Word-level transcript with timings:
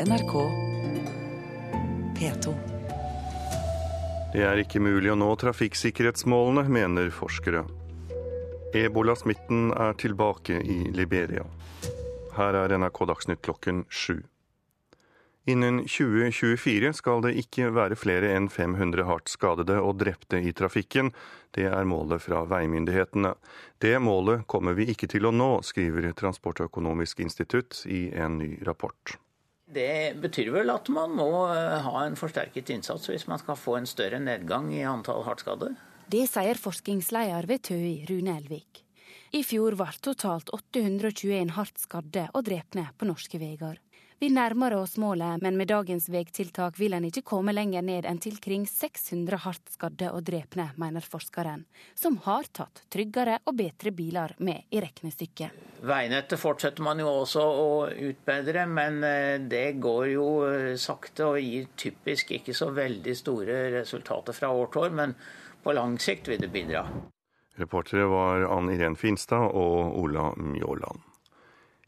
NRK 0.00 0.32
P2. 2.18 2.54
Det 4.32 4.42
er 4.42 4.58
ikke 4.58 4.80
mulig 4.82 5.12
å 5.12 5.14
nå 5.14 5.28
trafikksikkerhetsmålene, 5.38 6.64
mener 6.66 7.12
forskere. 7.14 7.62
Ebolasmitten 8.74 9.70
er 9.70 9.94
tilbake 9.94 10.58
i 10.66 10.80
Liberia. 10.90 11.46
Her 12.34 12.58
er 12.64 12.74
NRK 12.74 13.04
Dagsnytt 13.12 13.44
klokken 13.46 13.84
sju. 13.86 14.24
Innen 15.46 15.84
2024 15.86 16.90
skal 16.98 17.22
det 17.22 17.36
ikke 17.44 17.70
være 17.76 17.94
flere 17.94 18.34
enn 18.34 18.50
500 18.50 19.06
hardt 19.06 19.30
skadede 19.30 19.78
og 19.78 20.00
drepte 20.02 20.42
i 20.42 20.50
trafikken. 20.58 21.14
Det 21.54 21.70
er 21.70 21.86
målet 21.86 22.24
fra 22.26 22.42
veimyndighetene. 22.50 23.36
Det 23.78 23.94
målet 24.02 24.42
kommer 24.50 24.74
vi 24.74 24.90
ikke 24.90 25.06
til 25.14 25.30
å 25.30 25.36
nå, 25.36 25.60
skriver 25.62 26.10
Transportøkonomisk 26.18 27.22
institutt 27.22 27.84
i 27.86 28.08
en 28.10 28.40
ny 28.42 28.56
rapport. 28.66 29.20
Det 29.64 30.20
betyr 30.20 30.50
vel 30.52 30.72
at 30.72 30.88
man 30.92 31.14
må 31.16 31.28
eh, 31.48 31.80
ha 31.86 32.04
en 32.04 32.18
forsterket 32.20 32.70
innsats 32.74 33.08
hvis 33.08 33.26
man 33.30 33.40
skal 33.40 33.56
få 33.56 33.78
en 33.78 33.88
større 33.88 34.20
nedgang 34.20 34.68
i 34.74 34.84
antall 34.84 35.24
hardt 35.24 35.44
skadde. 35.44 35.72
Det 36.12 36.26
sier 36.28 36.60
forskningsleder 36.60 37.48
ved 37.48 37.64
TØI, 37.64 37.94
Rune 38.10 38.36
Elvik. 38.36 38.82
I 39.34 39.40
fjor 39.42 39.74
ble 39.78 39.88
totalt 40.04 40.52
821 40.52 41.56
hardt 41.56 41.80
skadde 41.80 42.28
og 42.36 42.44
drepne 42.46 42.90
på 42.98 43.08
norske 43.08 43.40
veier. 43.40 43.80
Vi 44.22 44.28
nærmer 44.30 44.76
oss 44.78 44.94
målet, 44.96 45.42
men 45.42 45.56
med 45.58 45.68
dagens 45.68 46.04
veitiltak 46.08 46.76
vil 46.78 46.94
en 46.94 47.04
ikke 47.08 47.24
komme 47.26 47.52
lenger 47.52 47.82
ned 47.82 48.06
enn 48.06 48.20
til 48.22 48.36
kring 48.42 48.62
600 48.70 49.40
hardt 49.42 49.72
skadde 49.74 50.10
og 50.14 50.22
drepne, 50.28 50.68
mener 50.78 51.02
forskeren, 51.02 51.64
som 51.98 52.20
har 52.22 52.46
tatt 52.54 52.84
tryggere 52.94 53.40
og 53.42 53.56
bedre 53.58 53.90
biler 53.90 54.36
med 54.38 54.70
i 54.70 54.82
regnestykket. 54.84 55.58
Veinettet 55.82 56.40
fortsetter 56.40 56.86
man 56.86 57.02
jo 57.02 57.10
også 57.10 57.42
å 57.42 57.70
utbedre, 57.90 58.68
men 58.70 59.00
eh, 59.04 59.40
det 59.50 59.80
går 59.82 60.06
jo 60.12 60.28
eh, 60.46 60.74
sakte 60.78 61.32
og 61.32 61.40
gir 61.42 61.72
typisk 61.74 62.30
ikke 62.38 62.54
så 62.54 62.70
veldig 62.76 63.16
store 63.18 63.58
resultater 63.80 64.36
fra 64.36 64.52
år 64.54 64.70
til 64.70 64.86
år, 64.86 64.94
men 65.02 65.16
på 65.64 65.74
lang 65.74 65.98
sikt 65.98 66.30
vil 66.30 66.38
det 66.40 66.52
bidra. 66.54 66.86
Reportere 67.58 68.06
var 68.10 68.46
Ann 68.46 68.70
Irén 68.70 68.94
Finstad 68.98 69.50
og 69.50 69.98
Ola 69.98 70.30
Mjåland. 70.38 71.02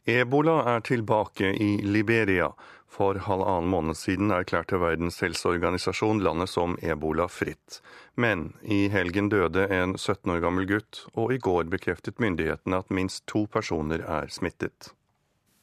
Ebola 0.07 0.61
er 0.71 0.83
tilbake 0.87 1.49
i 1.51 1.81
Liberia. 1.83 2.53
For 2.87 3.19
halvannen 3.25 3.67
måned 3.67 3.97
siden 3.99 4.31
erklærte 4.31 4.79
Verdens 4.79 5.19
helseorganisasjon 5.19 6.21
landet 6.23 6.47
som 6.47 6.77
ebolafritt. 6.79 7.81
Men 8.15 8.53
i 8.63 8.85
helgen 8.93 9.27
døde 9.29 9.67
en 9.67 9.97
17 9.97 10.31
år 10.31 10.39
gammel 10.45 10.69
gutt, 10.69 11.01
og 11.11 11.35
i 11.35 11.41
går 11.43 11.67
bekreftet 11.73 12.23
myndighetene 12.23 12.79
at 12.79 12.95
minst 12.95 13.25
to 13.27 13.43
personer 13.51 14.05
er 14.07 14.31
smittet. 14.31 14.93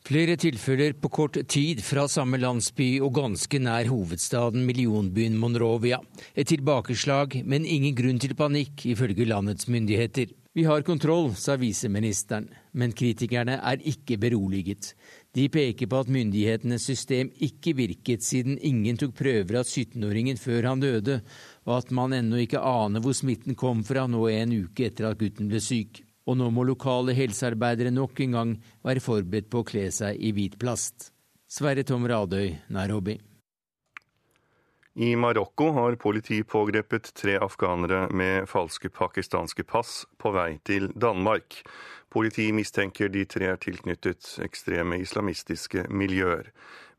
Flere 0.05 0.37
tilfeller 0.37 0.93
på 1.01 1.09
kort 1.09 1.41
tid 1.49 1.81
fra 1.81 2.05
samme 2.13 2.37
landsby 2.37 2.99
og 3.01 3.15
ganske 3.17 3.57
nær 3.65 3.89
hovedstaden, 3.89 4.67
millionbyen 4.69 5.41
Monrovia. 5.41 6.03
Et 6.37 6.45
tilbakeslag, 6.53 7.41
men 7.49 7.65
ingen 7.65 7.97
grunn 7.97 8.21
til 8.21 8.37
panikk, 8.37 8.85
ifølge 8.93 9.25
landets 9.25 9.73
myndigheter. 9.73 10.37
Vi 10.57 10.65
har 10.65 10.83
kontroll, 10.83 11.33
sa 11.35 11.57
viseministeren, 11.59 12.45
men 12.79 12.93
kritikerne 12.95 13.57
er 13.59 13.81
ikke 13.91 14.15
beroliget. 14.23 14.93
De 15.35 15.49
peker 15.51 15.91
på 15.91 16.03
at 16.05 16.13
myndighetenes 16.15 16.87
system 16.87 17.33
ikke 17.43 17.73
virket 17.75 18.23
siden 18.23 18.61
ingen 18.63 18.95
tok 19.01 19.17
prøver 19.19 19.59
av 19.59 19.67
17-åringen 19.67 20.39
før 20.39 20.71
han 20.71 20.85
døde, 20.85 21.19
og 21.67 21.75
at 21.81 21.91
man 21.91 22.15
ennå 22.15 22.45
ikke 22.45 22.63
aner 22.63 23.03
hvor 23.03 23.19
smitten 23.19 23.59
kom 23.59 23.83
fra 23.83 24.07
nå 24.07 24.29
en 24.31 24.55
uke 24.61 24.87
etter 24.87 25.11
at 25.11 25.19
gutten 25.19 25.51
ble 25.51 25.59
syk. 25.59 26.05
Og 26.31 26.39
nå 26.39 26.53
må 26.55 26.63
lokale 26.71 27.19
helsearbeidere 27.19 27.91
nok 27.91 28.23
en 28.23 28.39
gang 28.39 28.57
være 28.87 29.03
forberedt 29.03 29.51
på 29.51 29.65
å 29.65 29.71
kle 29.75 29.89
seg 29.91 30.23
i 30.23 30.31
hvit 30.39 30.55
plast. 30.63 31.11
Sverre 31.51 31.83
Tom 31.83 32.07
Radøy, 32.07 32.55
Nairobi. 32.71 33.19
I 34.97 35.17
Marokko 35.17 35.71
har 35.71 35.97
politi 35.97 36.43
pågrepet 36.43 37.15
tre 37.15 37.35
afghanere 37.43 38.09
med 38.15 38.49
falske 38.49 38.89
pakistanske 38.89 39.65
pass 39.67 40.05
på 40.23 40.31
vei 40.31 40.61
til 40.63 40.87
Danmark. 40.95 41.65
Politiet 42.15 42.55
mistenker 42.55 43.11
de 43.11 43.25
tre 43.27 43.49
er 43.51 43.59
tilknyttet 43.59 44.37
ekstreme 44.47 45.01
islamistiske 45.03 45.89
miljøer. 45.91 46.53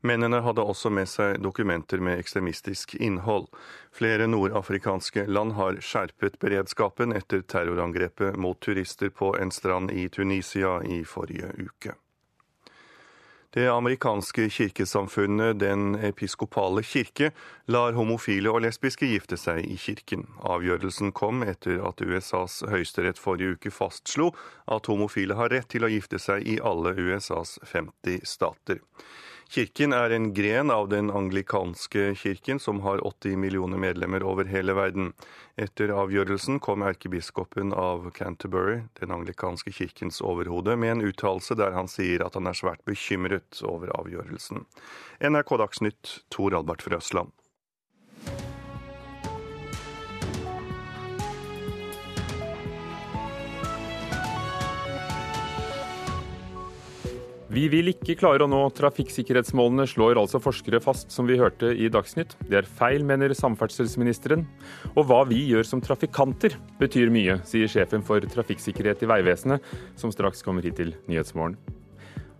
Mennene 0.04 0.42
hadde 0.44 0.60
også 0.60 0.92
med 0.92 1.08
seg 1.08 1.40
dokumenter 1.40 2.04
med 2.04 2.20
ekstremistisk 2.20 2.98
innhold. 3.00 3.48
Flere 3.96 4.28
nordafrikanske 4.28 5.24
land 5.24 5.56
har 5.56 5.80
skjerpet 5.80 6.36
beredskapen 6.42 7.16
etter 7.16 7.48
terrorangrepet 7.48 8.36
mot 8.36 8.60
turister 8.60 9.08
på 9.08 9.32
en 9.40 9.50
strand 9.50 9.88
i 9.90 10.10
Tunisia 10.12 10.82
i 10.84 11.00
forrige 11.08 11.48
uke. 11.64 11.96
Det 13.54 13.68
amerikanske 13.70 14.48
kirkesamfunnet 14.50 15.58
Den 15.60 15.94
episkopale 15.94 16.82
kirke 16.82 17.30
lar 17.66 17.94
homofile 17.96 18.50
og 18.50 18.64
lesbiske 18.66 19.06
gifte 19.06 19.38
seg 19.40 19.64
i 19.64 19.76
kirken. 19.80 20.26
Avgjørelsen 20.42 21.12
kom 21.16 21.44
etter 21.46 21.80
at 21.86 22.02
USAs 22.02 22.62
høyesterett 22.68 23.20
forrige 23.22 23.56
uke 23.56 23.70
fastslo 23.70 24.32
at 24.66 24.90
homofile 24.90 25.38
har 25.38 25.54
rett 25.54 25.70
til 25.72 25.86
å 25.86 25.92
gifte 25.92 26.18
seg 26.22 26.44
i 26.46 26.58
alle 26.58 26.96
USAs 26.98 27.58
50 27.64 28.26
stater. 28.26 28.82
Kirken 29.48 29.92
er 29.94 30.10
en 30.10 30.32
gren 30.34 30.70
av 30.74 30.88
den 30.90 31.10
anglikanske 31.10 32.14
kirken, 32.18 32.58
som 32.60 32.80
har 32.82 32.98
80 33.06 33.36
millioner 33.38 33.78
medlemmer 33.78 34.24
over 34.26 34.48
hele 34.50 34.74
verden. 34.74 35.12
Etter 35.56 35.92
avgjørelsen 35.94 36.58
kom 36.60 36.82
erkebiskopen 36.82 37.70
av 37.72 38.10
Canterbury, 38.16 38.80
den 38.98 39.14
anglikanske 39.14 39.70
kirkens 39.72 40.18
overhode, 40.20 40.74
med 40.76 40.96
en 40.96 41.06
uttalelse 41.06 41.54
der 41.54 41.78
han 41.78 41.88
sier 41.88 42.26
at 42.26 42.34
han 42.34 42.50
er 42.50 42.58
svært 42.58 42.82
bekymret 42.90 43.62
over 43.62 43.94
avgjørelsen. 43.94 44.66
NRK 45.22 45.56
Dagsnytt, 45.62 46.18
Tor 46.34 46.58
Albert 46.58 46.82
Frøsland. 46.82 47.30
Vi 57.56 57.62
vil 57.72 57.88
ikke 57.88 58.18
klare 58.20 58.44
å 58.44 58.50
nå 58.52 58.58
trafikksikkerhetsmålene, 58.76 59.86
slår 59.88 60.18
altså 60.20 60.36
forskere 60.44 60.76
fast, 60.84 61.08
som 61.14 61.24
vi 61.24 61.38
hørte 61.40 61.70
i 61.72 61.86
Dagsnytt. 61.88 62.34
Det 62.50 62.58
er 62.58 62.68
feil, 62.68 63.00
mener 63.08 63.32
samferdselsministeren. 63.32 64.42
Og 64.92 65.06
hva 65.08 65.22
vi 65.24 65.38
gjør 65.54 65.64
som 65.64 65.80
trafikanter 65.80 66.58
betyr 66.76 67.08
mye, 67.14 67.38
sier 67.48 67.70
sjefen 67.72 68.04
for 68.04 68.20
trafikksikkerhet 68.20 69.06
i 69.06 69.08
Vegvesenet, 69.08 69.72
som 69.96 70.12
straks 70.12 70.44
kommer 70.44 70.68
hit 70.68 70.76
til 70.82 70.92
Nyhetsmorgen. 71.08 71.56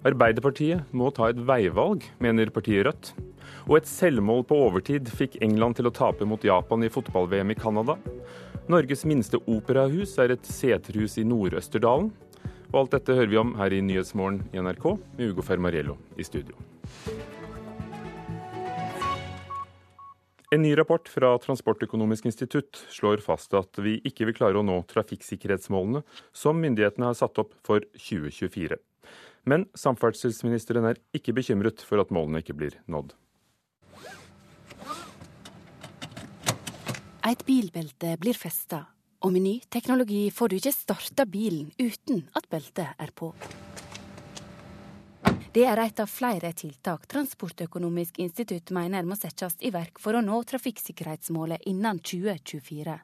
Arbeiderpartiet 0.04 0.92
må 0.92 1.08
ta 1.16 1.30
et 1.32 1.40
veivalg, 1.48 2.04
mener 2.20 2.52
partiet 2.52 2.84
Rødt. 2.84 3.14
Og 3.70 3.78
et 3.80 3.88
selvmål 3.88 4.44
på 4.50 4.60
overtid 4.66 5.08
fikk 5.16 5.40
England 5.40 5.80
til 5.80 5.88
å 5.88 5.96
tape 5.96 6.28
mot 6.28 6.44
Japan 6.44 6.84
i 6.84 6.92
fotball-VM 6.92 7.56
i 7.56 7.56
Canada. 7.56 7.96
Norges 8.68 9.08
minste 9.08 9.40
operahus 9.48 10.18
er 10.20 10.36
et 10.36 10.44
seterhus 10.44 11.16
i 11.16 11.24
Nord-Østerdalen. 11.24 12.12
Og 12.72 12.82
alt 12.82 12.96
dette 12.96 13.14
hører 13.14 13.30
vi 13.30 13.38
om 13.40 13.54
her 13.58 13.72
i 13.72 13.82
Nyhetsmorgen 13.84 14.42
i 14.52 14.60
NRK 14.62 14.86
med 15.16 15.30
Ugo 15.30 15.44
Fermariello 15.46 15.96
i 16.18 16.26
studio. 16.26 16.58
En 20.54 20.62
ny 20.62 20.72
rapport 20.78 21.08
fra 21.10 21.32
Transportøkonomisk 21.42 22.28
institutt 22.30 22.78
slår 22.94 23.22
fast 23.24 23.54
at 23.58 23.80
vi 23.82 23.96
ikke 24.06 24.28
vil 24.28 24.36
klare 24.36 24.60
å 24.60 24.66
nå 24.66 24.78
trafikksikkerhetsmålene 24.92 26.04
som 26.36 26.60
myndighetene 26.62 27.08
har 27.08 27.18
satt 27.18 27.40
opp 27.42 27.56
for 27.66 27.82
2024. 27.98 28.78
Men 29.46 29.66
samferdselsministeren 29.78 30.86
er 30.90 31.00
ikke 31.14 31.34
bekymret 31.34 31.82
for 31.86 32.02
at 32.02 32.14
målene 32.14 32.42
ikke 32.42 32.56
blir 32.58 32.78
nådd. 32.90 33.14
Et 37.26 37.40
bilbelte 37.46 38.14
blir 38.22 38.38
festa 38.38 38.84
og 39.26 39.32
med 39.34 39.42
ny 39.42 39.56
teknologi 39.66 40.28
får 40.30 40.48
du 40.48 40.54
ikke 40.60 40.70
starta 40.70 41.24
bilen 41.26 41.72
uten 41.82 42.20
at 42.38 42.46
beltet 42.46 42.94
er 42.94 43.10
på. 43.10 43.32
Det 45.56 45.64
er 45.66 45.80
et 45.82 45.98
av 46.02 46.06
flere 46.06 46.52
tiltak 46.54 47.08
Transportøkonomisk 47.10 48.20
institutt 48.22 48.70
mener 48.76 49.08
må 49.08 49.16
settes 49.18 49.56
i 49.66 49.72
verk 49.74 49.98
for 49.98 50.14
å 50.14 50.22
nå 50.22 50.38
trafikksikkerhetsmålet 50.52 51.66
innen 51.72 51.98
2024. 51.98 52.94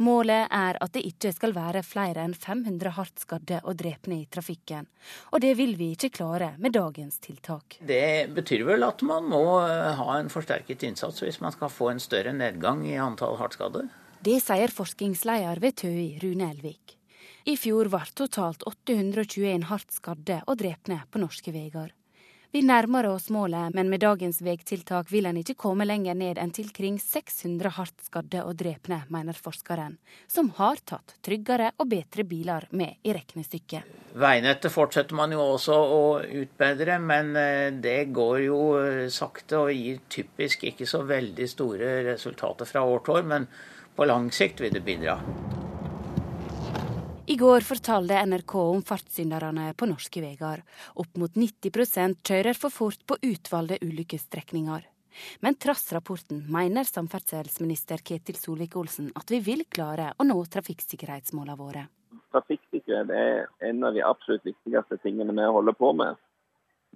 Målet 0.00 0.48
er 0.48 0.78
at 0.80 0.94
det 0.96 1.04
ikke 1.04 1.34
skal 1.36 1.52
være 1.52 1.84
flere 1.84 2.24
enn 2.24 2.32
500 2.32 2.94
hardt 2.96 3.20
skadde 3.20 3.60
og 3.60 3.76
drepne 3.82 4.22
i 4.22 4.28
trafikken. 4.32 4.88
Og 5.34 5.44
det 5.44 5.52
vil 5.60 5.74
vi 5.76 5.92
ikke 5.92 6.14
klare 6.22 6.54
med 6.56 6.72
dagens 6.72 7.20
tiltak. 7.20 7.82
Det 7.84 8.30
betyr 8.32 8.64
vel 8.70 8.86
at 8.86 9.04
man 9.04 9.28
må 9.28 9.44
ha 9.60 10.12
en 10.16 10.32
forsterket 10.32 10.88
innsats 10.88 11.20
hvis 11.20 11.42
man 11.44 11.52
skal 11.52 11.74
få 11.74 11.92
en 11.92 12.00
større 12.00 12.32
nedgang 12.32 12.86
i 12.88 12.96
antall 12.96 13.36
hardt 13.42 13.60
skadde? 13.60 13.90
Det 14.20 14.36
sier 14.44 14.68
forskningsleder 14.68 15.62
ved 15.62 15.78
TØI, 15.80 16.18
Rune 16.20 16.50
Elvik. 16.52 16.98
I 17.48 17.54
fjor 17.56 17.88
ble 17.88 18.02
totalt 18.12 18.66
821 18.68 19.64
hardt 19.70 19.96
skadde 19.96 20.42
og 20.44 20.58
drepne 20.60 20.98
på 21.08 21.22
norske 21.22 21.54
veier. 21.54 21.94
Vi 22.52 22.60
nærmer 22.66 23.06
oss 23.06 23.30
målet, 23.32 23.72
men 23.72 23.88
med 23.88 24.02
dagens 24.02 24.42
veitiltak 24.44 25.08
vil 25.08 25.30
en 25.30 25.38
ikke 25.40 25.54
komme 25.56 25.86
lenger 25.86 26.18
ned 26.18 26.36
enn 26.42 26.52
til 26.52 26.68
kring 26.74 26.98
600 27.00 27.72
hardt 27.78 28.04
skadde 28.10 28.44
og 28.44 28.58
drepne, 28.60 29.00
mener 29.08 29.40
forskeren, 29.40 29.96
som 30.28 30.52
har 30.58 30.84
tatt 30.84 31.16
tryggere 31.24 31.70
og 31.78 31.88
bedre 31.94 32.28
biler 32.28 32.68
med 32.76 33.00
i 33.06 33.16
regnestykket. 33.16 33.88
Veinettet 34.20 34.74
fortsetter 34.74 35.16
man 35.16 35.32
jo 35.32 35.46
også 35.54 35.80
å 35.80 36.04
utbedre, 36.42 37.00
men 37.00 37.32
eh, 37.40 37.72
det 37.72 38.10
går 38.12 38.38
jo 38.50 38.62
eh, 38.82 39.04
sakte 39.08 39.64
og 39.64 39.72
gir 39.72 40.02
typisk 40.12 40.68
ikke 40.74 40.90
så 40.90 41.06
veldig 41.08 41.48
store 41.48 42.00
resultater 42.12 42.68
fra 42.68 42.84
år 42.84 43.06
til 43.06 43.22
år. 43.22 43.30
Men 43.30 43.52
på 44.00 44.06
lang 44.08 44.30
sikt 44.32 44.62
vil 44.64 44.72
det 44.72 44.80
bidra. 44.80 45.18
I 47.28 47.34
går 47.36 47.60
fortalte 47.60 48.22
NRK 48.26 48.54
om 48.58 48.80
fartssynderne 48.82 49.66
på 49.76 49.88
norske 49.90 50.22
veier. 50.24 50.62
Opp 50.96 51.20
mot 51.20 51.36
90% 51.36 52.22
kjører 52.24 52.56
for 52.56 52.72
fort 52.72 53.04
på 53.04 53.18
utvalgte 53.28 53.76
ulykkesstrekninger. 53.84 54.88
Men 55.44 55.58
trass 55.60 55.92
rapporten 55.92 56.40
mener 56.48 56.88
samferdselsminister 56.88 58.00
Ketil 58.00 58.40
Solvik-Olsen 58.40 59.12
at 59.20 59.36
vi 59.36 59.42
vil 59.50 59.66
klare 59.68 60.14
å 60.16 60.24
nå 60.24 60.38
trafikksikkerhetsmålene 60.56 61.60
våre. 61.60 61.84
Trafikksikkerhet 62.32 63.12
er 63.12 63.46
en 63.68 63.84
av 63.84 63.92
de 63.92 64.06
absolutt 64.08 64.48
viktigste 64.48 65.02
tingene 65.04 65.36
vi 65.36 65.52
holder 65.60 65.76
på 65.76 65.92
med. 66.00 66.16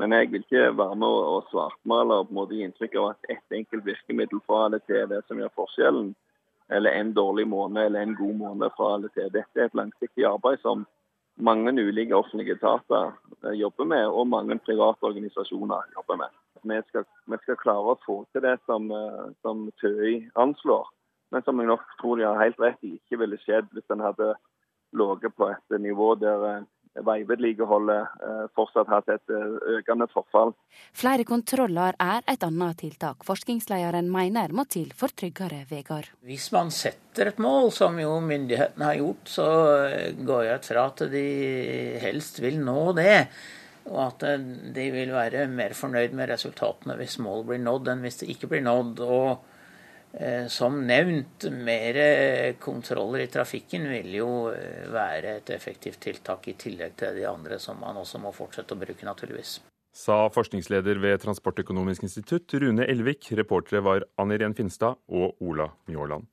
Men 0.01 0.17
jeg 0.17 0.33
vil 0.33 0.49
ikke 0.49 0.71
være 0.81 1.03
med 1.05 1.23
å 1.37 1.41
svartmale 1.53 2.23
og 2.23 2.31
på 2.31 2.39
en 2.39 2.43
måte 2.43 2.57
gi 2.57 2.65
inntrykk 2.65 3.03
av 3.03 3.13
at 3.13 3.35
ett 3.37 3.61
enkelt 3.61 3.91
virkemiddel 3.93 4.41
fra 4.49 4.71
det 4.73 4.87
til 4.89 5.05
det 5.13 5.21
som 5.29 5.37
gjør 5.37 5.59
forskjellen 5.61 6.15
eller 6.75 6.91
en 6.91 7.13
dårlig 7.15 7.47
måned 7.49 7.87
eller 7.87 8.01
en 8.01 8.17
god 8.19 8.35
måned 8.35 8.77
fra 8.77 8.95
eller 8.95 9.13
til. 9.15 9.31
Dette 9.33 9.61
er 9.61 9.71
et 9.71 9.79
langsiktig 9.79 10.27
arbeid 10.29 10.61
som 10.63 10.87
mange 11.37 11.73
ulike 11.83 12.15
offentlige 12.15 12.55
etater 12.55 13.13
eh, 13.45 13.55
jobber 13.59 13.85
med, 13.85 14.07
og 14.07 14.29
mange 14.29 14.59
private 14.59 15.03
organisasjoner 15.03 15.95
jobber 15.97 16.17
med. 16.17 16.41
Vi 16.65 16.81
skal, 16.89 17.05
vi 17.27 17.39
skal 17.43 17.61
klare 17.61 17.95
å 17.95 18.01
få 18.07 18.21
til 18.33 18.45
det 18.47 18.57
som, 18.67 18.91
eh, 18.91 19.25
som 19.43 19.67
TØI 19.83 20.17
anslår, 20.41 20.87
men 21.33 21.43
som 21.43 21.61
jeg 21.61 21.71
nok 21.71 21.85
tror 22.01 22.19
de 22.21 22.29
har 22.29 22.43
helt 22.43 22.61
rett 22.63 22.87
i 22.87 22.95
ikke 22.99 23.21
ville 23.25 23.41
skjedd 23.43 23.71
hvis 23.75 23.91
en 23.91 24.05
hadde 24.05 24.35
ligget 24.95 25.35
på 25.35 25.51
et 25.51 25.81
nivå 25.83 26.15
der 26.23 26.47
eh, 26.51 26.65
veivedlikeholdet 27.03 28.23
eh, 28.23 28.45
fortsatt 28.55 28.91
har 28.91 29.07
et 29.11 29.33
eh, 29.33 29.57
økende 29.79 30.07
forfall. 30.13 30.55
Flere 30.95 31.27
kontroller 31.27 31.97
er 32.03 32.23
et 32.31 32.47
annet 32.47 32.79
tiltak 32.81 33.27
forskningslederen 33.27 34.11
mener 34.13 34.55
må 34.55 34.67
til 34.71 34.93
for 34.97 35.15
tryggere 35.15 35.65
veier. 35.71 36.11
Hvis 36.27 36.51
man 36.55 36.71
setter 36.75 37.33
et 37.33 37.43
mål, 37.43 37.73
som 37.75 37.99
jo 38.01 38.19
myndighetene 38.23 38.93
har 38.93 39.01
gjort, 39.01 39.35
så 39.37 39.49
eh, 39.89 40.15
går 40.15 40.47
jeg 40.47 40.63
ut 40.63 40.71
fra 40.71 40.87
at 40.93 41.05
de 41.15 41.27
helst 42.05 42.41
vil 42.45 42.61
nå 42.63 42.93
det. 42.99 43.19
Og 43.91 43.99
at 44.01 44.23
de 44.73 44.85
vil 44.95 45.11
være 45.13 45.45
mer 45.53 45.75
fornøyd 45.77 46.15
med 46.17 46.31
resultatene 46.31 46.95
hvis 46.97 47.19
målet 47.21 47.51
blir 47.51 47.67
nådd, 47.67 47.91
enn 47.93 48.07
hvis 48.07 48.23
det 48.23 48.31
ikke 48.33 48.55
blir 48.55 48.65
nådd. 48.65 49.03
og 49.05 49.51
som 50.49 50.77
nevnt, 50.87 51.49
mer 51.51 51.97
kontroller 52.63 53.25
i 53.25 53.31
trafikken 53.31 53.89
vil 53.91 54.13
jo 54.15 54.29
eh, 54.53 54.87
være 54.93 55.39
et 55.41 55.51
effektivt 55.55 56.01
tiltak 56.05 56.49
i 56.49 56.57
tillegg 56.59 56.95
til 57.01 57.17
de 57.19 57.25
andre 57.29 57.59
som 57.59 57.81
man 57.83 57.99
også 57.99 58.21
må 58.23 58.31
fortsette 58.35 58.77
å 58.77 58.79
bruke, 58.79 59.07
naturligvis. 59.07 59.59
Sa 59.95 60.25
forskningsleder 60.35 60.99
ved 60.99 61.21
Transportøkonomisk 61.23 62.07
institutt 62.07 62.51
Rune 62.59 62.87
Elvik. 62.91 63.29
Reportere 63.39 63.83
var 63.85 64.07
Ann 64.19 64.35
Irén 64.35 64.57
Finstad 64.59 64.99
og 65.07 65.39
Ola 65.43 65.69
Mjåland. 65.87 66.27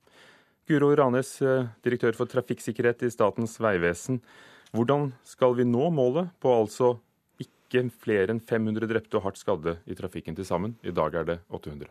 Guro 0.69 0.89
Ranes, 0.95 1.36
eh, 1.42 1.69
direktør 1.86 2.18
for 2.18 2.30
trafikksikkerhet 2.30 3.06
i 3.06 3.12
Statens 3.13 3.57
vegvesen. 3.62 4.22
Hvordan 4.74 5.12
skal 5.28 5.56
vi 5.57 5.66
nå 5.68 5.89
målet 5.94 6.31
på 6.39 6.54
altså 6.54 6.95
ikke 7.42 7.89
flere 7.92 8.31
enn 8.33 8.42
500 8.42 8.88
drepte 8.88 9.19
og 9.19 9.25
hardt 9.28 9.42
skadde 9.42 9.78
i 9.86 9.98
trafikken 9.98 10.38
til 10.38 10.48
sammen? 10.48 10.78
I 10.83 10.94
dag 10.95 11.13
er 11.16 11.28
det 11.28 11.39
800. 11.51 11.89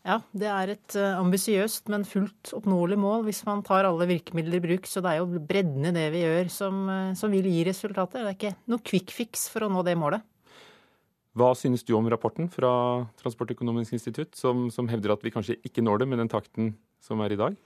Ja, 0.00 0.16
det 0.32 0.48
er 0.48 0.70
et 0.72 0.94
uh, 0.96 1.18
ambisiøst, 1.20 1.90
men 1.92 2.06
fullt 2.08 2.54
oppnåelig 2.56 2.96
mål 3.00 3.26
hvis 3.26 3.42
man 3.44 3.60
tar 3.66 3.84
alle 3.84 4.06
virkemidler 4.08 4.56
i 4.56 4.64
bruk. 4.64 4.88
Så 4.88 5.02
det 5.04 5.12
er 5.12 5.20
jo 5.20 5.42
bredden 5.44 5.90
i 5.90 5.92
det 5.92 6.06
vi 6.14 6.22
gjør 6.24 6.48
som, 6.52 6.82
uh, 6.88 7.12
som 7.18 7.32
vil 7.34 7.48
gi 7.50 7.66
resultater. 7.68 8.24
Det 8.24 8.30
er 8.30 8.38
ikke 8.38 8.54
noe 8.72 8.84
quick 8.86 9.12
fix 9.12 9.44
for 9.52 9.66
å 9.66 9.72
nå 9.72 9.84
det 9.84 9.98
målet. 10.00 10.24
Hva 11.36 11.52
synes 11.54 11.84
du 11.86 11.92
om 11.94 12.08
rapporten 12.10 12.48
fra 12.50 12.70
Transportøkonomisk 13.20 13.94
institutt, 13.94 14.32
som, 14.38 14.66
som 14.72 14.88
hevder 14.90 15.14
at 15.14 15.22
vi 15.22 15.30
kanskje 15.34 15.60
ikke 15.68 15.84
når 15.84 16.02
det 16.02 16.08
med 16.10 16.24
den 16.24 16.32
takten 16.32 16.72
som 17.04 17.20
er 17.22 17.36
i 17.36 17.38
dag? 17.38 17.58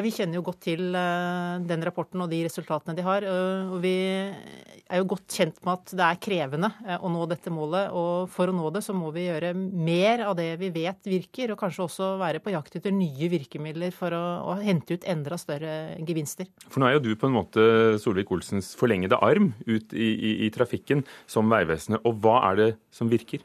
Vi 0.00 0.08
kjenner 0.08 0.38
jo 0.38 0.44
godt 0.46 0.62
til 0.64 0.94
uh, 0.96 1.60
den 1.68 1.82
rapporten 1.84 2.22
og 2.24 2.30
de 2.32 2.38
resultatene 2.46 2.94
de 2.96 3.04
har. 3.04 3.26
Uh, 3.28 3.74
og 3.74 3.82
Vi 3.84 3.92
er 3.92 5.02
jo 5.02 5.08
godt 5.10 5.26
kjent 5.28 5.58
med 5.60 5.74
at 5.74 5.92
det 5.98 6.06
er 6.06 6.20
krevende 6.24 6.70
uh, 6.86 6.96
å 7.04 7.10
nå 7.12 7.26
dette 7.28 7.52
målet. 7.52 7.92
Og 7.92 8.30
for 8.32 8.48
å 8.48 8.56
nå 8.56 8.70
det 8.72 8.80
så 8.86 8.96
må 8.96 9.12
vi 9.12 9.26
gjøre 9.26 9.52
mer 9.52 10.24
av 10.30 10.38
det 10.40 10.48
vi 10.62 10.72
vet 10.72 11.12
virker, 11.12 11.52
og 11.52 11.60
kanskje 11.60 11.84
også 11.84 12.10
være 12.22 12.40
på 12.40 12.54
jakt 12.56 12.80
etter 12.80 12.96
nye 12.96 13.28
virkemidler 13.34 13.92
for 13.92 14.16
å, 14.16 14.24
å 14.54 14.56
hente 14.64 14.96
ut 14.96 15.04
enda 15.12 15.36
større 15.36 15.98
gevinster. 16.08 16.48
For 16.72 16.80
nå 16.80 16.88
er 16.88 16.96
jo 16.96 17.06
du 17.10 17.12
på 17.12 17.28
en 17.28 17.36
måte 17.36 17.68
Solvik-Olsens 18.00 18.72
forlengede 18.80 19.20
arm 19.20 19.52
ut 19.68 19.92
i, 19.92 20.08
i, 20.08 20.36
i 20.48 20.52
trafikken 20.56 21.04
som 21.28 21.52
Vegvesenet. 21.52 22.00
Og 22.08 22.16
hva 22.24 22.40
er 22.48 22.62
det 22.62 22.70
som 22.96 23.12
virker? 23.12 23.44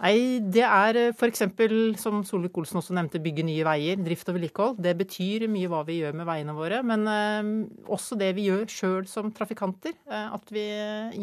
Nei, 0.00 0.40
Det 0.40 0.62
er 0.64 0.96
eh, 0.96 1.12
f.eks. 1.12 1.42
som 2.00 2.22
Solvik-Olsen 2.24 2.80
også 2.80 2.94
nevnte, 2.96 3.20
bygge 3.20 3.44
nye 3.44 3.64
veier. 3.66 4.00
Drift 4.00 4.30
og 4.32 4.38
vedlikehold. 4.38 4.78
Det 4.80 4.94
betyr 4.96 5.44
mye 5.52 5.68
hva 5.68 5.82
vi 5.84 5.98
gjør 6.00 6.16
med 6.16 6.28
veiene 6.28 6.54
våre. 6.56 6.80
Men 6.86 7.04
eh, 7.10 7.50
også 7.92 8.16
det 8.20 8.30
vi 8.38 8.46
gjør 8.48 8.64
sjøl 8.72 9.08
som 9.10 9.28
trafikanter. 9.36 9.92
Eh, 10.08 10.30
at 10.32 10.54
vi 10.54 10.64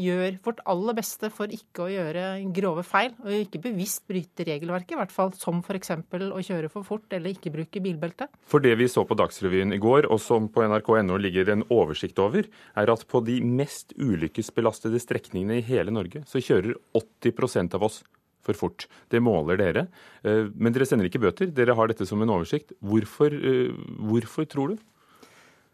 gjør 0.06 0.38
vårt 0.46 0.62
aller 0.70 0.98
beste 0.98 1.32
for 1.34 1.50
ikke 1.54 1.88
å 1.88 1.90
gjøre 1.90 2.28
grove 2.54 2.84
feil. 2.86 3.16
Og 3.26 3.34
ikke 3.40 3.64
bevisst 3.66 4.06
bryte 4.10 4.46
regelverket, 4.46 4.94
i 4.94 5.00
hvert 5.02 5.16
fall. 5.16 5.34
Som 5.38 5.64
f.eks. 5.66 5.96
å 5.98 6.44
kjøre 6.46 6.70
for 6.74 6.86
fort 6.86 7.18
eller 7.18 7.34
ikke 7.34 7.54
bruke 7.56 7.82
bilbelte. 7.82 8.30
For 8.46 8.62
det 8.62 8.76
vi 8.78 8.90
så 8.92 9.08
på 9.10 9.18
Dagsrevyen 9.18 9.74
i 9.74 9.82
går, 9.82 10.06
og 10.14 10.22
som 10.22 10.52
på 10.54 10.68
nrk.no 10.68 11.18
ligger 11.22 11.50
en 11.56 11.66
oversikt 11.74 12.22
over, 12.22 12.46
er 12.78 12.94
at 12.94 13.08
på 13.10 13.24
de 13.26 13.40
mest 13.42 13.98
ulykkesbelastede 13.98 15.02
strekningene 15.02 15.58
i 15.58 15.66
hele 15.66 15.94
Norge, 15.94 16.22
så 16.30 16.44
kjører 16.44 16.78
80% 16.94 17.74
av 17.74 17.90
oss 17.90 18.04
for 18.48 18.58
fort. 18.58 18.88
Det 19.12 19.22
måler 19.24 19.60
dere. 19.60 19.88
Eh, 20.24 20.48
men 20.56 20.76
dere 20.76 20.88
sender 20.88 21.10
ikke 21.10 21.22
bøter. 21.24 21.52
Dere 21.54 21.76
har 21.78 21.92
dette 21.92 22.08
som 22.08 22.24
en 22.24 22.34
oversikt. 22.34 22.74
Hvorfor, 22.84 23.34
eh, 23.36 23.76
hvorfor 24.10 24.48
tror 24.50 24.76
du? 24.76 24.86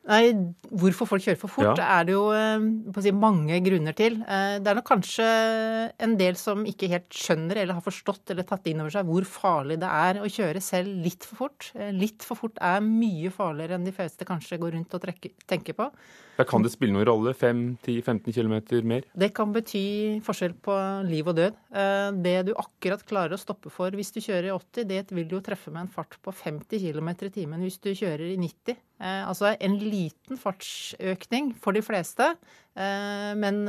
Nei, 0.10 0.34
Hvorfor 0.74 1.08
folk 1.08 1.24
kjører 1.24 1.40
for 1.40 1.54
fort, 1.54 1.80
ja. 1.80 1.86
er 2.00 2.08
det 2.08 2.16
jo 2.16 2.24
eh, 2.36 2.66
si, 3.06 3.14
mange 3.16 3.60
grunner 3.64 3.96
til. 3.96 4.18
Det 4.24 4.68
er 4.68 4.78
nok 4.80 4.88
kanskje 4.90 5.28
en 6.04 6.18
del 6.20 6.36
som 6.40 6.66
ikke 6.68 6.90
helt 6.92 7.14
skjønner 7.14 7.62
eller 7.62 7.78
har 7.78 7.86
forstått 7.86 8.34
eller 8.34 8.48
tatt 8.48 8.68
inn 8.72 8.82
over 8.84 8.92
seg 8.96 9.08
hvor 9.08 9.28
farlig 9.30 9.78
det 9.84 9.92
er 9.92 10.20
å 10.20 10.28
kjøre 10.28 10.64
selv 10.64 11.06
litt 11.06 11.28
for 11.30 11.46
fort. 11.46 11.70
Litt 11.96 12.26
for 12.26 12.42
fort 12.42 12.60
er 12.60 12.84
mye 12.84 13.32
farligere 13.34 13.78
enn 13.78 13.88
de 13.88 13.96
fleste 13.96 14.28
kanskje 14.28 14.60
går 14.62 14.76
rundt 14.76 14.98
og 14.98 15.08
tenker 15.48 15.78
på. 15.78 15.88
Ja, 16.34 16.46
kan 16.50 16.64
det 16.66 16.72
spille 16.74 16.96
noen 16.96 17.06
rolle? 17.06 17.34
5-10-15 17.38 18.34
km 18.34 18.56
mer? 18.90 19.06
Det 19.14 19.30
kan 19.38 19.52
bety 19.54 19.84
forskjell 20.26 20.56
på 20.66 20.78
liv 21.06 21.30
og 21.30 21.38
død. 21.38 21.60
Eh, 21.78 22.08
det 22.26 22.38
du 22.48 22.54
akkurat 22.58 23.04
klarer 23.06 23.38
å 23.38 23.42
stoppe 23.42 23.70
for 23.74 23.94
hvis 23.94 24.10
du 24.16 24.20
kjører 24.24 24.50
i 24.50 24.56
80, 24.56 24.88
det 24.90 25.04
vil 25.14 25.28
du 25.30 25.38
jo 25.38 25.44
treffe 25.46 25.74
med 25.74 25.86
en 25.86 25.94
fart 25.94 26.18
på 26.26 26.34
50 26.34 26.82
km 26.82 27.12
i 27.14 27.34
timen 27.34 27.62
hvis 27.62 27.78
du 27.84 27.92
kjører 27.94 28.26
i 28.32 28.40
90. 28.42 28.82
Eh, 29.04 29.24
altså 29.28 29.52
en 29.54 29.76
liten 29.82 30.40
fartsøkning 30.40 31.52
for 31.60 31.76
de 31.76 31.84
fleste, 31.84 32.30
eh, 32.80 33.34
men 33.36 33.62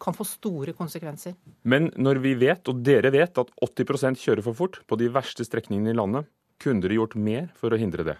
kan 0.00 0.16
få 0.16 0.24
store 0.24 0.72
konsekvenser. 0.78 1.36
Men 1.68 1.90
når 2.00 2.22
vi 2.24 2.34
vet, 2.40 2.72
og 2.72 2.80
dere 2.86 3.12
vet, 3.12 3.36
at 3.36 3.52
80% 3.60 4.24
kjører 4.24 4.46
for 4.48 4.56
fort 4.56 4.80
på 4.88 4.98
de 5.00 5.12
verste 5.12 5.44
strekningene 5.44 5.92
i 5.92 6.00
landet, 6.00 6.30
kunne 6.60 6.84
dere 6.84 6.98
gjort 6.98 7.16
mer 7.16 7.52
for 7.56 7.72
å 7.72 7.80
hindre 7.80 8.08
det? 8.08 8.18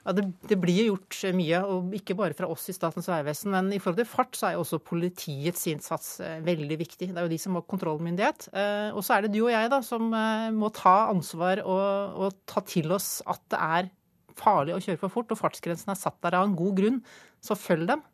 Ja, 0.00 0.14
det, 0.16 0.24
det, 0.48 0.56
blir 0.56 0.86
gjort 0.88 1.18
mye, 1.36 1.60
og 1.68 1.92
ikke 1.96 2.16
bare 2.16 2.36
fra 2.36 2.48
oss 2.48 2.64
i 2.72 2.74
Statens 2.74 3.08
vegvesen. 3.10 3.52
Men 3.52 3.68
i 3.74 3.80
forhold 3.82 4.00
til 4.00 4.08
fart 4.08 4.38
så 4.38 4.48
er 4.48 4.56
jo 4.56 4.62
også 4.64 4.80
politiets 4.82 5.66
innsats 5.68 6.14
eh, 6.24 6.38
veldig 6.46 6.78
viktig. 6.80 7.10
Det 7.10 7.20
er 7.20 7.26
jo 7.26 7.32
de 7.32 7.40
som 7.42 7.58
har 7.58 7.66
kontrollmyndighet. 7.68 8.48
Eh, 8.48 8.88
og 8.94 9.04
så 9.04 9.18
er 9.18 9.26
det 9.26 9.34
du 9.34 9.42
og 9.42 9.52
jeg 9.52 9.72
da, 9.72 9.82
som 9.84 10.08
eh, 10.16 10.48
må 10.56 10.72
ta 10.76 10.96
ansvar 11.10 11.60
og, 11.66 12.16
og, 12.24 12.38
ta 12.48 12.64
til 12.64 12.96
oss 12.96 13.18
at 13.28 13.44
det 13.52 13.60
er 13.60 13.90
farlig 14.40 14.76
å 14.76 14.82
kjøre 14.82 15.02
for 15.04 15.12
fort. 15.12 15.32
Og 15.34 15.40
fartsgrensen 15.40 15.92
er 15.92 16.00
satt 16.00 16.18
der 16.24 16.38
av 16.40 16.48
en 16.48 16.56
god 16.58 16.80
grunn, 16.80 17.00
så 17.44 17.58
følg 17.58 17.88
dem. 17.92 18.04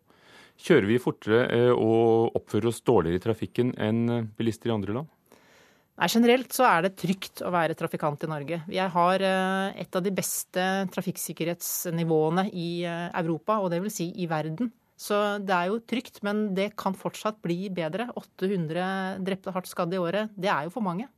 Kjører 0.56 0.88
vi 0.88 1.02
fortere 1.02 1.66
og 1.75 2.37
oppfører 2.38 2.71
oss 2.71 2.80
dårligere 2.85 3.21
i 3.21 3.25
trafikken 3.26 3.75
enn 3.76 4.30
bilister 4.38 4.73
i 4.73 4.76
andre 4.76 5.00
land? 5.00 5.12
Nei, 5.97 6.09
Generelt 6.12 6.52
så 6.52 6.66
er 6.68 6.83
det 6.85 6.97
trygt 7.00 7.40
å 7.45 7.50
være 7.52 7.76
trafikant 7.76 8.25
i 8.26 8.28
Norge. 8.28 8.59
Vi 8.68 8.76
har 8.76 9.23
eh, 9.25 9.78
et 9.80 9.97
av 9.97 10.02
de 10.04 10.12
beste 10.12 10.64
trafikksikkerhetsnivåene 10.92 12.50
i 12.52 12.68
eh, 12.85 13.06
Europa, 13.16 13.56
og 13.64 13.71
det 13.73 13.80
vil 13.85 13.92
si 13.92 14.11
i 14.21 14.28
verden. 14.28 14.68
Så 14.97 15.16
det 15.45 15.52
er 15.56 15.71
jo 15.71 15.80
trygt, 15.85 16.21
men 16.25 16.50
det 16.56 16.71
kan 16.80 16.97
fortsatt 16.97 17.40
bli 17.45 17.71
bedre. 17.73 18.11
800 18.16 19.25
drepte 19.25 19.56
hardt 19.56 19.73
skadde 19.73 19.97
i 19.97 20.00
året, 20.00 20.37
det 20.37 20.52
er 20.52 20.68
jo 20.68 20.75
for 20.76 20.85
mange. 20.85 21.09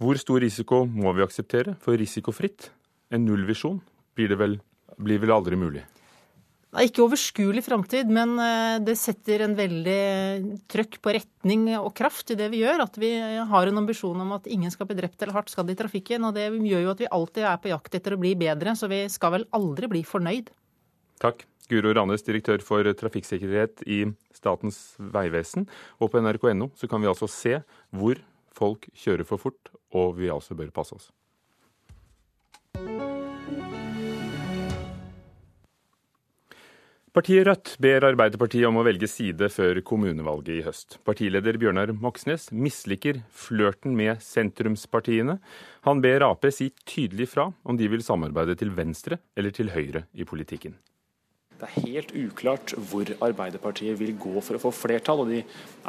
Hvor 0.00 0.16
stor 0.20 0.40
risiko 0.44 0.84
må 0.88 1.12
vi 1.16 1.24
akseptere 1.24 1.76
for 1.82 1.96
risikofritt? 2.00 2.70
En 3.14 3.24
nullvisjon 3.24 3.78
blir, 4.18 4.28
det 4.32 4.38
vel, 4.40 4.58
blir 5.00 5.22
vel 5.22 5.32
aldri 5.32 5.56
mulig? 5.56 5.84
Er 6.76 6.84
ikke 6.84 7.00
overskuelig 7.06 7.62
framtid, 7.64 8.10
men 8.12 8.34
eh, 8.44 8.76
det 8.84 8.98
setter 9.00 9.46
en 9.46 9.54
veldig 9.56 10.64
trøkk 10.68 10.98
på 11.00 11.14
retning 11.16 11.64
og 11.78 11.94
kraft 11.96 12.34
i 12.34 12.36
det 12.36 12.50
vi 12.52 12.60
gjør. 12.60 12.82
At 12.84 12.98
vi 13.00 13.14
har 13.52 13.70
en 13.70 13.80
ambisjon 13.80 14.20
om 14.20 14.34
at 14.36 14.48
ingen 14.52 14.72
skal 14.74 14.90
bli 14.90 14.98
drept 14.98 15.22
eller 15.24 15.38
hardt 15.38 15.54
skadd 15.54 15.72
i 15.72 15.78
trafikken. 15.78 16.26
Og 16.28 16.36
det 16.36 16.50
gjør 16.52 16.84
jo 16.84 16.92
at 16.92 17.00
vi 17.00 17.12
alltid 17.18 17.48
er 17.48 17.62
på 17.62 17.72
jakt 17.72 17.96
etter 17.96 18.16
å 18.16 18.20
bli 18.20 18.34
bedre, 18.36 18.76
så 18.76 18.90
vi 18.92 19.06
skal 19.12 19.38
vel 19.38 19.48
aldri 19.56 19.88
bli 19.94 20.04
fornøyd. 20.04 20.52
Takk. 21.24 21.46
Guro 21.68 21.92
Ranes, 21.92 22.24
direktør 22.24 22.62
for 22.64 22.86
trafikksikkerhet 22.96 23.82
i 23.88 24.02
Statens 24.32 24.96
vegvesen. 24.96 25.66
Og 26.00 26.12
på 26.12 26.20
nrk.no 26.20 26.70
så 26.76 26.88
kan 26.88 27.04
vi 27.04 27.10
altså 27.10 27.28
se 27.28 27.58
hvor 27.92 28.20
folk 28.56 28.88
kjører 28.96 29.28
for 29.28 29.40
fort, 29.40 29.72
og 29.92 30.16
vi 30.20 30.32
altså 30.32 30.56
bør 30.56 30.72
passe 30.74 30.96
oss. 30.96 31.10
Partiet 37.18 37.48
Rødt 37.48 37.70
ber 37.82 38.04
Arbeiderpartiet 38.06 38.68
om 38.68 38.76
å 38.78 38.84
velge 38.86 39.08
side 39.10 39.48
før 39.50 39.80
kommunevalget 39.82 40.52
i 40.54 40.60
høst. 40.62 41.00
Partileder 41.02 41.56
Bjørnar 41.58 41.90
Moxnes 41.90 42.44
misliker 42.54 43.18
flørten 43.34 43.96
med 43.98 44.22
sentrumspartiene. 44.22 45.40
Han 45.88 46.04
ber 46.04 46.22
Ap 46.28 46.46
si 46.54 46.68
tydelig 46.86 47.26
fra 47.32 47.48
om 47.66 47.80
de 47.80 47.88
vil 47.90 48.06
samarbeide 48.06 48.54
til 48.60 48.70
venstre 48.76 49.18
eller 49.34 49.50
til 49.56 49.74
høyre 49.74 50.04
i 50.14 50.28
politikken. 50.30 50.78
Det 51.58 51.66
er 51.66 51.88
helt 51.88 52.12
uklart 52.14 52.70
hvor 52.90 53.08
Arbeiderpartiet 53.24 53.98
vil 53.98 54.12
gå 54.14 54.38
for 54.46 54.54
å 54.54 54.60
få 54.62 54.70
flertall, 54.74 55.24
og 55.24 55.32
de 55.32 55.40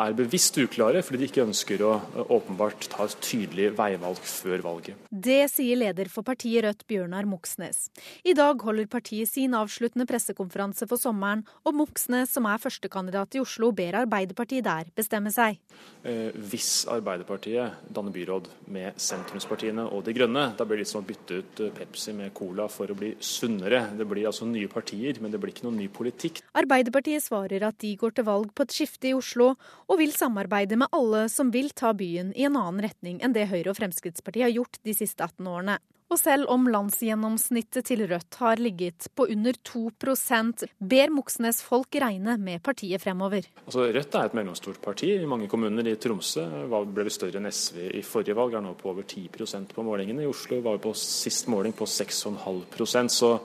er 0.01 0.15
bevisst 0.17 0.57
uklare 0.57 1.03
fordi 1.05 1.19
de 1.21 1.27
ikke 1.29 1.43
ønsker 1.45 1.83
å 1.85 1.91
åpenbart 2.25 2.87
ta 2.89 3.05
et 3.05 3.17
tydelig 3.21 3.67
veivalg 3.77 4.17
før 4.25 4.63
valget. 4.65 5.03
Det 5.09 5.43
sier 5.53 5.77
leder 5.77 6.09
for 6.09 6.25
partiet 6.25 6.65
Rødt, 6.65 6.81
Bjørnar 6.89 7.29
Moxnes. 7.29 7.89
I 8.25 8.33
dag 8.37 8.65
holder 8.65 8.89
partiet 8.89 9.29
sin 9.29 9.53
avsluttende 9.57 10.07
pressekonferanse 10.09 10.87
for 10.89 11.01
sommeren, 11.01 11.45
og 11.61 11.77
Moxnes, 11.77 12.33
som 12.33 12.49
er 12.49 12.61
førstekandidat 12.63 13.37
i 13.37 13.43
Oslo, 13.43 13.69
ber 13.75 13.99
Arbeiderpartiet 14.01 14.65
der 14.65 14.89
bestemme 14.97 15.29
seg. 15.33 15.61
Eh, 16.01 16.33
hvis 16.49 16.87
Arbeiderpartiet 16.89 17.85
danner 17.93 18.15
byråd 18.15 18.49
med 18.73 18.97
sentrumspartiene 18.97 19.85
og 19.85 20.01
De 20.07 20.17
Grønne, 20.17 20.49
da 20.57 20.65
blir 20.65 20.81
det 20.81 20.87
litt 20.87 20.93
som 20.95 21.03
å 21.03 21.07
bytte 21.07 21.43
ut 21.43 21.63
Pepsi 21.77 22.17
med 22.17 22.33
Cola 22.33 22.65
for 22.71 22.89
å 22.89 22.97
bli 22.97 23.13
sunnere. 23.21 23.85
Det 23.93 24.09
blir 24.09 24.25
altså 24.31 24.49
nye 24.49 24.71
partier, 24.71 25.21
men 25.21 25.29
det 25.29 25.37
blir 25.37 25.53
ikke 25.53 25.58
ikke 25.59 25.67
noen 25.67 25.81
ny 25.83 25.89
politikk. 25.91 26.41
Arbeiderpartiet 26.57 27.25
svarer 27.25 27.67
at 27.67 27.79
de 27.83 27.93
går 27.99 28.15
til 28.15 28.27
valg 28.29 28.51
på 28.55 28.65
et 28.65 28.75
skifte 28.75 29.11
i 29.11 29.15
Oslo, 29.17 29.53
og 29.89 30.01
vil 30.01 30.15
samarbeide 30.15 30.79
med 30.79 30.91
alle 30.95 31.27
som 31.31 31.53
vil 31.53 31.71
ta 31.75 31.93
byen 31.93 32.33
i 32.35 32.47
en 32.47 32.57
annen 32.57 32.83
retning 32.87 33.21
enn 33.21 33.35
det 33.35 33.49
Høyre 33.51 33.73
og 33.73 33.79
Fremskrittspartiet 33.79 34.47
har 34.47 34.57
gjort 34.57 34.81
de 34.87 34.95
siste 34.95 35.25
18 35.25 35.47
årene. 35.49 35.79
Og 36.09 36.17
selv 36.17 36.49
om 36.49 36.63
landsgjennomsnittet 36.73 37.85
til 37.85 38.01
Rødt 38.09 38.37
har 38.41 38.57
ligget 38.57 39.05
på 39.13 39.27
under 39.29 39.53
2% 39.53 40.63
ber 40.81 41.11
Moxnes 41.13 41.59
folk 41.61 41.99
regne 42.01 42.33
med 42.41 42.63
partiet 42.65 43.03
fremover. 43.03 43.45
Altså, 43.67 43.85
Rødt 43.93 44.17
er 44.17 44.31
et 44.31 44.37
mellomstort 44.39 44.81
parti 44.81 45.11
i 45.13 45.29
mange 45.29 45.45
kommuner. 45.51 45.85
I 45.85 45.99
Tromsø 46.01 46.47
ble 46.65 47.05
vi 47.05 47.13
større 47.13 47.37
enn 47.37 47.51
SV 47.53 47.91
i 47.99 48.01
forrige 48.01 48.33
valg, 48.39 48.57
er 48.57 48.65
nå 48.65 48.73
på 48.79 48.89
over 48.89 49.05
10% 49.05 49.75
på 49.75 49.85
målingene. 49.85 50.25
I 50.25 50.31
Oslo 50.31 50.63
var 50.65 50.79
vi 50.79 50.87
på 50.87 50.95
sist 50.97 51.51
måling 51.53 51.77
på 51.77 51.85
6,5 51.85 53.13
så 53.13 53.35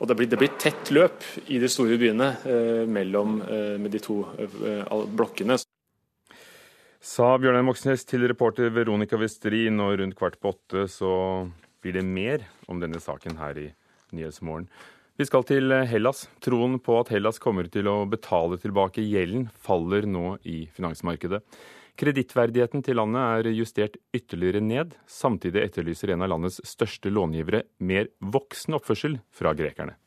og 0.00 0.08
det 0.08 0.16
blir, 0.16 0.28
det 0.32 0.38
blir, 0.40 0.52
tett 0.60 0.90
løp 0.96 1.24
i 1.52 1.58
de 1.60 1.68
store 1.68 1.98
byene 2.00 2.30
eh, 2.48 2.84
mellom 2.88 3.40
eh, 3.44 3.88
de 3.92 4.00
to 4.00 4.22
eh, 4.40 4.94
blokkene. 5.12 5.58
Sa 7.00 7.26
Bjørnar 7.40 7.64
Moxnes 7.64 8.06
til 8.08 8.24
reporter 8.28 8.72
Veronica 8.72 9.18
Westrin, 9.20 9.80
og 9.80 9.98
rundt 10.00 10.16
kvart 10.16 10.38
på 10.40 10.54
åtte 10.54 10.86
så 10.92 11.12
blir 11.84 11.98
det 11.98 12.04
mer 12.04 12.46
om 12.68 12.80
denne 12.80 13.00
saken 13.00 13.36
her 13.40 13.60
i 13.60 13.68
Nyhetsmorgen. 14.16 14.68
Vi 15.20 15.26
skal 15.28 15.44
til 15.44 15.72
Hellas. 15.84 16.24
Troen 16.40 16.78
på 16.80 16.96
at 17.02 17.12
Hellas 17.12 17.40
kommer 17.40 17.68
til 17.68 17.88
å 17.92 17.98
betale 18.08 18.56
tilbake 18.60 19.04
gjelden, 19.04 19.50
faller 19.60 20.08
nå 20.08 20.38
i 20.48 20.62
finansmarkedet. 20.76 21.42
Kredittverdigheten 22.00 22.80
til 22.80 22.96
landet 22.96 23.20
er 23.20 23.52
justert 23.52 23.98
ytterligere 24.16 24.62
ned. 24.64 24.94
Samtidig 25.04 25.66
etterlyser 25.66 26.14
en 26.14 26.24
av 26.24 26.30
landets 26.32 26.62
største 26.64 27.12
långivere 27.12 27.66
mer 27.84 28.08
voksen 28.24 28.78
oppførsel 28.78 29.18
fra 29.36 29.52
grekerne. 29.52 29.98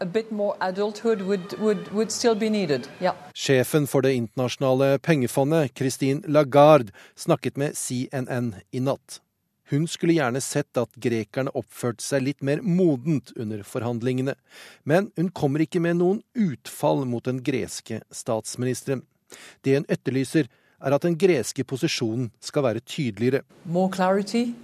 Would, 0.00 1.52
would, 1.60 1.88
would 1.92 2.10
yeah. 3.02 3.16
Sjefen 3.34 3.86
for 3.86 4.00
Det 4.00 4.14
internasjonale 4.14 4.98
pengefondet, 4.98 5.76
Christine 5.76 6.22
Lagarde, 6.26 6.92
snakket 7.14 7.56
med 7.56 7.76
CNN 7.76 8.54
i 8.72 8.80
natt. 8.80 9.20
Hun 9.70 9.84
skulle 9.86 10.16
gjerne 10.16 10.40
sett 10.40 10.78
at 10.80 10.96
grekerne 10.96 11.52
oppførte 11.52 12.02
seg 12.02 12.24
litt 12.24 12.40
mer 12.42 12.62
modent 12.64 13.34
under 13.36 13.60
forhandlingene, 13.62 14.34
men 14.88 15.12
hun 15.20 15.28
kommer 15.30 15.60
ikke 15.60 15.84
med 15.84 16.00
noen 16.00 16.22
utfall 16.32 17.04
mot 17.04 17.28
den 17.28 17.42
greske 17.44 18.00
statsministeren. 18.10 19.04
Det 19.60 19.76
hun 19.76 19.86
etterlyser, 19.92 20.48
er 20.80 20.96
at 20.96 21.06
den 21.06 21.16
greske 21.18 21.64
posisjonen 21.64 22.30
skal 22.40 22.62
være 22.62 22.80
tydeligere. 22.80 23.42
More 23.64 23.92
clarity, 23.92 24.54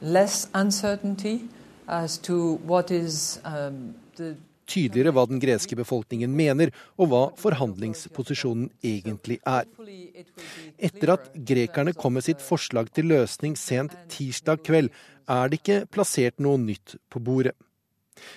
less 0.00 0.48
uncertainty 0.54 1.38
as 1.88 2.18
to 2.18 2.60
what 2.66 2.90
is 2.90 3.40
um, 3.44 3.94
the 4.16 4.36
tydeligere 4.66 5.12
hva 5.14 5.26
den 5.30 5.40
greske 5.42 5.76
befolkningen 5.78 6.32
mener, 6.36 6.72
og 6.98 7.10
hva 7.12 7.22
forhandlingsposisjonen 7.38 8.70
egentlig 8.84 9.38
er. 9.46 9.68
Etter 10.76 11.14
at 11.14 11.30
grekerne 11.48 11.94
kom 11.96 12.16
med 12.18 12.26
sitt 12.26 12.42
forslag 12.42 12.90
til 12.94 13.10
løsning 13.12 13.56
sent 13.58 13.94
tirsdag 14.12 14.64
kveld, 14.66 14.90
er 15.26 15.50
det 15.50 15.60
ikke 15.60 15.84
plassert 15.90 16.42
noe 16.42 16.58
nytt 16.62 16.98
på 17.10 17.22
bordet. 17.22 17.54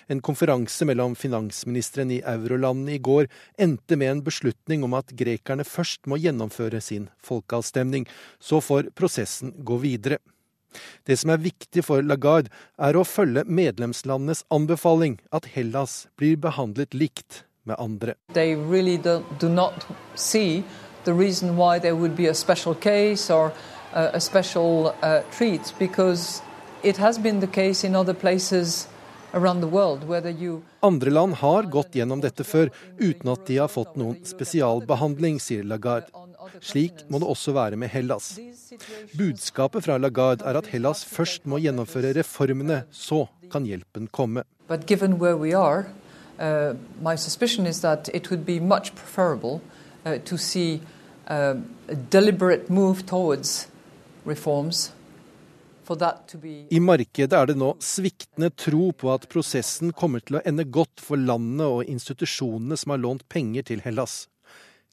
En 0.08 0.22
konferanse 0.22 0.86
mellom 0.88 1.16
finansministeren 1.16 2.12
i 2.12 2.22
eurolandene 2.26 2.98
i 2.98 3.04
går 3.04 3.30
endte 3.58 3.98
med 4.00 4.12
en 4.12 4.24
beslutning 4.26 4.84
om 4.88 4.98
at 4.98 5.14
grekerne 5.18 5.66
først 5.68 6.08
må 6.08 6.20
gjennomføre 6.20 6.82
sin 6.82 7.10
folkeavstemning, 7.26 8.08
så 8.40 8.62
får 8.64 8.92
prosessen 8.96 9.56
gå 9.64 9.80
videre. 9.84 10.20
Det 11.06 11.18
som 11.18 11.32
er 11.34 11.42
viktig 11.42 11.82
for 11.86 12.06
Lagarde, 12.06 12.52
er 12.78 12.98
å 12.98 13.06
følge 13.08 13.46
medlemslandenes 13.46 14.44
anbefaling 14.54 15.18
at 15.34 15.50
Hellas 15.56 16.04
blir 16.20 16.38
behandlet 16.38 16.94
likt 16.94 17.44
med 17.66 17.80
andre. 17.80 18.14
They 18.34 18.56
really 18.56 18.98
do, 18.98 19.24
do 19.40 19.50
not 19.50 19.88
see 20.16 20.64
the 21.06 21.14
reason 21.14 21.58
why 21.58 21.80
there 21.80 21.96
would 21.96 22.16
be 22.16 22.28
a 22.28 22.36
special 22.36 22.76
case 22.76 23.34
or 23.34 23.52
a, 23.94 24.10
a 24.14 24.20
special 24.20 24.94
uh, 25.02 25.22
treat, 25.32 25.74
because 25.80 26.42
it 26.84 26.98
has 26.98 27.18
been 27.18 27.40
the 27.40 27.48
case 27.48 27.84
in 27.84 27.96
other 27.96 28.14
places 28.14 28.88
andre 30.82 31.12
land 31.12 31.34
har 31.34 31.64
gått 31.64 31.96
gjennom 31.96 32.22
dette 32.22 32.44
før 32.44 32.72
uten 32.98 33.30
at 33.30 33.46
de 33.46 33.58
har 33.62 33.70
fått 33.70 33.96
noen 34.00 34.18
spesialbehandling, 34.26 35.40
sier 35.44 35.64
Lagarde. 35.64 36.10
Slik 36.66 37.04
må 37.10 37.20
det 37.22 37.30
også 37.30 37.54
være 37.54 37.78
med 37.78 37.92
Hellas. 37.94 38.40
Budskapet 39.14 39.86
fra 39.86 39.98
Lagarde 40.02 40.46
er 40.50 40.58
at 40.58 40.70
Hellas 40.74 41.04
først 41.06 41.46
må 41.46 41.60
gjennomføre 41.62 42.14
reformene, 42.18 42.84
så 42.92 43.28
kan 43.52 43.66
hjelpen 43.70 44.10
komme. 44.12 44.44
But 44.68 44.86
given 44.86 45.20
where 45.20 45.38
we 45.38 45.54
are, 45.54 45.86
uh, 46.40 46.74
my 47.02 47.16
suspicion 47.16 47.68
is 47.68 47.82
that 47.82 48.10
it 48.14 48.30
would 48.30 48.46
be 48.46 48.60
much 48.60 48.96
preferable 48.96 49.62
uh, 50.06 50.18
to 50.26 50.38
see 50.38 50.82
uh, 51.28 51.56
a 51.88 51.96
deliberate 51.96 52.70
move 52.70 53.06
towards 53.06 53.68
reforms 54.26 54.92
i 55.90 56.80
markedet 56.80 57.34
er 57.34 57.48
det 57.50 57.56
nå 57.58 57.72
sviktende 57.82 58.52
tro 58.54 58.92
på 58.94 59.10
at 59.14 59.26
prosessen 59.32 59.94
kommer 59.98 60.22
til 60.22 60.38
å 60.38 60.44
ende 60.46 60.68
godt 60.70 61.02
for 61.02 61.18
landet 61.18 61.66
og 61.66 61.90
institusjonene 61.90 62.78
som 62.78 62.94
har 62.94 63.02
lånt 63.02 63.26
penger 63.32 63.66
til 63.72 63.82
Hellas. 63.86 64.28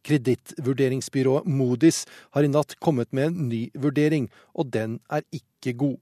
Kredittvurderingsbyrået 0.07 1.49
Modis 1.51 2.05
har 2.37 2.47
i 2.47 2.51
natt 2.51 2.77
kommet 2.81 3.13
med 3.17 3.33
en 3.33 3.49
ny 3.51 3.63
vurdering, 3.75 4.29
og 4.55 4.71
den 4.73 5.01
er 5.13 5.27
ikke 5.35 5.75
god. 5.77 5.99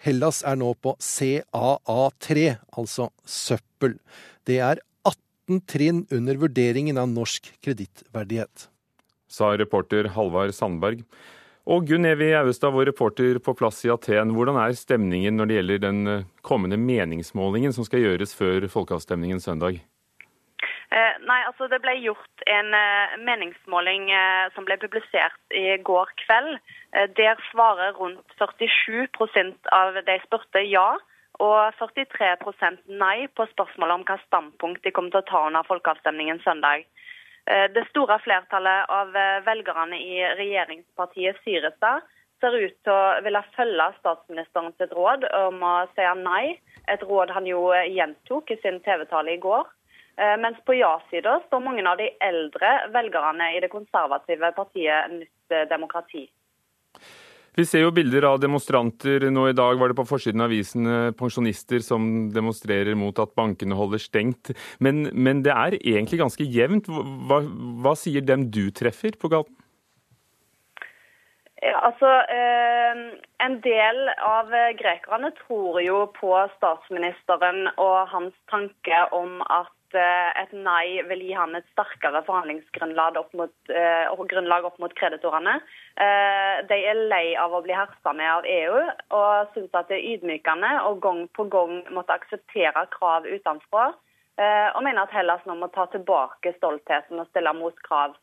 Hellas 0.00 0.40
er 0.46 0.56
nå 0.56 0.70
på 0.80 0.94
CAA3, 1.02 2.46
altså 2.78 3.10
søppel. 3.28 3.98
Det 4.48 4.60
er 4.64 4.80
18 5.04 5.60
trinn 5.68 6.04
under 6.14 6.38
vurderingen 6.40 7.00
av 7.00 7.10
norsk 7.10 7.50
kredittverdighet. 7.60 8.70
Sa 9.30 9.52
reporter 9.58 10.08
Halvard 10.14 10.54
Sandberg. 10.56 11.04
Og 11.68 11.84
Gunn 11.84 12.08
Evi 12.08 12.30
Auestad, 12.32 12.72
vår 12.72 12.88
reporter 12.88 13.36
på 13.44 13.52
plass 13.52 13.82
i 13.84 13.90
Aten. 13.92 14.32
Hvordan 14.32 14.56
er 14.62 14.72
stemningen 14.78 15.36
når 15.36 15.48
det 15.48 15.56
gjelder 15.58 15.82
den 15.84 16.00
eh, 16.08 16.26
kommende 16.46 16.78
meningsmålingen 16.80 17.74
som 17.76 17.84
skal 17.84 18.00
gjøres 18.00 18.32
før 18.36 18.64
folkeavstemningen 18.72 19.42
søndag? 19.44 19.82
Eh, 20.90 21.14
nei, 21.28 21.40
altså 21.44 21.68
Det 21.68 21.82
ble 21.84 21.98
gjort 22.00 22.46
en 22.48 22.72
eh, 22.74 23.18
meningsmåling 23.28 24.08
som 24.56 24.64
ble 24.64 24.78
publisert 24.80 25.36
i 25.52 25.76
går 25.84 26.16
kveld. 26.24 26.56
Der 27.14 27.38
svarer 27.52 27.92
rundt 27.94 28.24
47% 28.40 29.68
av 29.70 30.00
de 30.06 30.16
spurte 30.24 30.64
ja, 30.66 30.96
og 31.40 31.76
43% 31.78 32.88
nei 33.00 33.28
på 33.36 33.46
spørsmålet 33.52 34.00
om 34.00 34.06
hva 34.08 34.16
standpunkt 34.24 34.82
de 34.82 34.90
kommer 34.96 35.12
til 35.12 35.22
å 35.22 35.28
ta 35.28 35.44
under 35.52 35.68
folkeavstemningen 35.68 36.42
søndag. 36.42 36.88
Eh, 37.50 37.66
det 37.74 37.82
store 37.88 38.18
flertallet 38.22 38.90
av 38.94 39.16
eh, 39.16 39.42
velgerne 39.42 39.98
i 39.98 40.22
regjeringspartiet 40.38 41.40
Syrestad 41.44 42.04
ser 42.40 42.54
ut 42.54 42.76
til 42.86 42.92
å 42.94 43.22
ville 43.24 43.42
følge 43.56 43.88
statsministeren 43.98 44.70
sitt 44.78 44.94
råd 44.96 45.26
om 45.34 45.58
å 45.66 45.74
si 45.96 46.06
nei. 46.22 46.44
Et 46.88 47.02
råd 47.02 47.32
han 47.34 47.48
jo 47.48 47.66
gjentok 47.74 48.54
i 48.54 48.58
sin 48.62 48.78
TV-tale 48.86 49.34
i 49.34 49.42
går. 49.42 49.66
Mens 50.40 50.56
på 50.68 50.74
ja-sida 50.76 51.38
står 51.46 51.62
mange 51.64 51.84
av 51.88 51.96
de 52.00 52.08
eldre 52.24 52.70
velgerne 52.92 53.46
i 53.54 53.60
det 53.62 53.70
konservative 53.72 54.50
partiet 54.56 55.12
Nytt 55.12 55.54
demokrati. 55.70 56.26
Vi 57.58 57.66
ser 57.66 57.82
jo 57.82 57.94
bilder 57.94 58.28
av 58.28 58.40
demonstranter. 58.42 59.26
Nå 59.32 59.48
i 59.50 59.56
dag 59.56 59.78
var 59.80 59.90
det 59.90 59.98
på 59.98 60.06
forsiden 60.08 60.42
av 60.42 60.50
avisen 60.50 60.86
pensjonister 61.18 61.82
som 61.82 62.28
demonstrerer 62.34 62.94
mot 62.98 63.18
at 63.22 63.34
bankene 63.38 63.78
holder 63.78 64.02
stengt. 64.02 64.52
Men, 64.78 65.08
men 65.12 65.42
det 65.46 65.54
er 65.54 65.78
egentlig 65.80 66.20
ganske 66.22 66.46
jevnt. 66.46 66.90
Hva, 66.90 67.40
hva, 67.82 67.96
sier 67.98 68.22
dem 68.26 68.46
du 68.54 68.68
treffer 68.74 69.18
på 69.18 69.32
gaten? 69.32 69.56
Ja, 71.60 71.76
altså, 71.90 72.08
eh, 72.32 73.02
En 73.40 73.56
del 73.64 73.98
av 74.20 74.52
grekerne 74.76 75.30
tror 75.42 75.80
jo 75.80 76.02
på 76.16 76.34
statsministeren 76.58 77.70
og 77.80 78.08
hans 78.12 78.34
tanke 78.52 78.98
om 79.16 79.40
at 79.48 79.72
Eh, 79.94 80.30
et 80.38 80.52
nei 80.54 81.00
vil 81.08 81.22
gi 81.26 81.32
han 81.34 81.56
et 81.58 81.66
sterkere 81.72 82.22
forhandlingsgrunnlag 82.26 83.16
opp 83.18 83.32
mot, 83.34 83.54
grunnlag 84.30 84.66
opp 84.68 84.78
mot 84.82 84.92
kreditorene. 84.94 85.56
Uh, 86.00 86.62
de 86.70 86.76
er 86.92 87.00
lei 87.10 87.34
av 87.36 87.52
å 87.52 87.60
bli 87.64 87.74
hersa 87.74 88.12
med 88.16 88.30
av 88.30 88.46
EU 88.48 88.78
og 88.78 89.50
syns 89.54 89.74
at 89.74 89.90
det 89.90 89.98
er 89.98 90.06
ydmykende 90.14 90.70
å 90.86 90.94
gang 91.02 91.24
på 91.36 91.48
gang 91.52 91.80
måtte 91.90 92.14
akseptere 92.14 92.86
krav 92.94 93.26
utenfra. 93.26 93.90
Og 94.40 94.80
mener 94.86 95.02
at 95.02 95.12
Hellas 95.12 95.42
nå 95.44 95.52
må 95.58 95.66
ta 95.68 95.84
tilbake 95.92 96.54
stoltheten 96.54 97.18
og 97.20 97.26
stille 97.28 97.52
mot 97.52 97.76
krav. 97.84 98.14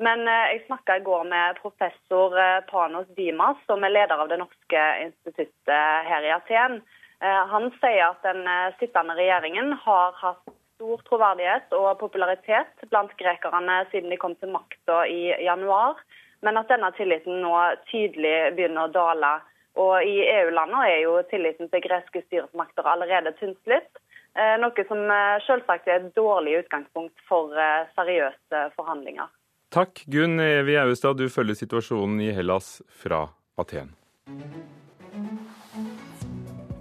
Men 0.00 0.22
jeg 0.24 0.62
snakka 0.64 0.96
i 0.96 1.04
går 1.04 1.26
med 1.28 1.58
professor 1.60 2.32
Panos 2.70 3.10
Dimas, 3.18 3.60
som 3.68 3.84
er 3.84 3.92
leder 3.92 4.22
av 4.22 4.30
det 4.32 4.38
norske 4.40 4.84
instituttet 5.02 6.08
her 6.08 6.24
i 6.24 6.32
Aten. 6.32 6.78
Han 7.20 7.68
sier 7.76 8.06
at 8.06 8.24
den 8.24 8.48
sittende 8.80 9.18
regjeringen 9.20 9.74
har 9.84 10.16
hatt 10.22 10.56
stor 10.76 11.00
troverdighet 11.08 11.72
og 11.76 11.98
popularitet 12.00 12.86
blant 12.90 13.12
grekerne 13.20 13.82
siden 13.90 14.12
de 14.12 14.20
kom 14.20 14.36
til 14.36 14.52
makta 14.52 15.04
i 15.08 15.32
januar, 15.44 15.98
men 16.44 16.60
at 16.60 16.70
denne 16.70 16.92
tilliten 16.98 17.40
nå 17.42 17.54
tydelig 17.90 18.52
begynner 18.56 18.86
å 18.86 18.92
dale. 18.92 19.32
Og 19.80 20.04
I 20.04 20.20
EU-landene 20.24 20.84
er 20.88 21.00
jo 21.04 21.16
tilliten 21.30 21.68
til 21.72 21.84
greske 21.84 22.22
styresmakter 22.26 22.86
allerede 22.88 23.34
tynnslitt, 23.40 23.90
eh, 24.36 24.54
noe 24.60 24.86
som 24.88 25.02
eh, 25.12 25.40
selvsagt 25.48 25.88
er 25.88 26.00
et 26.00 26.14
dårlig 26.16 26.62
utgangspunkt 26.62 27.26
for 27.28 27.52
eh, 27.56 27.88
seriøse 27.96 28.62
forhandlinger. 28.76 29.28
Takk, 29.74 30.04
Gunn 30.12 30.40
Evi 30.40 30.78
Auestad, 30.80 31.18
du 31.20 31.28
følger 31.32 31.58
situasjonen 31.58 32.22
i 32.24 32.32
Hellas 32.32 32.78
fra 32.88 33.26
Aten. 33.60 33.92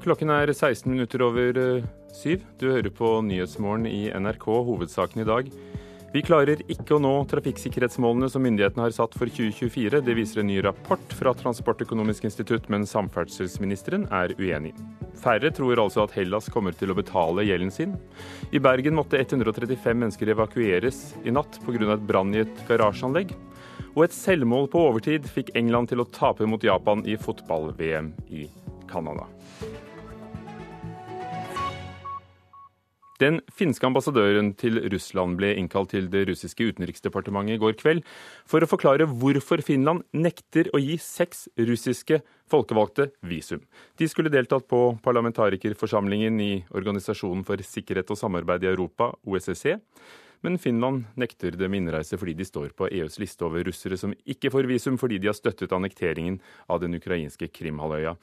Klokken 0.05 0.29
er 0.29 0.51
16 0.53 0.91
minutter 0.91 1.23
over 1.25 1.63
syv. 2.15 2.45
Du 2.59 2.69
hører 2.71 2.91
på 2.93 3.17
Nyhetsmorgen 3.27 3.85
i 3.89 4.07
NRK, 4.15 4.47
hovedsaken 4.69 5.23
i 5.23 5.27
dag. 5.27 5.51
Vi 6.15 6.21
klarer 6.23 6.61
ikke 6.71 6.95
å 6.95 6.99
nå 7.03 7.11
trafikksikkerhetsmålene 7.27 8.29
som 8.31 8.45
myndighetene 8.45 8.85
har 8.85 8.93
satt 8.95 9.17
for 9.19 9.27
2024. 9.27 9.99
Det 9.99 10.13
viser 10.15 10.39
en 10.39 10.47
ny 10.47 10.61
rapport 10.63 11.15
fra 11.19 11.33
Transportøkonomisk 11.35 12.29
institutt, 12.29 12.69
men 12.71 12.87
samferdselsministeren 12.87 14.05
er 14.15 14.31
uenig. 14.39 14.71
Færre 15.19 15.51
tror 15.51 15.81
altså 15.83 16.05
at 16.05 16.15
Hellas 16.15 16.47
kommer 16.53 16.71
til 16.71 16.93
å 16.93 16.95
betale 16.95 17.43
gjelden 17.43 17.73
sin. 17.73 17.97
I 18.55 18.63
Bergen 18.63 18.95
måtte 18.95 19.19
135 19.19 19.75
mennesker 19.91 20.31
evakueres 20.31 21.01
i 21.27 21.35
natt 21.35 21.59
pga. 21.65 21.93
et 21.97 22.07
brann 22.07 22.31
i 22.31 22.45
et 22.45 22.63
garasjeanlegg. 22.69 23.35
Og 23.95 24.05
et 24.05 24.15
selvmål 24.15 24.69
på 24.71 24.87
overtid 24.87 25.27
fikk 25.27 25.51
England 25.55 25.91
til 25.91 25.99
å 25.99 26.07
tape 26.07 26.47
mot 26.47 26.63
Japan 26.63 27.03
i 27.03 27.17
fotball-VM 27.19 28.13
i 28.31 28.47
Canada. 28.87 29.27
Den 33.23 33.39
finske 33.55 33.87
ambassadøren 33.87 34.49
til 34.59 34.81
Russland 34.91 35.37
ble 35.39 35.53
innkalt 35.55 35.93
til 35.93 36.09
det 36.11 36.25
russiske 36.27 36.67
utenriksdepartementet 36.67 37.55
i 37.55 37.61
går 37.61 37.77
kveld 37.79 38.01
for 38.49 38.59
å 38.59 38.67
forklare 38.67 39.07
hvorfor 39.07 39.63
Finland 39.63 40.03
nekter 40.11 40.67
å 40.75 40.81
gi 40.83 40.97
seks 40.99 41.45
russiske 41.55 42.19
folkevalgte 42.51 43.07
visum. 43.23 43.63
De 43.95 44.09
skulle 44.11 44.33
deltatt 44.33 44.67
på 44.67 44.97
parlamentarikerforsamlingen 45.05 46.43
i 46.43 46.51
Organisasjonen 46.75 47.45
for 47.47 47.63
sikkerhet 47.63 48.11
og 48.11 48.19
samarbeid 48.19 48.67
i 48.67 48.71
Europa, 48.73 49.13
OSSE. 49.23 49.79
Men 50.45 50.59
Finland 50.61 51.07
nekter 51.17 51.55
dem 51.57 51.73
innreise 51.73 52.19
fordi 52.21 52.35
de 52.37 52.45
står 52.45 52.75
på 52.77 52.85
EUs 52.93 53.17
liste 53.17 53.47
over 53.47 53.65
russere 53.65 53.97
som 53.97 54.11
ikke 54.29 54.51
får 54.53 54.67
visum 54.69 54.99
fordi 55.01 55.17
de 55.17 55.31
har 55.31 55.37
støttet 55.37 55.73
annekteringen 55.73 56.37
av 56.69 56.83
den 56.83 56.93
ukrainske 56.99 57.49
Krimhalvøya. 57.49 58.13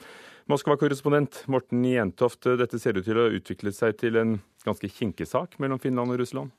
Moskva-korrespondent 0.52 1.40
Morten 1.50 1.82
Jentoft, 1.82 2.46
dette 2.60 2.78
ser 2.78 3.00
ut 3.00 3.08
til 3.08 3.18
å 3.18 3.26
ha 3.26 3.34
utviklet 3.34 3.74
seg 3.74 3.98
til 3.98 4.20
en 4.22 4.36
ganske 4.62 4.90
kinkig 5.00 5.26
sak 5.26 5.58
mellom 5.62 5.82
Finland 5.82 6.14
og 6.14 6.22
Russland? 6.22 6.54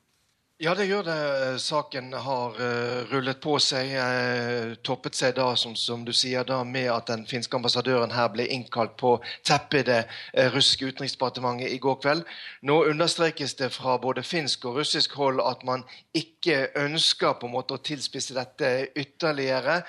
Ja, 0.63 0.71
det 0.79 0.85
gjør 0.87 1.03
det. 1.03 1.59
Saken 1.59 2.13
har 2.13 2.53
uh, 2.55 3.09
rullet 3.09 3.41
på 3.43 3.57
seg. 3.59 3.89
Uh, 3.99 4.77
toppet 4.79 5.17
seg 5.19 5.33
da, 5.35 5.49
som, 5.59 5.73
som, 5.75 6.05
du 6.07 6.13
sier, 6.15 6.45
da 6.47 6.61
med 6.63 6.87
at 6.87 7.09
den 7.09 7.25
finske 7.27 7.57
ambassadøren 7.57 8.13
her 8.15 8.29
ble 8.31 8.45
innkalt 8.47 8.93
på 8.95 9.17
teppet 9.43 9.81
i 9.81 9.87
det 9.89 9.97
uh, 10.05 10.53
russiske 10.53 10.87
utenriksdepartementet 10.87 11.67
i 11.67 11.81
går 11.83 11.97
kveld. 12.05 12.23
Nå 12.63 12.77
understrekes 12.93 13.57
det 13.59 13.73
fra 13.75 13.97
både 13.99 14.23
finsk 14.23 14.63
og 14.69 14.79
russisk 14.79 15.17
hold 15.19 15.41
at 15.43 15.65
man 15.67 15.83
ikke 16.15 16.69
ønsker 16.79 17.35
på 17.41 17.49
en 17.49 17.55
måte 17.57 17.75
å 17.75 17.83
tilspisse 17.83 18.37
dette 18.37 18.71
ytterligere. 18.95 19.81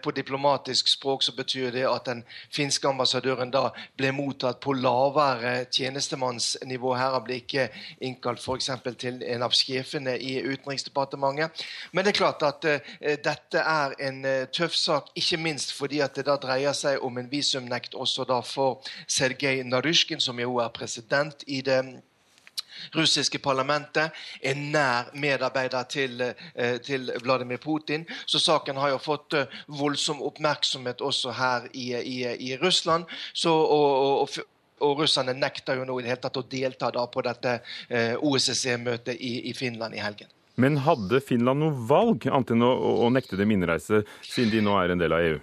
på 0.00 0.10
diplomatisk 0.16 0.88
språk 0.88 1.22
så 1.22 1.32
betyr 1.36 1.70
det 1.74 1.84
at 1.84 2.06
den 2.06 2.22
finske 2.52 2.88
ambassadøren 2.88 3.50
da 3.52 3.66
ble 3.98 4.12
mottatt 4.16 4.60
på 4.64 4.72
lavere 4.72 5.66
tjenestemannsnivå. 5.68 6.94
Her 6.96 7.18
han 7.18 7.24
ble 7.26 7.40
ikke 7.42 7.68
innkalt 8.00 8.40
f.eks. 8.40 8.70
til 8.96 9.20
en 9.20 9.44
av 9.44 9.52
sjefene 9.52 10.13
i 10.20 10.38
Utenriksdepartementet. 10.42 11.64
Men 11.92 12.04
det 12.04 12.14
er 12.14 12.20
klart 12.20 12.42
at 12.46 12.64
uh, 12.68 12.94
dette 13.24 13.60
er 13.60 13.94
en 14.08 14.24
uh, 14.24 14.46
tøff 14.52 14.76
sak, 14.78 15.12
ikke 15.14 15.40
minst 15.40 15.74
fordi 15.76 16.00
at 16.04 16.16
det 16.16 16.26
da 16.28 16.38
dreier 16.40 16.74
seg 16.76 17.02
om 17.04 17.18
en 17.18 17.30
visumnekt 17.30 17.94
også 17.94 18.26
da 18.28 18.40
for 18.44 18.82
Sergej 19.06 19.62
Narysjkin, 19.68 20.20
som 20.20 20.40
jo 20.40 20.58
er 20.62 20.74
president 20.74 21.44
i 21.46 21.60
det 21.64 21.82
russiske 22.94 23.38
parlamentet, 23.38 24.10
er 24.42 24.54
nær 24.54 25.10
medarbeider 25.14 25.82
til, 25.82 26.20
eh, 26.54 26.80
til, 26.80 27.12
Vladimir 27.22 27.56
Putin. 27.56 28.06
Så 28.26 28.38
saken 28.38 28.76
har 28.76 28.88
jo 28.88 28.98
fått 28.98 29.34
voldsom 29.68 30.22
oppmerksomhet 30.22 31.00
også 31.00 31.30
her 31.32 31.68
i, 31.72 31.94
i, 31.94 32.50
i 32.50 32.56
Russland. 32.56 33.04
Så, 33.32 33.50
og, 33.50 34.20
og, 34.20 34.28
og 34.82 35.04
russerne 35.04 35.34
nekter 35.38 35.78
jo 35.78 35.86
nå 35.86 35.98
i 36.00 36.04
det 36.04 36.14
hele 36.14 36.24
tatt 36.24 36.40
å 36.40 36.46
delta 36.50 36.90
på 36.90 37.24
dette 37.26 37.58
eh, 37.88 38.14
OSSE-møtet 38.18 39.14
i, 39.14 39.50
i, 39.50 39.54
Finland 39.54 39.94
i 39.94 40.02
helgen. 40.02 40.30
Men 40.56 40.78
hadde 40.86 41.22
Finland 41.24 41.62
noe 41.62 41.74
valg 41.88 42.26
annet 42.30 42.54
enn 42.54 42.62
å, 42.62 42.72
å 43.06 43.10
nekte 43.10 43.38
dem 43.38 43.54
innreise, 43.54 44.04
siden 44.22 44.52
de 44.54 44.62
nå 44.66 44.76
er 44.78 44.94
en 44.94 45.02
del 45.02 45.14
av 45.14 45.26
EU? 45.26 45.40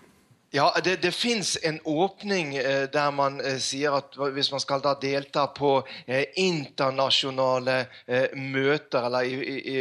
Ja, 0.54 0.76
Det, 0.84 0.96
det 1.02 1.12
fins 1.12 1.58
en 1.64 1.80
åpning 1.84 2.56
eh, 2.56 2.90
der 2.94 3.12
man 3.12 3.38
eh, 3.40 3.56
sier 3.64 3.94
at 3.96 4.18
hvis 4.36 4.50
man 4.52 4.60
skal 4.60 4.82
da 4.84 4.92
delta 5.00 5.46
på 5.48 5.70
eh, 6.04 6.26
internasjonale 6.36 7.76
eh, 8.04 8.36
møter, 8.36 9.06
eller 9.08 9.22
i, 9.24 9.54
i, 9.72 9.78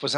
f.eks. 0.00 0.16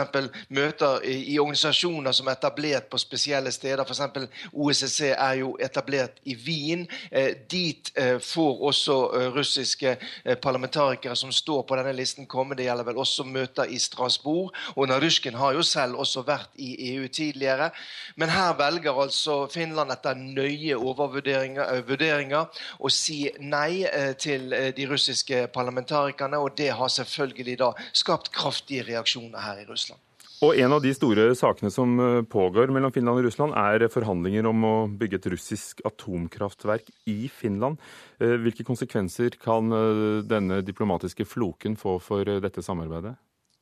møter 0.49 1.05
i, 1.05 1.17
i, 1.35 1.37
organisasjoner 1.39 2.17
som 2.17 2.31
er 2.31 2.39
etablert 2.39 2.89
på 2.89 3.01
spesielle 3.03 3.53
steder, 3.53 3.85
f.eks. 3.85 4.49
OSSE 4.53 5.11
er 5.13 5.37
jo 5.43 5.53
etablert 5.61 6.25
i 6.25 6.39
Wien. 6.47 6.87
Eh, 7.11 7.37
dit 7.51 7.93
eh, 8.01 8.17
får 8.25 8.65
også 8.71 8.99
russiske 9.37 9.97
parlamentarikere 10.41 11.19
som 11.21 11.33
står 11.33 11.67
på 11.69 11.77
denne 11.77 11.93
listen, 11.93 12.25
komme. 12.25 12.57
Det 12.57 12.71
gjelder 12.71 12.89
vel 12.89 13.05
også 13.05 13.29
møter 13.29 13.69
i 13.69 13.77
Strasbourg. 13.77 14.57
Og 14.73 14.89
Narysjkin 14.89 15.37
har 15.37 15.53
jo 15.53 15.69
selv 15.69 16.01
også 16.01 16.25
vært 16.25 16.57
i 16.57 16.95
EU 16.95 17.13
tidligere. 17.13 17.75
Men 18.17 18.33
her 18.33 18.57
velger 18.57 19.05
altså 19.05 19.34
Finland 19.53 19.93
etter 19.95 20.19
nøye 20.19 20.77
overvurderinger 20.79 22.41
å 22.45 22.89
eh, 22.89 22.95
si 22.95 23.19
nei 23.41 23.85
eh, 23.85 24.15
til 24.21 24.53
eh, 24.55 24.71
de 24.77 24.89
russiske 24.91 25.47
parlamentarikerne. 25.55 26.41
Og 26.41 26.57
det 26.59 26.73
har 26.79 26.91
selvfølgelig 26.93 27.59
da 27.63 27.71
skapt 27.93 28.33
kraftige 28.35 28.87
reaksjoner 28.89 29.45
her 29.45 29.63
i 29.65 29.69
Russland. 29.69 30.01
Og 30.45 30.59
En 30.61 30.75
av 30.77 30.83
de 30.83 30.91
store 30.93 31.31
sakene 31.39 31.71
som 31.73 31.95
pågår 32.29 32.69
mellom 32.75 32.93
Finland 32.93 33.21
og 33.21 33.25
Russland, 33.29 33.55
er 33.57 33.87
forhandlinger 33.89 34.45
om 34.51 34.67
å 34.67 34.75
bygge 34.91 35.17
et 35.21 35.29
russisk 35.33 35.81
atomkraftverk 35.89 36.91
i 37.09 37.31
Finland. 37.33 37.79
Hvilke 38.19 38.67
konsekvenser 38.67 39.39
kan 39.41 39.73
denne 40.29 40.59
diplomatiske 40.67 41.25
floken 41.25 41.79
få 41.81 41.97
for 42.03 42.29
dette 42.45 42.67
samarbeidet? 42.67 43.15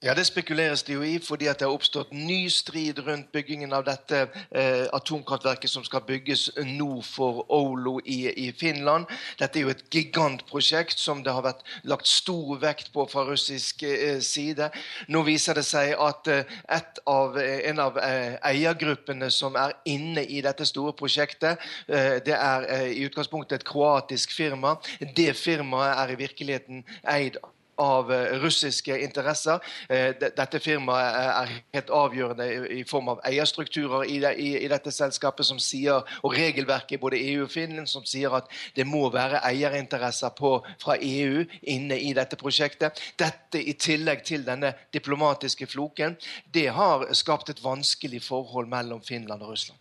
Ja, 0.03 0.15
Det 0.15 0.27
spekuleres 0.27 0.83
det 0.83 0.95
jo 0.95 1.03
i, 1.03 1.19
fordi 1.23 1.47
det 1.47 1.63
har 1.63 1.71
oppstått 1.71 2.11
ny 2.13 2.49
strid 2.51 2.99
rundt 3.07 3.29
byggingen 3.33 3.71
av 3.73 3.85
dette 3.87 4.25
eh, 4.51 4.89
atomkraftverket 4.93 5.71
som 5.71 5.85
skal 5.87 6.03
bygges 6.03 6.49
nord 6.67 7.05
for 7.07 7.45
Oulu 7.47 8.01
i, 8.05 8.33
i, 8.47 8.49
Finland. 8.53 9.07
Dette 9.39 9.61
er 9.61 9.63
jo 9.63 9.71
et 9.71 9.85
gigantprosjekt 9.95 10.99
som 10.99 11.23
det 11.23 11.31
har 11.31 11.47
vært 11.47 11.63
lagt 11.87 12.11
stor 12.11 12.59
vekt 12.65 12.91
på 12.91 13.07
fra 13.07 13.23
russisk 13.31 13.87
eh, 13.87 14.19
side. 14.19 14.73
Nå 15.07 15.23
viser 15.23 15.55
det 15.55 15.67
seg 15.71 15.95
at 15.95 16.35
eh, 16.35 16.83
av, 17.07 17.39
eh, 17.39 17.71
en 17.71 17.87
av 17.87 18.03
eh, 18.03 18.35
eiergruppene 18.51 19.31
som 19.31 19.55
er 19.55 19.79
inne 19.87 20.27
i 20.27 20.43
dette 20.43 20.67
store 20.67 20.99
prosjektet, 20.99 21.63
eh, 21.87 22.19
det 22.27 22.35
er 22.35 22.71
i 22.91 23.07
utgangspunktet 23.07 23.61
et 23.61 23.71
kroatisk 23.71 24.35
firma. 24.35 24.81
Det 24.99 25.31
firmaet 25.39 25.95
er 25.95 26.17
i 26.17 26.23
virkeligheten 26.27 26.87
eid 27.07 27.39
av 27.81 28.13
eh, 28.13 28.39
russiske 28.43 28.99
interesser. 29.05 29.61
Eh, 29.89 30.11
dette 30.21 30.61
firmaet 30.63 31.19
er 31.21 31.53
helt 31.77 31.93
avgjørende 31.93 32.49
i 32.79 32.83
form 32.89 33.13
av 33.15 33.23
eierstrukturer 33.29 34.07
i, 34.09 34.69
dette 34.73 34.93
selskapet 34.95 35.47
som 35.47 35.61
sier, 35.63 36.05
og 36.23 36.37
regelverket 36.37 36.97
i 36.97 37.01
både 37.03 37.21
EU 37.33 37.47
og 37.47 37.53
Finland 37.53 37.91
som 37.91 38.05
sier 38.09 38.35
at 38.37 38.51
det 38.77 38.87
må 38.89 39.05
være 39.13 39.43
eierinteresser 39.49 40.35
på, 40.39 40.55
fra 40.83 40.99
EU 41.01 41.45
inne 41.63 41.99
i 41.99 42.13
dette 42.17 42.39
prosjektet. 42.41 43.01
Dette 43.21 43.61
i 43.61 43.77
tillegg 43.79 44.25
til 44.29 44.47
denne 44.47 44.75
diplomatiske 44.95 45.69
floken, 45.71 46.17
det 46.53 46.69
har 46.77 47.09
skapt 47.17 47.53
et 47.53 47.63
vanskelig 47.65 48.23
forhold 48.27 48.71
mellom 48.73 49.03
Finland 49.05 49.43
og 49.43 49.55
Russland. 49.55 49.79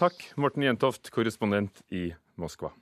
Takk, 0.00 0.24
Morten 0.40 0.64
Jentoft, 0.66 1.12
korrespondent 1.14 1.84
i 1.94 2.08
Moskva. 2.40 2.72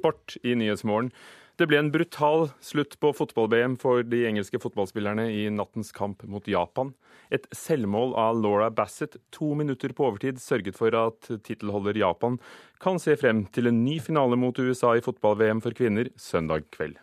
Sport 0.00 0.36
i 0.42 0.56
Nyhetsmorgen. 0.56 1.12
Det 1.60 1.66
ble 1.68 1.76
en 1.76 1.90
brutal 1.92 2.46
slutt 2.64 2.94
på 3.02 3.10
fotball-BM 3.12 3.74
for 3.82 4.00
de 4.08 4.22
engelske 4.24 4.56
fotballspillerne 4.62 5.26
i 5.28 5.42
nattens 5.52 5.92
kamp 5.92 6.22
mot 6.24 6.46
Japan. 6.48 6.94
Et 7.28 7.44
selvmål 7.52 8.14
av 8.16 8.40
Laura 8.40 8.70
Bassett 8.72 9.18
to 9.34 9.52
minutter 9.58 9.92
på 9.92 10.06
overtid 10.08 10.40
sørget 10.40 10.78
for 10.78 10.96
at 10.96 11.28
tittelholder 11.44 12.00
Japan 12.00 12.40
kan 12.80 12.96
se 13.02 13.12
frem 13.20 13.44
til 13.52 13.68
en 13.68 13.84
ny 13.84 13.98
finale 14.00 14.40
mot 14.40 14.56
USA 14.56 14.94
i 14.96 15.04
fotball-VM 15.04 15.60
for 15.60 15.76
kvinner 15.76 16.08
søndag 16.16 16.64
kveld. 16.72 16.96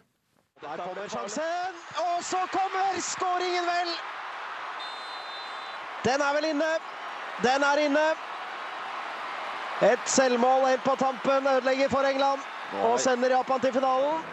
Der 0.63 0.81
kommer 0.81 1.05
sjansen, 1.05 1.77
og 2.01 2.17
så 2.25 2.41
kommer 2.49 2.97
skåringen, 2.97 3.69
vel! 3.69 3.93
Den 6.01 6.23
er 6.25 6.33
vel 6.33 6.49
inne. 6.49 6.73
Den 7.45 7.61
er 7.61 7.85
inne. 7.85 8.09
Et 9.85 10.09
selvmål 10.09 10.71
helt 10.71 10.85
på 10.87 10.97
tampen 10.97 11.45
ødelegger 11.45 11.93
for 11.93 12.09
England 12.09 12.41
og 12.75 12.99
sender 12.99 13.31
Japan 13.31 13.61
til 13.63 13.71
finalen. 13.73 14.23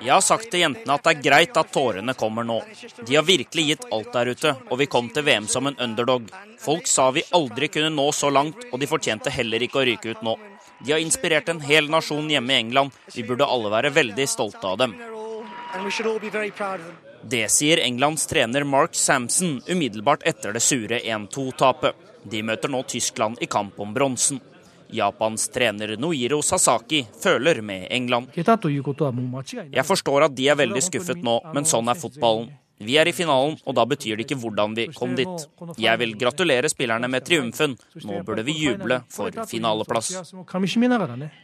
Jeg 0.00 0.12
har 0.12 0.24
sagt 0.24 0.48
til 0.50 0.62
jentene 0.64 0.96
at 0.96 1.04
det 1.04 1.12
er 1.12 1.22
greit 1.26 1.58
at 1.60 1.72
tårene 1.72 2.14
kommer 2.16 2.46
nå. 2.46 2.60
De 3.04 3.16
har 3.16 3.26
virkelig 3.26 3.66
gitt 3.68 3.86
alt 3.92 4.12
der 4.14 4.32
ute, 4.32 4.54
og 4.70 4.80
vi 4.80 4.88
kom 4.88 5.10
til 5.12 5.26
VM 5.26 5.48
som 5.50 5.68
en 5.68 5.76
underdog. 5.76 6.30
Folk 6.60 6.88
sa 6.88 7.10
vi 7.12 7.26
aldri 7.36 7.68
kunne 7.68 7.92
nå 7.92 8.08
så 8.16 8.30
langt, 8.32 8.64
og 8.72 8.80
de 8.80 8.88
fortjente 8.88 9.32
heller 9.34 9.62
ikke 9.66 9.82
å 9.82 9.86
ryke 9.90 10.14
ut 10.14 10.24
nå. 10.24 10.38
De 10.80 10.92
har 10.92 11.04
inspirert 11.04 11.48
en 11.52 11.60
hel 11.64 11.90
nasjon 11.92 12.30
hjemme 12.30 12.52
i 12.52 12.62
England. 12.64 12.96
Vi 13.14 13.26
burde 13.28 13.48
alle 13.48 13.72
være 13.72 13.92
veldig 13.94 14.28
stolte 14.28 14.72
av 14.72 14.80
dem. 14.80 14.96
Det 17.24 17.44
sier 17.52 17.80
Englands 17.80 18.26
trener 18.28 18.64
Mark 18.68 18.96
Samson 18.96 19.60
umiddelbart 19.68 20.26
etter 20.28 20.52
det 20.52 20.64
sure 20.64 21.00
1-2-tapet. 21.00 21.94
De 22.24 22.42
møter 22.44 22.72
nå 22.72 22.82
Tyskland 22.88 23.40
i 23.44 23.48
kamp 23.48 23.80
om 23.80 23.92
bronsen. 23.96 24.40
Japans 24.94 25.48
trener 25.54 25.96
Noiro 26.00 26.40
Sasaki 26.42 27.04
føler 27.22 27.62
med 27.62 27.88
England. 27.90 28.34
Jeg 28.34 29.86
forstår 29.86 30.28
at 30.28 30.36
de 30.36 30.50
er 30.50 30.60
veldig 30.60 30.84
skuffet 30.90 31.24
nå, 31.24 31.40
men 31.54 31.66
sånn 31.68 31.90
er 31.90 31.98
fotballen. 31.98 32.52
Vi 32.84 32.96
er 32.98 33.06
i 33.06 33.12
finalen, 33.14 33.54
og 33.64 33.76
da 33.78 33.84
betyr 33.86 34.18
det 34.18 34.24
ikke 34.26 34.38
hvordan 34.42 34.74
vi 34.74 34.88
kom 34.96 35.14
dit. 35.14 35.44
Jeg 35.78 36.00
vil 36.00 36.16
gratulere 36.18 36.68
spillerne 36.70 37.08
med 37.10 37.24
triumfen. 37.26 37.76
Nå 38.02 38.22
burde 38.26 38.42
vi 38.46 38.56
juble 38.58 38.98
for 39.14 39.30
finaleplass. 39.48 40.10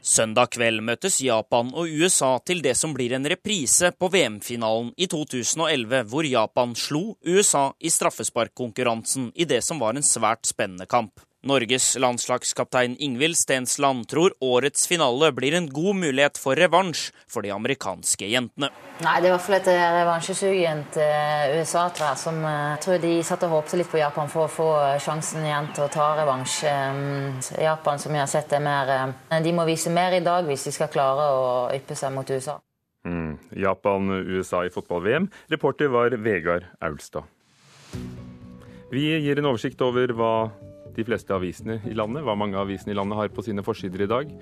Søndag 0.02 0.50
kveld 0.56 0.84
møtes 0.90 1.20
Japan 1.22 1.70
og 1.70 1.86
USA 2.02 2.32
til 2.44 2.64
det 2.66 2.74
som 2.76 2.94
blir 2.96 3.14
en 3.14 3.30
reprise 3.30 3.92
på 3.94 4.10
VM-finalen 4.10 4.92
i 4.98 5.06
2011, 5.10 6.04
hvor 6.10 6.26
Japan 6.26 6.74
slo 6.74 7.04
USA 7.22 7.70
i 7.78 7.94
straffesparkkonkurransen 7.94 9.30
i 9.34 9.46
det 9.46 9.62
som 9.64 9.78
var 9.78 9.94
en 9.94 10.06
svært 10.06 10.50
spennende 10.50 10.90
kamp. 10.90 11.22
Norges 11.42 11.96
landslagskaptein 11.96 12.96
Ingvild 13.00 13.36
Stensland 13.36 14.08
tror 14.08 14.34
årets 14.44 14.86
finale 14.88 15.32
blir 15.32 15.54
en 15.56 15.68
god 15.72 15.96
mulighet 15.96 16.36
for 16.38 16.58
revansj 16.58 17.06
for 17.30 17.40
de 17.46 17.52
amerikanske 17.54 18.28
jentene. 18.28 18.68
Nei, 19.00 19.14
Det 19.20 19.24
er 19.24 19.30
i 19.30 19.32
hvert 19.32 19.46
fall 19.46 19.56
et 19.56 19.70
eh, 19.72 19.84
revansjesugent 19.96 20.98
eh, 21.00 21.56
USA 21.56 21.86
tror 21.88 22.10
jeg, 22.10 22.20
som 22.20 22.42
jeg 22.44 22.60
eh, 22.74 22.76
tror 22.84 23.00
de 23.06 23.14
satt 23.24 23.48
og 23.48 23.56
håpte 23.56 23.80
litt 23.80 23.88
på 23.88 24.02
Japan 24.02 24.28
for 24.28 24.44
å 24.44 24.52
få 24.52 24.68
sjansen 25.00 25.48
igjen 25.48 25.72
til 25.72 25.86
å 25.86 25.92
ta 25.92 26.12
revansj. 26.20 26.58
Japan, 27.60 27.98
som 28.02 28.12
vi 28.12 28.20
har 28.20 28.28
sett, 28.28 28.52
er 28.52 28.60
mer 28.60 29.14
De 29.40 29.52
må 29.56 29.64
vise 29.64 29.90
mer 29.90 30.12
i 30.18 30.24
dag 30.24 30.44
hvis 30.44 30.68
de 30.68 30.76
skal 30.76 30.92
klare 30.92 31.30
å 31.32 31.50
yppe 31.72 31.96
seg 31.96 32.12
mot 32.12 32.28
USA. 32.28 32.60
Mm. 33.08 33.38
Japan-USA 33.56 34.66
i 34.66 34.72
fotball-VM. 34.74 35.30
Reporter 35.48 35.88
var 35.88 36.12
Vegard 36.20 36.68
Aulstad. 36.84 37.24
Vi 38.92 39.06
gir 39.22 39.38
en 39.38 39.48
oversikt 39.48 39.80
over 39.86 40.12
hva 40.18 40.34
de 41.00 41.08
fleste 41.08 41.34
avisene 41.34 41.80
i 41.88 41.96
landet, 41.96 42.24
hva 42.26 42.36
mange 42.38 42.60
avisene 42.60 42.94
i 42.94 42.98
landet 42.98 43.18
har 43.18 43.32
på 43.34 43.44
sine 43.46 43.64
forsider 43.64 44.04
i 44.04 44.10
dag. 44.10 44.32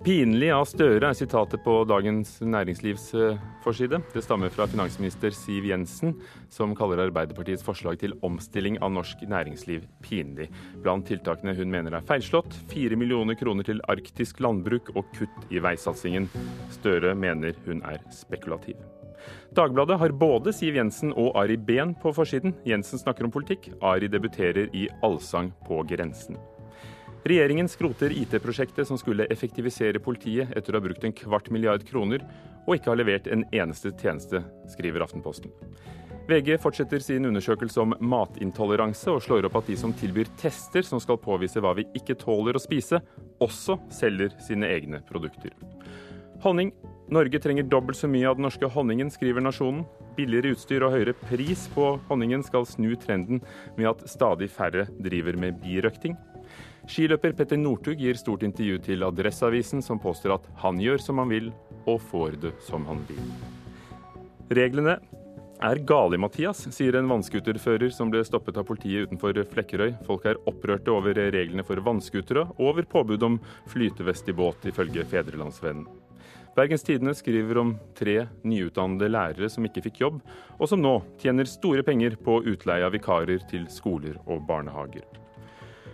Pinlig 0.00 0.48
av 0.56 0.64
Støre 0.64 1.10
er 1.10 1.16
sitatet 1.16 1.60
på 1.60 1.74
Dagens 1.84 2.38
Næringslivs 2.40 3.02
eh, 3.20 3.40
forside. 3.60 3.98
Det 4.14 4.22
stammer 4.24 4.52
fra 4.54 4.64
finansminister 4.70 5.34
Siv 5.36 5.66
Jensen, 5.68 6.14
som 6.48 6.72
kaller 6.78 7.02
Arbeiderpartiets 7.04 7.66
forslag 7.66 8.00
til 8.00 8.16
omstilling 8.24 8.78
av 8.80 8.94
norsk 8.96 9.26
næringsliv 9.28 9.84
pinlig. 10.06 10.48
Blant 10.80 11.04
tiltakene 11.10 11.52
hun 11.58 11.68
mener 11.74 11.98
er 11.98 12.06
feilslått, 12.08 12.56
fire 12.72 12.96
millioner 12.96 13.36
kroner 13.36 13.68
til 13.68 13.84
arktisk 13.92 14.40
landbruk 14.40 14.88
og 14.94 15.04
kutt 15.18 15.52
i 15.52 15.60
veisatsingen. 15.60 16.30
Støre 16.80 17.12
mener 17.12 17.60
hun 17.68 17.84
er 17.84 18.00
spekulativ. 18.14 18.80
Dagbladet 19.56 19.98
har 19.98 20.14
både 20.14 20.52
Siv 20.54 20.78
Jensen 20.78 21.14
og 21.18 21.34
Ari 21.38 21.56
Behn 21.56 21.96
på 21.98 22.12
forsiden. 22.14 22.54
Jensen 22.66 23.02
snakker 23.02 23.26
om 23.26 23.34
politikk, 23.34 23.70
Ari 23.82 24.08
debuterer 24.10 24.70
i 24.76 24.86
Allsang 25.06 25.50
på 25.66 25.82
grensen. 25.90 26.38
Regjeringen 27.24 27.68
skroter 27.68 28.14
IT-prosjektet 28.16 28.88
som 28.88 28.98
skulle 28.98 29.26
effektivisere 29.28 30.00
politiet 30.00 30.54
etter 30.56 30.72
å 30.72 30.80
ha 30.80 30.86
brukt 30.86 31.04
en 31.04 31.12
kvart 31.12 31.50
milliard 31.52 31.84
kroner 31.84 32.24
og 32.66 32.76
ikke 32.76 32.92
har 32.92 33.00
levert 33.00 33.26
en 33.28 33.44
eneste 33.52 33.92
tjeneste, 34.00 34.40
skriver 34.72 35.04
Aftenposten. 35.04 35.52
VG 36.30 36.54
fortsetter 36.62 37.02
sin 37.02 37.26
undersøkelse 37.26 37.80
om 37.82 37.94
matintoleranse 38.00 39.10
og 39.10 39.22
slår 39.24 39.48
opp 39.48 39.58
at 39.60 39.70
de 39.72 39.76
som 39.80 39.92
tilbyr 39.96 40.30
tester 40.40 40.86
som 40.86 41.00
skal 41.02 41.18
påvise 41.20 41.60
hva 41.60 41.72
vi 41.76 41.88
ikke 41.98 42.16
tåler 42.20 42.56
å 42.56 42.62
spise, 42.62 43.00
også 43.42 43.80
selger 43.92 44.36
sine 44.46 44.68
egne 44.70 45.02
produkter. 45.08 45.56
Honning 46.44 46.70
Norge 47.10 47.40
trenger 47.42 47.66
dobbelt 47.66 47.98
så 47.98 48.06
mye 48.06 48.28
av 48.30 48.36
den 48.38 48.46
norske 48.46 48.68
honningen, 48.70 49.08
skriver 49.10 49.42
Nasjonen. 49.42 49.82
Billigere 50.14 50.52
utstyr 50.54 50.84
og 50.86 50.92
høyere 50.94 51.14
pris 51.26 51.64
på 51.74 51.96
honningen 52.06 52.44
skal 52.46 52.66
snu 52.68 52.92
trenden 53.02 53.40
med 53.74 53.88
at 53.90 54.04
stadig 54.10 54.46
færre 54.54 54.86
driver 55.02 55.38
med 55.42 55.58
birøkting. 55.62 56.14
Skiløper 56.90 57.34
Petter 57.36 57.58
Northug 57.58 57.98
gir 57.98 58.18
stort 58.18 58.44
intervju 58.46 58.78
til 58.86 59.02
Adresseavisen, 59.06 59.82
som 59.82 59.98
påstår 60.02 60.36
at 60.38 60.46
han 60.62 60.78
gjør 60.82 61.02
som 61.02 61.18
han 61.22 61.32
vil, 61.34 61.50
og 61.90 61.98
får 62.12 62.38
det 62.44 62.52
som 62.66 62.86
han 62.86 63.02
vil. 63.08 63.24
Reglene 64.54 64.96
er 65.60 65.80
gale, 65.86 66.18
Mathias, 66.18 66.62
sier 66.72 66.96
en 66.96 67.10
vannskuterfører 67.10 67.92
som 67.92 68.12
ble 68.12 68.22
stoppet 68.24 68.56
av 68.56 68.68
politiet 68.70 69.10
utenfor 69.10 69.42
Flekkerøy. 69.50 69.92
Folk 70.06 70.30
er 70.30 70.40
opprørte 70.48 70.94
over 70.94 71.18
reglene 71.34 71.66
for 71.66 71.82
vannskutere 71.84 72.46
og 72.54 72.62
over 72.70 72.88
påbud 72.88 73.26
om 73.28 73.40
flytevest 73.70 74.30
i 74.32 74.36
båt, 74.38 74.70
ifølge 74.72 75.04
Fedrelandsvennen. 75.10 75.84
Bergens 76.56 76.82
Tidende 76.82 77.14
skriver 77.14 77.60
om 77.62 77.76
tre 77.94 78.24
nyutdannede 78.42 79.08
lærere 79.12 79.48
som 79.52 79.64
ikke 79.66 79.84
fikk 79.86 80.02
jobb, 80.02 80.20
og 80.58 80.68
som 80.68 80.82
nå 80.82 80.96
tjener 81.22 81.48
store 81.48 81.84
penger 81.86 82.18
på 82.18 82.40
utleie 82.42 82.86
av 82.86 82.94
vikarer 82.96 83.42
til 83.50 83.68
skoler 83.70 84.18
og 84.26 84.42
barnehager. 84.48 85.06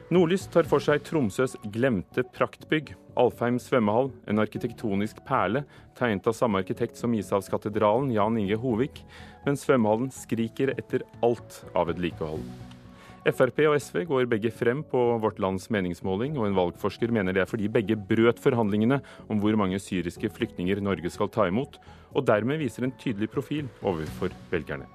Nordlys 0.07 0.47
tar 0.55 0.69
for 0.71 0.83
seg 0.83 1.03
Tromsøs 1.03 1.57
glemte 1.75 2.23
praktbygg. 2.37 2.93
Alfheim 3.19 3.57
svømmehall, 3.59 4.13
en 4.31 4.39
arkitektonisk 4.39 5.19
perle 5.27 5.65
tegnet 5.99 6.29
av 6.31 6.37
samme 6.37 6.61
arkitekt 6.63 7.01
som 7.01 7.17
Ishavskatedralen, 7.17 8.13
Jan 8.15 8.39
Inge 8.39 8.61
Hovik, 8.61 9.03
men 9.47 9.59
svømmehallen 9.59 10.13
skriker 10.15 10.77
etter 10.77 11.03
alt 11.27 11.61
av 11.75 11.91
vedlikehold. 11.91 12.66
Frp 13.27 13.65
og 13.67 13.75
SV 13.83 14.05
går 14.07 14.29
begge 14.31 14.53
frem 14.55 14.85
på 14.87 15.01
Vårt 15.23 15.41
Lands 15.43 15.67
meningsmåling, 15.75 16.37
og 16.39 16.47
en 16.47 16.55
valgforsker 16.55 17.11
mener 17.11 17.35
det 17.35 17.43
er 17.43 17.51
fordi 17.51 17.67
begge 17.73 17.97
brøt 17.99 18.39
forhandlingene 18.43 19.01
om 19.27 19.41
hvor 19.43 19.57
mange 19.59 19.81
syriske 19.83 20.31
flyktninger 20.31 20.79
Norge 20.85 21.11
skal 21.11 21.33
ta 21.35 21.49
imot, 21.51 21.81
og 22.15 22.27
dermed 22.29 22.63
viser 22.63 22.87
en 22.87 22.95
tydelig 23.01 23.31
profil 23.33 23.67
overfor 23.83 24.31
velgerne. 24.53 24.87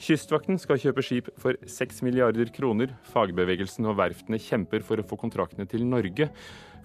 Kystvakten 0.00 0.56
skal 0.60 0.80
kjøpe 0.80 1.04
skip 1.04 1.26
for 1.40 1.56
6 1.68 2.00
milliarder 2.06 2.48
kroner. 2.56 2.94
Fagbevegelsen 3.12 3.88
og 3.88 3.98
verftene 3.98 4.40
kjemper 4.40 4.84
for 4.84 5.00
å 5.00 5.04
få 5.04 5.18
kontraktene 5.20 5.68
til 5.68 5.84
Norge. 5.84 6.30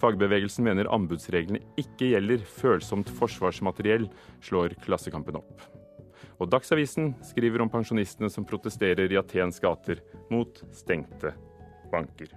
Fagbevegelsen 0.02 0.68
mener 0.68 0.92
anbudsreglene 0.92 1.64
ikke 1.80 2.12
gjelder 2.12 2.44
følsomt 2.58 3.12
forsvarsmateriell, 3.16 4.10
slår 4.44 4.76
Klassekampen 4.84 5.40
opp. 5.40 5.68
Og 6.36 6.50
Dagsavisen 6.52 7.14
skriver 7.24 7.64
om 7.64 7.72
pensjonistene 7.72 8.30
som 8.32 8.46
protesterer 8.48 9.12
i 9.12 9.20
Atens 9.20 9.62
gater 9.64 10.02
mot 10.32 10.60
stengte 10.76 11.32
banker. 11.92 12.34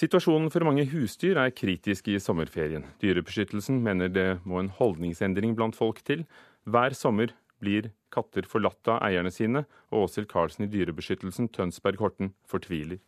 Situasjonen 0.00 0.48
for 0.48 0.64
mange 0.64 0.86
husdyr 0.88 1.36
er 1.42 1.52
kritisk 1.52 2.08
i 2.08 2.16
sommerferien. 2.22 2.86
Dyrebeskyttelsen 3.02 3.82
mener 3.84 4.08
det 4.08 4.28
må 4.48 4.62
en 4.62 4.72
holdningsendring 4.78 5.52
blant 5.58 5.76
folk 5.76 6.00
til. 6.08 6.24
Hver 6.64 6.96
sommer 6.96 7.34
blir 7.60 7.90
katter 8.14 8.48
forlatt 8.48 8.88
av 8.88 9.02
eierne 9.04 9.32
sine, 9.34 9.66
og 9.92 10.06
Åshild 10.06 10.30
Karlsen 10.30 10.64
i 10.64 10.70
Dyrebeskyttelsen 10.72 11.50
Tønsberg 11.52 12.00
Horten 12.00 12.32
fortviler. 12.48 13.02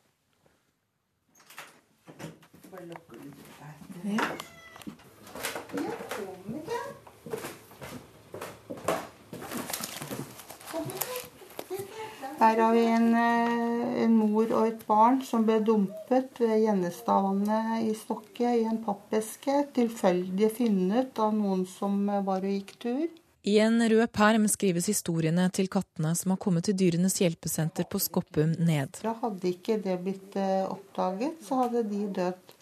Ja. 5.73 6.02
Her 12.43 12.59
har 12.59 12.73
vi 12.75 12.85
en, 12.91 13.15
eh, 13.15 14.03
en, 14.03 14.15
mor 14.19 14.51
og 14.51 14.67
et 14.67 14.81
barn 14.89 15.21
som 15.23 15.45
ble 15.47 15.61
dumpet 15.63 16.41
ved 16.43 16.57
Gjenestadvannet 16.65 17.85
i 17.87 17.93
Stokke 17.95 18.55
i 18.59 18.65
en 18.67 18.81
pappeske. 18.83 19.61
Tilfeldig 19.77 20.49
funnet 20.57 21.21
av 21.23 21.37
noen 21.37 21.63
som 21.71 22.01
var 22.27 22.43
og 22.43 22.51
gikk 22.51 22.73
tur. 22.83 23.05
I 23.47 23.55
en 23.63 23.79
rød 23.79 24.11
perm 24.15 24.49
skrives 24.51 24.89
historiene 24.91 25.45
til 25.55 25.71
kattene 25.71 26.17
som 26.19 26.35
har 26.35 26.41
kommet 26.43 26.67
til 26.67 26.75
Dyrenes 26.79 27.21
hjelpesenter 27.23 27.87
på 27.87 28.03
Skoppum 28.03 28.57
ned. 28.59 28.99
Hadde 29.07 29.49
ikke 29.53 29.79
det 29.83 30.01
blitt 30.03 30.35
eh, 30.35 30.67
oppdaget, 30.67 31.39
så 31.47 31.63
hadde 31.63 31.87
de 31.95 32.03
dødd 32.19 32.59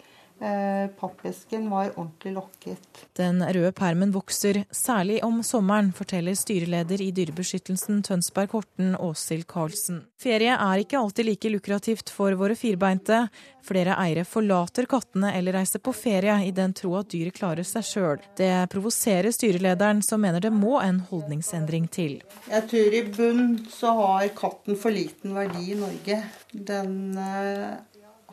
pappesken 0.99 1.67
var 1.69 1.91
ordentlig 1.95 2.33
lokket. 2.33 3.01
Den 3.17 3.43
røde 3.45 3.71
permen 3.77 4.13
vokser, 4.15 4.63
særlig 4.73 5.19
om 5.23 5.43
sommeren, 5.45 5.91
forteller 5.93 6.37
styreleder 6.37 7.01
i 7.03 7.11
Dyrebeskyttelsen 7.13 8.01
Tønsberg 8.07 8.55
Horten, 8.55 8.95
Åshild 8.97 9.45
Karlsen. 9.51 10.01
Ferie 10.21 10.53
er 10.53 10.81
ikke 10.81 10.99
alltid 10.99 11.27
like 11.27 11.49
lukrativt 11.53 12.09
for 12.13 12.33
våre 12.37 12.57
firbeinte. 12.57 13.27
Flere 13.65 13.95
eiere 14.01 14.25
forlater 14.25 14.87
kattene 14.89 15.31
eller 15.37 15.55
reiser 15.59 15.81
på 15.83 15.93
ferie 15.93 16.39
i 16.47 16.51
den 16.55 16.73
tro 16.77 16.95
at 16.97 17.09
dyret 17.13 17.37
klarer 17.37 17.67
seg 17.67 17.85
sjøl. 17.85 18.23
Det 18.37 18.51
provoserer 18.73 19.33
styrelederen, 19.33 20.01
som 20.05 20.21
mener 20.21 20.41
det 20.41 20.53
må 20.53 20.79
en 20.81 21.03
holdningsendring 21.11 21.87
til. 21.93 22.19
Jeg 22.49 22.67
tror 22.71 22.97
i 22.97 23.03
bunn 23.13 23.45
så 23.69 23.93
har 23.99 24.33
katten 24.37 24.77
for 24.79 24.93
liten 24.93 25.37
verdi 25.37 25.71
i 25.75 25.79
Norge. 25.79 26.21
Den 26.51 27.17
eh, 27.17 27.77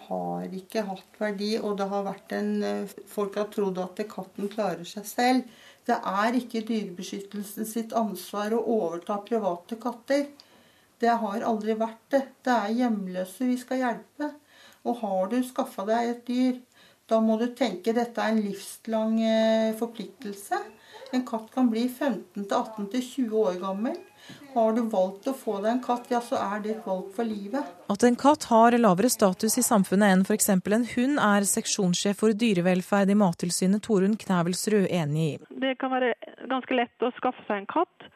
har 0.08 0.54
ikke 0.56 0.84
hatt 0.88 1.20
verdi, 1.20 1.52
og 1.60 1.76
det 1.78 1.88
har 1.90 2.04
vært 2.06 2.34
en 2.36 2.52
eh, 2.64 2.96
Folk 3.08 3.38
har 3.40 3.48
trodd 3.52 3.78
at 3.82 4.00
katten 4.10 4.50
klarer 4.52 4.86
seg 4.88 5.06
selv. 5.08 5.58
Det 5.88 5.96
er 5.96 6.36
ikke 6.36 6.64
Dyrebeskyttelsen 6.68 7.68
sitt 7.68 7.94
ansvar 7.96 8.52
å 8.56 8.64
overta 8.74 9.18
private 9.24 9.78
katter. 9.80 10.26
Det 11.00 11.14
har 11.22 11.46
aldri 11.46 11.76
vært 11.78 12.04
det. 12.12 12.24
Det 12.44 12.54
er 12.54 12.76
hjemløse 12.82 13.48
vi 13.48 13.56
skal 13.60 13.84
hjelpe. 13.84 14.32
Og 14.88 15.00
har 15.02 15.30
du 15.32 15.38
skaffa 15.46 15.84
deg 15.88 16.10
et 16.10 16.26
dyr, 16.28 16.58
da 17.08 17.22
må 17.24 17.38
du 17.40 17.46
tenke 17.56 17.94
dette 17.96 18.20
er 18.20 18.34
en 18.34 18.42
livslang 18.44 19.16
eh, 19.24 19.76
forpliktelse. 19.78 20.60
En 21.16 21.24
katt 21.28 21.48
kan 21.54 21.70
bli 21.72 21.86
15 21.88 22.44
18 22.44 22.90
20 22.92 23.36
år 23.40 23.60
gammel. 23.62 23.96
Har 24.54 24.72
du 24.74 24.80
valgt 24.90 25.28
å 25.30 25.34
få 25.36 25.58
deg 25.62 25.70
en 25.74 25.82
katt, 25.84 26.08
ja, 26.10 26.20
så 26.24 26.38
er 26.40 26.62
det 26.64 26.72
et 26.74 26.86
valg 26.88 27.10
for 27.14 27.28
livet. 27.28 27.72
At 27.92 28.04
en 28.06 28.18
katt 28.18 28.48
har 28.50 28.76
lavere 28.80 29.10
status 29.12 29.58
i 29.60 29.64
samfunnet 29.66 30.14
enn 30.14 30.24
f.eks. 30.26 30.48
en 30.56 30.86
hund, 30.94 31.20
er 31.22 31.46
seksjonssjef 31.48 32.18
for 32.22 32.34
dyrevelferd 32.34 33.12
i 33.12 33.18
Mattilsynet 33.18 33.84
Torunn 33.86 34.16
Knævelsrud 34.18 34.88
enig 34.88 35.26
i. 35.26 35.38
Det 35.64 35.76
kan 35.80 35.92
være 35.94 36.14
ganske 36.50 36.78
lett 36.78 37.06
å 37.06 37.12
skaffe 37.20 37.44
seg 37.46 37.62
en 37.62 37.70
katt. 37.70 38.08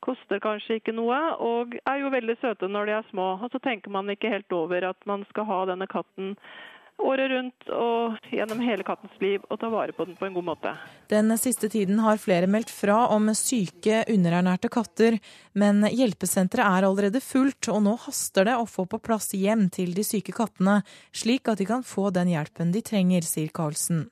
Koster 0.00 0.40
kanskje 0.40 0.78
ikke 0.80 0.94
noe, 0.96 1.18
og 1.44 1.76
er 1.84 2.00
jo 2.00 2.12
veldig 2.14 2.38
søte 2.40 2.70
når 2.72 2.88
de 2.88 2.96
er 2.96 3.08
små. 3.10 3.34
Og 3.44 3.52
så 3.52 3.60
tenker 3.60 3.92
man 3.92 4.08
ikke 4.08 4.32
helt 4.32 4.52
over 4.56 4.88
at 4.94 5.08
man 5.10 5.26
skal 5.28 5.48
ha 5.50 5.64
denne 5.68 5.90
katten 5.90 6.36
året 7.02 7.30
rundt 7.32 7.70
og 7.74 8.30
gjennom 8.32 8.60
hele 8.64 8.84
kattens 8.86 9.16
liv 9.22 9.42
og 9.48 9.58
ta 9.60 9.70
vare 9.72 9.94
på 9.96 10.06
den 10.08 10.16
på 10.18 10.28
en 10.28 10.36
god 10.36 10.46
måte. 10.50 10.72
Den 11.12 11.32
siste 11.40 11.70
tiden 11.72 12.00
har 12.04 12.20
flere 12.22 12.48
meldt 12.50 12.72
fra 12.72 13.02
om 13.14 13.30
syke, 13.36 14.02
underernærte 14.10 14.70
katter, 14.72 15.18
men 15.52 15.84
hjelpesenteret 15.88 16.66
er 16.66 16.88
allerede 16.88 17.22
fullt, 17.24 17.70
og 17.72 17.82
nå 17.86 17.96
haster 18.06 18.48
det 18.48 18.56
å 18.58 18.68
få 18.68 18.86
på 18.90 19.00
plass 19.02 19.32
hjem 19.36 19.68
til 19.74 19.94
de 19.96 20.06
syke 20.06 20.34
kattene, 20.36 20.80
slik 21.12 21.50
at 21.50 21.60
de 21.60 21.68
kan 21.68 21.86
få 21.86 22.10
den 22.14 22.32
hjelpen 22.32 22.74
de 22.74 22.84
trenger, 22.84 23.26
sier 23.26 23.50
Karlsen. 23.54 24.08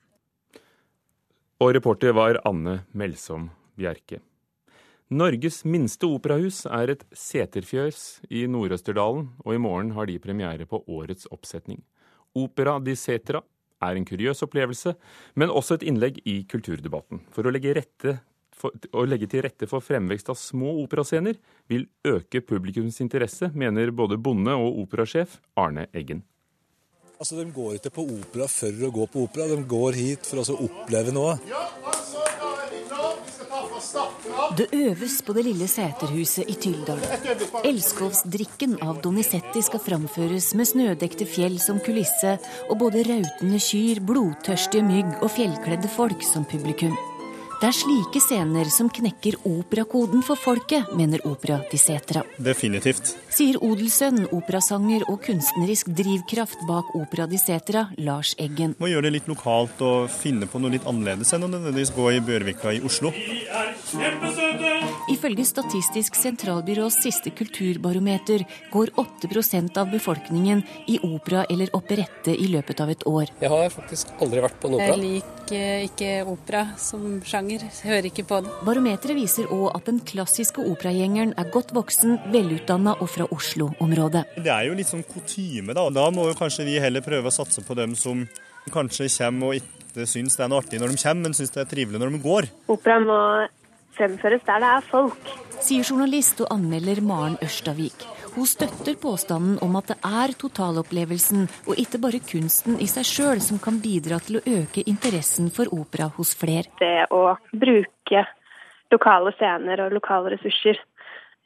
Og 1.59 1.73
reporter 1.75 2.15
var 2.15 2.39
Anne 2.47 2.81
Melsom 2.95 3.49
Bjerke. 3.79 4.21
Norges 5.09 5.63
minste 5.65 6.05
operahus 6.05 6.67
er 6.69 6.91
et 6.93 7.01
seterfjøs 7.17 8.27
i 8.29 8.43
Nord-Østerdalen, 8.45 9.31
og 9.41 9.55
i 9.55 9.61
morgen 9.61 9.95
har 9.95 10.05
de 10.05 10.19
premiere 10.21 10.67
på 10.69 10.83
årets 10.85 11.25
oppsetning. 11.33 11.81
Opera 12.37 12.77
di 12.83 12.95
Setra 12.99 13.41
er 13.81 13.95
en 13.95 14.05
kuriøs 14.07 14.43
opplevelse, 14.45 14.95
men 15.39 15.53
også 15.53 15.79
et 15.79 15.85
innlegg 15.87 16.19
i 16.27 16.41
kulturdebatten. 16.49 17.23
For 17.33 17.47
å 17.47 17.53
legge, 17.53 17.85
for, 18.55 18.75
å 18.91 19.05
legge 19.07 19.29
til 19.31 19.45
rette 19.45 19.69
for 19.71 19.83
fremvekst 19.83 20.31
av 20.33 20.39
små 20.39 20.75
operascener 20.83 21.39
vil 21.71 21.87
øke 22.07 22.43
publikums 22.45 22.99
interesse, 23.03 23.51
mener 23.55 23.93
både 23.95 24.19
bonde 24.19 24.55
og 24.55 24.83
operasjef 24.83 25.39
Arne 25.59 25.87
Eggen. 25.93 26.25
Altså, 27.19 27.35
De 27.35 27.51
går 27.51 27.79
ikke 27.79 27.91
på 27.97 28.05
opera 28.07 28.45
for 28.47 28.85
å 28.87 28.91
gå 28.95 29.05
på 29.11 29.25
opera, 29.27 29.47
de 29.51 29.63
går 29.67 29.97
hit 29.99 30.27
for 30.27 30.39
å 30.39 30.59
oppleve 30.67 31.11
noe. 31.15 31.35
Det 34.57 34.67
øves 34.75 35.19
på 35.25 35.35
det 35.37 35.45
lille 35.47 35.67
seterhuset 35.71 36.49
i 36.49 36.55
Tyldal. 36.59 37.01
Elskovsdrikken 37.67 38.79
av 38.85 39.01
Donizetti 39.03 39.63
skal 39.65 39.83
framføres 39.83 40.51
med 40.57 40.71
snødekte 40.71 41.27
fjell 41.29 41.59
som 41.63 41.79
kulisse, 41.83 42.37
og 42.69 42.81
både 42.81 43.05
rautende 43.07 43.61
kyr, 43.63 44.03
blodtørstige 44.05 44.85
mygg 44.87 45.23
og 45.23 45.31
fjellkledde 45.37 45.91
folk 45.95 46.25
som 46.25 46.47
publikum. 46.49 46.97
Det 47.59 47.67
er 47.67 47.75
slike 47.75 48.19
scener 48.23 48.69
som 48.71 48.87
knekker 48.87 49.35
operakoden 49.43 50.21
for 50.23 50.39
folket, 50.39 50.93
mener 50.95 51.19
Opera 51.27 51.57
di 51.67 51.75
Setra. 51.75 52.21
Definitivt. 52.39 53.09
Sier 53.35 53.57
odelssønn, 53.59 54.29
operasanger 54.31 55.03
og 55.11 55.19
kunstnerisk 55.25 55.91
drivkraft 55.91 56.63
bak 56.69 56.93
Opera 56.95 57.27
di 57.27 57.35
Setra, 57.41 57.89
Lars 57.99 58.31
Eggen. 58.39 58.77
Må 58.79 58.87
gjøre 58.87 59.09
det 59.09 59.17
litt 59.17 59.27
lokalt 59.27 59.83
og 59.83 60.07
finne 60.07 60.47
på 60.47 60.63
noe 60.63 60.71
litt 60.77 60.87
annerledes 60.87 61.35
enn 61.35 61.49
å 61.49 61.51
nødvendigvis 61.51 61.91
gå 61.99 62.07
i 62.15 62.23
Bjørvika 62.23 62.77
i 62.77 62.79
Oslo. 62.87 63.11
Vi 63.11 63.43
er 63.51 63.75
kjempesøte! 63.91 64.71
Ifølge 65.09 65.43
Statistisk 65.49 66.15
sentralbyrås 66.15 66.99
siste 67.03 67.31
kulturbarometer 67.35 68.43
går 68.71 68.93
8% 69.01 69.79
av 69.81 69.89
befolkningen 69.91 70.61
i 70.87 70.99
opera 71.03 71.43
eller 71.49 71.73
operette 71.75 72.31
i 72.31 72.47
løpet 72.53 72.83
av 72.85 72.93
et 72.93 73.05
år. 73.09 73.33
Jeg 73.41 73.51
har 73.51 73.73
faktisk 73.73 74.13
aldri 74.21 74.43
vært 74.45 74.59
på 74.61 74.69
en 74.69 74.77
opera. 74.77 74.93
Jeg 74.93 75.03
liker 75.03 75.87
ikke 75.89 76.11
opera 76.29 76.63
som 76.77 77.17
sjanger 77.25 77.48
sjanger. 77.49 77.83
Hører 77.83 78.07
ikke 78.09 78.25
på 78.27 78.39
det. 78.43 78.51
Barometeret 78.65 79.17
viser 79.17 79.49
òg 79.51 79.75
at 79.75 79.85
den 79.85 79.99
klassiske 79.99 80.61
operagjengeren 80.61 81.33
er 81.37 81.49
godt 81.51 81.73
voksen, 81.73 82.19
velutdanna 82.31 82.95
og 82.99 83.09
fra 83.09 83.27
Oslo-området. 83.31 84.25
Det 84.37 84.51
er 84.51 84.67
jo 84.67 84.77
litt 84.77 84.89
sånn 84.89 85.03
kutyme, 85.03 85.73
da. 85.73 85.89
Da 85.89 86.09
må 86.11 86.27
jo 86.29 86.37
kanskje 86.37 86.65
vi 86.67 86.79
heller 86.79 87.01
prøve 87.01 87.29
å 87.29 87.33
satse 87.33 87.61
på 87.65 87.75
dem 87.75 87.95
som 87.95 88.27
kanskje 88.69 89.09
kommer 89.17 89.49
og 89.49 89.55
ikke 89.55 90.05
syns 90.05 90.35
det 90.37 90.43
er 90.45 90.49
noe 90.51 90.61
artig 90.61 90.79
når 90.79 90.93
de 90.93 91.01
kommer, 91.01 91.23
men 91.23 91.33
syns 91.37 91.53
det 91.55 91.63
er 91.63 91.69
trivelig 91.69 91.99
når 91.99 92.13
de 92.13 92.21
går. 92.21 92.49
Opera 92.69 92.99
må 93.01 93.19
fremføres 93.97 94.45
der 94.45 94.61
det 94.61 94.73
er 94.77 94.85
folk. 94.91 95.35
Sier 95.59 95.83
journalist 95.83 96.39
og 96.43 96.53
anmelder 96.53 97.01
Maren 97.03 97.39
Ørstavik. 97.43 98.05
Hun 98.39 98.47
støtter 98.47 98.95
påstanden 98.95 99.57
om 99.59 99.73
at 99.75 99.89
det 99.91 99.97
er 100.07 100.31
totalopplevelsen 100.39 101.41
og 101.67 101.79
ikke 101.81 101.99
bare 101.99 102.21
kunsten 102.23 102.77
i 102.79 102.85
seg 102.87 103.03
sjøl 103.03 103.41
som 103.43 103.59
kan 103.59 103.81
bidra 103.83 104.15
til 104.23 104.37
å 104.39 104.43
øke 104.47 104.85
interessen 104.87 105.49
for 105.51 105.67
opera 105.75 106.07
hos 106.15 106.31
flere. 106.39 106.71
Det 106.79 107.09
å 107.11 107.33
bruke 107.51 108.21
lokale 108.95 109.33
scener 109.35 109.83
og 109.83 109.91
lokale 109.97 110.31
ressurser 110.37 110.79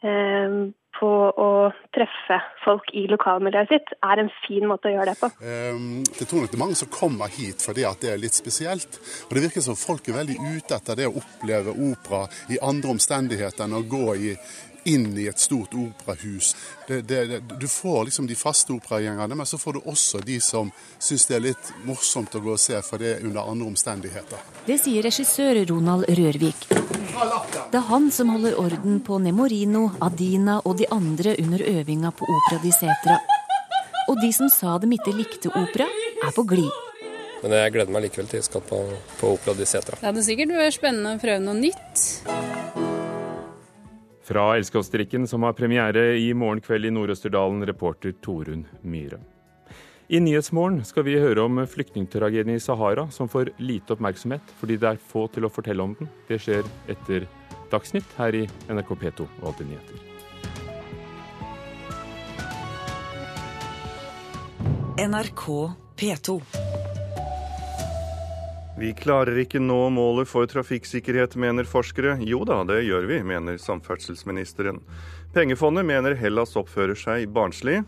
eh, 0.06 0.60
på 1.00 1.10
å 1.34 1.50
treffe 1.98 2.38
folk 2.62 2.92
i 2.94 3.08
lokalmiljøet 3.10 3.74
sitt, 3.74 3.96
er 4.06 4.22
en 4.22 4.30
fin 4.44 4.68
måte 4.70 4.92
å 4.92 4.94
gjøre 4.94 5.16
det 5.16 5.18
på. 5.18 5.32
Um, 5.42 6.04
jeg 6.06 6.28
tror 6.30 6.44
nok 6.44 6.52
det 6.52 6.60
er 6.60 6.62
mange 6.62 6.78
som 6.78 6.92
kommer 6.94 7.34
hit 7.34 7.66
fordi 7.66 7.88
at 7.90 8.06
det 8.06 8.12
er 8.14 8.22
litt 8.22 8.38
spesielt. 8.38 9.00
Og 9.26 9.34
Det 9.34 9.48
virker 9.48 9.66
som 9.66 9.80
folk 9.80 10.06
er 10.12 10.20
veldig 10.20 10.38
ute 10.60 10.78
etter 10.78 11.02
det 11.02 11.10
å 11.10 11.18
oppleve 11.24 11.74
opera 11.90 12.28
i 12.54 12.62
andre 12.62 12.94
omstendigheter 12.94 13.66
enn 13.66 13.82
å 13.82 13.82
gå 13.82 14.14
i 14.14 14.36
inn 14.84 15.18
i 15.18 15.28
et 15.28 15.40
stort 15.40 15.74
operahus. 15.74 16.56
Det, 16.88 17.02
det, 17.02 17.40
du 17.60 17.68
får 17.68 18.06
liksom 18.06 18.28
de 18.28 18.36
faste 18.36 18.74
operagjengerne, 18.74 19.36
men 19.36 19.46
så 19.46 19.58
får 19.58 19.74
du 19.74 19.80
også 19.86 20.20
de 20.26 20.40
som 20.42 20.72
syns 21.00 21.26
det 21.30 21.38
er 21.38 21.46
litt 21.48 21.72
morsomt 21.88 22.36
å 22.36 22.42
gå 22.44 22.56
og 22.56 22.62
se, 22.62 22.80
for 22.86 23.02
det 23.02 23.16
er 23.16 23.28
under 23.28 23.50
andre 23.50 23.70
omstendigheter. 23.72 24.44
Det 24.68 24.80
sier 24.82 25.06
regissør 25.06 25.64
Ronald 25.70 26.08
Rørvik. 26.10 26.68
Det 26.70 27.80
er 27.80 27.88
han 27.90 28.10
som 28.12 28.32
holder 28.34 28.58
orden 28.60 29.00
på 29.06 29.20
Nemorino, 29.22 29.90
Adina 30.02 30.60
og 30.64 30.78
de 30.82 30.90
andre 30.92 31.36
under 31.40 31.62
øvinga 31.62 32.12
på 32.12 32.28
Opera 32.28 32.62
di 32.64 32.74
Setra. 32.74 33.20
Og 34.10 34.20
de 34.20 34.34
som 34.36 34.50
sa 34.52 34.78
de 34.82 34.90
ikke 34.98 35.14
likte 35.16 35.52
opera, 35.54 35.88
er 36.24 36.34
på 36.36 36.44
glid. 36.48 36.72
Men 37.44 37.58
jeg 37.58 37.74
gleder 37.76 37.92
meg 37.92 38.06
likevel 38.06 38.30
til 38.32 38.40
jeg 38.40 38.48
skal 38.48 38.64
på, 38.64 38.80
på 39.20 39.36
Opera 39.36 39.56
di 39.58 39.68
Setra. 39.68 40.00
Det 40.00 40.10
hadde 40.10 40.26
sikkert 40.26 40.56
vært 40.56 40.78
spennende 40.78 41.16
å 41.18 41.22
prøve 41.22 41.44
noe 41.44 41.60
nytt. 41.60 42.93
Fra 44.24 44.56
Elskovsdrikken, 44.56 45.28
som 45.28 45.44
har 45.44 45.54
premiere 45.54 46.16
i 46.16 46.34
morgen 46.34 46.62
kveld 46.64 46.88
i 46.88 46.92
Nord-Østerdalen, 46.96 47.66
reporter 47.68 48.14
Torunn 48.24 48.64
Myhre. 48.82 49.20
I 50.08 50.20
Nyhetsmorgen 50.20 50.84
skal 50.88 51.04
vi 51.08 51.18
høre 51.20 51.44
om 51.44 51.60
flyktningtragedien 51.68 52.56
i 52.56 52.62
Sahara, 52.64 53.10
som 53.12 53.28
får 53.28 53.52
lite 53.60 53.96
oppmerksomhet 53.96 54.56
fordi 54.60 54.78
det 54.80 54.94
er 54.94 55.04
få 55.12 55.26
til 55.34 55.48
å 55.48 55.52
fortelle 55.52 55.84
om 55.84 55.96
den. 56.00 56.12
Det 56.30 56.40
skjer 56.44 56.64
etter 56.92 57.28
Dagsnytt 57.72 58.16
her 58.20 58.36
i 58.38 58.44
NRK 58.70 58.96
P2 59.02 59.28
og 59.28 59.48
Alltid 59.50 59.74
nyheter. 59.74 59.98
NRK 65.04 65.48
P2. 65.98 66.83
Vi 68.74 68.90
klarer 68.98 69.38
ikke 69.38 69.60
nå 69.62 69.78
målet 69.94 70.26
for 70.26 70.50
trafikksikkerhet, 70.50 71.36
mener 71.38 71.68
forskere. 71.70 72.16
Jo 72.26 72.42
da, 72.48 72.64
det 72.66 72.80
gjør 72.88 73.06
vi, 73.06 73.20
mener 73.22 73.60
samferdselsministeren. 73.62 74.80
Pengefondet 75.36 75.86
mener 75.86 76.18
Hellas 76.18 76.56
oppfører 76.58 76.98
seg 76.98 77.28
barnslig. 77.36 77.84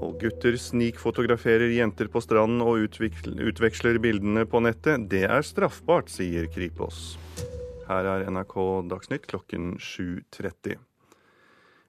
Og 0.00 0.20
gutter 0.20 0.56
snikfotograferer 0.60 1.72
jenter 1.72 2.08
på 2.12 2.20
stranden 2.24 2.60
og 2.64 2.84
utveksler 2.84 4.00
bildene 4.00 4.44
på 4.48 4.60
nettet. 4.64 5.08
Det 5.12 5.24
er 5.24 5.44
straffbart, 5.44 6.12
sier 6.12 6.48
Kripos. 6.52 7.16
Her 7.88 8.08
er 8.08 8.28
NRK 8.28 8.54
Dagsnytt 8.92 9.26
klokken 9.28 9.74
7.30. 9.80 10.89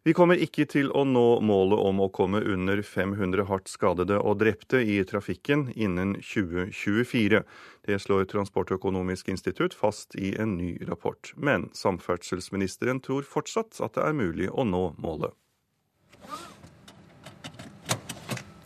Vi 0.02 0.16
kommer 0.18 0.40
ikke 0.42 0.64
til 0.66 0.88
å 0.98 1.04
nå 1.06 1.44
målet 1.46 1.78
om 1.78 2.00
å 2.02 2.08
komme 2.10 2.40
under 2.42 2.80
500 2.82 3.46
hardt 3.46 3.70
skadede 3.70 4.16
og 4.18 4.40
drepte 4.42 4.80
i 4.82 4.96
trafikken 5.06 5.68
innen 5.78 6.16
2024. 6.18 7.44
Det 7.86 8.00
slår 8.02 8.26
Transportøkonomisk 8.32 9.30
institutt 9.30 9.78
fast 9.78 10.18
i 10.18 10.34
en 10.42 10.56
ny 10.58 10.72
rapport. 10.90 11.30
Men 11.38 11.70
samferdselsministeren 11.78 13.04
tror 13.06 13.30
fortsatt 13.30 13.78
at 13.78 13.94
det 14.00 14.08
er 14.08 14.18
mulig 14.18 14.50
å 14.50 14.66
nå 14.66 14.88
målet. 14.98 15.38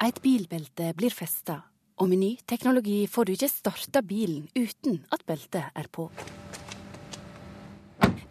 Et 0.07 0.23
bilbelte 0.23 0.93
blir 0.95 1.11
festa, 1.11 1.65
og 1.99 2.13
med 2.13 2.23
ny 2.23 2.31
teknologi 2.47 3.01
får 3.11 3.27
du 3.27 3.35
ikke 3.35 3.51
starta 3.51 4.05
bilen 4.07 4.47
uten 4.55 5.01
at 5.11 5.27
beltet 5.27 5.67
er 5.75 5.91
på. 5.91 6.07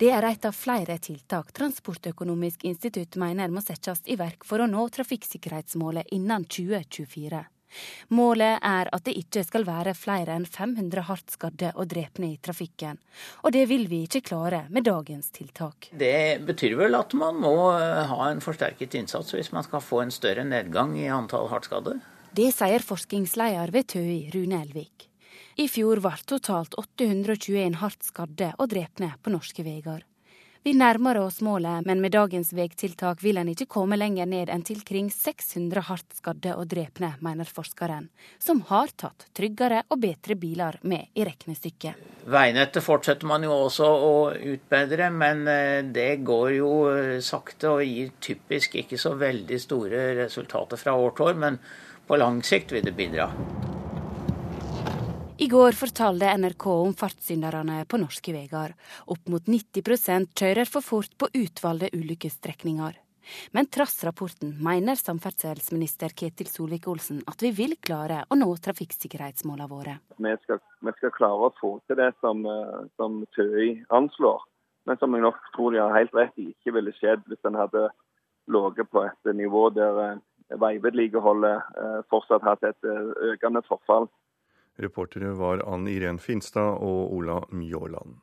Det 0.04 0.10
er 0.12 0.24
et 0.28 0.44
av 0.44 0.52
flere 0.52 0.98
tiltak 1.00 1.54
Transportøkonomisk 1.56 2.66
institutt 2.68 3.16
mener 3.16 3.48
må 3.48 3.62
settes 3.64 4.02
i 4.04 4.18
verk 4.20 4.42
for 4.44 4.60
å 4.60 4.66
nå 4.68 4.82
trafikksikkerhetsmålet 4.92 6.10
innen 6.12 6.44
2024. 6.44 7.38
Målet 8.12 8.66
er 8.68 8.90
at 8.92 9.06
det 9.06 9.14
ikke 9.22 9.46
skal 9.48 9.64
være 9.64 9.94
flere 9.96 10.34
enn 10.36 10.44
500 10.44 11.06
hardt 11.08 11.32
skadde 11.32 11.70
og 11.72 11.88
drepne 11.94 12.34
i 12.34 12.36
trafikken. 12.36 13.00
Og 13.46 13.56
det 13.56 13.64
vil 13.70 13.86
vi 13.88 14.02
ikke 14.04 14.20
klare 14.28 14.66
med 14.68 14.84
dagens 14.90 15.32
tiltak. 15.38 15.88
Det 15.96 16.44
betyr 16.44 16.76
vel 16.82 17.00
at 17.00 17.16
man 17.16 17.40
må 17.40 17.54
eh, 17.72 18.04
ha 18.12 18.28
en 18.28 18.44
forsterket 18.44 18.98
innsats 19.00 19.32
hvis 19.32 19.54
man 19.56 19.64
skal 19.64 19.80
få 19.80 20.04
en 20.04 20.12
større 20.12 20.44
nedgang 20.44 20.98
i 21.00 21.08
antall 21.08 21.48
hardt 21.48 21.70
skadde? 21.70 21.96
Det 22.36 22.52
sier 22.52 22.84
forskningsleder 22.84 23.72
ved 23.72 23.88
TØI, 23.94 24.20
Rune 24.36 24.60
Elvik. 24.66 25.08
I 25.54 25.68
fjor 25.70 26.00
ble 26.02 26.10
totalt 26.26 26.72
821 26.80 27.76
hardt 27.78 28.02
skadde 28.02 28.48
og 28.58 28.72
drepne 28.72 29.12
på 29.22 29.30
norske 29.30 29.62
veier. 29.62 30.02
Vi 30.64 30.72
nærmer 30.74 31.18
oss 31.20 31.42
målet, 31.44 31.84
men 31.86 32.00
med 32.00 32.14
dagens 32.16 32.48
veitiltak 32.56 33.20
vil 33.22 33.36
en 33.38 33.50
ikke 33.52 33.68
komme 33.70 33.98
lenger 34.00 34.26
ned 34.26 34.50
enn 34.50 34.64
til 34.66 34.80
kring 34.82 35.10
600 35.12 35.84
hardt 35.90 36.16
skadde 36.16 36.56
og 36.56 36.66
drepne, 36.72 37.12
mener 37.22 37.46
forskeren, 37.46 38.08
som 38.40 38.64
har 38.70 38.90
tatt 38.96 39.28
tryggere 39.36 39.82
og 39.92 40.00
bedre 40.02 40.34
biler 40.40 40.80
med 40.82 41.12
i 41.14 41.26
regnestykket. 41.28 42.00
Veinettet 42.32 42.82
fortsetter 42.82 43.28
man 43.28 43.44
jo 43.46 43.52
også 43.68 43.92
å 44.08 44.16
utbedre, 44.56 45.12
men 45.12 45.44
eh, 45.52 45.84
det 45.84 46.24
går 46.26 46.50
jo 46.56 46.72
eh, 46.96 47.20
sakte 47.22 47.76
og 47.76 47.84
gir 47.84 48.10
typisk 48.24 48.80
ikke 48.80 48.98
så 48.98 49.14
veldig 49.20 49.60
store 49.68 50.02
resultater 50.24 50.80
fra 50.80 50.96
år 50.98 51.14
til 51.14 51.28
år, 51.28 51.40
men 51.46 51.62
på 52.08 52.18
lang 52.18 52.42
sikt 52.42 52.74
vil 52.74 52.88
det 52.88 52.96
bidra. 52.96 53.28
I 55.38 55.48
går 55.48 55.72
fortalte 55.72 56.28
NRK 56.38 56.64
om 56.70 56.92
fartssynderne 56.94 57.80
på 57.90 57.98
norske 57.98 58.30
veier. 58.30 58.70
Opp 59.10 59.26
mot 59.32 59.48
90% 59.50 60.30
kjører 60.38 60.68
for 60.70 60.86
fort 60.86 61.16
på 61.18 61.26
utvalgte 61.34 61.90
ulykkesstrekninger. 61.98 63.00
Men 63.56 63.66
trass 63.66 63.96
rapporten 64.06 64.52
mener 64.62 64.94
samferdselsminister 64.94 66.14
Ketil 66.14 66.46
Solvik-Olsen 66.46 67.24
at 67.26 67.42
vi 67.42 67.50
vil 67.56 67.74
klare 67.82 68.22
å 68.30 68.38
nå 68.38 68.46
trafikksikkerhetsmålene 68.68 69.68
våre. 69.74 69.98
Vi 70.22 70.38
skal, 70.44 70.62
vi 70.86 70.96
skal, 71.00 71.16
klare 71.18 71.50
å 71.50 71.54
få 71.58 71.74
til 71.88 71.98
det 71.98 72.12
som, 72.22 72.46
eh, 72.46 72.86
som 72.94 73.24
TØI 73.34 73.70
anslår, 73.90 74.38
men 74.86 75.02
som 75.02 75.18
jeg 75.18 75.26
nok 75.26 75.40
tror 75.56 75.74
de 75.74 75.82
har 75.82 75.98
helt 75.98 76.14
rett 76.14 76.38
i 76.38 76.52
ikke 76.52 76.78
ville 76.78 76.94
skjedd 77.00 77.26
hvis 77.26 77.42
en 77.48 77.58
hadde 77.58 77.88
ligget 78.54 78.86
på 78.86 79.02
et 79.02 79.34
nivå 79.34 79.66
der 79.74 80.04
eh, 80.06 80.18
veivedlikeholdet 80.62 81.80
eh, 81.82 82.02
fortsatt 82.06 82.46
hatt 82.46 82.70
et 82.70 82.94
økende 83.34 83.66
forfall. 83.66 84.06
Reportere 84.76 85.34
var 85.38 85.62
Ann 85.74 85.88
Irén 85.88 86.18
Finstad 86.18 86.80
og 86.82 87.12
Ola 87.14 87.44
Mjåland. 87.50 88.16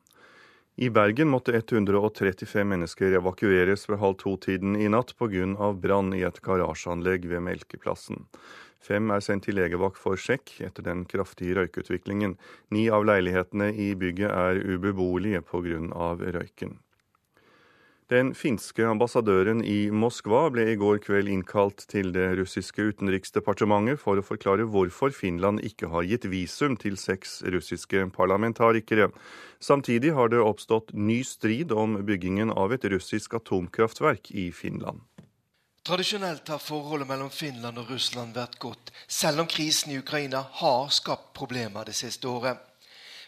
I 0.76 0.90
Bergen 0.90 1.28
måtte 1.28 1.54
135 1.54 2.64
mennesker 2.68 3.14
evakueres 3.20 3.90
ved 3.90 4.00
halv 4.02 4.16
to-tiden 4.22 4.76
i 4.80 4.88
natt 4.90 5.14
pga. 5.20 5.72
brann 5.74 6.14
i 6.14 6.24
et 6.24 6.42
garasjeanlegg 6.42 7.28
ved 7.30 7.44
Melkeplassen. 7.44 8.26
Fem 8.82 9.12
er 9.12 9.22
sendt 9.22 9.46
til 9.46 9.60
legevakt 9.60 10.00
for 10.02 10.18
sjekk 10.18 10.56
etter 10.66 10.84
den 10.84 11.04
kraftige 11.06 11.60
røykutviklingen. 11.60 12.38
Ni 12.72 12.90
av 12.90 13.06
leilighetene 13.06 13.70
i 13.76 13.94
bygget 13.96 14.32
er 14.32 14.64
ubeboelige 14.64 15.42
pga. 15.42 16.16
røyken. 16.40 16.80
Den 18.12 18.34
finske 18.36 18.84
ambassadøren 18.84 19.62
i 19.64 19.86
Moskva 19.88 20.50
ble 20.52 20.66
i 20.74 20.76
går 20.76 20.98
kveld 21.06 21.30
innkalt 21.32 21.86
til 21.88 22.10
det 22.12 22.26
russiske 22.42 22.84
utenriksdepartementet 22.90 24.02
for 24.02 24.20
å 24.20 24.26
forklare 24.26 24.66
hvorfor 24.68 25.14
Finland 25.16 25.62
ikke 25.64 25.88
har 25.94 26.04
gitt 26.10 26.28
visum 26.28 26.76
til 26.76 26.98
seks 27.00 27.38
russiske 27.56 28.04
parlamentarikere. 28.12 29.08
Samtidig 29.64 30.12
har 30.18 30.28
det 30.34 30.42
oppstått 30.44 30.92
ny 30.92 31.22
strid 31.24 31.72
om 31.72 32.02
byggingen 32.04 32.52
av 32.52 32.76
et 32.76 32.90
russisk 32.92 33.38
atomkraftverk 33.40 34.28
i 34.36 34.50
Finland. 34.52 35.00
Tradisjonelt 35.88 36.52
har 36.52 36.60
forholdet 36.60 37.08
mellom 37.08 37.32
Finland 37.32 37.80
og 37.80 37.96
Russland 37.96 38.36
vært 38.36 38.60
godt, 38.60 38.92
selv 39.08 39.46
om 39.46 39.48
krisen 39.48 39.96
i 39.96 40.02
Ukraina 40.04 40.44
har 40.60 40.92
skapt 40.92 41.32
problemer 41.40 41.88
det 41.88 41.96
siste 41.96 42.28
året. 42.28 42.60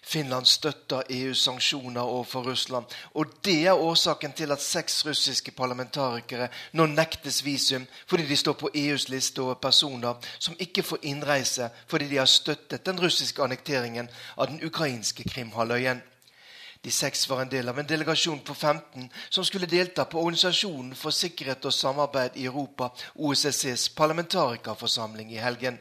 Finland 0.03 0.45
støtter 0.45 1.01
EUs 1.09 1.41
sanksjoner 1.43 2.01
overfor 2.01 2.43
Russland. 2.43 2.85
Og 3.13 3.25
det 3.45 3.67
er 3.67 3.73
årsaken 3.73 4.33
til 4.33 4.51
at 4.51 4.61
seks 4.61 5.05
russiske 5.05 5.51
parlamentarikere 5.51 6.49
nå 6.73 6.85
nektes 6.91 7.45
visum 7.45 7.87
fordi 8.05 8.27
de 8.27 8.37
står 8.37 8.53
på 8.59 8.71
EUs 8.75 9.07
liste 9.09 9.41
over 9.41 9.53
personer 9.53 10.19
som 10.39 10.55
ikke 10.59 10.83
får 10.83 11.05
innreise 11.07 11.69
fordi 11.87 12.09
de 12.11 12.17
har 12.17 12.29
støttet 12.29 12.85
den 12.85 12.99
russiske 13.01 13.43
annekteringen 13.43 14.09
av 14.37 14.51
den 14.51 14.59
ukrainske 14.63 15.23
Krimhalvøyen. 15.29 16.03
De 16.83 16.91
seks 16.91 17.29
var 17.29 17.41
en 17.41 17.51
del 17.51 17.69
av 17.71 17.79
en 17.79 17.87
delegasjon 17.87 18.41
på 18.43 18.53
15 18.53 19.07
som 19.29 19.45
skulle 19.47 19.71
delta 19.71 20.03
på 20.03 20.19
Organisasjonen 20.19 20.91
for 20.99 21.15
sikkerhet 21.15 21.63
og 21.65 21.73
samarbeid 21.73 22.35
i 22.35 22.45
Europa, 22.45 22.89
OSSEs 23.15 23.89
parlamentarikerforsamling, 23.95 25.31
i 25.31 25.39
helgen. 25.39 25.79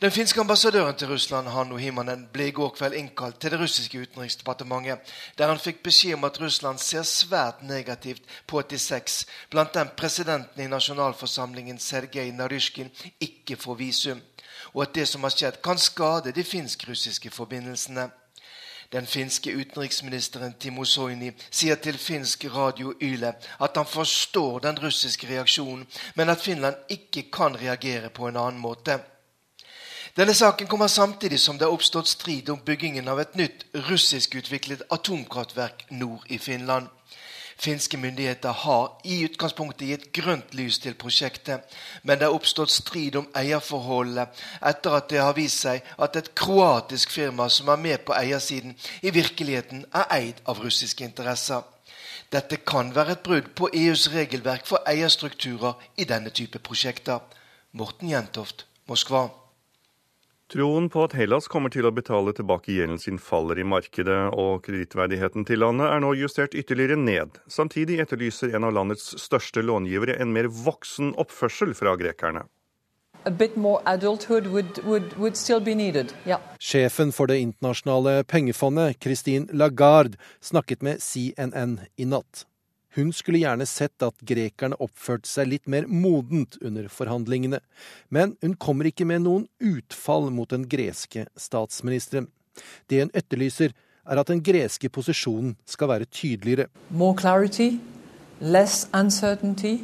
Den 0.00 0.10
finske 0.10 0.40
ambassadøren 0.40 0.94
til 0.96 1.08
Russland 1.08 1.48
Hanno 1.52 1.76
Himanen, 1.76 2.22
ble 2.32 2.46
i 2.48 2.52
går 2.56 2.70
kveld 2.72 2.94
innkalt 2.96 3.36
til 3.36 3.52
det 3.52 3.58
russiske 3.60 3.98
utenriksdepartementet, 4.00 5.10
der 5.36 5.50
han 5.52 5.60
fikk 5.60 5.82
beskjed 5.84 6.16
om 6.16 6.24
at 6.24 6.40
Russland 6.40 6.80
ser 6.80 7.04
svært 7.04 7.60
negativt 7.68 8.24
på 8.48 8.62
at 8.62 8.70
de 8.72 8.78
seks, 8.80 9.26
blant 9.52 9.74
dem 9.76 9.90
presidenten 10.00 10.64
i 10.64 10.70
nasjonalforsamlingen 10.72 11.76
Sergej 11.78 12.32
Narysjkin, 12.32 12.88
ikke 13.20 13.60
får 13.60 13.78
visum, 13.82 14.24
og 14.72 14.86
at 14.86 14.96
det 14.96 15.06
som 15.12 15.28
har 15.28 15.36
skjedd, 15.36 15.60
kan 15.60 15.76
skade 15.76 16.32
de 16.32 16.46
finsk-russiske 16.48 17.30
forbindelsene. 17.36 18.08
Den 18.92 19.06
finske 19.06 19.52
utenriksministeren 19.52 20.56
Timo 20.56 20.88
Soini 20.88 21.28
sier 21.50 21.76
til 21.76 22.00
finsk 22.00 22.48
radio 22.56 22.96
Yle 23.02 23.36
at 23.36 23.76
han 23.76 23.86
forstår 23.86 24.64
den 24.64 24.80
russiske 24.80 25.28
reaksjonen, 25.28 25.84
men 26.16 26.32
at 26.32 26.40
Finland 26.40 26.88
ikke 26.88 27.28
kan 27.28 27.60
reagere 27.60 28.08
på 28.08 28.32
en 28.32 28.40
annen 28.40 28.64
måte. 28.64 29.02
Denne 30.16 30.34
saken 30.34 30.66
kommer 30.66 30.86
samtidig 30.86 31.40
som 31.40 31.58
det 31.58 31.66
har 31.66 31.72
oppstått 31.72 32.08
strid 32.08 32.48
om 32.50 32.58
byggingen 32.66 33.08
av 33.08 33.20
et 33.20 33.36
nytt 33.38 33.64
russiskutviklet 33.88 34.82
atomkraftverk 34.90 35.84
nord 35.90 36.24
i 36.26 36.38
Finland. 36.38 36.88
Finske 37.60 37.96
myndigheter 37.96 38.52
har 38.52 39.00
i 39.04 39.20
utgangspunktet 39.24 39.86
gitt 39.86 40.06
grønt 40.16 40.54
lys 40.56 40.78
til 40.80 40.94
prosjektet, 40.98 41.60
men 42.02 42.18
det 42.18 42.26
har 42.26 42.34
oppstått 42.34 42.72
strid 42.72 43.18
om 43.20 43.28
eierforholdene 43.36 44.24
etter 44.70 44.96
at 44.96 45.10
det 45.12 45.20
har 45.20 45.36
vist 45.36 45.62
seg 45.66 45.84
at 45.98 46.16
et 46.16 46.30
kroatisk 46.34 47.12
firma 47.12 47.50
som 47.52 47.68
er 47.68 47.82
med 47.82 48.06
på 48.08 48.16
eiersiden, 48.16 48.74
i 49.02 49.12
virkeligheten 49.14 49.84
er 49.92 50.08
eid 50.16 50.40
av 50.48 50.58
russiske 50.64 51.04
interesser. 51.04 51.60
Dette 52.32 52.62
kan 52.64 52.94
være 52.94 53.18
et 53.18 53.22
brudd 53.26 53.52
på 53.54 53.68
EUs 53.74 54.08
regelverk 54.14 54.66
for 54.66 54.82
eierstrukturer 54.88 55.76
i 55.96 56.08
denne 56.08 56.30
type 56.30 56.58
prosjekter. 56.58 57.20
Morten 57.72 58.10
Jentoft, 58.10 58.66
Moskva. 58.88 59.28
Troen 60.50 60.88
på 60.90 61.04
at 61.06 61.12
Hellas 61.14 61.46
kommer 61.46 61.70
til 61.70 61.86
å 61.86 61.92
betale 61.94 62.32
tilbake 62.34 62.72
gjelden 62.74 62.98
sin 62.98 63.20
faller 63.22 63.60
i 63.62 63.66
markedet, 63.66 64.32
og 64.34 64.64
kredittverdigheten 64.66 65.44
til 65.46 65.62
landet 65.62 65.86
er 65.86 66.02
nå 66.02 66.10
justert 66.18 66.56
ytterligere 66.58 66.96
ned. 66.98 67.38
Samtidig 67.46 68.00
etterlyser 68.02 68.56
en 68.58 68.66
av 68.66 68.74
landets 68.74 69.12
største 69.22 69.62
långivere 69.62 70.18
en 70.18 70.34
mer 70.34 70.50
voksen 70.50 71.12
oppførsel 71.22 71.76
fra 71.78 71.94
grekerne. 72.00 72.48
Would, 73.22 74.78
would, 74.84 75.12
would 75.18 75.36
yeah. 76.26 76.40
Sjefen 76.58 77.12
for 77.12 77.26
Det 77.26 77.38
internasjonale 77.38 78.24
pengefondet, 78.24 78.96
Christine 78.98 79.46
Lagarde, 79.52 80.18
snakket 80.40 80.82
med 80.82 80.98
CNN 81.00 81.78
i 81.96 82.04
natt. 82.04 82.49
Hun 82.96 83.12
skulle 83.14 83.38
gjerne 83.38 83.66
sett 83.70 84.02
at 84.02 84.18
grekerne 84.26 84.78
oppførte 84.82 85.30
seg 85.30 85.52
litt 85.52 85.68
mer 85.70 85.86
modent 85.86 86.56
under 86.60 86.88
forhandlingene, 86.90 87.60
men 88.10 88.34
hun 88.42 88.56
kommer 88.58 88.90
ikke 88.90 89.06
med 89.06 89.22
noen 89.26 89.46
utfall 89.62 90.30
mot 90.34 90.50
den 90.50 90.66
greske 90.70 91.28
statsministeren. 91.38 92.26
Det 92.90 93.04
hun 93.04 93.14
etterlyser, 93.14 93.76
er 94.10 94.18
at 94.18 94.30
den 94.32 94.42
greske 94.42 94.90
posisjonen 94.90 95.54
skal 95.68 95.92
være 95.92 96.08
tydeligere. 96.10 96.66
More 96.90 97.14
clarity, 97.14 97.78
less 98.40 98.88
uncertainty. 98.92 99.78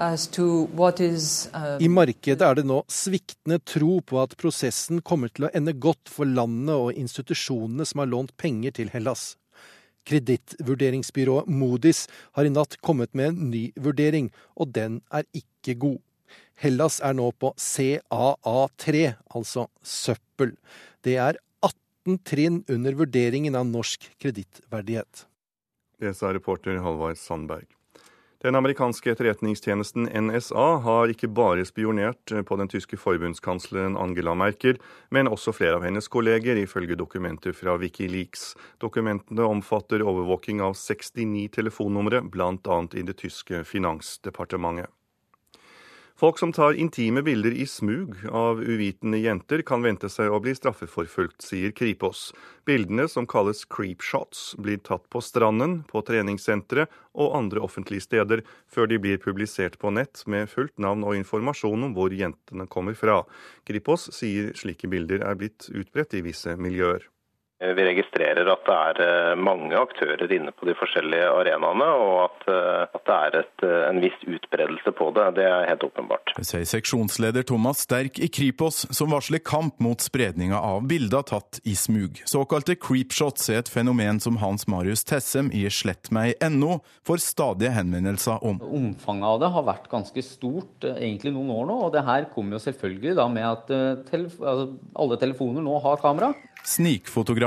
Is, 0.00 1.50
uh... 1.52 1.76
I 1.82 1.88
markedet 1.92 2.40
er 2.40 2.54
det 2.56 2.62
nå 2.64 2.78
sviktende 2.88 3.58
tro 3.68 3.98
på 4.00 4.20
at 4.22 4.32
prosessen 4.40 5.02
kommer 5.04 5.28
til 5.28 5.44
å 5.44 5.50
ende 5.52 5.74
godt 5.76 6.08
for 6.08 6.24
landet 6.24 6.72
og 6.72 6.96
institusjonene 6.96 7.84
som 7.84 8.00
har 8.00 8.08
lånt 8.08 8.32
penger 8.40 8.78
til 8.78 8.88
Hellas. 8.94 9.34
Kredittvurderingsbyrået 10.08 11.50
Modis 11.50 12.06
har 12.36 12.46
i 12.46 12.52
natt 12.52 12.78
kommet 12.84 13.12
med 13.14 13.32
en 13.32 13.50
ny 13.52 13.64
vurdering, 13.76 14.30
og 14.56 14.72
den 14.76 15.00
er 15.12 15.26
ikke 15.36 15.76
god. 15.80 15.98
Hellas 16.60 17.00
er 17.00 17.16
nå 17.16 17.30
på 17.40 17.52
CAA3, 17.56 19.14
altså 19.34 19.66
søppel. 19.82 20.54
Det 21.04 21.16
er 21.16 21.40
18 21.64 22.20
trinn 22.28 22.62
under 22.68 22.96
vurderingen 22.96 23.56
av 23.56 23.68
norsk 23.68 24.10
kredittverdighet. 24.20 25.26
Det 26.00 26.14
sa 26.16 26.32
reporter 26.32 26.80
Halvard 26.84 27.20
Sandberg. 27.20 27.68
Den 28.40 28.54
amerikanske 28.54 29.10
etterretningstjenesten 29.12 30.06
NSA 30.08 30.66
har 30.80 31.10
ikke 31.12 31.28
bare 31.28 31.66
spionert 31.68 32.32
på 32.48 32.56
den 32.56 32.70
tyske 32.72 32.96
forbundskansleren 32.96 33.98
Angela 34.00 34.32
Merkel, 34.32 34.78
men 35.12 35.28
også 35.28 35.52
flere 35.52 35.76
av 35.76 35.84
hennes 35.84 36.08
kolleger, 36.08 36.56
ifølge 36.56 36.96
dokumenter 36.96 37.52
fra 37.52 37.74
Wikileaks. 37.82 38.54
Dokumentene 38.80 39.44
omfatter 39.44 40.00
overvåking 40.00 40.64
av 40.64 40.72
69 40.72 41.50
telefonnumre, 41.58 42.22
bl.a. 42.32 42.80
i 42.96 43.04
det 43.04 43.18
tyske 43.20 43.60
finansdepartementet. 43.68 44.88
Folk 46.20 46.38
som 46.38 46.52
tar 46.52 46.72
intime 46.72 47.22
bilder 47.22 47.50
i 47.50 47.66
smug 47.66 48.16
av 48.28 48.58
uvitende 48.60 49.18
jenter, 49.18 49.62
kan 49.64 49.80
vente 49.80 50.08
seg 50.12 50.28
å 50.28 50.40
bli 50.44 50.52
straffeforfulgt, 50.52 51.38
sier 51.40 51.72
Kripos. 51.72 52.26
Bildene, 52.68 53.06
som 53.08 53.24
kalles 53.24 53.62
creepshots, 53.72 54.42
blir 54.60 54.82
tatt 54.84 55.06
på 55.08 55.22
stranden, 55.24 55.78
på 55.88 56.02
treningssentre 56.04 56.84
og 57.16 57.38
andre 57.38 57.62
offentlige 57.64 58.04
steder, 58.04 58.42
før 58.68 58.90
de 58.90 58.98
blir 59.00 59.22
publisert 59.22 59.78
på 59.80 59.94
nett 59.96 60.20
med 60.28 60.52
fullt 60.52 60.76
navn 60.76 61.06
og 61.08 61.16
informasjon 61.16 61.88
om 61.88 61.94
hvor 61.96 62.12
jentene 62.12 62.68
kommer 62.68 62.98
fra. 63.00 63.22
Kripos 63.64 64.10
sier 64.12 64.52
slike 64.60 64.92
bilder 64.92 65.24
er 65.24 65.40
blitt 65.40 65.70
utbredt 65.72 66.20
i 66.20 66.22
visse 66.28 66.52
miljøer. 66.60 67.08
Vi 67.60 67.84
registrerer 67.84 68.48
at 68.48 68.62
det 68.64 68.74
er 68.74 68.98
eh, 69.04 69.34
mange 69.36 69.76
aktører 69.76 70.30
inne 70.32 70.52
på 70.56 70.64
de 70.64 70.72
forskjellige 70.78 71.26
arenaene, 71.28 71.88
og 71.92 72.14
at, 72.22 72.46
eh, 72.48 72.94
at 72.96 73.02
det 73.04 73.16
er 73.16 73.36
et, 73.42 73.64
eh, 73.68 73.82
en 73.90 74.00
viss 74.00 74.16
utbredelse 74.24 74.92
på 74.96 75.08
det. 75.12 75.26
Det 75.36 75.44
er 75.44 75.66
helt 75.68 75.84
åpenbart. 75.84 76.32
Det 76.38 76.46
sier 76.48 76.64
seksjonsleder 76.64 77.44
Thomas 77.44 77.82
Sterk 77.84 78.16
i 78.16 78.30
Kripos, 78.32 78.86
som 78.96 79.12
varsler 79.12 79.44
kamp 79.44 79.76
mot 79.84 80.00
spredninga 80.00 80.56
av 80.56 80.86
bilder 80.88 81.26
tatt 81.28 81.60
i 81.68 81.76
smug. 81.76 82.22
Såkalte 82.24 82.78
creepshots 82.80 83.52
er 83.52 83.60
et 83.60 83.68
fenomen 83.68 84.22
som 84.24 84.40
Hans 84.40 84.64
Marius 84.64 85.04
Tessem 85.04 85.52
i 85.52 85.66
slettmeg.no 85.68 86.80
får 87.04 87.24
stadige 87.26 87.74
henvendelser 87.76 88.40
om. 88.40 88.56
Omfanget 88.64 89.34
av 89.34 89.42
det 89.44 89.52
har 89.52 89.68
vært 89.68 89.92
ganske 89.92 90.24
stort 90.24 90.88
egentlig 90.94 91.34
noen 91.36 91.52
år 91.58 91.68
nå, 91.68 91.76
og 91.90 91.92
det 91.92 92.06
her 92.08 92.30
kommer 92.32 92.56
jo 92.56 92.64
selvfølgelig 92.70 93.18
da 93.20 93.28
med 93.28 93.50
at 93.50 94.08
telef 94.08 94.40
altså, 94.40 94.70
alle 94.96 95.20
telefoner 95.20 95.68
nå 95.68 95.76
har 95.84 96.00
kamera. 96.00 96.32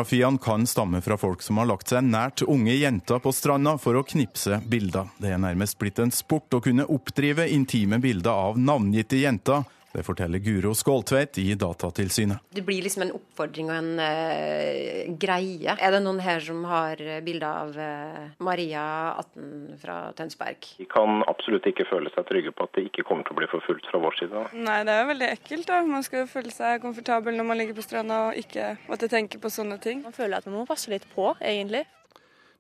Snikfotografiene 0.04 0.38
kan 0.38 0.68
stamme 0.68 1.02
fra 1.02 1.18
folk 1.18 1.42
som 1.42 1.58
har 1.58 1.66
lagt 1.66 1.88
seg 1.88 2.04
nært 2.04 2.42
unge 2.44 2.74
jenter 2.76 3.20
på 3.24 3.32
stranda 3.32 3.78
for 3.80 3.96
å 3.96 4.04
knipse 4.04 4.60
bilder. 4.68 5.08
Det 5.18 5.32
er 5.32 5.40
nærmest 5.40 5.78
blitt 5.80 6.00
en 6.00 6.12
sport 6.12 6.54
å 6.54 6.60
kunne 6.60 6.86
oppdrive 6.92 7.48
intime 7.48 8.00
bilder 8.04 8.32
av 8.32 8.60
navngitte 8.60 9.22
jenter 9.22 9.64
det 9.94 10.04
forteller 10.06 10.42
Guro 10.44 10.74
Skåltveit 10.78 11.38
i 11.38 11.54
Datatilsynet. 11.60 12.42
Det 12.50 12.64
blir 12.66 12.82
liksom 12.86 13.06
en 13.06 13.14
oppfordring 13.18 13.70
og 13.70 13.76
en 13.78 13.92
uh, 14.02 15.14
greie. 15.22 15.76
Er 15.78 15.94
det 15.94 16.02
noen 16.06 16.22
her 16.24 16.42
som 16.44 16.64
har 16.70 17.02
bilder 17.26 17.48
av 17.48 17.78
uh, 17.78 18.32
Maria 18.44 18.84
18 19.22 19.80
fra 19.84 19.98
Tønsberg? 20.18 20.70
De 20.82 20.90
kan 20.90 21.22
absolutt 21.30 21.70
ikke 21.70 21.86
føle 21.92 22.12
seg 22.16 22.28
trygge 22.30 22.56
på 22.58 22.68
at 22.68 22.74
det 22.78 22.88
ikke 22.90 23.06
kommer 23.08 23.28
til 23.28 23.38
å 23.38 23.42
bli 23.44 23.52
forfulgt 23.54 23.90
fra 23.92 24.02
vår 24.02 24.20
side. 24.22 24.46
Nei, 24.58 24.80
det 24.88 24.96
er 24.96 25.04
jo 25.04 25.12
veldig 25.14 25.32
ekkelt. 25.38 25.70
da. 25.70 25.82
Man 25.88 26.06
skal 26.06 26.24
jo 26.24 26.32
føle 26.34 26.54
seg 26.54 26.82
komfortabel 26.84 27.38
når 27.38 27.50
man 27.52 27.62
ligger 27.62 27.78
på 27.78 27.86
stranda 27.86 28.22
og 28.30 28.40
ikke 28.40 28.74
måtte 28.90 29.12
tenke 29.12 29.42
på 29.42 29.54
sånne 29.54 29.78
ting. 29.84 30.02
Man 30.06 30.16
føler 30.16 30.40
at 30.40 30.50
man 30.50 30.62
må 30.62 30.68
passe 30.70 30.90
litt 30.94 31.06
på, 31.14 31.36
egentlig. 31.42 31.86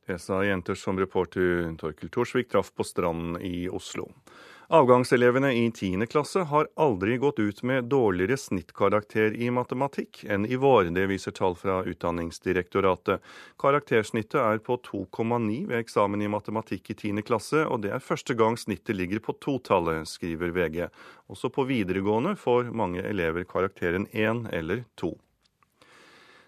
Det 0.05 0.17
sa 0.19 0.41
jenter 0.43 0.75
som 0.75 0.97
reporter 0.99 1.69
Torkel 1.79 2.09
Thorsvik 2.11 2.49
traff 2.51 2.73
på 2.75 2.83
stranden 2.83 3.37
i 3.41 3.69
Oslo. 3.71 4.09
Avgangselevene 4.73 5.53
i 5.53 5.71
10. 5.71 6.05
klasse 6.07 6.39
har 6.39 6.67
aldri 6.75 7.17
gått 7.17 7.39
ut 7.39 7.59
med 7.63 7.83
dårligere 7.83 8.37
snittkarakter 8.41 9.35
i 9.37 9.51
matematikk 9.53 10.23
enn 10.25 10.47
i 10.49 10.57
vår. 10.57 10.87
Det 10.95 11.03
viser 11.11 11.35
tall 11.37 11.53
fra 11.53 11.75
Utdanningsdirektoratet. 11.85 13.21
Karaktersnittet 13.61 14.39
er 14.41 14.57
på 14.65 14.79
2,9 14.87 15.59
ved 15.69 15.77
eksamen 15.77 16.25
i 16.25 16.31
matematikk 16.33 16.89
i 16.89 16.95
10. 16.95 17.21
klasse, 17.27 17.61
og 17.67 17.83
det 17.83 17.91
er 17.93 18.01
første 18.01 18.33
gang 18.33 18.57
snittet 18.57 18.97
ligger 18.97 19.21
på 19.21 19.37
totallet, 19.45 20.09
skriver 20.09 20.55
VG. 20.57 20.87
Også 21.29 21.53
på 21.53 21.67
videregående 21.69 22.33
får 22.33 22.73
mange 22.73 23.05
elever 23.05 23.45
karakteren 23.45 24.09
1 24.09 24.47
eller 24.57 24.87
2. 24.97 25.13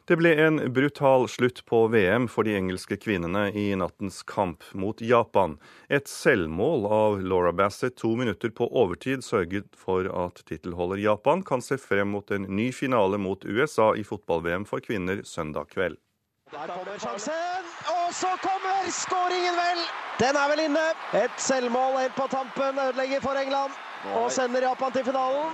Det 0.06 0.20
ble 0.20 0.36
en 0.38 0.60
brutal 0.74 1.24
slutt 1.30 1.64
på 1.66 1.88
VM 1.90 2.28
for 2.30 2.46
de 2.46 2.52
engelske 2.54 2.94
kvinnene 3.02 3.48
i 3.58 3.72
nattens 3.74 4.20
kamp 4.30 4.62
mot 4.78 5.00
Japan. 5.02 5.56
Et 5.90 6.06
selvmål 6.06 6.86
av 6.86 7.24
Laura 7.26 7.50
Bassett 7.50 7.96
to 7.98 8.12
minutter 8.20 8.54
på 8.54 8.68
overtid 8.70 9.26
sørget 9.26 9.72
for 9.74 10.06
at 10.06 10.44
tittelholder 10.46 11.02
Japan 11.02 11.42
kan 11.42 11.66
se 11.66 11.80
frem 11.82 12.14
mot 12.14 12.30
en 12.30 12.46
ny 12.46 12.70
finale 12.70 13.18
mot 13.18 13.50
USA 13.50 13.96
i 13.98 14.06
fotball-VM 14.06 14.70
for 14.70 14.86
kvinner 14.86 15.26
søndag 15.26 15.74
kveld. 15.74 15.98
Der 16.54 16.70
kommer 16.70 17.02
sjansen, 17.02 17.66
og 17.90 18.14
så 18.14 18.30
kommer 18.46 18.86
skåringen, 18.94 19.58
vel! 19.58 19.82
Den 20.22 20.38
er 20.38 20.54
vel 20.54 20.68
inne. 20.68 20.86
Et 21.18 21.42
selvmål 21.42 21.98
helt 22.04 22.14
på 22.16 22.30
tampen 22.30 22.78
ødelegger 22.78 23.26
for 23.26 23.42
England 23.42 23.74
og 24.16 24.32
sender 24.34 24.62
Japan 24.68 24.92
til 24.94 25.06
finalen. 25.08 25.54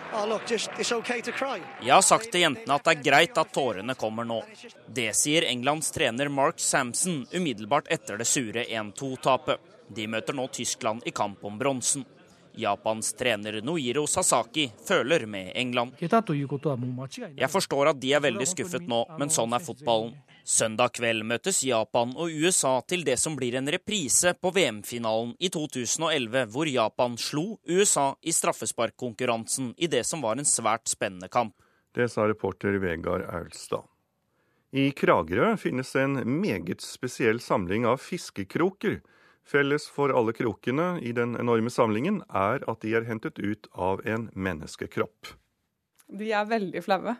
Jeg 1.81 1.93
har 1.93 2.05
sagt 2.05 2.31
til 2.31 2.45
jentene 2.45 2.77
at 2.77 2.87
det 2.87 2.93
er 2.95 3.03
greit 3.05 3.37
at 3.39 3.53
tårene 3.55 3.95
kommer 3.99 4.27
nå. 4.27 4.41
Det 4.87 5.11
sier 5.17 5.47
Englands 5.49 5.91
trener 5.95 6.29
Mark 6.29 6.59
Samson 6.59 7.25
umiddelbart 7.33 7.91
etter 7.91 8.19
det 8.19 8.27
sure 8.27 8.65
1-2-tapet. 8.65 9.61
De 9.91 10.07
møter 10.07 10.35
nå 10.35 10.47
Tyskland 10.51 11.05
i 11.05 11.11
kamp 11.15 11.43
om 11.47 11.59
bronsen. 11.59 12.05
Japans 12.59 13.13
trener 13.15 13.61
Noiro 13.63 14.07
Sasaki 14.07 14.71
føler 14.87 15.25
med 15.25 15.51
England. 15.55 15.95
Jeg 15.99 17.49
forstår 17.49 17.93
at 17.93 18.01
de 18.01 18.13
er 18.13 18.23
veldig 18.23 18.47
skuffet 18.47 18.87
nå, 18.87 19.05
men 19.19 19.31
sånn 19.31 19.55
er 19.55 19.63
fotballen. 19.63 20.15
Søndag 20.43 20.95
kveld 20.97 21.21
møtes 21.29 21.61
Japan 21.63 22.15
og 22.17 22.33
USA 22.33 22.79
til 22.89 23.03
det 23.05 23.17
som 23.21 23.35
blir 23.37 23.55
en 23.59 23.69
reprise 23.69 24.33
på 24.41 24.51
VM-finalen 24.55 25.35
i 25.39 25.51
2011, 25.53 26.47
hvor 26.49 26.69
Japan 26.69 27.17
slo 27.21 27.59
USA 27.69 28.07
i 28.21 28.33
straffesparkkonkurransen 28.33 29.75
i 29.77 29.89
det 29.91 30.01
som 30.09 30.23
var 30.25 30.41
en 30.41 30.47
svært 30.47 30.89
spennende 30.89 31.29
kamp. 31.29 31.53
Det 31.93 32.09
sa 32.09 32.25
reporter 32.25 32.79
Vegard 32.81 33.27
Aulstad. 33.29 33.85
I 34.71 34.89
Kragerø 34.95 35.57
finnes 35.59 35.89
en 35.99 36.21
meget 36.41 36.81
spesiell 36.81 37.41
samling 37.43 37.85
av 37.85 37.99
fiskekroker. 37.99 39.01
Felles 39.43 39.89
for 39.91 40.13
alle 40.15 40.33
krokene 40.33 40.95
i 41.03 41.11
den 41.11 41.35
enorme 41.35 41.69
samlingen 41.73 42.21
er 42.29 42.63
at 42.71 42.81
de 42.81 42.95
er 42.95 43.05
hentet 43.09 43.41
ut 43.41 43.67
av 43.75 44.01
en 44.07 44.29
menneskekropp. 44.33 45.35
De 46.07 46.31
er 46.31 46.47
veldig 46.47 46.83
flaue. 46.85 47.17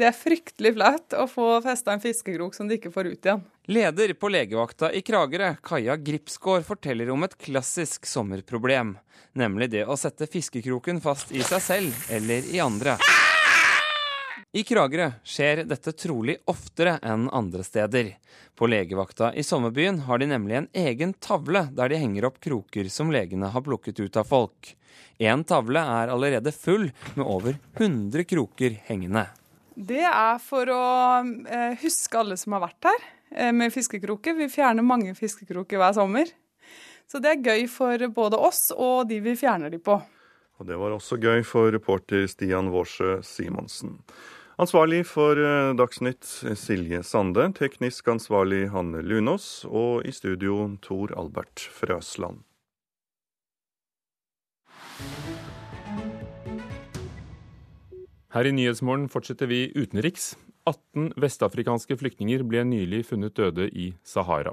Det 0.00 0.06
er 0.08 0.16
fryktelig 0.16 0.70
flaut 0.78 1.12
å 1.12 1.26
få 1.28 1.46
festa 1.60 1.92
en 1.92 2.00
fiskekrok 2.00 2.54
som 2.56 2.68
de 2.68 2.78
ikke 2.78 2.88
får 2.94 3.10
ut 3.10 3.26
igjen. 3.26 3.42
Leder 3.68 4.14
på 4.16 4.30
legevakta 4.32 4.88
i 4.96 5.02
Kragerø, 5.04 5.50
Kaja 5.60 5.98
Gripsgård, 6.00 6.64
forteller 6.64 7.10
om 7.12 7.26
et 7.26 7.34
klassisk 7.36 8.08
sommerproblem. 8.08 8.94
Nemlig 9.36 9.68
det 9.74 9.82
å 9.84 9.98
sette 10.00 10.24
fiskekroken 10.24 11.02
fast 11.04 11.34
i 11.36 11.42
seg 11.44 11.60
selv 11.60 12.06
eller 12.16 12.48
i 12.48 12.62
andre. 12.64 12.94
I 14.56 14.62
Kragerø 14.64 15.10
skjer 15.20 15.66
dette 15.68 15.92
trolig 15.92 16.38
oftere 16.48 16.96
enn 17.04 17.28
andre 17.28 17.66
steder. 17.66 18.14
På 18.56 18.70
legevakta 18.72 19.34
i 19.36 19.44
sommerbyen 19.44 20.00
har 20.08 20.22
de 20.22 20.30
nemlig 20.30 20.62
en 20.62 20.70
egen 20.86 21.12
tavle 21.12 21.66
der 21.76 21.92
de 21.92 22.00
henger 22.00 22.30
opp 22.30 22.40
kroker 22.40 22.88
som 22.88 23.12
legene 23.12 23.52
har 23.52 23.66
plukket 23.68 24.00
ut 24.00 24.16
av 24.16 24.32
folk. 24.32 24.72
Én 25.20 25.44
tavle 25.44 25.84
er 26.00 26.08
allerede 26.08 26.56
full 26.56 26.88
med 27.12 27.26
over 27.26 27.60
100 27.76 28.24
kroker 28.32 28.80
hengende. 28.88 29.26
Det 29.74 30.02
er 30.02 30.38
for 30.42 30.70
å 30.72 30.84
eh, 31.46 31.74
huske 31.82 32.18
alle 32.18 32.36
som 32.40 32.56
har 32.56 32.64
vært 32.64 32.90
her 32.90 33.04
eh, 33.30 33.52
med 33.54 33.72
fiskekroker. 33.74 34.36
Vi 34.38 34.50
fjerner 34.52 34.86
mange 34.86 35.14
fiskekroker 35.18 35.80
hver 35.80 35.94
sommer. 35.96 36.32
Så 37.10 37.18
det 37.22 37.30
er 37.32 37.46
gøy 37.52 37.68
for 37.70 38.02
både 38.14 38.38
oss 38.38 38.68
og 38.76 39.08
de 39.10 39.20
vi 39.22 39.34
fjerner 39.38 39.72
de 39.72 39.80
på. 39.82 39.96
Og 40.60 40.68
det 40.68 40.76
var 40.76 40.92
også 40.92 41.16
gøy 41.18 41.40
for 41.46 41.72
reporter 41.72 42.26
Stian 42.28 42.68
Vårsø 42.70 43.18
Simonsen. 43.24 43.96
Ansvarlig 44.60 45.06
for 45.08 45.38
eh, 45.40 45.72
Dagsnytt 45.78 46.26
Silje 46.60 47.00
Sande, 47.06 47.46
teknisk 47.56 48.10
ansvarlig 48.12 48.66
Hanne 48.74 49.00
Lunås, 49.00 49.64
og 49.64 50.04
i 50.04 50.12
studio 50.12 50.66
Tor 50.84 51.14
Albert 51.16 51.64
Frøsland. 51.78 52.42
Her 58.30 58.46
i 58.46 58.52
Nyhetsmorgen 58.54 59.08
fortsetter 59.10 59.48
vi 59.50 59.72
utenriks. 59.74 60.36
18 60.68 61.16
vestafrikanske 61.18 61.96
flyktninger 61.98 62.44
ble 62.46 62.60
nylig 62.68 63.00
funnet 63.08 63.34
døde 63.34 63.64
i 63.74 63.88
Sahara. 64.06 64.52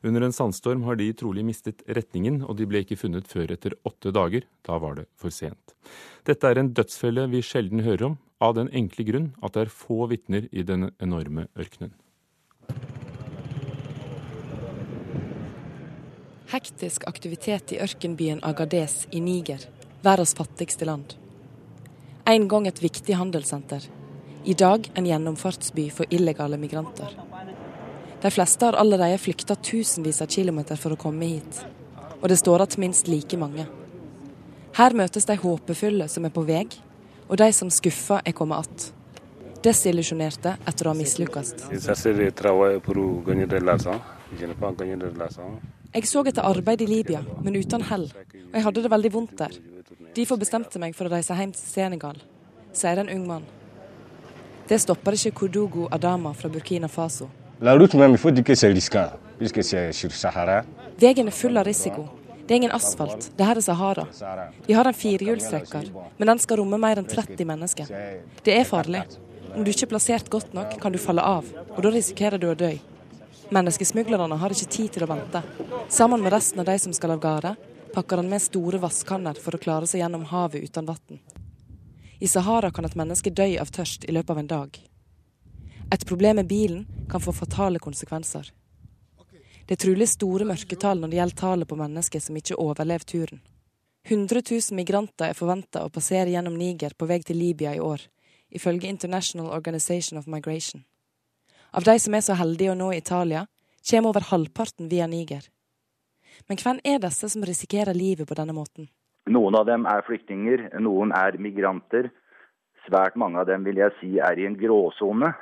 Under 0.00 0.24
en 0.24 0.32
sandstorm 0.32 0.86
har 0.86 0.96
de 0.96 1.10
trolig 1.12 1.44
mistet 1.44 1.82
retningen, 1.84 2.40
og 2.46 2.56
de 2.56 2.64
ble 2.70 2.80
ikke 2.86 2.96
funnet 2.96 3.28
før 3.28 3.52
etter 3.52 3.76
åtte 3.84 4.14
dager. 4.16 4.48
Da 4.64 4.78
var 4.80 4.96
det 4.96 5.06
for 5.20 5.34
sent. 5.34 5.76
Dette 6.24 6.48
er 6.48 6.62
en 6.62 6.72
dødsfelle 6.72 7.26
vi 7.28 7.44
sjelden 7.44 7.84
hører 7.84 8.06
om, 8.08 8.16
av 8.40 8.56
den 8.56 8.72
enkle 8.72 9.04
grunn 9.04 9.30
at 9.44 9.58
det 9.58 9.66
er 9.66 9.76
få 9.76 10.06
vitner 10.08 10.48
i 10.48 10.64
den 10.64 10.88
enorme 10.96 11.50
ørkenen. 11.58 11.92
Hektisk 16.48 17.04
aktivitet 17.04 17.76
i 17.76 17.84
ørkenbyen 17.84 18.40
Agadez 18.40 19.02
i 19.12 19.20
Niger, 19.20 19.68
verdens 20.00 20.32
fattigste 20.38 20.88
land. 20.88 21.18
En 22.28 22.48
gang 22.48 22.66
et 22.68 22.82
viktig 22.82 23.14
handelssenter. 23.16 23.80
I 24.44 24.52
dag 24.52 24.90
en 24.94 25.06
gjennomfartsby 25.08 25.86
for 25.90 26.04
illegale 26.12 26.58
migranter. 26.60 27.14
De 28.20 28.30
fleste 28.30 28.66
har 28.66 28.76
allerede 28.76 29.16
flykta 29.18 29.54
tusenvis 29.56 30.20
av 30.20 30.28
kilometer 30.28 30.76
for 30.76 30.92
å 30.92 30.98
komme 31.00 31.24
hit. 31.24 31.62
Og 32.20 32.28
det 32.28 32.36
står 32.36 32.66
igjen 32.66 32.82
minst 32.84 33.08
like 33.08 33.38
mange. 33.40 33.64
Her 34.76 34.96
møtes 35.00 35.24
de 35.24 35.38
håpefulle 35.40 36.10
som 36.12 36.28
er 36.28 36.34
på 36.34 36.44
vei, 36.44 36.66
og 37.30 37.40
de 37.40 37.48
som 37.52 37.70
skuffa 37.72 38.20
er 38.20 38.36
kommet 38.36 38.58
att. 38.58 38.92
Desillusjonerte 39.64 40.58
etter 40.68 40.86
å 40.86 40.92
ha 40.92 41.00
mislykkes. 41.00 41.54
Jeg 45.94 46.06
så 46.12 46.26
etter 46.28 46.44
arbeid 46.44 46.80
i 46.84 46.92
Libya, 46.92 47.24
men 47.42 47.56
uten 47.56 47.82
hell, 47.88 48.06
og 48.12 48.54
jeg 48.54 48.68
hadde 48.68 48.82
det 48.84 48.92
veldig 48.92 49.12
vondt 49.16 49.36
der. 49.38 49.60
Derfor 50.18 50.34
bestemte 50.40 50.80
meg 50.82 50.96
for 50.98 51.06
å 51.06 51.12
reise 51.12 51.34
hjem 51.38 51.52
til 51.54 51.62
Senegal, 51.62 52.16
sier 52.74 52.98
en 52.98 53.10
ung 53.12 53.20
mann. 53.28 53.44
Det 54.66 54.80
stopper 54.82 55.14
ikke 55.14 55.30
Kordogo 55.44 55.84
Adama 55.94 56.32
fra 56.34 56.50
Burkina 56.50 56.88
Faso. 56.90 57.28
Veien 60.98 61.30
er 61.30 61.36
full 61.38 61.60
av 61.62 61.68
risiko. 61.68 62.08
Det 62.48 62.50
er 62.56 62.58
ingen 62.58 62.74
asfalt, 62.74 63.28
det 63.38 63.46
her 63.46 63.60
er 63.60 63.66
Sahara. 63.68 64.08
Vi 64.66 64.74
har 64.74 64.90
en 64.90 64.98
firehjulstrekker, 65.04 65.86
men 66.18 66.32
den 66.32 66.42
skal 66.42 66.64
romme 66.64 66.82
mer 66.82 66.98
enn 66.98 67.06
30 67.06 67.46
mennesker. 67.52 67.86
Det 68.42 68.58
er 68.58 68.66
farlig. 68.66 69.04
Om 69.54 69.62
du 69.62 69.70
ikke 69.70 69.86
er 69.86 69.94
plassert 69.94 70.34
godt 70.34 70.50
nok, 70.56 70.80
kan 70.82 70.90
du 70.90 70.98
falle 70.98 71.22
av, 71.22 71.46
og 71.76 71.82
da 71.84 71.94
risikerer 71.94 72.42
du 72.42 72.50
å 72.50 72.58
dø. 72.58 72.74
Menneskesmuglerne 73.54 74.42
har 74.42 74.50
ikke 74.50 74.72
tid 74.80 74.98
til 74.98 75.06
å 75.06 75.12
vente. 75.14 75.46
Sammen 75.86 76.26
med 76.26 76.34
resten 76.34 76.58
av 76.58 76.66
de 76.66 76.74
som 76.82 76.92
skal 76.96 77.14
av 77.14 77.22
gårde, 77.22 77.54
pakker 77.98 78.16
han 78.16 78.28
med 78.28 78.42
store 78.42 78.78
vasskanner 78.78 79.34
for 79.42 79.56
å 79.56 79.58
klare 79.58 79.86
seg 79.90 79.98
gjennom 79.98 80.28
havet 80.30 80.62
uten 80.62 80.86
vann. 80.86 81.16
I 82.22 82.28
Sahara 82.30 82.70
kan 82.70 82.86
et 82.86 82.94
menneske 82.94 83.32
dø 83.34 83.46
av 83.58 83.72
tørst 83.74 84.04
i 84.06 84.14
løpet 84.14 84.30
av 84.30 84.38
en 84.38 84.50
dag. 84.52 84.78
Et 85.90 86.04
problem 86.06 86.38
med 86.38 86.46
bilen 86.46 86.84
kan 87.10 87.24
få 87.24 87.34
fatale 87.34 87.82
konsekvenser. 87.82 88.52
Det 89.66 89.74
er 89.74 89.82
trolig 89.82 90.08
store 90.12 90.46
mørketall 90.46 91.02
når 91.02 91.10
det 91.10 91.20
gjelder 91.20 91.40
tallet 91.42 91.72
på 91.72 91.80
mennesker 91.82 92.22
som 92.22 92.38
ikke 92.38 92.60
overlever 92.68 93.10
turen. 93.16 93.42
100 94.06 94.44
000 94.46 94.78
migranter 94.78 95.32
er 95.32 95.40
forventa 95.42 95.82
å 95.82 95.90
passere 95.90 96.30
gjennom 96.30 96.54
Niger 96.54 96.94
på 96.94 97.10
vei 97.10 97.18
til 97.26 97.42
Libya 97.42 97.74
i 97.74 97.82
år, 97.82 98.06
ifølge 98.54 98.94
International 98.94 99.50
Organization 99.50 100.22
of 100.22 100.30
Migration. 100.30 100.86
Av 101.74 101.82
de 101.82 101.98
som 101.98 102.14
er 102.14 102.22
så 102.22 102.38
heldige 102.38 102.76
å 102.76 102.78
nå 102.78 102.94
Italia, 102.94 103.48
kommer 103.90 104.14
over 104.14 104.30
halvparten 104.30 104.86
via 104.86 105.10
Niger. 105.10 105.50
Men 106.48 106.60
hvem 106.62 106.78
er 106.84 107.02
disse 107.02 107.28
som 107.28 107.44
risikerer 107.44 107.96
livet 107.96 108.28
på 108.28 108.36
denne 108.38 108.54
måten? 108.56 108.88
Noen 109.28 109.58
av 109.58 109.66
dem 109.68 109.84
er 109.88 110.04
flyktninger, 110.06 110.70
noen 110.80 111.12
er 111.12 111.36
migranter. 111.36 112.08
Svært 112.86 113.18
mange 113.20 113.42
av 113.42 113.50
dem 113.50 113.66
vil 113.68 113.82
jeg 113.82 113.92
si 113.98 114.14
er 114.16 114.40
i 114.40 114.48
en 114.48 114.56
gråsone 114.56 115.34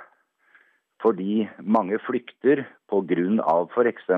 fordi 1.04 1.44
mange 1.60 1.98
flykter 2.02 2.64
pga. 2.88 3.58
f.eks. 3.68 4.08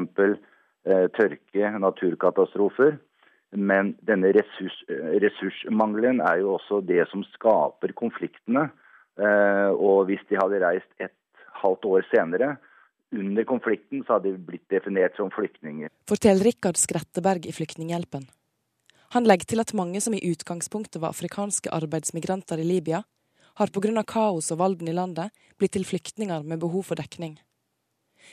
Eh, 0.89 1.07
tørke, 1.13 1.71
naturkatastrofer. 1.83 2.97
Men 3.53 3.95
denne 4.07 4.31
ressurs, 4.37 4.77
ressursmangelen 5.25 6.21
er 6.21 6.39
jo 6.41 6.55
også 6.55 6.81
det 6.87 7.03
som 7.11 7.25
skaper 7.35 7.93
konfliktene. 7.99 8.69
Eh, 9.19 9.71
og 9.75 10.07
hvis 10.09 10.23
de 10.31 10.39
hadde 10.39 10.63
reist 10.63 10.89
et 11.03 11.17
halvt 11.61 11.85
år 11.91 12.07
senere, 12.13 12.57
under 13.13 13.45
konflikten, 13.45 14.05
så 14.05 14.17
hadde 14.17 14.33
de 14.33 14.39
blitt 14.51 14.69
definert 14.71 15.17
som 15.17 15.31
flyktninger. 15.33 15.91
Forteller 16.09 16.45
Rikard 16.45 16.77
Skretteberg 16.77 17.47
i 17.47 17.53
Flyktninghjelpen. 17.53 18.27
Han 19.17 19.25
legger 19.25 19.49
til 19.49 19.63
at 19.63 19.73
mange 19.73 20.01
som 20.05 20.15
i 20.15 20.25
utgangspunktet 20.29 21.01
var 21.01 21.15
afrikanske 21.15 21.73
arbeidsmigranter 21.73 22.61
i 22.61 22.67
Libya, 22.69 23.03
har 23.59 23.73
pga. 23.75 24.03
kaos 24.05 24.53
og 24.53 24.59
valden 24.59 24.89
i 24.89 24.93
landet 24.93 25.33
blitt 25.59 25.73
til 25.73 25.85
flyktninger 25.85 26.43
med 26.43 26.61
behov 26.61 26.85
for 26.91 26.95
dekning. 26.95 27.39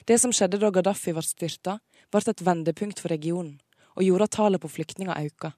Det 0.05 0.19
som 0.19 0.33
skjedde 0.33 0.59
da 0.59 0.69
Gaddafi 0.69 1.13
ble 1.15 1.23
styrta, 1.23 1.79
ble 2.11 2.21
et 2.27 2.43
vendepunkt 2.43 2.99
for 2.99 3.09
regionen, 3.09 3.61
og 3.95 4.03
gjorde 4.03 4.27
at 4.27 4.35
tallet 4.35 4.61
på 4.61 4.69
flyktninger 4.69 5.15
økte. 5.15 5.53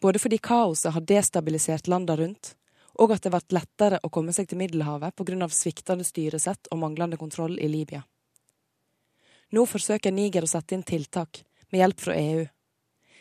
Både 0.00 0.22
fordi 0.22 0.38
kaoset 0.38 0.94
har 0.94 1.04
destabilisert 1.04 1.90
landene 1.90 2.16
rundt, 2.22 2.54
og 2.94 3.12
at 3.12 3.26
det 3.26 3.32
ble 3.34 3.58
lettere 3.58 4.00
å 4.02 4.08
komme 4.08 4.32
seg 4.32 4.48
til 4.48 4.60
Middelhavet 4.62 5.16
pga. 5.16 5.48
sviktende 5.48 6.04
styresett 6.04 6.70
og 6.70 6.78
manglende 6.78 7.18
kontroll 7.18 7.58
i 7.58 7.68
Libya. 7.68 8.04
Nå 9.50 9.64
forsøker 9.66 10.14
Niger 10.14 10.46
å 10.46 10.50
sette 10.50 10.76
inn 10.76 10.86
tiltak, 10.86 11.42
med 11.70 11.82
hjelp 11.82 12.00
fra 12.00 12.14
EU. 12.14 12.44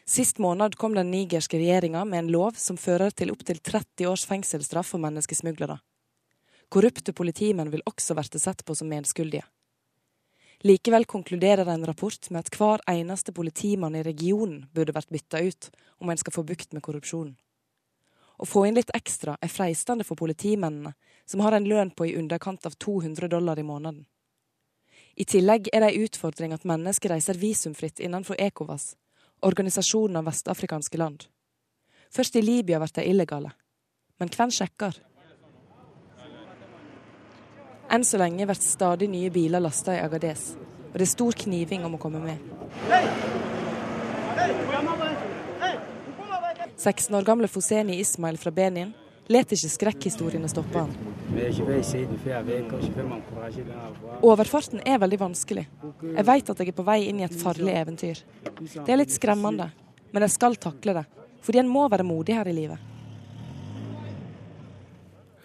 Sist 0.10 0.38
måned 0.42 0.76
kom 0.78 0.96
den 0.98 1.12
nigerske 1.12 1.58
regjeringa 1.58 2.04
med 2.06 2.20
en 2.24 2.32
lov 2.34 2.58
som 2.58 2.78
fører 2.78 3.14
til 3.14 3.32
opptil 3.34 3.60
30 3.62 4.10
års 4.10 4.26
fengselsstraff 4.30 4.94
for 4.94 5.02
menneskesmuglere. 5.02 5.80
Korrupte 6.70 7.14
politimenn 7.18 7.72
vil 7.74 7.86
også 7.90 8.18
bli 8.18 8.42
sett 8.42 8.62
på 8.66 8.76
som 8.78 8.90
medskyldige. 8.90 9.46
Likevel 10.66 11.06
konkluderer 11.06 11.70
en 11.72 11.86
rapport 11.88 12.30
med 12.30 12.44
at 12.44 12.58
hver 12.58 12.82
eneste 12.92 13.32
politimann 13.32 13.96
i 13.96 14.04
regionen 14.04 14.66
burde 14.74 14.94
vært 14.94 15.14
bytta 15.14 15.40
ut 15.40 15.70
om 16.04 16.10
en 16.10 16.20
skal 16.20 16.36
få 16.36 16.44
bukt 16.44 16.74
med 16.74 16.84
korrupsjonen. 16.84 17.38
Å 18.40 18.46
få 18.46 18.66
inn 18.68 18.78
litt 18.78 18.92
ekstra 18.96 19.38
er 19.42 19.52
freistende 19.52 20.06
for 20.08 20.20
politimennene, 20.20 20.94
som 21.26 21.42
har 21.46 21.56
en 21.56 21.68
lønn 21.68 21.92
på 21.92 22.10
i 22.10 22.16
underkant 22.20 22.66
av 22.66 22.76
200 22.76 23.30
dollar 23.32 23.60
i 23.60 23.66
måneden. 23.66 24.06
I 25.20 25.26
tillegg 25.28 25.68
er 25.74 25.84
det 25.84 25.90
ei 25.92 26.06
utfordring 26.06 26.54
at 26.56 26.64
mennesker 26.68 27.12
reiser 27.12 27.36
visumfritt 27.36 28.00
innenfor 28.00 28.40
ECOWAS, 28.40 28.94
organisasjonen 29.44 30.22
av 30.22 30.30
vestafrikanske 30.30 30.98
land. 31.02 31.26
Først 32.10 32.38
i 32.40 32.44
Libya 32.44 32.80
blir 32.80 32.94
de 32.96 33.06
illegale. 33.10 33.52
Men 34.20 34.32
hvem 34.32 34.52
sjekker? 34.52 34.96
Enn 37.92 38.06
så 38.06 38.22
lenge 38.22 38.48
blir 38.48 38.64
stadig 38.64 39.10
nye 39.12 39.32
biler 39.34 39.60
lasta 39.60 39.98
i 39.98 40.00
Agades, 40.00 40.54
og 40.92 40.96
det 40.96 41.08
er 41.08 41.12
stor 41.12 41.36
kniving 41.44 41.84
om 41.84 41.98
å 41.98 42.02
komme 42.02 42.24
med. 42.24 42.40
16 46.80 47.16
år 47.16 47.28
gamle 47.28 47.52
Foseni 47.52 48.00
Ismail 48.00 48.40
fra 48.40 48.56
Benin 48.56 48.94
lar 49.28 49.44
ikke 49.44 49.68
skrekkhistoriene 49.68 50.48
stoppe 50.48 50.80
han. 50.80 51.19
Overfarten 54.22 54.82
er 54.86 55.00
veldig 55.02 55.20
vanskelig. 55.22 55.66
Jeg 56.02 56.26
vet 56.26 56.50
at 56.50 56.62
jeg 56.62 56.72
er 56.72 56.78
på 56.78 56.86
vei 56.88 57.00
inn 57.10 57.22
i 57.22 57.26
et 57.28 57.38
farlig 57.38 57.76
eventyr. 57.78 58.22
Det 58.60 58.90
er 58.90 59.02
litt 59.02 59.14
skremmende, 59.14 59.70
men 60.12 60.26
jeg 60.26 60.36
skal 60.36 60.58
takle 60.58 60.98
det. 61.00 61.06
Fordi 61.46 61.62
en 61.62 61.72
må 61.72 61.88
være 61.92 62.08
modig 62.08 62.36
her 62.36 62.50
i 62.50 62.56
livet. 62.58 62.90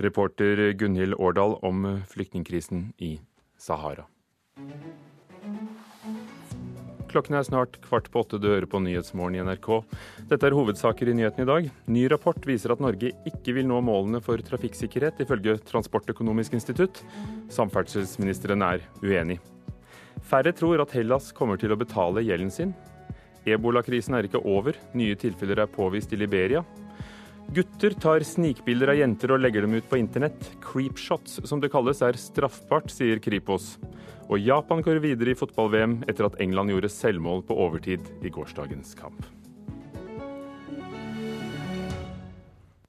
Reporter 0.05 0.73
Gunhild 0.73 1.15
Årdal 1.21 1.59
om 1.63 1.85
flyktningkrisen 2.11 2.89
i 2.99 3.21
Sahara. 3.57 4.09
Klokken 7.15 7.37
er 7.39 7.45
snart 7.47 7.77
kvart 7.85 8.09
på 8.11 8.25
åtte. 8.25 8.41
Du 8.43 8.49
hører 8.51 8.67
på 8.67 8.81
Nyhetsmorgen 8.83 9.37
i 9.39 9.43
NRK. 9.47 9.69
Dette 10.33 10.49
er 10.49 10.57
hovedsaker 10.57 11.13
i 11.13 11.15
nyhetene 11.15 11.45
i 11.45 11.51
dag. 11.51 11.69
Ny 11.95 12.09
rapport 12.11 12.49
viser 12.49 12.75
at 12.75 12.83
Norge 12.83 13.13
ikke 13.31 13.55
vil 13.55 13.69
nå 13.71 13.79
målene 13.87 14.19
for 14.25 14.43
trafikksikkerhet, 14.43 15.23
ifølge 15.23 15.61
Transportøkonomisk 15.69 16.57
institutt. 16.59 17.05
Samferdselsministeren 17.55 18.67
er 18.67 18.83
uenig. 19.05 19.39
Færre 20.27 20.51
tror 20.59 20.83
at 20.83 20.97
Hellas 20.99 21.31
kommer 21.37 21.61
til 21.61 21.71
å 21.71 21.79
betale 21.79 22.25
gjelden 22.27 22.51
sin. 22.51 22.75
Ebolakrisen 23.47 24.19
er 24.19 24.27
ikke 24.27 24.43
over. 24.43 24.75
Nye 24.99 25.15
tilfeller 25.15 25.63
er 25.63 25.71
påvist 25.71 26.17
i 26.17 26.19
Liberia. 26.19 26.65
Gutter 27.55 27.95
tar 28.01 28.25
snikbilder 28.27 28.91
av 28.91 28.99
jenter 28.99 29.37
og 29.37 29.45
legger 29.45 29.69
dem 29.69 29.79
ut 29.79 29.87
på 29.87 30.01
internett. 30.01 30.49
Creepshots, 30.65 31.45
som 31.47 31.63
det 31.63 31.71
kalles, 31.71 32.03
er 32.03 32.19
straffbart, 32.19 32.91
sier 32.91 33.23
Kripos. 33.23 33.77
Og 34.33 34.41
Japan 34.41 34.81
går 34.85 35.03
videre 35.05 35.35
i 35.35 35.39
fotball-VM 35.39 35.99
etter 36.09 36.27
at 36.29 36.39
England 36.41 36.73
gjorde 36.73 36.93
selvmål 36.93 37.43
på 37.45 37.57
overtid 37.67 38.07
i 38.25 38.33
gårsdagens 38.33 38.95
kamp. 38.97 39.21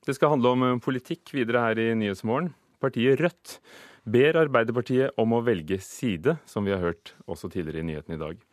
Det 0.05 0.13
skal 0.15 0.35
handle 0.35 0.53
om 0.53 0.79
politikk 0.85 1.33
videre 1.33 1.63
her 1.65 1.81
i 1.81 1.89
Nyhetsmorgen. 1.97 2.53
Partiet 2.79 3.19
Rødt 3.19 3.57
ber 4.05 4.37
Arbeiderpartiet 4.37 5.17
om 5.19 5.33
å 5.33 5.41
velge 5.43 5.79
side, 5.81 6.37
som 6.45 6.67
vi 6.67 6.75
har 6.75 6.83
hørt 6.83 7.15
også 7.25 7.49
tidligere 7.49 7.81
i 7.81 7.87
nyhetene 7.89 8.19
i 8.19 8.21
dag. 8.21 8.43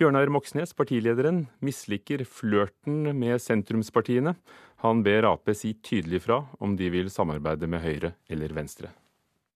Bjørnar 0.00 0.32
Moxnes, 0.32 0.72
partilederen, 0.72 1.44
misliker 1.60 2.24
flørten 2.24 3.12
med 3.18 3.44
sentrumspartiene. 3.44 4.34
Han 4.82 5.04
ber 5.04 5.28
Ap 5.28 5.52
si 5.54 5.74
tydelig 5.84 6.24
fra 6.24 6.42
om 6.64 6.78
de 6.80 6.88
vil 6.90 7.12
samarbeide 7.12 7.68
med 7.68 7.84
Høyre 7.84 8.14
eller 8.32 8.56
Venstre. 8.56 8.90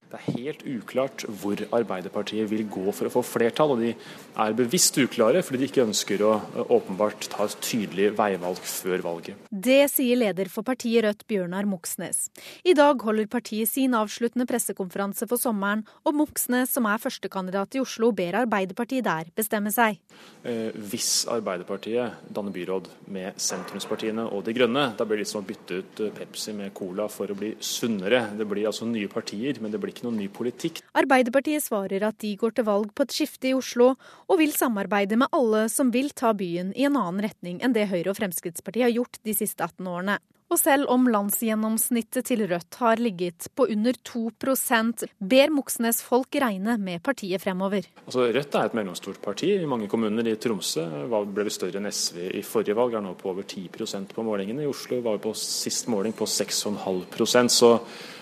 Det 0.06 0.20
er 0.20 0.36
helt 0.36 0.62
uklart 0.70 1.24
hvor 1.40 1.58
Arbeiderpartiet 1.74 2.46
vil 2.46 2.62
gå 2.70 2.92
for 2.94 3.08
å 3.08 3.12
få 3.16 3.22
flertall, 3.26 3.72
og 3.74 3.80
de 3.82 3.90
er 4.38 4.54
bevisst 4.54 4.94
uklare 5.02 5.42
fordi 5.42 5.64
de 5.64 5.68
ikke 5.70 5.82
ønsker 5.82 6.22
å 6.22 6.34
åpenbart 6.76 7.26
ta 7.32 7.48
et 7.48 7.56
tydelig 7.64 8.12
veivalg 8.18 8.60
før 8.62 9.02
valget. 9.02 9.48
Det 9.50 9.80
sier 9.90 10.20
leder 10.20 10.50
for 10.52 10.66
partiet 10.66 11.02
Rødt, 11.06 11.24
Bjørnar 11.26 11.66
Moxnes. 11.66 12.28
I 12.62 12.76
dag 12.78 13.02
holder 13.02 13.26
partiet 13.30 13.70
sin 13.72 13.96
avsluttende 13.98 14.46
pressekonferanse 14.46 15.26
for 15.26 15.42
sommeren, 15.42 15.82
og 16.06 16.14
Moxnes, 16.20 16.70
som 16.76 16.86
er 16.86 17.02
førstekandidat 17.02 17.74
i 17.74 17.82
Oslo, 17.82 18.12
ber 18.14 18.38
Arbeiderpartiet 18.44 19.08
der 19.08 19.32
bestemme 19.34 19.74
seg. 19.74 19.98
Eh, 20.46 20.70
hvis 20.70 21.26
Arbeiderpartiet 21.34 22.30
danner 22.30 22.54
byråd 22.54 22.92
med 23.10 23.42
sentrumspartiene 23.42 24.28
og 24.30 24.46
De 24.46 24.54
Grønne, 24.54 24.86
da 24.94 25.02
blir 25.02 25.18
det 25.18 25.26
litt 25.26 25.34
som 25.34 25.42
å 25.42 25.48
bytte 25.50 25.82
ut 25.82 26.06
Pepsi 26.14 26.54
med 26.54 26.70
Cola 26.76 27.10
for 27.10 27.32
å 27.32 27.38
bli 27.38 27.56
sunnere. 27.58 28.28
Det 28.38 28.46
blir 28.46 28.70
altså 28.70 28.86
nye 28.86 29.10
partier, 29.10 29.58
men 29.60 29.74
det 29.74 29.82
blir 29.82 29.95
ikke 29.96 30.06
noen 30.06 30.20
ny 30.20 30.28
politikk. 30.32 30.82
Arbeiderpartiet 30.96 31.64
svarer 31.64 32.06
at 32.06 32.20
de 32.22 32.34
går 32.38 32.56
til 32.56 32.68
valg 32.68 32.92
på 32.94 33.06
et 33.06 33.16
skifte 33.16 33.50
i 33.50 33.56
Oslo, 33.56 33.94
og 34.28 34.40
vil 34.40 34.54
samarbeide 34.54 35.18
med 35.18 35.32
alle 35.36 35.66
som 35.72 35.90
vil 35.94 36.12
ta 36.16 36.34
byen 36.36 36.74
i 36.76 36.86
en 36.86 37.00
annen 37.00 37.24
retning 37.26 37.60
enn 37.64 37.74
det 37.76 37.88
Høyre 37.90 38.12
og 38.12 38.20
Fremskrittspartiet 38.20 38.90
har 38.90 38.96
gjort 38.98 39.20
de 39.24 39.36
siste 39.36 39.64
18 39.64 39.88
årene. 39.90 40.20
Og 40.46 40.60
selv 40.60 40.86
om 40.94 41.08
landsgjennomsnittet 41.10 42.28
til 42.28 42.44
Rødt 42.46 42.76
har 42.78 43.00
ligget 43.02 43.48
på 43.58 43.66
under 43.74 43.96
2% 44.06 45.02
ber 45.18 45.50
Moxnes 45.50 45.98
folk 46.06 46.38
regne 46.38 46.76
med 46.78 47.02
partiet 47.02 47.42
fremover. 47.42 47.88
Altså, 48.04 48.28
Rødt 48.30 48.54
er 48.54 48.68
et 48.68 48.76
mellomstort 48.78 49.18
parti 49.24 49.50
i 49.56 49.66
mange 49.66 49.88
kommuner. 49.90 50.22
I 50.22 50.36
Tromsø 50.38 50.84
ble 51.10 51.48
vi 51.48 51.54
større 51.54 51.80
enn 51.80 51.90
SV 51.90 52.28
i 52.38 52.44
forrige 52.46 52.78
valg, 52.78 52.94
er 52.94 53.02
nå 53.02 53.16
på 53.18 53.32
over 53.32 53.42
10% 53.42 54.14
på 54.14 54.26
målingene. 54.26 54.62
I 54.62 54.70
Oslo 54.70 55.00
var 55.02 55.18
vi 55.18 55.24
på 55.26 55.34
sist 55.40 55.90
måling 55.90 56.14
på 56.14 56.30
6,5 56.30 57.50
så 57.50 57.72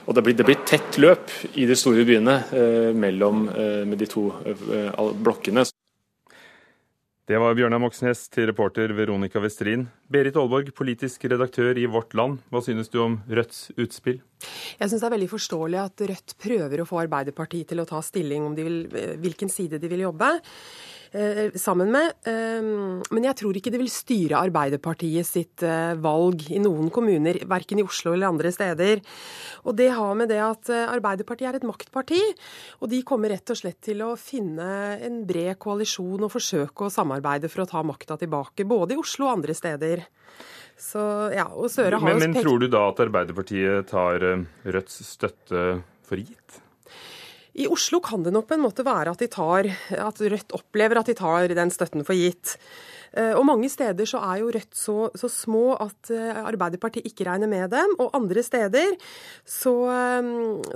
og 0.05 0.15
det 0.15 0.25
blir, 0.25 0.37
det 0.37 0.47
blir, 0.49 0.61
tett 0.69 0.99
løp 1.01 1.33
i 1.55 1.67
de 1.69 1.77
store 1.79 2.05
byene 2.09 2.37
eh, 2.53 2.91
mellom 2.97 3.49
eh, 3.49 3.81
med 3.89 3.99
de 4.01 4.09
to 4.11 4.29
eh, 4.45 5.01
blokkene. 5.21 5.65
Det 7.25 7.39
var 7.41 7.55
Bjørnar 7.57 7.81
Moxnes 7.81 8.27
til 8.29 8.51
reporter 8.51 8.93
Veronica 8.93 9.41
Westrin. 9.41 9.87
Berit 10.13 10.37
Aalborg, 10.37 10.69
politisk 10.77 11.23
redaktør 11.33 11.79
i 11.81 11.87
Vårt 11.89 12.13
Land. 12.13 12.43
Hva 12.53 12.61
synes 12.61 12.93
du 12.93 12.99
om 13.01 13.15
Rødts 13.25 13.71
utspill? 13.81 14.19
Jeg 14.77 14.91
synes 14.91 15.01
det 15.01 15.07
er 15.09 15.15
veldig 15.15 15.31
forståelig 15.33 15.79
at 15.81 16.05
Rødt 16.11 16.35
prøver 16.45 16.83
å 16.83 16.87
få 16.91 17.01
Arbeiderpartiet 17.01 17.73
til 17.73 17.81
å 17.81 17.87
ta 17.89 18.03
stilling 18.05 18.45
om 18.45 18.53
vil, 18.59 18.77
eh, 18.93 19.15
hvilken 19.17 19.49
side 19.49 19.81
de 19.81 19.89
vil 19.89 20.05
jobbe. 20.05 20.35
Eh, 21.15 21.53
sammen 21.55 21.93
med. 21.95 22.11
Ehm, 22.27 22.99
men 23.15 23.27
jeg 23.29 23.39
tror 23.39 23.55
ikke 23.55 23.71
det 23.71 23.79
vil 23.79 23.91
styre 23.93 24.41
Arbeiderpartiet 24.49 25.29
sitt 25.29 25.62
eh, 25.62 25.93
valg 26.03 26.43
i 26.51 26.59
noen 26.59 26.89
kommuner, 26.91 27.39
verken 27.47 27.79
i 27.79 27.85
Oslo 27.87 28.17
eller 28.17 28.33
andre 28.33 28.51
steder. 28.51 28.99
Og 29.62 29.77
det 29.79 29.93
har 29.95 30.17
med 30.19 30.33
det 30.33 30.41
at 30.43 30.73
eh, 30.75 30.89
Arbeiderpartiet 30.91 31.53
er 31.53 31.61
et 31.61 31.69
maktparti, 31.69 32.19
og 32.83 32.91
de 32.91 33.01
kommer 33.07 33.31
rett 33.31 33.55
og 33.55 33.61
slett 33.61 33.79
til 33.87 34.03
å 34.03 34.17
finne 34.19 34.67
en 35.07 35.23
bred 35.29 35.55
koalisjon 35.62 36.27
og 36.27 36.35
forsøke 36.35 36.89
å 36.89 36.91
samarbeide 36.91 37.53
for 37.53 37.62
å 37.62 37.71
ta 37.71 37.85
makta 37.87 38.19
tilbake, 38.19 38.67
både 38.67 38.99
i 38.99 39.03
Oslo 39.05 39.29
og 39.29 39.37
andre 39.37 39.55
steder. 39.55 40.03
Så, 40.75 40.99
ja, 41.31 41.47
og 41.47 41.71
Søre 41.71 42.03
har 42.03 42.19
men, 42.19 42.35
men 42.35 42.43
tror 42.43 42.59
du 42.59 42.67
da 42.67 42.89
at 42.91 43.07
Arbeiderpartiet 43.07 43.87
tar 43.87 44.27
Rødts 44.67 44.99
støtte 45.15 45.67
for 46.03 46.19
gitt? 46.19 46.64
I 47.55 47.69
Oslo 47.71 48.01
kan 48.03 48.25
det 48.27 48.33
nok 48.35 48.49
på 48.51 48.57
en 48.57 48.65
måte 48.65 48.87
være 48.87 49.15
at, 49.15 49.23
tar, 49.31 49.69
at 49.95 50.21
Rødt 50.21 50.55
opplever 50.57 50.99
at 50.99 51.11
de 51.11 51.15
tar 51.19 51.53
den 51.55 51.71
støtten 51.71 52.03
for 52.07 52.19
gitt. 52.19 52.57
Eh, 53.15 53.33
og 53.39 53.45
Mange 53.47 53.71
steder 53.71 54.09
så 54.09 54.21
er 54.27 54.41
jo 54.43 54.51
Rødt 54.55 54.75
så, 54.79 54.97
så, 55.19 55.31
små 55.31 55.77
at 55.79 56.11
eh, 56.15 56.41
Arbeiderpartiet 56.43 57.07
ikke 57.07 57.27
regner 57.29 57.51
med 57.51 57.71
dem. 57.75 57.95
Og 58.03 58.15
andre 58.17 58.43
steder 58.45 58.97
så, 59.47 59.75
eh, 59.93 60.31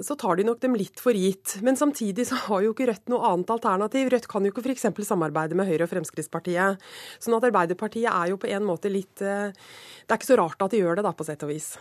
så, 0.05 0.17
tar 0.19 0.39
de 0.39 0.47
nok 0.47 0.63
dem 0.63 0.77
litt 0.79 1.03
for 1.03 1.17
gitt. 1.17 1.59
Men 1.67 1.79
samtidig 1.79 2.29
så 2.31 2.39
har 2.47 2.65
jo 2.65 2.75
ikke 2.75 2.89
Rødt 2.93 3.13
noe 3.13 3.33
annet 3.33 3.53
alternativ. 3.55 4.13
Rødt 4.15 4.31
kan 4.31 4.47
jo 4.47 4.55
ikke 4.55 4.67
f.eks. 4.69 4.89
samarbeide 5.09 5.59
med 5.59 5.71
Høyre 5.71 5.89
og 5.89 5.93
Fremskrittspartiet. 5.93 6.83
Sånn 7.19 7.37
at 7.39 7.49
Arbeiderpartiet 7.51 8.11
er 8.13 8.33
jo 8.33 8.41
på 8.41 8.51
en 8.53 8.67
måte 8.67 8.91
litt 8.93 9.19
Det 9.19 9.53
er 10.09 10.17
ikke 10.17 10.29
så 10.29 10.39
rart 10.39 10.61
at 10.63 10.75
de 10.75 10.83
gjør 10.83 10.99
det, 10.99 11.05
da, 11.07 11.13
på 11.17 11.27
sett 11.27 11.43
og 11.47 11.51
vis. 11.51 11.73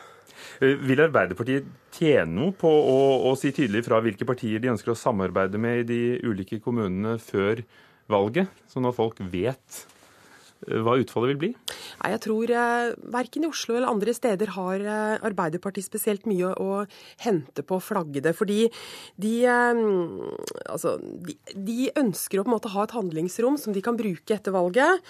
Vil 0.61 1.01
Arbeiderpartiet 1.01 1.67
tjene 1.93 2.33
noe 2.33 2.53
på 2.57 2.69
å, 2.69 2.97
å, 3.29 3.33
si 3.39 3.51
tydelig 3.55 3.83
fra 3.87 3.99
hvilke 4.03 4.25
partier 4.27 4.61
de 4.61 4.71
ønsker 4.73 4.93
å 4.93 4.97
samarbeide 4.97 5.61
med 5.61 5.83
i 5.83 5.87
de 5.91 6.01
ulike 6.25 6.59
kommunene 6.63 7.17
før 7.21 7.63
valget, 8.11 8.51
sånn 8.71 8.87
at 8.89 8.97
folk 8.97 9.19
vet 9.33 9.85
hva 10.67 10.97
utfallet 10.99 11.31
vil 11.31 11.39
bli? 11.39 11.49
Nei, 12.01 12.11
jeg 12.13 12.21
tror 12.25 12.51
eh, 12.51 12.89
verken 13.13 13.45
i 13.45 13.49
Oslo 13.49 13.77
eller 13.77 13.91
andre 13.91 14.13
steder 14.15 14.51
har 14.57 14.83
eh, 14.83 15.25
Arbeiderpartiet 15.27 15.87
spesielt 15.87 16.27
mye 16.27 16.51
å 16.59 16.81
hente 17.23 17.63
på 17.63 17.77
å 17.77 17.83
flagge 17.83 18.23
det. 18.25 18.33
Fordi 18.37 18.65
de, 19.15 19.33
eh, 19.47 19.81
altså, 20.67 20.97
de, 20.99 21.37
de, 21.55 21.77
ønsker 21.97 22.41
å 22.41 22.45
på 22.45 22.51
en 22.51 22.55
måte 22.57 22.73
ha 22.73 22.83
et 22.83 22.95
handlingsrom 22.97 23.55
som 23.61 23.75
de 23.75 23.83
kan 23.85 23.97
bruke 23.99 24.35
etter 24.35 24.55
valget. 24.55 25.03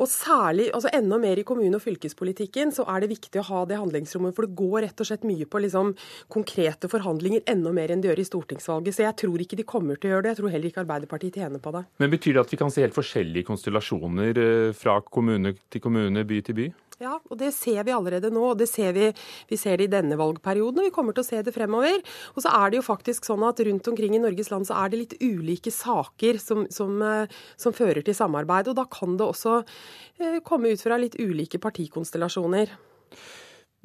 Og 0.00 0.10
særlig, 0.10 0.70
altså 0.74 0.90
enda 0.94 1.20
mer 1.22 1.38
i 1.40 1.46
kommune- 1.46 1.78
og 1.78 1.84
fylkespolitikken, 1.84 2.74
så 2.74 2.86
er 2.90 3.04
det 3.04 3.12
viktig 3.14 3.42
å 3.42 3.46
ha 3.52 3.62
det 3.70 3.78
handlingsrommet. 3.78 4.34
For 4.34 4.48
det 4.48 4.58
går 4.58 4.88
rett 4.88 5.04
og 5.04 5.10
slett 5.10 5.28
mye 5.28 5.46
på 5.46 5.62
liksom, 5.62 5.94
konkrete 6.32 6.90
forhandlinger, 6.90 7.46
enda 7.50 7.74
mer 7.74 7.94
enn 7.94 8.02
det 8.02 8.10
gjør 8.10 8.24
i 8.24 8.28
stortingsvalget. 8.32 8.98
Så 8.98 9.06
jeg 9.06 9.18
tror 9.22 9.46
ikke 9.46 9.60
de 9.60 9.68
kommer 9.68 10.00
til 10.00 10.10
å 10.10 10.16
gjøre 10.16 10.26
det. 10.26 10.34
Jeg 10.34 10.42
tror 10.42 10.54
heller 10.56 10.72
ikke 10.72 10.84
Arbeiderpartiet 10.84 11.38
tjener 11.38 11.62
på 11.62 11.74
det. 11.76 11.86
Men 12.02 12.12
Betyr 12.14 12.36
det 12.36 12.44
at 12.44 12.52
vi 12.52 12.58
kan 12.60 12.70
se 12.70 12.84
helt 12.84 12.94
forskjellige 12.94 13.48
konstellasjoner 13.48 14.38
fra 14.78 14.98
kommune 15.12 15.54
til 15.72 15.82
kommune, 15.84 16.24
by 16.28 16.40
til 16.46 16.58
by? 16.58 16.70
Ja, 17.02 17.16
og 17.18 17.38
det 17.40 17.50
ser 17.56 17.82
vi 17.86 17.92
allerede 17.94 18.30
nå. 18.30 18.42
og 18.52 18.58
det 18.60 18.68
ser 18.70 18.92
vi, 18.94 19.08
vi 19.50 19.58
ser 19.58 19.80
det 19.80 19.88
i 19.88 19.92
denne 19.96 20.18
valgperioden, 20.18 20.78
og 20.78 20.88
vi 20.88 20.94
kommer 20.94 21.16
til 21.16 21.24
å 21.24 21.26
se 21.26 21.42
det 21.42 21.54
fremover. 21.54 21.98
Og 22.36 22.44
så 22.44 22.52
er 22.54 22.70
det 22.70 22.78
jo 22.78 22.86
faktisk 22.86 23.26
sånn 23.26 23.42
at 23.46 23.60
rundt 23.66 23.90
omkring 23.90 24.14
i 24.14 24.22
Norges 24.22 24.52
land 24.52 24.68
så 24.68 24.78
er 24.78 24.92
det 24.92 25.00
litt 25.02 25.16
ulike 25.20 25.72
saker 25.74 26.38
som, 26.42 26.64
som, 26.70 26.96
eh, 27.02 27.38
som 27.60 27.74
fører 27.74 28.04
til 28.06 28.16
samarbeid. 28.16 28.70
Og 28.70 28.78
da 28.78 28.86
kan 28.86 29.18
det 29.18 29.26
også 29.26 29.60
eh, 29.60 30.38
komme 30.46 30.74
ut 30.74 30.84
fra 30.84 31.00
litt 31.00 31.18
ulike 31.18 31.58
partikonstellasjoner. 31.62 32.76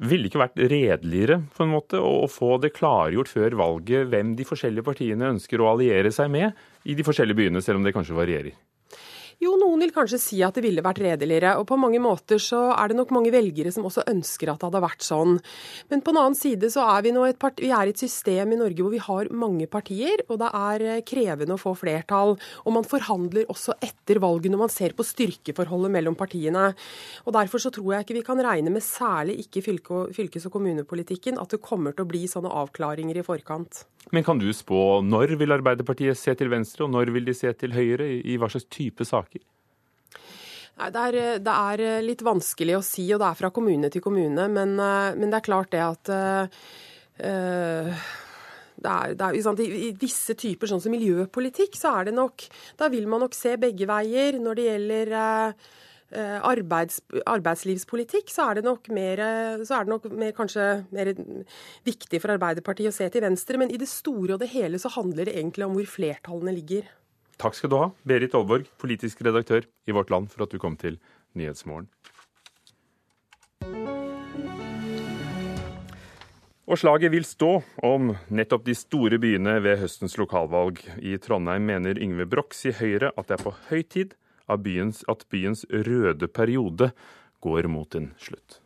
Ville 0.00 0.24
det 0.24 0.30
ikke 0.30 0.40
vært 0.46 0.62
redeligere 0.70 1.42
på 1.52 1.66
en 1.66 1.74
måte 1.74 1.98
å 2.00 2.24
få 2.30 2.54
det 2.62 2.72
klargjort 2.78 3.28
før 3.28 3.58
valget 3.58 4.08
hvem 4.08 4.32
de 4.38 4.46
forskjellige 4.48 4.86
partiene 4.86 5.34
ønsker 5.34 5.60
å 5.60 5.74
alliere 5.74 6.14
seg 6.14 6.30
med 6.32 6.56
i 6.88 6.96
de 6.96 7.04
forskjellige 7.04 7.42
byene, 7.42 7.60
selv 7.60 7.82
om 7.82 7.84
det 7.84 7.92
kanskje 7.92 8.16
varierer? 8.16 8.54
Jo, 9.40 9.54
noen 9.56 9.80
vil 9.80 9.92
kanskje 9.94 10.18
si 10.20 10.38
at 10.44 10.58
det 10.58 10.66
ville 10.66 10.82
vært 10.84 10.98
redeligere. 11.00 11.54
Og 11.56 11.64
på 11.70 11.78
mange 11.80 11.96
måter 12.02 12.36
så 12.42 12.74
er 12.74 12.90
det 12.90 12.98
nok 12.98 13.12
mange 13.16 13.30
velgere 13.32 13.70
som 13.72 13.86
også 13.88 14.04
ønsker 14.10 14.50
at 14.52 14.60
det 14.60 14.68
hadde 14.68 14.82
vært 14.84 15.06
sånn. 15.06 15.38
Men 15.88 16.02
på 16.04 16.12
en 16.12 16.18
annen 16.20 16.36
side 16.36 16.68
så 16.68 16.84
er 16.84 17.06
vi 17.06 17.14
nå 17.16 17.24
et, 17.24 17.46
vi 17.56 17.70
er 17.72 17.88
et 17.88 18.02
system 18.02 18.52
i 18.52 18.58
Norge 18.60 18.84
hvor 18.84 18.92
vi 18.92 19.00
har 19.00 19.30
mange 19.32 19.64
partier, 19.72 20.20
og 20.28 20.42
det 20.42 20.50
er 20.58 20.84
eh, 20.84 21.00
krevende 21.08 21.56
å 21.56 21.62
få 21.62 21.72
flertall. 21.72 22.34
Og 22.66 22.76
man 22.76 22.84
forhandler 22.84 23.48
også 23.48 23.78
etter 23.80 24.20
valget 24.20 24.52
når 24.52 24.60
man 24.66 24.74
ser 24.74 24.92
på 24.98 25.08
styrkeforholdet 25.08 25.94
mellom 25.96 26.18
partiene. 26.20 26.74
Og 27.24 27.32
derfor 27.38 27.64
så 27.64 27.72
tror 27.72 27.94
jeg 27.94 28.04
ikke 28.04 28.18
vi 28.18 28.26
kan 28.26 28.44
regne 28.44 28.74
med, 28.74 28.84
særlig 28.84 29.38
ikke 29.46 29.64
fylkes- 29.64 30.50
og 30.50 30.52
kommunepolitikken, 30.52 31.40
at 31.40 31.56
det 31.56 31.64
kommer 31.64 31.96
til 31.96 32.04
å 32.04 32.12
bli 32.12 32.26
sånne 32.28 32.52
avklaringer 32.60 33.22
i 33.22 33.24
forkant. 33.24 33.86
Men 34.12 34.24
kan 34.24 34.40
du 34.40 34.48
spå 34.56 35.00
når 35.04 35.36
vil 35.38 35.52
Arbeiderpartiet 35.54 36.18
se 36.18 36.32
til 36.36 36.48
venstre, 36.50 36.86
og 36.86 36.92
når 36.94 37.12
vil 37.14 37.28
de 37.28 37.34
se 37.36 37.52
til 37.56 37.76
høyre, 37.76 38.08
i 38.20 38.36
hva 38.40 38.48
slags 38.50 38.66
type 38.72 39.04
saker? 39.06 39.29
Nei, 40.80 40.88
det 40.94 41.00
er, 41.00 41.18
det 41.44 41.54
er, 41.54 41.84
litt 42.06 42.22
vanskelig 42.24 42.78
å 42.78 42.84
si, 42.84 43.04
og 43.12 43.20
det 43.20 43.28
er 43.28 43.36
fra 43.36 43.50
kommune 43.52 43.90
til 43.92 44.00
kommune. 44.04 44.46
Men, 44.48 44.78
eh, 44.80 45.10
men 45.18 45.28
det 45.28 45.40
er 45.40 45.44
klart 45.44 45.74
det 45.74 45.82
at 45.84 46.12
uh, 46.14 46.64
det 48.80 48.94
er, 48.94 49.12
det 49.18 49.26
er, 49.26 49.60
I 49.60 49.90
visse 50.00 50.32
typer, 50.40 50.70
sånn 50.70 50.80
som 50.80 50.94
miljøpolitikk, 50.94 51.76
så 51.76 51.98
er 51.98 52.08
det 52.08 52.16
nok 52.16 52.46
Da 52.80 52.88
vil 52.88 53.04
man 53.10 53.20
nok 53.20 53.36
se 53.36 53.58
begge 53.60 53.84
veier. 53.90 54.40
Når 54.40 54.56
det 54.56 54.66
gjelder 54.70 55.14
Eh, 56.10 56.38
arbeids, 56.42 56.96
arbeidslivspolitikk, 57.30 58.32
så 58.34 58.48
er 58.50 58.58
det 58.58 58.64
nok, 58.66 58.88
mer, 58.90 59.20
så 59.62 59.76
er 59.76 59.84
det 59.86 59.92
nok 59.92 60.08
mer, 60.10 60.32
kanskje 60.34 60.64
mer 60.90 61.12
viktig 61.86 62.18
for 62.18 62.34
Arbeiderpartiet 62.34 62.90
å 62.90 62.96
se 62.96 63.06
til 63.14 63.22
venstre. 63.22 63.60
Men 63.62 63.70
i 63.70 63.78
det 63.78 63.86
store 63.86 64.34
og 64.34 64.40
det 64.42 64.50
hele 64.50 64.80
så 64.82 64.90
handler 64.96 65.30
det 65.30 65.36
egentlig 65.38 65.68
om 65.68 65.76
hvor 65.76 65.86
flertallene 65.86 66.56
ligger. 66.56 66.88
Takk 67.40 67.56
skal 67.56 67.70
du 67.72 67.78
ha, 67.80 67.86
Berit 68.04 68.34
Aalborg, 68.36 68.66
politisk 68.76 69.22
redaktør 69.24 69.64
i 69.88 69.94
Vårt 69.96 70.10
Land, 70.12 70.28
for 70.28 70.44
at 70.44 70.52
du 70.52 70.60
kom 70.60 70.74
til 70.76 70.98
Nyhetsmorgen. 71.32 71.88
Og 76.70 76.78
slaget 76.78 77.10
vil 77.10 77.24
stå 77.26 77.62
om 77.82 78.12
nettopp 78.28 78.68
de 78.68 78.76
store 78.78 79.16
byene 79.18 79.56
ved 79.64 79.80
høstens 79.80 80.18
lokalvalg. 80.20 80.84
I 81.00 81.16
Trondheim 81.18 81.64
mener 81.66 81.98
Yngve 81.98 82.28
Brox 82.30 82.60
i 82.68 82.76
Høyre 82.76 83.10
at 83.16 83.26
det 83.26 83.38
er 83.38 83.46
på 83.48 83.56
høy 83.70 83.82
tid 83.88 84.14
byens, 84.60 85.00
at 85.08 85.24
byens 85.30 85.64
røde 85.70 86.28
periode 86.28 86.92
går 87.40 87.66
mot 87.72 87.94
en 87.94 88.12
slutt. 88.18 88.60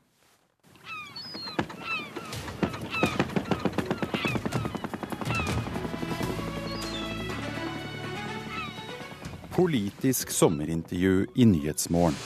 Politisk 9.55 10.33
sommerintervju 10.35 11.27
i 11.35 11.45
Nyhetsmorgen. 11.47 12.17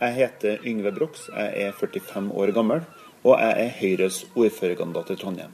Jeg 0.00 0.14
heter 0.16 0.62
Yngve 0.64 0.92
Brox, 0.96 1.26
jeg 1.28 1.66
er 1.66 1.74
45 1.76 2.30
år 2.32 2.52
gammel, 2.56 2.80
og 3.20 3.34
jeg 3.36 3.66
er 3.66 3.74
Høyres 3.82 4.22
ordførerkandidat 4.32 5.12
i 5.12 5.16
Trondheim. 5.20 5.52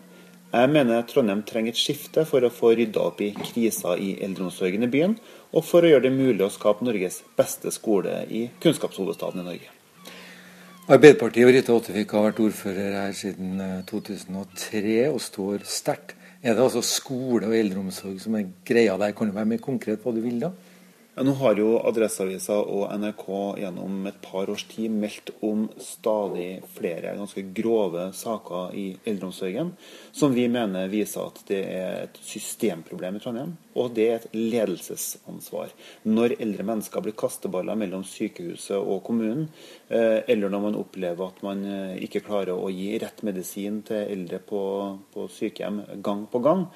Jeg 0.53 0.71
mener 0.71 1.03
Trondheim 1.11 1.43
trenger 1.43 1.75
et 1.75 1.81
skifte 1.83 2.23
for 2.31 2.47
å 2.47 2.53
få 2.55 2.71
rydda 2.79 3.09
opp 3.11 3.19
i 3.27 3.33
krisa 3.41 3.97
i 3.99 4.13
eldreomsorgen 4.23 4.87
i 4.87 4.91
byen, 4.93 5.19
og 5.51 5.67
for 5.67 5.83
å 5.83 5.91
gjøre 5.91 6.07
det 6.07 6.15
mulig 6.15 6.47
å 6.47 6.53
skape 6.55 6.87
Norges 6.87 7.25
beste 7.35 7.75
skole 7.75 8.23
i 8.31 8.45
kunnskapshovedstaden 8.63 9.43
i 9.43 9.49
Norge. 9.51 9.75
Arbeiderpartiet 10.87 11.51
og 11.51 11.55
Rita 11.59 11.75
Ottervik 11.75 12.15
har 12.15 12.29
vært 12.29 12.45
ordfører 12.47 12.97
her 13.01 13.19
siden 13.19 13.59
2003 13.91 14.81
eh, 14.95 15.11
og 15.11 15.19
står 15.27 15.67
sterkt. 15.67 16.15
Er 16.41 16.55
det 16.57 16.63
altså 16.65 16.81
skole 16.81 17.49
og 17.51 17.57
eldreomsorg 17.57 18.21
som 18.23 18.37
er 18.39 18.49
greia 18.65 18.97
der? 18.97 19.13
Kan 19.13 19.29
du 19.29 19.37
være 19.37 19.49
mer 19.51 19.61
konkret 19.61 20.01
på 20.01 20.09
hva 20.09 20.17
du 20.17 20.25
vil 20.25 20.39
da? 20.41 20.49
Ja, 21.17 21.25
nå 21.27 21.33
har 21.41 21.59
jo 21.59 21.73
Adresseavisa 21.89 22.55
og 22.71 22.85
NRK 23.03 23.25
gjennom 23.59 24.05
et 24.07 24.21
par 24.23 24.47
års 24.53 24.63
tid 24.71 24.93
meldt 24.95 25.33
om 25.43 25.65
stadig 25.83 26.61
flere 26.77 27.17
ganske 27.19 27.43
grove 27.57 28.05
saker 28.15 28.77
i 28.79 28.85
eldreomsorgen, 29.11 29.73
som 30.15 30.37
vi 30.37 30.45
mener 30.47 30.87
viser 30.93 31.27
at 31.27 31.41
det 31.49 31.59
er 31.67 31.97
et 32.05 32.21
systemproblem 32.23 33.19
i 33.19 33.23
Trondheim, 33.25 33.57
og 33.75 33.91
det 33.97 34.07
er 34.07 34.15
et 34.21 34.39
ledelsesansvar. 34.39 35.75
Når 36.07 36.37
eldre 36.37 36.69
mennesker 36.71 37.03
blir 37.03 37.19
kasteballer 37.19 37.81
mellom 37.83 38.07
sykehuset 38.07 38.79
og 38.79 39.03
kommunen, 39.11 39.49
eh, 39.91 40.23
eller 40.31 40.47
når 40.47 40.67
man 40.69 40.79
opplever 40.79 41.27
at 41.27 41.43
man 41.43 41.67
eh, 41.67 41.99
ikke 42.07 42.23
klarer 42.31 42.55
å 42.55 42.71
gi 42.71 42.95
rett 43.03 43.25
medisin 43.27 43.83
til 43.83 44.07
eldre 44.07 44.39
på, 44.47 44.63
på 45.11 45.27
sykehjem 45.27 45.83
gang 46.07 46.29
på 46.31 46.39
gang, 46.47 46.69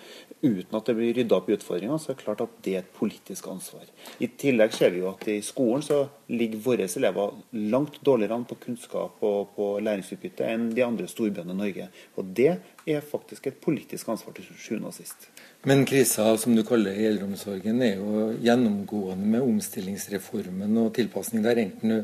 uten 0.44 0.76
at 0.76 0.88
det 0.88 0.94
blir 0.98 1.14
rydda 1.16 1.38
opp 1.38 1.48
i 1.48 1.54
utfordringene, 1.56 1.98
så 2.00 2.12
er 2.12 2.18
det 2.18 2.24
klart 2.24 2.42
at 2.44 2.56
det 2.64 2.74
er 2.74 2.82
et 2.82 2.92
politisk 2.94 3.48
ansvar. 3.50 3.86
I 4.22 4.28
tillegg 4.40 4.74
ser 4.76 4.92
vi 4.94 5.00
jo 5.00 5.08
at 5.10 5.24
i 5.32 5.38
skolen 5.44 5.84
så 5.84 6.02
ligger 6.30 6.62
våre 6.64 6.86
elever 6.86 7.34
langt 7.72 7.98
dårligere 8.04 8.38
an 8.38 8.46
på 8.48 8.58
kunnskap 8.66 9.24
og 9.24 9.54
på 9.56 9.70
læringsutbytte 9.84 10.46
enn 10.50 10.68
de 10.76 10.84
andre 10.86 11.08
storbyene 11.10 11.56
i 11.56 11.60
Norge. 11.62 11.88
Og 12.20 12.30
det 12.36 12.52
er 12.86 13.04
faktisk 13.08 13.48
et 13.48 13.60
politisk 13.64 14.12
ansvar 14.12 14.36
til 14.36 14.46
sjuende 14.52 14.92
og 14.92 14.96
sist. 14.96 15.28
Men 15.64 15.86
krisa 15.88 16.28
som 16.40 16.56
du 16.56 16.64
kaller 16.66 16.96
eldreomsorgen 17.08 17.82
er 17.82 17.96
jo 17.96 18.30
gjennomgående 18.44 19.28
med 19.36 19.44
omstillingsreformen 19.44 20.80
og 20.82 20.92
tilpasning 20.98 21.44
der, 21.46 21.62
enten 21.64 21.94
du 21.94 22.00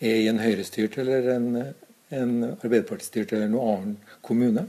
er 0.00 0.20
i 0.22 0.28
en 0.30 0.42
høyrestyrt 0.42 0.98
eller 1.02 1.30
en, 1.34 1.48
en 2.14 2.34
arbeiderpartistyrt 2.50 3.32
eller 3.32 3.48
noen 3.52 3.72
annen 3.72 4.18
kommune. 4.22 4.68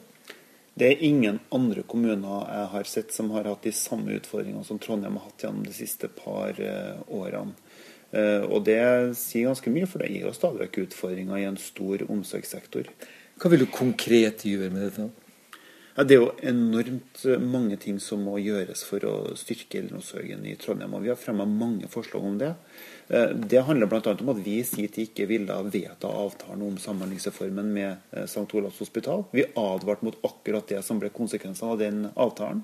Det 0.80 0.88
er 0.88 1.02
ingen 1.04 1.42
andre 1.52 1.84
kommuner 1.84 2.46
jeg 2.48 2.68
har 2.72 2.86
sett 2.88 3.12
som 3.12 3.34
har 3.34 3.50
hatt 3.50 3.66
de 3.68 3.74
samme 3.76 4.14
utfordringene 4.16 4.64
som 4.64 4.80
Trondheim 4.80 5.18
har 5.20 5.26
hatt 5.28 5.44
gjennom 5.44 5.66
de 5.66 5.74
siste 5.76 6.08
par 6.16 6.56
eh, 6.56 7.02
årene. 7.12 7.52
Eh, 8.16 8.46
og 8.48 8.64
Det 8.64 8.80
sier 9.20 9.50
ganske 9.50 9.74
mye, 9.76 9.90
for 9.90 10.00
det 10.00 10.14
gir 10.14 10.30
jo 10.30 10.36
stadig 10.38 10.64
vekk 10.64 10.86
utfordringer 10.86 11.42
i 11.42 11.48
en 11.50 11.60
stor 11.60 12.06
omsorgssektor. 12.08 12.88
Hva 13.40 13.52
vil 13.52 13.66
du 13.66 13.74
konkret 13.74 14.46
gjøre 14.48 14.72
med 14.72 14.88
dette? 14.88 15.10
Ja, 15.98 16.06
det 16.08 16.16
er 16.16 16.22
jo 16.22 16.32
enormt 16.48 17.26
mange 17.44 17.76
ting 17.84 18.00
som 18.00 18.24
må 18.24 18.38
gjøres 18.40 18.86
for 18.88 19.04
å 19.04 19.14
styrke 19.36 19.82
eldreomsorgen 19.82 20.48
i 20.48 20.56
Trondheim. 20.56 20.96
og 20.96 21.04
Vi 21.04 21.12
har 21.12 21.20
fremma 21.20 21.44
mange 21.44 21.92
forslag 21.92 22.24
om 22.24 22.40
det. 22.40 22.54
Eh, 23.10 23.30
det 23.30 23.60
handler 23.66 23.90
bl.a. 23.90 24.16
om 24.20 24.30
at 24.30 24.42
vi 24.46 24.60
i 24.60 24.64
sin 24.64 24.88
tid 24.88 25.10
ikke 25.10 25.26
ville 25.32 25.56
vedta 25.74 26.12
avtalen 26.14 26.68
om 26.68 26.78
Samhandlingsreformen 26.78 27.72
med 27.74 27.96
eh, 28.12 28.24
St. 28.30 28.46
Olavs 28.54 28.80
hospital. 28.80 29.26
Vi 29.34 29.48
advarte 29.58 30.06
mot 30.06 30.20
akkurat 30.26 30.70
det 30.70 30.84
som 30.86 31.02
ble 31.02 31.10
konsekvensene 31.14 31.74
av 31.74 31.82
den 31.82 32.04
avtalen. 32.14 32.62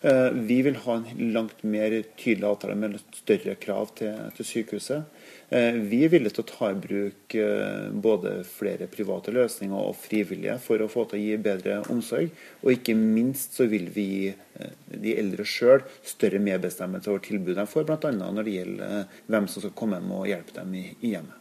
Eh, 0.00 0.30
vi 0.48 0.62
vil 0.64 0.80
ha 0.86 0.96
en 0.98 1.32
langt 1.36 1.62
mer 1.62 1.98
tydelig 2.16 2.48
avtale 2.48 2.78
med 2.80 2.96
større 3.20 3.58
krav 3.60 3.92
til, 4.00 4.16
til 4.36 4.48
sykehuset. 4.48 5.23
Eh, 5.54 5.76
vi 5.86 6.00
er 6.02 6.10
villige 6.10 6.34
til 6.34 6.42
å 6.42 6.48
ta 6.48 6.68
i 6.72 6.78
bruk 6.82 7.34
eh, 7.38 7.90
både 8.02 8.40
flere 8.48 8.88
private 8.90 9.30
løsninger 9.36 9.76
og 9.76 9.94
frivillige 10.02 10.56
for 10.64 10.82
å 10.82 10.88
få 10.90 11.04
til 11.06 11.20
å 11.20 11.22
gi 11.22 11.36
bedre 11.44 11.76
omsorg. 11.94 12.32
Og 12.64 12.72
ikke 12.74 12.96
minst 12.98 13.54
så 13.54 13.68
vil 13.70 13.86
vi 13.94 14.06
gi 14.08 14.32
eh, 14.32 14.74
de 14.90 15.14
eldre 15.20 15.46
sjøl 15.46 15.84
større 16.02 16.42
medbestemmelse 16.42 17.12
over 17.12 17.22
tilbudet 17.22 17.60
de 17.60 17.68
får, 17.70 17.86
bl.a. 17.86 18.10
når 18.18 18.42
det 18.42 18.56
gjelder 18.56 19.22
hvem 19.30 19.48
som 19.52 19.62
skal 19.62 19.76
komme 19.78 20.00
hjem 20.00 20.12
og 20.18 20.28
hjelpe 20.32 20.58
dem 20.58 20.74
i, 20.80 20.84
i 21.04 21.14
hjemmet. 21.14 21.40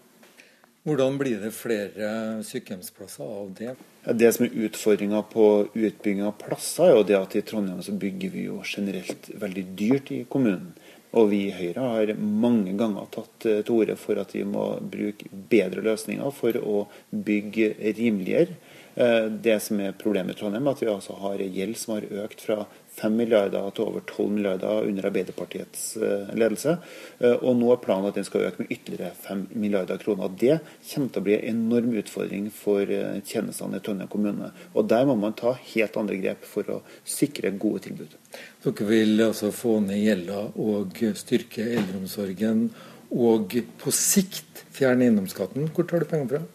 Hvordan 0.83 1.15
blir 1.15 1.39
det 1.39 1.53
flere 1.55 2.07
sykehjemsplasser 2.43 3.23
av 3.23 3.51
det? 3.55 3.73
Det 4.19 4.29
som 4.35 4.45
er 4.45 4.57
utfordringa 4.67 5.21
på 5.31 5.45
utbygging 5.71 6.25
av 6.27 6.35
plasser, 6.41 6.89
er 6.89 6.97
jo 6.97 7.05
det 7.07 7.15
at 7.15 7.37
i 7.39 7.43
Trondheim 7.47 7.79
så 7.85 7.95
bygger 7.95 8.33
vi 8.33 8.49
jo 8.49 8.57
generelt 8.67 9.29
veldig 9.41 9.63
dyrt 9.79 10.11
i 10.11 10.25
kommunen. 10.27 10.73
Og 11.13 11.29
vi 11.29 11.43
i 11.47 11.53
Høyre 11.53 11.89
har 11.93 12.11
mange 12.17 12.73
ganger 12.77 13.09
tatt 13.13 13.45
eh, 13.45 13.61
til 13.65 13.81
orde 13.83 13.97
for 14.01 14.17
at 14.21 14.33
vi 14.33 14.43
må 14.47 14.65
bruke 14.81 15.29
bedre 15.51 15.83
løsninger 15.85 16.33
for 16.33 16.57
å 16.57 16.85
bygge 17.11 17.73
rimeligere. 17.99 18.57
Eh, 18.95 19.27
det 19.45 19.59
som 19.65 19.81
er 19.81 19.97
problemet 19.97 20.35
i 20.35 20.41
Trondheim, 20.41 20.67
er 20.67 20.77
at 20.77 20.81
vi 20.81 20.89
altså 20.89 21.17
har 21.21 21.43
gjeld 21.45 21.77
som 21.77 21.95
har 21.97 22.09
økt 22.25 22.41
fra 22.45 22.63
5 22.93 23.15
milliarder 23.17 23.71
til 23.73 23.87
over 23.87 24.03
12 24.05 24.29
milliarder 24.35 24.87
under 24.87 25.07
Arbeiderpartiets 25.09 25.85
eh, 25.97 26.29
ledelse. 26.37 26.75
Eh, 27.19 27.35
og 27.39 27.57
nå 27.57 27.71
er 27.73 27.81
planen 27.81 28.09
at 28.09 28.19
den 28.19 28.27
skal 28.27 28.45
øke 28.47 28.63
med 28.63 28.73
ytterligere 28.75 29.11
5 29.25 29.47
milliarder 29.57 30.01
kroner. 30.01 30.29
Det 30.29 30.59
kommer 30.91 31.09
til 31.09 31.23
å 31.23 31.25
bli 31.27 31.37
en 31.39 31.63
enorm 31.65 31.97
utfordring 32.03 32.47
for 32.53 32.93
eh, 32.93 33.19
tjenestene 33.25 33.81
i 33.81 33.83
Trondheim 33.85 34.11
kommune. 34.13 34.51
Og 34.73 34.87
der 34.91 35.07
må 35.09 35.17
man 35.19 35.37
ta 35.39 35.55
helt 35.73 35.97
andre 35.99 36.21
grep 36.21 36.45
for 36.47 36.69
å 36.69 36.81
sikre 37.01 37.53
gode 37.57 37.87
tilbud. 37.87 38.17
Dere 38.63 38.89
vil 38.89 39.27
altså 39.27 39.51
få 39.53 39.79
ned 39.83 40.03
gjelda 40.03 40.47
og 40.61 41.01
styrke 41.17 41.65
eldreomsorgen, 41.73 42.67
og 43.13 43.53
på 43.77 43.91
sikt 43.93 44.63
fjerne 44.73 45.05
eiendomsskatten. 45.05 45.69
Hvor 45.73 45.85
tar 45.89 46.01
du 46.01 46.09
penger 46.09 46.29
fra? 46.31 46.45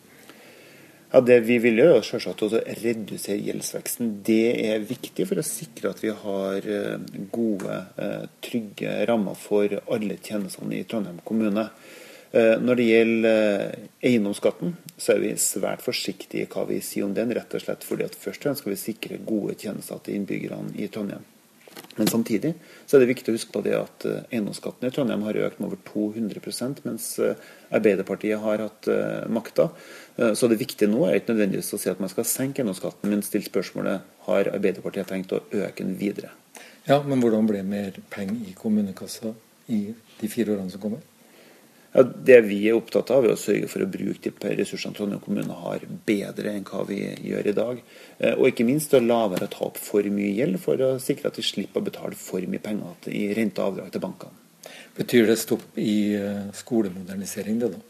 Ja, 1.10 1.20
Det 1.20 1.38
vi 1.40 1.56
vil 1.58 1.80
gjøre, 1.80 2.00
er 2.02 2.04
selvsagt 2.04 2.42
å 2.44 2.50
redusere 2.82 3.40
gjeldsveksten. 3.40 4.10
Det 4.26 4.50
er 4.68 4.84
viktig 4.84 5.24
for 5.30 5.40
å 5.40 5.46
sikre 5.46 5.94
at 5.94 6.02
vi 6.04 6.10
har 6.12 6.68
eh, 6.68 6.98
gode, 7.32 7.78
eh, 7.96 8.26
trygge 8.44 8.98
rammer 9.08 9.38
for 9.40 9.72
alle 9.88 10.18
tjenestene 10.20 10.76
i 10.76 10.84
Trondheim 10.84 11.22
kommune. 11.24 11.64
Eh, 12.36 12.60
når 12.60 12.76
det 12.76 12.88
gjelder 12.90 13.64
eiendomsskatten, 14.04 14.76
så 15.00 15.14
er 15.14 15.24
vi 15.24 15.32
svært 15.40 15.86
forsiktige 15.86 16.44
i 16.44 16.52
hva 16.52 16.66
vi 16.68 16.82
sier 16.84 17.08
om 17.08 17.16
den. 17.16 17.32
Rett 17.32 17.56
og 17.56 17.64
slett 17.64 17.88
fordi 17.88 18.04
at 18.04 18.20
først 18.26 18.44
og 18.44 18.50
fremst 18.50 18.66
skal 18.66 18.74
vi 18.74 18.82
sikre 18.84 19.22
gode 19.32 19.56
tjenester 19.64 20.04
til 20.04 20.20
innbyggerne 20.20 20.76
i 20.76 20.92
Trondheim. 20.92 21.24
Men 21.98 22.10
samtidig 22.10 22.54
så 22.86 22.96
er 22.96 23.02
det 23.02 23.10
viktig 23.10 23.32
å 23.32 23.36
huske 23.36 23.52
på 23.54 23.62
det 23.66 23.74
at 23.76 24.06
eh, 24.08 24.24
eiendomsskatten 24.30 24.88
i 24.88 24.92
Trondheim 24.94 25.24
har 25.26 25.38
økt 25.48 25.60
med 25.60 25.68
over 25.68 25.80
200% 25.90 26.84
mens 26.86 27.10
eh, 27.22 27.48
Arbeiderpartiet 27.74 28.40
har 28.40 28.62
hatt 28.64 28.86
uh, 28.88 29.26
makta. 29.28 29.66
Så 30.16 30.48
det 30.48 30.56
viktige 30.56 30.88
nå 30.88 31.02
er 31.04 31.18
ikke 31.18 31.34
nødvendigvis 31.34 31.74
å 31.76 31.78
si 31.82 31.90
at 31.92 32.00
man 32.00 32.08
skal 32.08 32.24
senke 32.24 32.62
eiendomsskatten, 32.62 33.10
men 33.12 33.20
stille 33.26 33.44
spørsmålet 33.44 34.06
har 34.24 34.48
Arbeiderpartiet 34.54 35.10
tenkt 35.12 35.34
å 35.36 35.42
øke 35.44 35.84
den 35.84 35.98
videre. 36.00 36.32
Ja, 36.88 37.02
Men 37.04 37.20
hvordan 37.20 37.44
ble 37.50 37.60
mer 37.68 38.00
penger 38.08 38.48
i 38.48 38.56
kommunekassa 38.56 39.34
i 39.68 39.82
de 39.92 40.32
fire 40.32 40.56
årene 40.56 40.72
som 40.72 40.80
kommer? 40.80 41.04
Ja, 41.94 42.02
det 42.04 42.40
vi 42.44 42.58
er 42.68 42.76
opptatt 42.76 43.08
av, 43.14 43.24
er 43.24 43.32
å 43.32 43.40
sørge 43.40 43.68
for 43.72 43.80
å 43.80 43.88
bruke 43.88 44.30
de 44.30 44.50
ressursene 44.58 44.96
Trondheim 44.96 45.22
kommune 45.24 45.54
har, 45.62 45.86
bedre 46.08 46.52
enn 46.52 46.66
hva 46.68 46.82
vi 46.88 47.00
gjør 47.00 47.48
i 47.48 47.54
dag. 47.56 47.80
Eh, 48.18 48.34
og 48.34 48.50
ikke 48.50 48.66
minst 48.68 48.92
å 48.92 49.00
la 49.00 49.22
være 49.32 49.48
å 49.48 49.54
ta 49.54 49.62
opp 49.70 49.80
for 49.80 50.04
mye 50.12 50.34
gjeld, 50.36 50.60
for 50.60 50.84
å 50.84 50.90
sikre 51.02 51.32
at 51.32 51.40
de 51.40 51.46
slipper 51.48 51.80
å 51.80 51.88
betale 51.88 52.18
for 52.18 52.44
mye 52.44 52.60
penger 52.64 53.08
i 53.08 53.30
rente 53.36 53.64
og 53.64 53.72
avdrag 53.72 53.94
til 53.94 54.04
bankene. 54.04 54.44
Betyr 54.98 55.30
det 55.30 55.38
stopp 55.40 55.78
i 55.80 55.94
eh, 56.18 56.50
skolemodernisering, 56.60 57.62
det 57.62 57.72
da? 57.78 57.86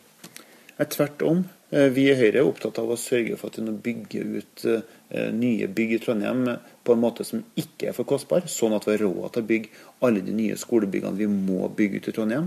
Tvert 0.79 1.23
om. 1.27 1.45
Eh, 1.71 1.89
vi 1.93 2.07
i 2.09 2.17
Høyre 2.17 2.43
er 2.43 2.49
opptatt 2.49 2.79
av 2.79 2.91
å 2.93 2.99
sørge 3.01 3.37
for 3.37 3.51
at 3.51 3.59
vi 3.59 3.67
nå 3.67 3.75
bygger 3.85 4.39
ut 4.39 4.67
nye 5.09 5.65
bygg 5.73 5.93
i 5.97 5.99
Trondheim 6.05 6.43
på 6.89 6.93
en 6.93 7.01
måte 7.01 7.25
som 7.25 7.41
ikke 7.61 7.91
er 7.91 7.95
for 7.97 8.09
kostbar, 8.09 8.47
sånn 8.49 8.75
at 8.77 8.87
vi 8.87 8.95
har 8.95 9.03
råd 9.07 9.33
til 9.35 9.45
å 9.45 9.49
bygge 9.49 9.83
alle 10.07 10.23
de 10.25 10.33
nye 10.33 10.57
skolebyggene 10.57 11.19
vi 11.19 11.27
må 11.29 11.67
bygge 11.77 12.01
ut 12.01 12.09
i 12.09 12.15
Trondheim. 12.17 12.47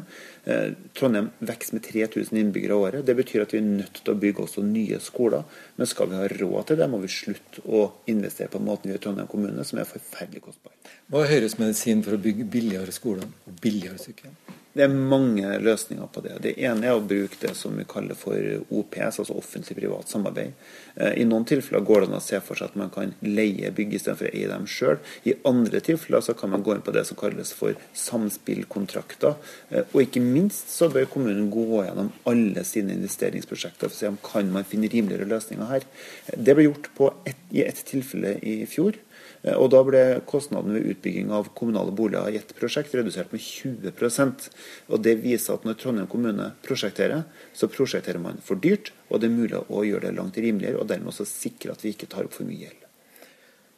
Eh, 0.49 0.71
Trondheim 0.97 1.29
vokser 1.39 1.77
med 1.77 1.85
3000 1.85 2.39
innbyggere 2.41 2.77
i 2.77 2.85
året. 2.87 3.05
Det 3.05 3.15
betyr 3.17 3.43
at 3.43 3.53
vi 3.53 3.59
er 3.61 3.67
nødt 3.67 4.01
til 4.01 4.13
å 4.13 4.17
bygge 4.23 4.45
også 4.45 4.63
nye 4.65 5.01
skoler. 5.03 5.45
Men 5.77 5.89
skal 5.89 6.09
vi 6.09 6.21
ha 6.21 6.31
råd 6.31 6.71
til 6.71 6.81
det, 6.81 6.89
må 6.89 7.01
vi 7.03 7.11
slutte 7.11 7.65
å 7.67 7.83
investere 8.13 8.49
på 8.53 8.61
en 8.61 8.71
gjør 8.71 8.97
i 8.97 9.03
Trondheim 9.03 9.29
kommune, 9.31 9.67
som 9.67 9.81
er 9.81 9.89
forferdelig 9.89 10.45
kostbar. 10.47 10.73
Hva 11.11 11.25
er 11.25 11.35
Høyres 11.35 11.59
medisin 11.59 12.03
for 12.05 12.17
å 12.17 12.23
bygge 12.23 12.49
billigere 12.49 12.95
skoler 12.95 13.27
og 13.27 13.61
billigere 13.61 14.01
sykehjem? 14.01 14.60
Det 14.71 14.85
er 14.85 14.93
mange 14.93 15.57
løsninger 15.59 16.07
på 16.15 16.21
det. 16.23 16.37
Det 16.45 16.53
ene 16.63 16.87
er 16.87 16.95
å 16.95 17.03
bruke 17.03 17.35
det 17.41 17.51
som 17.59 17.75
vi 17.75 17.83
kaller 17.89 18.15
for 18.15 18.37
OPS, 18.71 19.19
altså 19.19 19.35
offentlig-privat 19.35 20.07
samarbeid. 20.07 20.53
Eh, 20.95 21.17
I 21.19 21.25
noen 21.27 21.43
tilfeller 21.47 21.83
går 21.83 22.05
det 22.05 22.07
an 22.07 22.19
å 22.21 22.21
se 22.23 22.39
for 22.39 22.55
seg 22.55 22.71
at 22.71 22.77
man 22.79 22.93
kan 22.93 23.11
leie 23.25 23.73
bygg 23.75 23.97
istedenfor 23.97 24.29
å 24.29 24.31
eie 24.31 24.47
dem 24.47 24.69
sjøl. 24.71 25.01
I 25.27 25.35
andre 25.49 25.83
tilfeller 25.83 26.23
så 26.23 26.37
kan 26.39 26.53
man 26.53 26.63
gå 26.63 26.77
inn 26.77 26.85
på 26.85 26.95
det 26.95 27.03
som 27.09 27.19
kalles 27.19 27.51
for 27.57 27.75
samspillkontrakter. 28.05 29.35
Eh, 29.75 29.83
og 29.91 30.05
ikke 30.05 30.23
minst 30.23 30.71
så 30.71 30.87
bør 30.93 31.09
kommunen 31.11 31.51
gå 31.51 31.83
gjennom 31.83 32.13
alle 32.31 32.63
sine 32.67 32.95
investeringsprosjekter 32.95 33.91
for 33.91 33.97
å 33.97 33.99
se 33.99 34.11
om 34.13 34.21
kan 34.23 34.55
man 34.55 34.67
finne 34.67 34.91
rimeligere 34.91 35.27
løsninger 35.33 35.71
her. 35.75 35.87
Det 36.31 36.55
ble 36.55 36.69
gjort 36.69 36.91
et, 37.27 37.47
i 37.51 37.65
ett 37.67 37.83
tilfelle 37.91 38.37
i 38.39 38.61
fjor. 38.71 38.95
Eh, 39.43 39.55
og 39.55 39.71
Da 39.73 39.81
ble 39.85 40.03
kostnaden 40.29 40.75
ved 40.75 40.87
utbygging 40.93 41.31
av 41.33 41.49
kommunale 41.57 41.93
boliger 41.95 42.29
i 42.29 42.37
ett 42.41 42.53
prosjekt 42.57 42.93
redusert 42.95 43.31
med 43.33 43.41
20% 43.41 44.49
og 44.89 45.01
Det 45.01 45.15
viser 45.23 45.55
at 45.55 45.65
når 45.65 45.79
Trondheim 45.79 46.07
kommune 46.07 46.51
prosjekterer, 46.65 47.23
så 47.53 47.67
prosjekterer 47.67 48.19
man 48.19 48.37
for 48.43 48.55
dyrt, 48.55 48.91
og 49.09 49.21
det 49.21 49.29
er 49.29 49.35
mulig 49.35 49.63
å 49.67 49.83
gjøre 49.85 50.09
det 50.09 50.17
langt 50.17 50.37
rimeligere, 50.37 50.79
og 50.79 50.87
dermed 50.87 51.13
også 51.13 51.25
sikre 51.25 51.71
at 51.71 51.83
vi 51.83 51.93
ikke 51.95 52.09
tar 52.11 52.27
opp 52.27 52.33
for 52.37 52.45
mye 52.45 52.67
gjeld. 52.67 52.87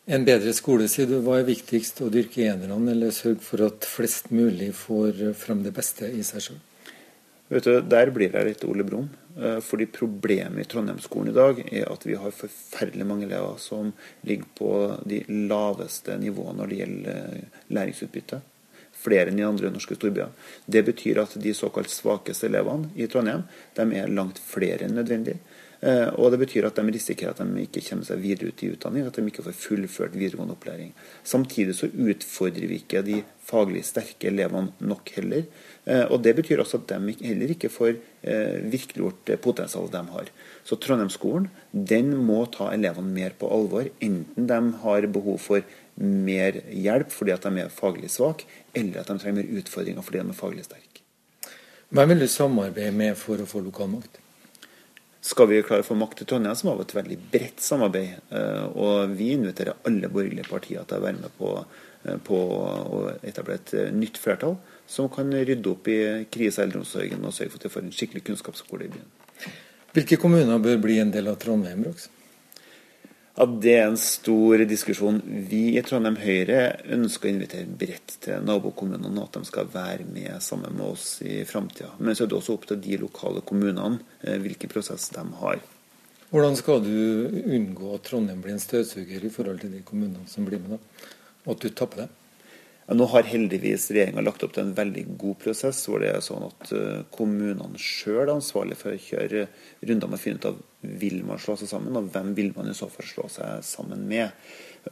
En 0.05 0.25
bedre 0.27 0.51
skole, 0.51 0.89
sier 0.91 1.07
du. 1.07 1.21
Hva 1.23 1.39
er 1.39 1.47
viktigst, 1.47 2.01
å 2.03 2.11
dyrke 2.11 2.43
enerne 2.43 2.91
eller 2.91 3.13
sørge 3.15 3.39
for 3.45 3.63
at 3.63 3.87
flest 3.87 4.33
mulig 4.35 4.73
får 4.75 5.29
frem 5.39 5.63
det 5.63 5.71
beste 5.75 6.09
i 6.11 6.25
seg 6.27 6.49
sjøl? 6.49 6.59
Vet 7.53 7.63
du, 7.63 7.81
Der 7.81 8.09
blir 8.09 8.33
jeg 8.33 8.47
litt 8.47 8.63
Ole 8.65 8.85
Brumm. 8.87 9.11
Eh, 9.37 9.59
fordi 9.61 9.85
Problemet 9.85 10.63
i 10.63 10.69
Trondheimsskolen 10.69 11.29
i 11.29 11.35
dag 11.35 11.59
er 11.69 11.91
at 11.91 12.05
vi 12.05 12.15
har 12.17 12.33
forferdelig 12.33 13.05
mange 13.05 13.27
elever 13.27 13.59
som 13.61 13.91
ligger 14.25 14.49
på 14.57 14.71
de 15.09 15.21
laveste 15.29 16.17
nivåene 16.21 16.57
når 16.59 16.71
det 16.71 16.79
gjelder 16.81 17.11
eh, 17.13 17.61
læringsutbytte. 17.77 18.41
Flere 19.03 19.29
enn 19.29 19.41
i 19.41 19.45
andre 19.45 19.69
norske 19.73 19.97
storbyer. 19.97 20.31
Det 20.65 20.81
betyr 20.87 21.21
at 21.21 21.35
de 21.41 21.53
såkalt 21.53 21.93
svakeste 21.93 22.49
elevene 22.49 22.89
i 22.95 23.09
Trondheim 23.11 23.45
de 23.77 23.87
er 24.01 24.13
langt 24.13 24.41
flere 24.41 24.87
enn 24.87 24.97
nødvendig. 24.97 25.37
Eh, 25.83 26.09
og 26.15 26.31
det 26.31 26.39
betyr 26.39 26.69
at 26.69 26.77
de 26.79 26.93
risikerer 26.95 27.33
at 27.33 27.41
de 27.43 27.65
ikke 27.65 27.83
kommer 27.89 28.07
seg 28.07 28.21
videre 28.23 28.53
ut 28.53 28.61
i 28.63 28.69
utdanning, 28.71 29.05
at 29.05 29.17
de 29.17 29.25
ikke 29.27 29.43
får 29.43 29.57
fullført 29.65 30.13
videregående 30.15 30.55
opplæring. 30.55 30.93
Samtidig 31.27 31.75
så 31.75 31.89
utfordrer 31.91 32.69
vi 32.69 32.79
ikke 32.79 33.01
de 33.03 33.17
faglig 33.43 33.83
sterke 33.83 34.29
elevene 34.31 34.71
nok 34.79 35.11
heller. 35.17 35.43
Eh, 35.85 36.05
og 36.07 36.23
Det 36.23 36.35
betyr 36.35 36.61
også 36.63 36.79
at 36.81 36.87
de 36.93 37.15
heller 37.19 37.51
ikke 37.51 37.69
får 37.69 37.97
eh, 38.23 38.63
virkeliggjort 38.71 39.33
potensialet 39.43 39.91
de 39.91 40.03
har. 40.15 40.31
Så 40.63 40.79
Trondheimsskolen 40.79 41.49
den 41.71 42.15
må 42.15 42.45
ta 42.51 42.71
elevene 42.71 43.11
mer 43.11 43.35
på 43.39 43.51
alvor, 43.51 43.89
enten 43.99 44.47
de 44.47 44.61
har 44.85 45.07
behov 45.11 45.39
for 45.43 45.61
mer 45.99 46.61
hjelp 46.71 47.11
fordi 47.13 47.35
at 47.35 47.43
de 47.43 47.61
er 47.61 47.73
faglig 47.73 48.09
svake, 48.09 48.47
eller 48.73 49.01
at 49.01 49.11
de 49.11 49.19
trenger 49.19 49.41
mer 49.41 49.59
utfordringer 49.59 50.05
fordi 50.05 50.23
de 50.23 50.29
er 50.31 50.39
faglig 50.39 50.65
sterke. 50.65 51.03
Hvem 51.93 52.09
vil 52.09 52.23
du 52.23 52.27
samarbeide 52.31 52.95
med 52.95 53.17
for 53.19 53.37
å 53.37 53.45
få 53.45 53.61
lokalmakt? 53.61 54.22
Skal 55.23 55.47
vi 55.47 55.61
klare 55.63 55.85
å 55.85 55.87
få 55.87 55.95
makt 55.95 56.19
til 56.19 56.27
Trondheim, 56.27 56.55
så 56.55 56.67
må 56.67 56.73
vi 56.75 56.83
ha 56.83 56.87
et 56.89 56.97
veldig 56.97 57.17
bredt 57.31 57.61
samarbeid. 57.63 58.15
Eh, 58.35 58.63
og 58.75 59.13
vi 59.15 59.29
inviterer 59.37 59.77
alle 59.87 60.09
borgerlige 60.11 60.49
partier 60.49 60.83
til 60.89 60.99
å 60.99 61.05
være 61.05 61.21
med 61.21 61.37
på, 61.37 61.51
eh, 62.03 62.17
på 62.27 62.39
å 62.43 62.99
etablere 63.21 63.61
et 63.61 63.73
eh, 63.79 63.93
nytt 63.95 64.19
flertall 64.19 64.57
som 64.85 65.07
kan 65.13 65.31
rydde 65.31 65.71
opp 65.71 65.87
i 65.87 65.99
krise 66.27 66.59
i 66.59 66.65
eldreomsorgen 66.65 67.23
og 67.23 67.31
sørge 67.31 67.53
for 67.53 67.61
at 67.61 67.69
vi 67.69 67.71
får 67.77 67.85
en 67.85 67.95
skikkelig 67.95 68.25
kunnskapsskole 68.27 68.89
i 68.89 68.91
byen. 68.97 69.07
Hvilke 69.95 70.19
kommuner 70.19 70.59
bør 70.59 70.83
bli 70.83 70.99
en 70.99 71.15
del 71.15 71.31
av 71.31 71.39
Trondheim, 71.39 71.85
Brox? 71.87 72.09
Ja, 73.33 73.45
Det 73.45 73.71
er 73.73 73.87
en 73.87 73.97
stor 73.97 74.61
diskusjon. 74.69 75.21
Vi 75.49 75.73
i 75.73 75.81
Trondheim 75.81 76.19
Høyre 76.21 76.59
ønsker 76.93 77.31
å 77.31 77.33
invitere 77.33 77.65
bredt 77.65 78.19
til 78.21 78.43
nabokommunene, 78.45 79.23
at 79.23 79.39
de 79.39 79.49
skal 79.49 79.71
være 79.73 80.05
med 80.05 80.37
sammen 80.45 80.75
med 80.77 80.85
oss 80.93 81.15
i 81.25 81.39
framtida. 81.49 81.89
Men 81.97 82.13
så 82.13 82.27
er 82.27 82.29
det 82.29 82.37
også 82.37 82.59
opp 82.59 82.67
til 82.69 82.81
de 82.83 82.99
lokale 83.01 83.41
kommunene 83.41 84.03
eh, 84.21 84.37
hvilken 84.37 84.69
prosess 84.69 85.09
de 85.15 85.25
har. 85.39 85.63
Hvordan 86.29 86.57
skal 86.57 86.85
du 86.85 86.93
unngå 87.57 87.95
at 87.95 88.05
Trondheim 88.05 88.41
blir 88.41 88.53
en 88.53 88.61
støvsuger 88.61 89.25
i 89.25 89.33
forhold 89.33 89.63
til 89.65 89.73
de 89.73 89.81
kommunene 89.85 90.29
som 90.29 90.45
blir 90.45 90.61
med, 90.61 90.77
da? 90.77 91.09
og 91.47 91.55
at 91.55 91.65
du 91.65 91.73
tapper 91.73 92.03
det? 92.03 92.11
Nå 92.91 93.05
har 93.13 93.23
heldigvis 93.23 93.85
regjeringa 93.93 94.21
lagt 94.25 94.43
opp 94.43 94.51
til 94.55 94.65
en 94.65 94.75
veldig 94.75 95.05
god 95.19 95.37
prosess, 95.39 95.85
hvor 95.87 96.01
det 96.03 96.09
er 96.11 96.23
sånn 96.23 96.43
at 96.49 96.71
eh, 96.75 97.05
kommunene 97.15 97.79
sjøl 97.79 98.25
er 98.25 98.33
ansvarlig 98.33 98.75
for 98.75 98.91
å 98.91 98.99
kjøre 98.99 99.45
runder 99.87 100.11
med 100.11 100.19
å 100.19 100.23
finne 100.23 100.41
ut 100.41 100.49
av 100.49 100.59
vil 100.83 101.21
man 101.23 101.39
slå 101.39 101.55
seg 101.59 101.71
sammen, 101.71 101.95
og 101.95 102.09
hvem 102.11 102.33
vil 102.35 102.51
man 102.57 102.67
i 102.67 102.75
så 102.75 102.89
fall 102.91 103.07
slå 103.07 103.29
seg 103.31 103.63
sammen 103.63 104.03
med. 104.09 104.35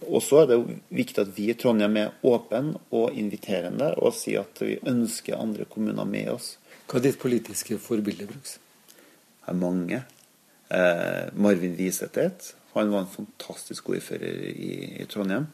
Og 0.07 0.23
så 0.23 0.45
er 0.45 0.53
det 0.53 0.59
viktig 0.87 1.19
at 1.25 1.35
vi 1.35 1.49
i 1.51 1.57
Trondheim 1.59 1.99
er 1.99 2.13
åpne 2.23 2.79
og 2.95 3.17
inviterende, 3.19 3.91
og 3.99 4.15
sier 4.15 4.45
at 4.45 4.63
vi 4.63 4.79
ønsker 4.87 5.35
andre 5.35 5.67
kommuner 5.67 6.07
med 6.07 6.31
oss. 6.31 6.53
Hva 6.87 7.01
er 7.01 7.09
ditt 7.09 7.19
politiske 7.19 7.75
forbilde, 7.79 8.29
Bruks? 8.31 8.55
Det 9.41 9.51
er 9.51 9.59
mange. 9.59 10.03
Eh, 10.71 11.27
Marvin 11.35 11.75
Wiseth 11.75 12.55
Han 12.73 12.91
var 12.91 13.03
en 13.03 13.15
fantastisk 13.17 13.89
ordfører 13.91 14.47
i, 14.47 15.01
i 15.03 15.05
Trondheim. 15.11 15.49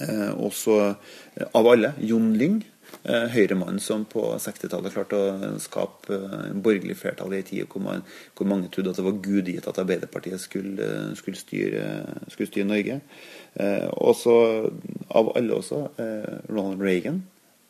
Eh, 0.00 0.30
og 0.40 0.54
eh, 0.72 1.48
av 1.52 1.68
alle, 1.68 1.92
Jon 2.00 2.32
Lyng. 2.38 2.62
Eh, 3.08 3.26
Høyremannen 3.32 3.80
som 3.80 4.04
på 4.08 4.22
60-tallet 4.40 4.94
klarte 4.94 5.18
å 5.18 5.50
skape 5.62 6.16
en 6.48 6.62
borgerlig 6.64 6.98
flertall 7.00 7.32
i 7.34 7.40
en 7.40 7.48
tid 7.48 7.66
hvor, 7.72 7.82
man, 7.84 8.04
hvor, 8.36 8.48
mange 8.48 8.68
trodde 8.72 8.92
at 8.92 9.00
det 9.00 9.06
var 9.06 9.20
gudgitt 9.24 9.68
at 9.68 9.80
Arbeiderpartiet 9.80 10.40
skulle, 10.42 10.88
skulle, 11.18 11.40
styre, 11.40 11.84
skulle 12.28 12.50
styre, 12.50 12.68
Norge. 12.68 12.98
Eh, 13.60 13.88
og 13.92 14.26
av 15.12 15.32
alle 15.36 15.56
også 15.56 15.86
Ronald 16.48 16.84
Reagan 16.84 17.22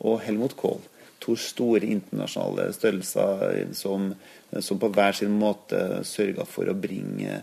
og 0.03 0.21
Helmut 0.23 0.57
Kohl. 0.59 0.81
To 1.23 1.37
store 1.39 1.87
internasjonale 1.87 2.67
størrelser 2.75 3.69
som, 3.79 4.09
som 4.59 4.79
på 4.79 4.89
hver 4.91 5.15
sin 5.15 5.37
måte 5.39 6.01
sørga 6.03 6.43
for 6.43 6.67
å 6.67 6.75
bringe, 6.75 7.37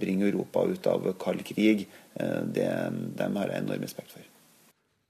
bringe 0.00 0.30
Europa 0.30 0.64
ut 0.64 0.88
av 0.88 1.10
kald 1.20 1.44
krig 1.44 1.84
det, 2.14 2.68
dem 3.18 3.36
har 3.40 3.50
jeg 3.52 3.64
enorm 3.64 3.84
respekt 3.86 4.14
for. 4.14 4.28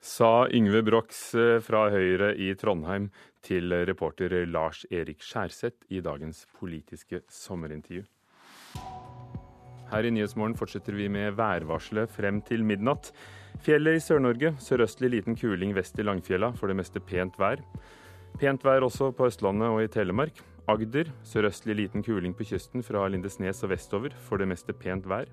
Sa 0.03 0.49
Yngve 0.51 0.81
Brox 0.83 1.29
eh, 1.39 1.61
fra 1.63 1.85
Høyre 1.95 2.33
i 2.35 2.49
Trondheim 2.59 3.11
til 3.47 3.71
reporter 3.87 4.35
Lars 4.51 4.83
Erik 4.91 5.23
Skjærseth 5.23 5.87
i 5.95 6.01
dagens 6.03 6.43
Politiske 6.59 7.23
sommerintervju. 7.31 8.03
Her 9.93 10.09
i 10.09 10.11
Nyhetsmorgen 10.11 10.57
fortsetter 10.59 10.97
vi 10.97 11.07
med 11.13 11.37
værvarselet 11.39 12.11
frem 12.11 12.41
til 12.49 12.65
midnatt. 12.65 13.13
Fjellet 13.63 13.99
i 13.99 14.03
Sør-Norge, 14.03 14.55
sørøstlig 14.59 15.13
liten 15.13 15.37
kuling 15.37 15.75
vest 15.77 15.99
i 16.01 16.07
Langfjella, 16.07 16.49
for 16.57 16.73
det 16.73 16.79
meste 16.81 17.03
pent 17.05 17.37
vær. 17.39 17.61
Pent 18.41 18.65
vær 18.65 18.83
også 18.83 19.11
på 19.15 19.29
Østlandet 19.29 19.69
og 19.69 19.83
i 19.85 19.91
Telemark. 19.93 20.41
Agder, 20.73 21.13
sørøstlig 21.29 21.77
liten 21.77 22.03
kuling 22.03 22.35
på 22.35 22.47
kysten 22.49 22.83
fra 22.87 23.05
Lindesnes 23.13 23.63
og 23.67 23.75
vestover, 23.75 24.17
for 24.17 24.41
det 24.41 24.49
meste 24.49 24.73
pent 24.73 25.07
vær. 25.07 25.29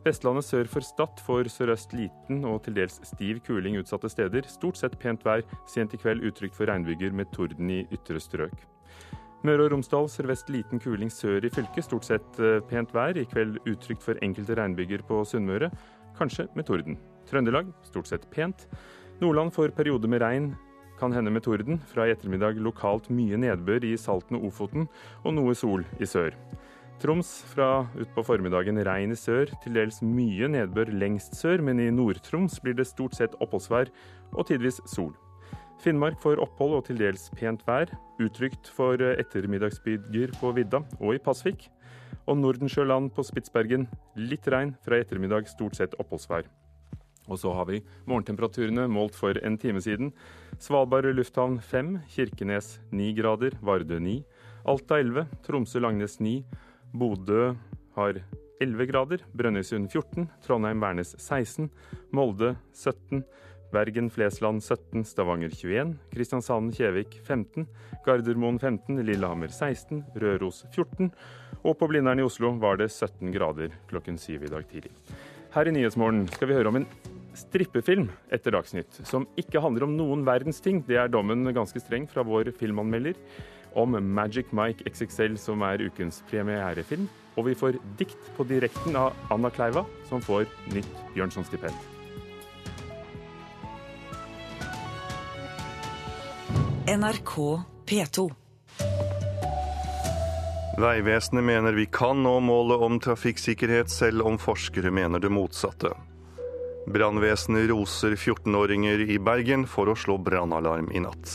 Vestlandet 0.00 0.46
sør 0.46 0.68
for 0.72 0.80
Stad 0.80 1.20
får 1.26 1.50
sørøst 1.52 1.90
liten 1.92 2.44
og 2.48 2.62
til 2.64 2.78
dels 2.78 2.94
stiv 3.04 3.42
kuling 3.44 3.74
utsatte 3.76 4.08
steder. 4.08 4.46
Stort 4.48 4.78
sett 4.80 4.94
pent 5.02 5.26
vær, 5.26 5.42
sent 5.68 5.92
i 5.92 6.00
kveld 6.00 6.24
utrygt 6.24 6.56
for 6.56 6.70
regnbyger 6.70 7.12
med 7.12 7.28
torden 7.34 7.68
i 7.68 7.82
ytre 7.92 8.22
strøk. 8.22 8.64
Møre 9.44 9.66
og 9.66 9.74
Romsdal 9.74 10.08
sørvest 10.08 10.48
liten 10.52 10.80
kuling 10.80 11.12
sør 11.12 11.44
i 11.44 11.52
fylket, 11.52 11.84
stort 11.84 12.08
sett 12.08 12.40
eh, 12.40 12.62
pent 12.70 12.94
vær. 12.96 13.16
I 13.16 13.26
kveld 13.28 13.60
utrygt 13.68 14.04
for 14.04 14.16
enkelte 14.24 14.56
regnbyger 14.56 15.04
på 15.04 15.20
Sunnmøre, 15.28 15.68
kanskje 16.16 16.48
med 16.56 16.68
torden. 16.68 16.96
Trøndelag 17.28 17.68
stort 17.84 18.08
sett 18.08 18.24
pent. 18.32 18.66
Nordland 19.20 19.52
får 19.52 19.76
perioder 19.76 20.08
med 20.08 20.24
regn, 20.24 20.50
kan 21.00 21.12
hende 21.12 21.32
med 21.32 21.44
torden. 21.44 21.80
Fra 21.92 22.08
i 22.08 22.16
ettermiddag 22.16 22.56
lokalt 22.56 23.12
mye 23.12 23.36
nedbør 23.40 23.84
i 23.84 23.98
Salten 24.00 24.40
og 24.40 24.48
Ofoten, 24.48 24.88
og 25.24 25.36
noe 25.36 25.56
sol 25.56 25.84
i 26.00 26.08
sør. 26.08 26.32
Troms 27.00 27.28
fra 27.48 27.86
utpå 27.96 28.20
formiddagen 28.28 28.76
regn 28.84 29.14
i 29.14 29.16
sør, 29.16 29.48
til 29.62 29.72
dels 29.78 30.02
mye 30.04 30.50
nedbør 30.52 30.90
lengst 30.92 31.32
sør, 31.38 31.62
men 31.64 31.80
i 31.80 31.86
Nord-Troms 31.88 32.58
blir 32.60 32.76
det 32.76 32.84
stort 32.90 33.16
sett 33.16 33.38
oppholdsvær 33.40 33.88
og 34.34 34.44
tidvis 34.50 34.82
sol. 34.84 35.14
Finnmark 35.80 36.20
får 36.20 36.42
opphold 36.44 36.76
og 36.76 36.84
til 36.90 37.00
dels 37.00 37.30
pent 37.40 37.64
vær, 37.64 37.88
utrygt 38.20 38.68
for 38.76 39.00
ettermiddagsbyger 39.00 40.36
på 40.42 40.52
vidda 40.58 40.82
og 40.98 41.16
i 41.16 41.22
Pasvik. 41.24 41.70
Og 42.28 42.36
Nordensjøland 42.36 43.14
på 43.16 43.24
Spitsbergen 43.24 43.88
litt 44.20 44.44
regn, 44.52 44.76
fra 44.84 45.00
i 45.00 45.06
ettermiddag 45.06 45.48
stort 45.48 45.80
sett 45.80 45.96
oppholdsvær. 45.96 46.44
Og 47.32 47.40
så 47.40 47.56
har 47.56 47.70
vi 47.70 47.80
morgentemperaturene 48.04 48.90
målt 48.92 49.16
for 49.16 49.40
en 49.40 49.56
time 49.56 49.80
siden. 49.80 50.12
Svalbard 50.60 51.08
lufthavn 51.16 51.62
5, 51.64 51.96
Kirkenes 52.12 52.74
9 52.92 53.14
grader, 53.16 53.56
Vardø 53.64 53.96
9, 54.04 54.20
Alta 54.68 55.00
11, 55.00 55.30
Tromsø-Langnes 55.46 56.20
9 56.20 56.42
Bodø 56.92 57.52
har 57.96 58.20
11 58.60 58.86
grader, 58.90 59.22
Brønnøysund 59.36 59.88
14, 59.92 60.26
Trondheim-Værnes 60.44 61.14
16, 61.16 61.70
Molde 62.12 62.54
17, 62.76 63.22
Bergen-Flesland 63.70 64.60
17, 64.64 65.04
Stavanger 65.06 65.52
21, 65.54 65.94
Kristiansand-Kjevik 66.12 67.14
15, 67.24 67.68
Gardermoen 68.04 68.58
15, 68.58 68.98
Lillehammer 69.06 69.52
16, 69.54 70.02
Røros 70.20 70.64
14, 70.74 71.12
og 71.62 71.78
på 71.78 71.88
Blindern 71.90 72.20
i 72.20 72.26
Oslo 72.26 72.52
var 72.58 72.80
det 72.80 72.90
17 72.90 73.30
grader 73.34 73.72
klokken 73.90 74.18
syv 74.18 74.48
i 74.48 74.52
dag 74.52 74.66
tidlig. 74.68 74.92
Her 75.54 75.66
i 75.66 75.74
Nyhetsmorgen 75.74 76.26
skal 76.30 76.50
vi 76.50 76.58
høre 76.58 76.70
om 76.70 76.80
en 76.80 76.88
strippefilm 77.38 78.08
etter 78.34 78.54
Dagsnytt, 78.54 79.00
som 79.06 79.28
ikke 79.38 79.62
handler 79.62 79.86
om 79.86 79.96
noen 79.96 80.26
verdens 80.26 80.60
ting. 80.62 80.82
Det 80.86 80.98
er 80.98 81.10
dommen 81.10 81.46
ganske 81.54 81.82
streng 81.82 82.08
fra 82.10 82.26
vår 82.26 82.52
filmanmelder 82.58 83.18
om 83.78 83.96
Magic 84.14 84.50
Mike 84.56 84.84
XXL, 84.90 85.38
som 85.38 85.62
er 85.62 85.82
ukens 85.86 86.22
premierefilm. 86.30 87.08
Og 87.38 87.46
vi 87.46 87.54
får 87.54 87.78
dikt 87.98 88.32
på 88.36 88.44
direkten 88.44 88.96
av 88.98 89.14
Anna 89.30 89.50
Kleiva, 89.54 89.84
som 90.08 90.22
får 90.22 90.48
nytt 90.74 90.90
Bjørnson-stipend. 91.14 91.88
NRK 96.90 97.62
P2. 97.86 98.30
Vegvesenet 100.80 101.44
mener 101.44 101.72
vi 101.72 101.86
kan 101.86 102.22
nå 102.22 102.40
målet 102.40 102.82
om 102.82 103.00
trafikksikkerhet, 103.00 103.90
selv 103.90 104.26
om 104.26 104.38
forskere 104.40 104.90
mener 104.90 105.22
det 105.22 105.30
motsatte. 105.30 105.92
Brannvesenet 106.90 107.68
roser 107.70 108.16
14-åringer 108.16 109.04
i 109.12 109.18
Bergen 109.22 109.66
for 109.68 109.92
å 109.92 109.94
slå 109.98 110.16
brannalarm 110.18 110.88
i 110.90 111.02
natt. 111.04 111.34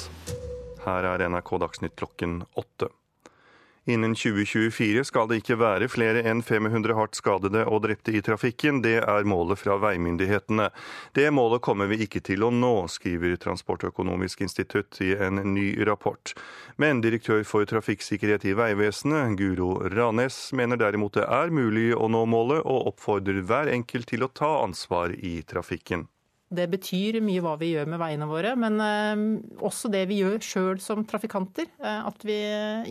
Her 0.85 1.09
er 1.15 1.25
NRK 1.29 1.57
Dagsnytt 1.65 1.97
klokken 1.99 2.43
åtte. 2.53 2.91
Innen 3.87 4.15
2024 4.15 5.03
skal 5.05 5.27
det 5.29 5.43
ikke 5.43 5.59
være 5.61 5.85
flere 5.93 6.23
enn 6.25 6.39
500 6.41 6.95
hardt 6.97 7.17
skadede 7.19 7.67
og 7.69 7.83
drepte 7.83 8.15
i 8.17 8.21
trafikken. 8.25 8.79
Det 8.81 8.95
er 8.97 9.27
målet 9.29 9.61
fra 9.61 9.75
veimyndighetene. 9.77 10.71
Det 11.13 11.27
målet 11.29 11.61
kommer 11.61 11.91
vi 11.91 11.99
ikke 12.01 12.23
til 12.25 12.47
å 12.47 12.49
nå, 12.49 12.87
skriver 12.89 13.37
Transportøkonomisk 13.43 14.41
institutt 14.41 14.97
i 15.05 15.11
en 15.13 15.37
ny 15.53 15.67
rapport. 15.85 16.33
Men 16.81 17.03
direktør 17.05 17.45
for 17.45 17.69
trafikksikkerhet 17.69 18.49
i 18.49 18.55
Vegvesenet, 18.57 19.37
Guro 19.37 19.75
Ranes, 19.93 20.49
mener 20.57 20.81
derimot 20.81 21.21
det 21.21 21.29
er 21.29 21.53
mulig 21.53 21.91
å 21.93 22.09
nå 22.09 22.25
målet, 22.25 22.65
og 22.65 22.89
oppfordrer 22.95 23.45
hver 23.45 23.69
enkelt 23.69 24.09
til 24.09 24.25
å 24.25 24.33
ta 24.33 24.49
ansvar 24.65 25.13
i 25.13 25.37
trafikken. 25.45 26.07
Det 26.55 26.65
betyr 26.71 27.19
mye 27.23 27.43
hva 27.43 27.55
vi 27.59 27.71
gjør 27.73 27.89
med 27.91 28.01
veiene 28.01 28.27
våre, 28.29 28.53
men 28.59 28.79
eh, 28.83 29.23
også 29.65 29.89
det 29.93 30.05
vi 30.09 30.21
gjør 30.21 30.39
sjøl 30.43 30.81
som 30.83 31.03
trafikanter. 31.07 31.69
Eh, 31.81 32.01
at 32.09 32.25
vi 32.27 32.37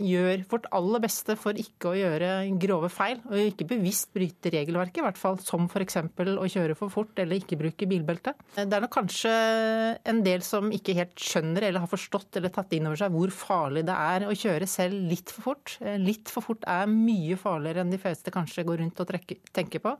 gjør 0.05 0.45
vårt 0.51 0.69
aller 0.75 1.03
beste 1.03 1.37
for 1.39 1.57
ikke 1.59 1.91
å 1.91 1.97
gjøre 1.97 2.31
grove 2.61 2.89
feil, 2.93 3.21
og 3.29 3.37
ikke 3.41 3.69
bevisst 3.75 4.11
bryte 4.15 4.51
regelverket, 4.53 5.01
i 5.01 5.05
hvert 5.05 5.19
fall 5.19 5.39
som 5.43 5.69
f.eks. 5.69 5.99
å 6.01 6.49
kjøre 6.51 6.77
for 6.77 6.93
fort 6.93 7.21
eller 7.21 7.41
ikke 7.41 7.59
bruke 7.59 7.89
bilbelte. 7.89 8.35
Eh, 8.55 8.65
det 8.65 8.77
er 8.77 8.85
nok 8.85 8.95
kanskje 8.95 9.33
en 10.05 10.21
del 10.25 10.45
som 10.45 10.71
ikke 10.73 10.97
helt 10.97 11.15
skjønner 11.21 11.69
eller 11.69 11.85
har 11.85 11.91
forstått 11.91 12.39
eller 12.39 12.53
tatt 12.53 12.73
inn 12.75 12.89
over 12.89 12.99
seg 12.99 13.15
hvor 13.15 13.33
farlig 13.33 13.85
det 13.87 13.95
er 13.95 14.27
å 14.29 14.35
kjøre 14.35 14.69
selv 14.69 15.09
litt 15.11 15.33
for 15.33 15.51
fort. 15.51 15.77
Litt 16.01 16.31
for 16.31 16.45
fort 16.45 16.65
er 16.69 16.89
mye 16.91 17.37
farligere 17.39 17.83
enn 17.83 17.93
de 17.93 18.01
fleste 18.01 18.33
kanskje 18.33 18.65
går 18.67 18.81
rundt 18.83 19.01
og 19.01 19.11
tenker 19.55 19.83
på. 19.83 19.95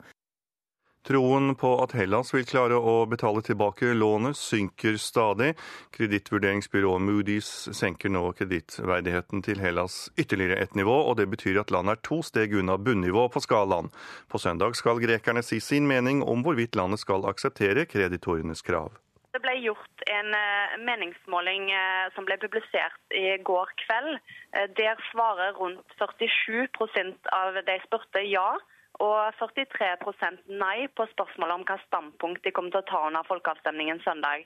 Troen 1.06 1.51
på 1.56 1.70
at 1.84 1.91
Hellas 1.93 2.32
vil 2.34 2.47
klare 2.49 2.80
å 2.82 3.03
betale 3.06 3.43
tilbake 3.45 3.91
lånet, 3.93 4.34
synker 4.39 4.95
stadig. 4.97 5.51
Kredittvurderingsbyrået 5.93 7.06
Moody's 7.06 7.49
senker 7.78 8.10
nå 8.10 8.24
kredittverdigheten 8.39 9.45
til 9.45 9.62
Hellas 9.62 9.99
ytterligere 10.18 10.58
et 10.66 10.74
nivå, 10.74 10.97
og 11.06 11.20
det 11.22 11.28
betyr 11.30 11.62
at 11.62 11.70
landet 11.76 11.99
er 11.99 12.03
to 12.10 12.24
steg 12.26 12.58
unna 12.58 12.80
bunnivå 12.82 13.28
på 13.30 13.45
skalaen. 13.45 13.91
På 14.34 14.41
søndag 14.41 14.74
skal 14.82 14.97
grekerne 15.03 15.45
si 15.45 15.62
sin 15.62 15.86
mening 15.86 16.26
om 16.26 16.41
hvorvidt 16.41 16.74
landet 16.74 17.06
skal 17.06 17.30
akseptere 17.30 17.86
kreditorenes 17.86 18.66
krav. 18.66 18.97
Det 19.38 19.43
ble 19.45 19.60
gjort 19.62 20.10
en 20.10 20.34
eh, 20.34 20.78
meningsmåling 20.89 21.70
eh, 21.70 22.06
som 22.18 22.26
ble 22.26 22.41
publisert 22.41 23.14
i 23.14 23.36
går 23.45 23.78
kveld. 23.86 24.16
Eh, 24.58 24.72
der 24.74 24.97
svarer 25.12 25.53
rundt 25.60 25.99
47% 26.01 27.36
av 27.36 27.62
de 27.68 27.84
spurte 27.86 28.26
ja 28.26 28.56
og 29.04 29.36
43% 29.39 30.48
nei 30.62 30.88
på 30.96 31.06
spørsmålet 31.12 31.60
om 31.60 31.66
hva 31.68 31.78
standpunkt 31.86 32.43
de 32.46 32.54
kommer 32.56 32.72
til 32.74 32.84
å 32.84 32.89
ta 32.89 33.02
under 33.10 33.28
folkeavstemningen 33.28 34.02
søndag. 34.06 34.46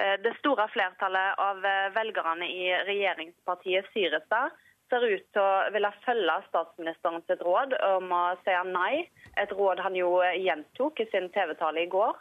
Eh, 0.00 0.16
det 0.24 0.34
store 0.40 0.66
flertallet 0.74 1.38
av 1.38 1.64
eh, 1.64 1.90
velgerne 1.94 2.46
i 2.50 2.70
regjeringspartiet 2.88 3.90
Syrestad 3.92 4.54
ser 4.90 5.04
ut 5.06 5.26
til 5.32 5.42
å 5.42 5.70
ville 5.74 5.90
følge 6.04 6.34
statsministerens 6.48 7.30
råd 7.40 7.76
om 7.94 8.10
å 8.12 8.24
si 8.42 8.56
nei, 8.72 9.04
et 9.40 9.52
råd 9.54 9.82
han 9.84 9.98
jo 9.98 10.16
eh, 10.24 10.40
gjentok 10.42 11.04
i 11.04 11.08
sin 11.12 11.30
TV-tale 11.34 11.84
i 11.86 11.90
går. 11.90 12.16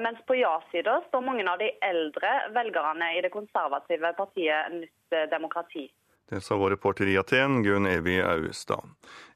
Mens 0.00 0.16
på 0.24 0.38
ja-sida 0.38 0.94
står 1.04 1.20
mange 1.20 1.42
av 1.52 1.58
de 1.60 1.66
eldre 1.84 2.30
velgerne 2.54 3.10
i 3.12 3.18
det 3.20 3.28
konservative 3.28 4.08
partiet 4.16 4.72
Nytt 4.72 5.16
demokrati. 5.28 5.82
Det 6.28 6.40
sa 6.40 6.56
vår 6.56 6.70
reporter 6.70 7.06
i 7.06 7.18
Aten, 7.18 7.62
Gunn 7.62 7.86
Evy 7.86 8.16
Auestad. 8.20 8.82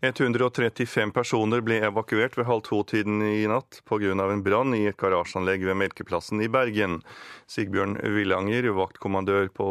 135 0.01 1.13
personer 1.15 1.61
ble 1.63 1.77
evakuert 1.87 2.35
ved 2.35 2.49
halv 2.49 2.65
to-tiden 2.67 3.23
i 3.23 3.47
natt 3.47 3.79
pga. 3.87 4.11
en 4.11 4.43
brann 4.43 4.75
i 4.75 4.87
et 4.91 4.97
garasjeanlegg 4.99 5.63
ved 5.69 5.79
Melkeplassen 5.79 6.43
i 6.43 6.49
Bergen. 6.49 6.99
Sigbjørn 7.47 7.95
Villanger, 8.03 8.73
vaktkommandør 8.75 9.53
på 9.55 9.69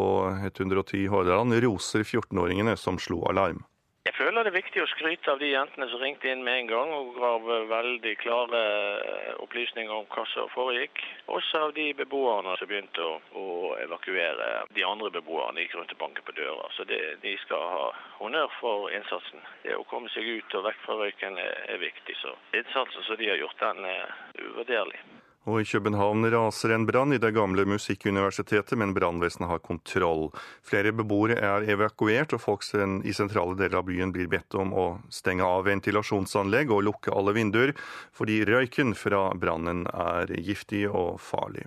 110 0.47 1.07
Hordaland, 1.11 1.59
roser 1.59 2.07
14-åringene 2.07 2.77
som 2.77 2.95
slo 2.97 3.25
alarm. 3.27 3.65
Jeg 4.09 4.15
føler 4.17 4.41
det 4.41 4.49
er 4.49 4.55
viktig 4.55 4.81
å 4.81 4.87
skryte 4.89 5.29
av 5.29 5.37
de 5.37 5.51
jentene 5.51 5.85
som 5.91 6.01
ringte 6.01 6.31
inn 6.31 6.39
med 6.41 6.63
en 6.63 6.69
gang 6.71 6.93
og 6.95 7.11
gav 7.13 7.43
veldig 7.69 8.13
klare 8.17 8.61
eh, 9.05 9.35
opplysninger 9.43 9.93
om 9.93 10.07
hva 10.09 10.23
som 10.31 10.49
foregikk. 10.49 11.03
Også 11.29 11.61
av 11.67 11.75
de 11.75 11.85
beboerne 11.99 12.55
som 12.57 12.71
begynte 12.71 13.05
å, 13.05 13.19
å 13.37 13.45
evakuere 13.83 14.49
de 14.73 14.87
andre 14.87 15.13
beboerne. 15.19 15.61
gikk 15.61 15.77
rundt 15.77 15.93
og 15.93 16.01
banket 16.01 16.25
på 16.25 16.37
døra. 16.41 16.65
Så 16.73 16.89
det, 16.89 16.99
de 17.21 17.35
skal 17.45 17.69
ha 17.75 17.85
honnør 18.17 18.49
for 18.57 18.89
innsatsen. 18.89 19.45
Det 19.61 19.77
å 19.77 19.85
komme 19.93 20.09
seg 20.09 20.25
ut 20.25 20.57
og 20.57 20.65
vekk 20.71 20.83
fra 20.87 20.97
røyken 21.03 21.37
er, 21.45 21.55
er 21.77 21.85
viktig. 21.85 22.17
Så 22.17 22.33
innsatsen 22.57 23.05
som 23.05 23.21
de 23.21 23.29
har 23.29 23.37
gjort, 23.45 23.61
den 23.61 23.85
er 23.93 24.17
uvurderlig. 24.41 25.05
Og 25.49 25.63
i 25.63 25.65
København 25.65 26.27
raser 26.29 26.75
en 26.75 26.83
brann 26.85 27.15
i 27.15 27.17
det 27.17 27.31
gamle 27.33 27.63
Musikkuniversitetet, 27.65 28.75
men 28.77 28.91
brannvesenet 28.93 29.49
har 29.49 29.61
kontroll. 29.65 30.27
Flere 30.61 30.91
beboere 30.93 31.39
er 31.41 31.65
evakuert, 31.73 32.35
og 32.37 32.43
folk 32.43 32.67
i 32.69 33.13
sentrale 33.17 33.57
deler 33.57 33.79
av 33.79 33.87
byen 33.87 34.13
blir 34.13 34.29
bedt 34.29 34.53
om 34.59 34.75
å 34.77 34.85
stenge 35.09 35.47
av 35.47 35.65
ventilasjonsanlegg 35.65 36.69
og 36.75 36.83
lukke 36.85 37.15
alle 37.15 37.33
vinduer, 37.33 37.73
fordi 38.13 38.43
røyken 38.45 38.93
fra 38.93 39.31
brannen 39.33 39.87
er 39.89 40.35
giftig 40.37 40.85
og 40.91 41.17
farlig. 41.17 41.65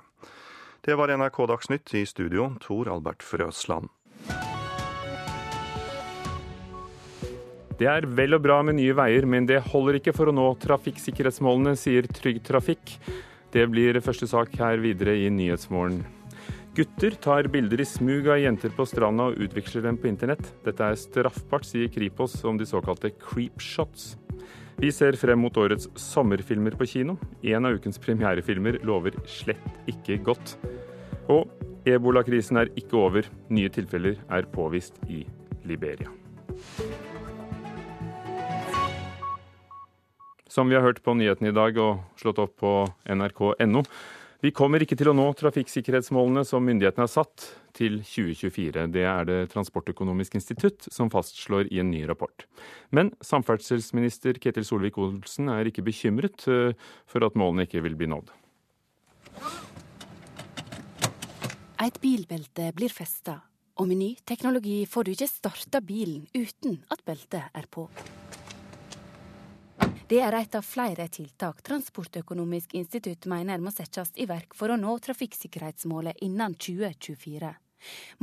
Det 0.87 0.95
var 0.99 1.11
NRK 1.16 1.43
Dagsnytt 1.51 1.97
i 1.99 2.05
studio, 2.07 2.53
Tor 2.62 2.93
Albert 2.93 3.26
Frøsland. 3.26 3.91
Det 7.83 7.91
er 7.91 8.07
vel 8.07 8.39
og 8.39 8.45
bra 8.45 8.61
med 8.62 8.78
nye 8.78 8.95
veier, 8.95 9.26
men 9.26 9.47
det 9.49 9.59
holder 9.72 9.99
ikke 9.99 10.14
for 10.14 10.30
å 10.30 10.35
nå 10.37 10.47
trafikksikkerhetsmålene, 10.62 11.74
sier 11.74 12.07
Trygg 12.07 12.39
Trafikk. 12.47 12.99
Det 13.53 13.66
blir 13.68 13.98
første 14.00 14.24
sak 14.30 14.55
her 14.57 14.80
videre 14.80 15.12
i 15.20 15.28
Nyhetsmorgen. 15.28 16.00
Gutter 16.72 17.12
tar 17.20 17.50
bilder 17.53 17.82
i 17.82 17.84
smug 17.84 18.30
av 18.32 18.38
jenter 18.40 18.72
på 18.72 18.86
stranda 18.88 19.26
og 19.28 19.42
utveksler 19.44 19.84
dem 19.84 19.98
på 20.00 20.09
internett. 20.09 20.46
Dette 20.64 20.86
er 20.86 20.96
straffbart, 20.96 21.68
sier 21.68 21.92
Kripos 21.92 22.38
om 22.48 22.57
de 22.57 22.64
såkalte 22.64 23.11
creepshots. 23.12 24.14
Vi 24.80 24.88
ser 24.88 25.20
frem 25.20 25.44
mot 25.44 25.61
årets 25.61 25.90
sommerfilmer 26.00 26.78
på 26.80 26.88
kino. 26.94 27.18
En 27.44 27.68
av 27.68 27.76
ukens 27.76 28.00
premierefilmer 28.00 28.80
lover 28.88 29.20
slett 29.28 29.92
ikke 29.92 30.16
godt. 30.24 30.57
Og 31.28 31.53
ebolakrisen 31.84 32.57
er 32.57 32.72
ikke 32.72 32.96
over. 33.05 33.28
Nye 33.53 33.68
tilfeller 33.68 34.16
er 34.32 34.48
påvist 34.57 34.96
i 35.12 35.26
Liberia. 35.68 36.09
Som 40.53 40.68
vi 40.68 40.76
har 40.76 40.84
hørt 40.84 41.00
på 41.05 41.14
nyhetene 41.16 41.48
i 41.48 41.57
dag 41.57 41.78
og 41.80 42.03
slått 42.20 42.40
opp 42.42 42.59
på 42.61 42.72
nrk.no. 43.09 43.82
Vi 44.42 44.50
kommer 44.50 44.82
ikke 44.82 44.96
til 44.98 45.12
å 45.12 45.14
nå 45.14 45.28
trafikksikkerhetsmålene 45.38 46.42
som 46.44 46.64
myndighetene 46.66 47.05
har 47.07 47.12
satt 47.12 47.44
til 47.78 48.00
2024. 48.03 48.88
Det 48.90 49.05
er 49.07 49.28
det 49.28 49.36
Transportøkonomisk 49.53 50.34
institutt 50.36 50.88
som 50.90 51.12
fastslår 51.14 51.70
i 51.70 51.78
en 51.80 51.92
ny 51.94 52.03
rapport. 52.11 52.44
Men 52.90 53.12
samferdselsminister 53.22 54.40
Ketil 54.42 54.66
Solvik-Olsen 54.66 55.48
er 55.55 55.70
ikke 55.70 55.86
bekymret 55.86 56.44
eh, 56.50 56.74
for 57.07 57.24
at 57.24 57.38
målene 57.38 57.68
ikke 57.68 57.84
vil 57.86 57.96
bli 58.00 58.11
nådd. 58.11 58.34
Et 61.86 62.03
bilbelte 62.03 62.68
blir 62.76 62.92
festa, 62.92 63.38
og 63.78 63.88
med 63.88 64.03
ny 64.03 64.11
teknologi 64.26 64.82
får 64.90 65.07
du 65.07 65.14
ikke 65.14 65.30
starta 65.30 65.80
bilen 65.86 66.26
uten 66.34 66.82
at 66.90 67.07
beltet 67.07 67.46
er 67.46 67.70
på. 67.70 67.86
Det 70.13 70.19
er 70.21 70.35
et 70.37 70.57
av 70.59 70.65
flere 70.67 71.07
tiltak 71.09 71.63
Transportøkonomisk 71.65 72.75
institutt 72.77 73.25
mener 73.33 73.63
må 73.65 73.71
settes 73.73 74.11
i 74.21 74.27
verk 74.29 74.53
for 74.53 74.69
å 74.69 74.77
nå 74.77 74.93
trafikksikkerhetsmålet 75.07 76.21
innen 76.27 76.53
2024. 76.61 77.53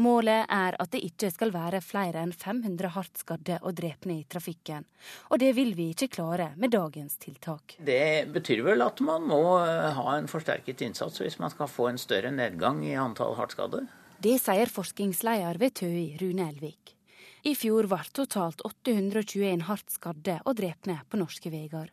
Målet 0.05 0.51
er 0.53 0.77
at 0.77 0.91
det 0.93 1.01
ikke 1.07 1.31
skal 1.33 1.49
være 1.55 1.79
flere 1.81 2.21
enn 2.21 2.35
500 2.35 2.91
hardt 2.93 3.23
skadde 3.23 3.57
og 3.63 3.73
drepne 3.79 4.19
i 4.19 4.27
trafikken. 4.29 4.85
Og 5.33 5.41
det 5.41 5.49
vil 5.57 5.73
vi 5.79 5.89
ikke 5.95 6.11
klare 6.19 6.51
med 6.61 6.75
dagens 6.77 7.17
tiltak. 7.25 7.79
Det 7.81 8.29
betyr 8.37 8.61
vel 8.69 8.85
at 8.85 9.01
man 9.01 9.25
må 9.31 9.41
eh, 9.63 9.89
ha 9.97 10.13
en 10.19 10.29
forsterket 10.29 10.85
innsats 10.85 11.23
hvis 11.23 11.39
man 11.41 11.49
skal 11.55 11.73
få 11.73 11.89
en 11.89 11.97
større 11.97 12.29
nedgang 12.29 12.85
i 12.85 12.93
antall 13.01 13.33
hardt 13.39 13.57
skadde? 13.57 13.87
Det 14.21 14.37
sier 14.37 14.69
forskningsleder 14.69 15.57
ved 15.57 15.79
TØI, 15.81 16.07
Rune 16.21 16.51
Elvik. 16.53 16.98
I 17.47 17.53
fjor 17.55 17.87
ble 17.87 18.01
totalt 18.11 18.59
821 18.67 19.63
hardt 19.69 19.93
skadde 19.93 20.41
og 20.43 20.57
drepne 20.59 20.97
på 21.07 21.19
norske 21.21 21.51
veier. 21.53 21.87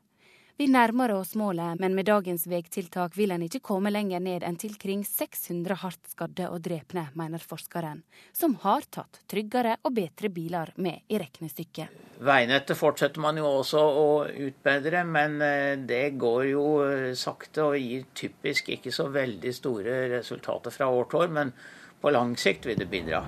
Vi 0.58 0.66
nærmer 0.72 1.12
oss 1.12 1.34
målet, 1.36 1.76
men 1.78 1.92
med 1.94 2.08
dagens 2.08 2.46
veitiltak 2.48 3.12
vil 3.14 3.34
en 3.34 3.44
ikke 3.44 3.60
komme 3.60 3.92
lenger 3.92 4.22
ned 4.24 4.42
enn 4.48 4.56
til 4.56 4.72
kring 4.80 5.04
600 5.04 5.76
hardt 5.82 6.10
skadde 6.10 6.48
og 6.48 6.62
drepne, 6.64 7.04
mener 7.14 7.44
forskeren, 7.44 8.00
som 8.32 8.56
har 8.64 8.88
tatt 8.90 9.20
tryggere 9.28 9.76
og 9.84 9.92
bedre 10.00 10.32
biler 10.32 10.72
med 10.80 11.04
i 11.12 11.20
regnestykket. 11.20 11.92
Veinettet 12.24 12.80
fortsetter 12.80 13.20
man 13.20 13.36
jo 13.36 13.52
også 13.60 13.84
å 13.84 14.08
utbedre, 14.48 15.04
men 15.04 15.38
eh, 15.44 15.76
det 15.76 16.16
går 16.16 16.42
jo 16.54 16.66
eh, 16.88 17.12
sakte 17.12 17.68
og 17.68 17.78
gir 17.78 18.08
typisk 18.16 18.72
ikke 18.80 18.96
så 18.96 19.10
veldig 19.12 19.54
store 19.54 20.02
resultater 20.16 20.74
fra 20.74 20.88
år 20.88 21.12
til 21.12 21.26
år, 21.26 21.38
men 21.38 21.54
på 22.00 22.16
lang 22.16 22.32
sikt 22.40 22.66
vil 22.66 22.80
det 22.80 22.88
bidra. 22.90 23.26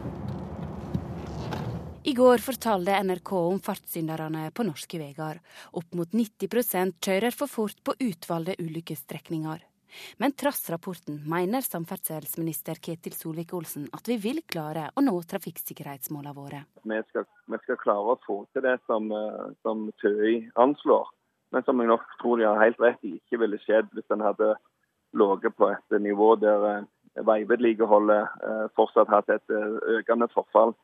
I 2.08 2.14
går 2.14 2.40
fortalte 2.40 2.94
NRK 3.04 3.30
om 3.36 3.58
fartssynderne 3.60 4.46
på 4.56 4.64
norske 4.64 4.96
veier. 4.96 5.42
Opp 5.76 5.90
mot 5.98 6.14
90% 6.16 6.94
kjører 7.04 7.34
for 7.36 7.52
fort 7.52 7.82
på 7.84 7.92
utvalgte 8.00 8.54
ulykkesstrekninger. 8.62 9.60
Men 10.22 10.32
trass 10.32 10.62
rapporten 10.72 11.18
mener 11.28 11.66
samferdselsminister 11.66 12.80
Ketil 12.80 13.12
Solvik-Olsen 13.12 13.90
at 13.92 14.08
vi 14.08 14.16
vil 14.24 14.40
klare 14.48 14.86
å 14.96 15.04
nå 15.04 15.18
trafikksikkerhetsmålene 15.34 16.34
våre. 16.38 16.62
Vi 16.80 17.02
skal, 17.10 17.28
vi 17.44 17.60
skal, 17.66 17.80
klare 17.84 18.16
å 18.16 18.18
få 18.24 18.38
til 18.56 18.64
det 18.64 18.78
som, 18.88 19.12
eh, 19.12 19.52
som 19.60 19.84
TØI 20.00 20.34
anslår, 20.64 21.12
men 21.52 21.68
som 21.68 21.84
jeg 21.84 21.92
nok 21.92 22.08
tror 22.24 22.40
de 22.40 22.48
har 22.48 22.64
helt 22.64 22.80
rett 22.88 23.04
i 23.04 23.18
ikke 23.20 23.44
ville 23.44 23.60
skjedd 23.66 23.92
hvis 23.92 24.16
en 24.16 24.24
hadde 24.24 24.54
ligget 25.12 25.60
på 25.60 25.74
et 25.76 26.00
nivå 26.08 26.34
der 26.40 26.68
eh, 26.72 26.82
veivedlikeholdet 27.20 28.44
eh, 28.48 28.66
fortsatt 28.80 29.12
hatt 29.12 29.36
et 29.36 29.58
økende 30.00 30.32
forfall. 30.32 30.78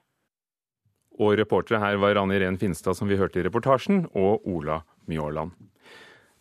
Og 1.21 1.37
reportere 1.39 1.83
her 1.83 2.01
var 2.03 2.19
Anne 2.19 2.39
Irén 2.39 2.59
Finstad, 2.59 2.99
som 2.99 3.11
vi 3.11 3.19
hørte 3.21 3.39
i 3.39 3.47
reportasjen, 3.47 4.07
og 4.15 4.43
Ola 4.51 4.83
Mjåland. 5.11 5.55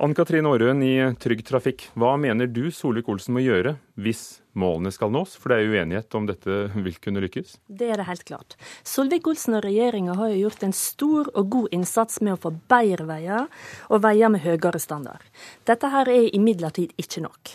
Ann 0.01 0.15
Katrin 0.17 0.47
Aarøen 0.49 0.81
i 0.83 0.95
Trygg 1.21 1.43
Trafikk, 1.45 1.83
hva 1.95 2.15
mener 2.19 2.49
du 2.49 2.65
Solvik-Olsen 2.73 3.35
må 3.35 3.43
gjøre 3.43 3.75
hvis 4.01 4.41
målene 4.57 4.89
skal 4.91 5.13
nås? 5.13 5.35
For 5.39 5.53
det 5.53 5.59
er 5.61 5.69
uenighet 5.69 6.17
om 6.17 6.25
dette 6.27 6.57
vil 6.73 6.97
kunne 6.99 7.21
lykkes? 7.23 7.53
Det 7.69 7.91
er 7.93 8.01
det 8.01 8.07
helt 8.09 8.25
klart. 8.27 8.57
Solvik-Olsen 8.89 9.59
og 9.59 9.63
regjeringa 9.63 10.17
har 10.17 10.33
jo 10.33 10.41
gjort 10.47 10.65
en 10.65 10.75
stor 10.75 11.29
og 11.31 11.51
god 11.53 11.77
innsats 11.77 12.19
med 12.25 12.35
å 12.35 12.41
få 12.41 12.55
bedre 12.73 13.05
veier, 13.13 13.47
og 13.93 14.03
veier 14.03 14.33
med 14.33 14.43
høyere 14.43 14.81
standard. 14.81 15.23
Dette 15.69 15.93
her 15.93 16.09
er 16.11 16.33
imidlertid 16.33 16.97
ikke 16.99 17.23
nok. 17.23 17.53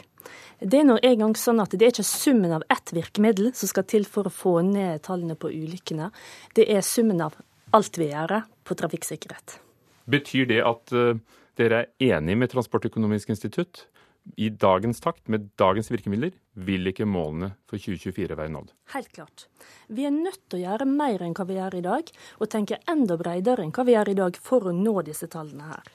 Det 0.58 0.80
er 0.80 0.86
nå 0.88 0.96
en 1.06 1.20
gang 1.22 1.34
sånn 1.38 1.62
at 1.62 1.74
det 1.78 1.86
er 1.86 1.92
ikke 1.92 2.06
summen 2.06 2.56
av 2.56 2.64
ett 2.72 2.90
virkemiddel 2.94 3.52
som 3.54 3.70
skal 3.70 3.86
til 3.86 4.06
for 4.10 4.26
å 4.26 4.34
få 4.34 4.56
ned 4.66 5.04
tallene 5.06 5.36
på 5.38 5.52
ulykkene. 5.54 6.10
Det 6.58 6.66
er 6.66 6.82
summen 6.82 7.22
av 7.22 7.36
alt 7.76 7.98
vi 8.00 8.10
gjør 8.10 8.40
på 8.66 8.76
trafikksikkerhet. 8.80 9.60
Betyr 10.10 10.48
det 10.50 10.58
at 10.66 10.94
uh, 10.96 11.14
dere 11.60 11.84
er 11.84 12.16
enig 12.16 12.34
med 12.40 12.50
Transportøkonomisk 12.50 13.30
institutt? 13.34 13.84
I 14.36 14.50
dagens 14.50 15.00
takt, 15.00 15.28
med 15.28 15.46
dagens 15.60 15.88
virkemidler, 15.92 16.34
vil 16.52 16.90
ikke 16.90 17.06
målene 17.08 17.52
for 17.68 17.80
2024 17.80 18.36
være 18.36 18.52
nådd? 18.52 18.74
Helt 18.92 19.12
klart. 19.14 19.46
Vi 19.88 20.04
er 20.04 20.12
nødt 20.12 20.42
til 20.50 20.58
å 20.58 20.64
gjøre 20.66 20.88
mer 20.90 21.22
enn 21.24 21.36
hva 21.38 21.46
vi 21.48 21.56
gjør 21.56 21.78
i 21.78 21.84
dag, 21.86 22.10
og 22.42 22.50
tenke 22.52 22.80
enda 22.90 23.16
bredere 23.20 23.64
enn 23.64 23.72
hva 23.72 23.86
vi 23.88 23.94
gjør 23.94 24.12
i 24.12 24.18
dag 24.18 24.42
for 24.42 24.68
å 24.68 24.74
nå 24.74 24.98
disse 25.06 25.30
tallene 25.32 25.70
her. 25.70 25.94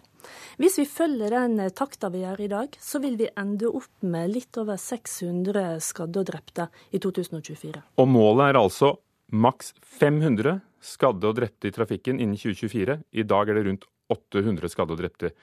Hvis 0.62 0.78
vi 0.82 0.88
følger 0.90 1.34
den 1.36 1.58
eh, 1.64 1.74
takta 1.74 2.12
vi 2.14 2.24
gjør 2.24 2.44
i 2.46 2.52
dag, 2.52 2.78
så 2.82 3.02
vil 3.04 3.18
vi 3.20 3.32
ende 3.40 3.72
opp 3.72 4.06
med 4.06 4.34
litt 4.34 4.60
over 4.62 4.80
600 4.80 5.80
skadde 5.84 6.22
og 6.22 6.30
drepte 6.30 6.68
i 6.92 7.02
2024. 7.04 7.84
Og 8.02 8.10
målet 8.10 8.52
er 8.52 8.62
altså 8.62 8.94
maks 9.34 9.74
500 10.00 10.62
skadde 10.84 11.30
og 11.30 11.40
drepte 11.40 11.70
i 11.70 11.76
trafikken 11.76 12.20
innen 12.20 12.38
2024. 12.38 13.00
I 13.12 13.28
dag 13.28 13.50
er 13.50 13.60
det 13.60 13.68
rundt 13.70 13.90
800 14.14 14.72
skadde 14.72 14.96
og 14.96 15.02
drepte 15.02 15.34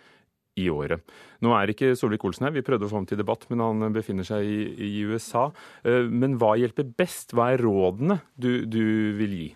i 0.58 0.66
året. 0.72 1.00
Nå 1.44 1.52
er 1.56 1.72
ikke 1.72 1.94
Solvik-Olsen 1.98 2.48
her, 2.48 2.54
vi 2.54 2.64
prøvde 2.66 2.88
å 2.88 2.90
få 2.90 3.00
ham 3.00 3.08
til 3.08 3.20
debatt, 3.20 3.46
men 3.50 3.62
han 3.62 3.94
befinner 3.94 4.26
seg 4.26 4.44
i, 4.44 4.58
i 4.90 5.04
USA. 5.08 5.48
Eh, 5.86 6.06
men 6.10 6.36
hva 6.40 6.56
hjelper 6.58 6.90
best? 6.98 7.34
Hva 7.36 7.52
er 7.54 7.64
rådene 7.64 8.20
du, 8.34 8.66
du 8.66 8.82
vil 9.20 9.36
gi? 9.38 9.48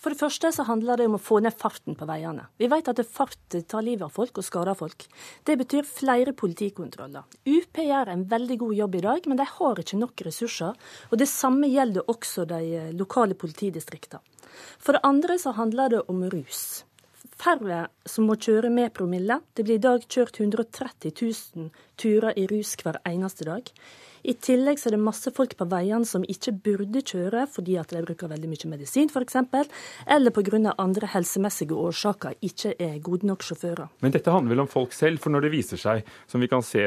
For 0.00 0.14
det 0.14 0.20
første 0.22 0.48
så 0.56 0.64
handler 0.64 0.96
det 0.96 1.06
om 1.10 1.18
å 1.18 1.20
få 1.20 1.42
ned 1.44 1.52
farten 1.60 1.96
på 1.98 2.06
veiene. 2.08 2.46
Vi 2.56 2.70
vet 2.72 2.88
at 2.88 3.02
fart 3.04 3.36
tar 3.52 3.84
livet 3.84 4.06
av 4.06 4.14
folk 4.16 4.40
og 4.40 4.46
skader 4.46 4.78
folk. 4.78 5.04
Det 5.44 5.58
betyr 5.60 5.84
flere 5.84 6.32
politikontroller. 6.32 7.26
UP 7.44 7.82
gjør 7.84 8.08
en 8.14 8.24
veldig 8.30 8.56
god 8.62 8.74
jobb 8.78 8.96
i 8.96 9.04
dag, 9.04 9.28
men 9.28 9.40
de 9.40 9.48
har 9.52 9.82
ikke 9.82 10.00
nok 10.00 10.24
ressurser. 10.24 10.78
Og 11.12 11.20
det 11.20 11.28
samme 11.28 11.68
gjelder 11.68 12.08
også 12.08 12.46
de 12.48 12.60
eh, 12.78 12.92
lokale 12.96 13.36
politidistriktene. 13.36 14.24
For 14.80 14.96
det 14.96 15.04
andre 15.06 15.36
så 15.38 15.52
handler 15.56 15.92
det 15.92 16.04
om 16.08 16.24
rus. 16.32 16.82
Færre 17.40 17.86
som 18.08 18.26
må 18.28 18.36
kjøre 18.40 18.72
med 18.72 18.94
promille. 18.96 19.38
Det 19.56 19.64
blir 19.68 19.78
i 19.78 19.84
dag 19.84 20.04
kjørt 20.08 20.40
130 20.40 21.12
000 21.12 21.68
turer 22.00 22.36
i 22.40 22.48
rus 22.48 22.72
hver 22.80 23.00
eneste 23.08 23.46
dag. 23.48 23.68
I 24.22 24.34
tillegg 24.36 24.80
så 24.80 24.90
er 24.90 24.96
det 24.96 25.02
masse 25.04 25.32
folk 25.34 25.54
på 25.58 25.66
veiene 25.70 26.08
som 26.08 26.24
ikke 26.28 26.54
burde 26.64 27.02
kjøre 27.02 27.46
fordi 27.50 27.76
at 27.80 27.92
de 27.94 28.02
bruker 28.04 28.30
veldig 28.30 28.50
mye 28.50 28.72
medisin 28.72 29.10
f.eks., 29.10 29.38
eller 30.06 30.34
pga. 30.34 30.74
andre 30.76 31.10
helsemessige 31.14 31.76
årsaker 31.76 32.36
ikke 32.44 32.74
er 32.78 32.98
gode 33.04 33.28
nok 33.28 33.44
sjåfører. 33.46 33.90
Men 34.04 34.14
dette 34.14 34.32
handler 34.32 34.54
vel 34.54 34.64
om 34.66 34.70
folk 34.70 34.92
selv, 34.96 35.20
for 35.22 35.32
når 35.32 35.46
det 35.46 35.54
viser 35.54 35.80
seg, 35.80 36.04
som 36.30 36.42
vi 36.42 36.50
kan 36.50 36.64
se 36.64 36.84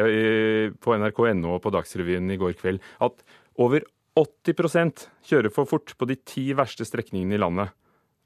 på 0.84 0.98
nrk.no 0.98 1.56
og 1.56 1.62
på 1.64 1.74
Dagsrevyen 1.74 2.32
i 2.34 2.40
går 2.42 2.58
kveld, 2.60 2.82
at 3.04 3.24
over 3.62 3.86
80% 4.18 5.08
kjører 5.26 5.54
for 5.54 5.70
fort 5.70 5.96
på 5.98 6.08
de 6.10 6.18
ti 6.22 6.52
verste 6.58 6.86
strekningene 6.86 7.38
i 7.38 7.42
landet. 7.42 7.74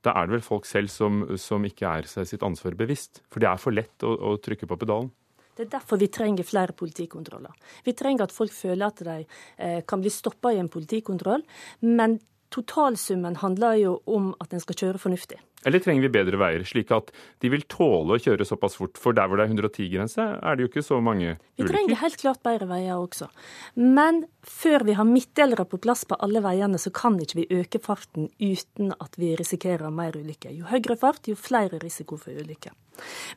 Da 0.05 0.14
er 0.16 0.28
det 0.28 0.38
vel 0.38 0.45
folk 0.45 0.68
selv 0.68 0.91
som, 0.93 1.24
som 1.39 1.64
ikke 1.68 1.88
er 1.88 2.10
seg 2.10 2.28
sitt 2.30 2.43
ansvar 2.45 2.76
bevisst. 2.80 3.24
For 3.32 3.43
det 3.43 3.49
er 3.49 3.62
for 3.62 3.76
lett 3.76 4.05
å, 4.05 4.14
å 4.14 4.36
trykke 4.41 4.70
på 4.70 4.80
pedalen. 4.80 5.10
Det 5.58 5.66
er 5.66 5.74
derfor 5.80 5.97
vi 5.97 6.12
trenger 6.14 6.45
flere 6.45 6.76
politikontroller. 6.78 7.53
Vi 7.84 7.95
trenger 7.97 8.28
at 8.28 8.36
folk 8.36 8.53
føler 8.53 8.88
at 8.88 9.01
de 9.01 9.20
eh, 9.58 9.82
kan 9.88 10.03
bli 10.03 10.14
stoppa 10.14 10.53
i 10.53 10.60
en 10.62 10.70
politikontroll. 10.70 11.41
Men 11.82 12.20
totalsummen 12.53 13.39
handler 13.41 13.80
jo 13.82 13.95
om 14.05 14.36
at 14.41 14.53
en 14.53 14.62
skal 14.64 14.78
kjøre 14.78 15.01
fornuftig. 15.01 15.39
Eller 15.68 15.84
trenger 15.84 16.05
vi 16.05 16.11
bedre 16.13 16.39
veier, 16.39 16.63
slik 16.68 16.93
at 16.95 17.11
de 17.43 17.51
vil 17.51 17.65
tåle 17.68 18.15
å 18.15 18.22
kjøre 18.22 18.47
såpass 18.47 18.78
fort? 18.80 18.95
For 19.01 19.15
der 19.18 19.28
hvor 19.28 19.41
det 19.41 19.49
er 19.49 19.51
110-grense, 19.51 20.28
er 20.39 20.55
det 20.55 20.63
jo 20.63 20.72
ikke 20.72 20.86
så 20.86 21.01
mange 21.03 21.34
ulykker. 21.34 21.59
Vi 21.59 21.68
trenger 21.68 22.01
helt 22.05 22.20
klart 22.22 22.41
bedre 22.47 22.70
veier 22.70 22.95
også. 22.95 23.28
Men 23.76 24.24
før 24.47 24.88
vi 24.88 24.95
har 24.95 25.07
midtdelere 25.09 25.68
på 25.68 25.82
plass 25.84 26.05
på 26.07 26.15
alle 26.24 26.41
veiene, 26.45 26.80
så 26.80 26.93
kan 26.95 27.20
ikke 27.20 27.41
vi 27.41 27.47
øke 27.59 27.84
farten 27.84 28.32
uten 28.39 28.95
at 28.95 29.20
vi 29.20 29.34
risikerer 29.36 29.91
mer 29.91 30.15
ulykker. 30.15 30.55
Jo 30.55 30.72
høyere 30.72 30.97
fart, 31.03 31.28
jo 31.28 31.36
flere 31.36 31.82
risiko 31.84 32.20
for 32.22 32.32
ulykker. 32.32 32.72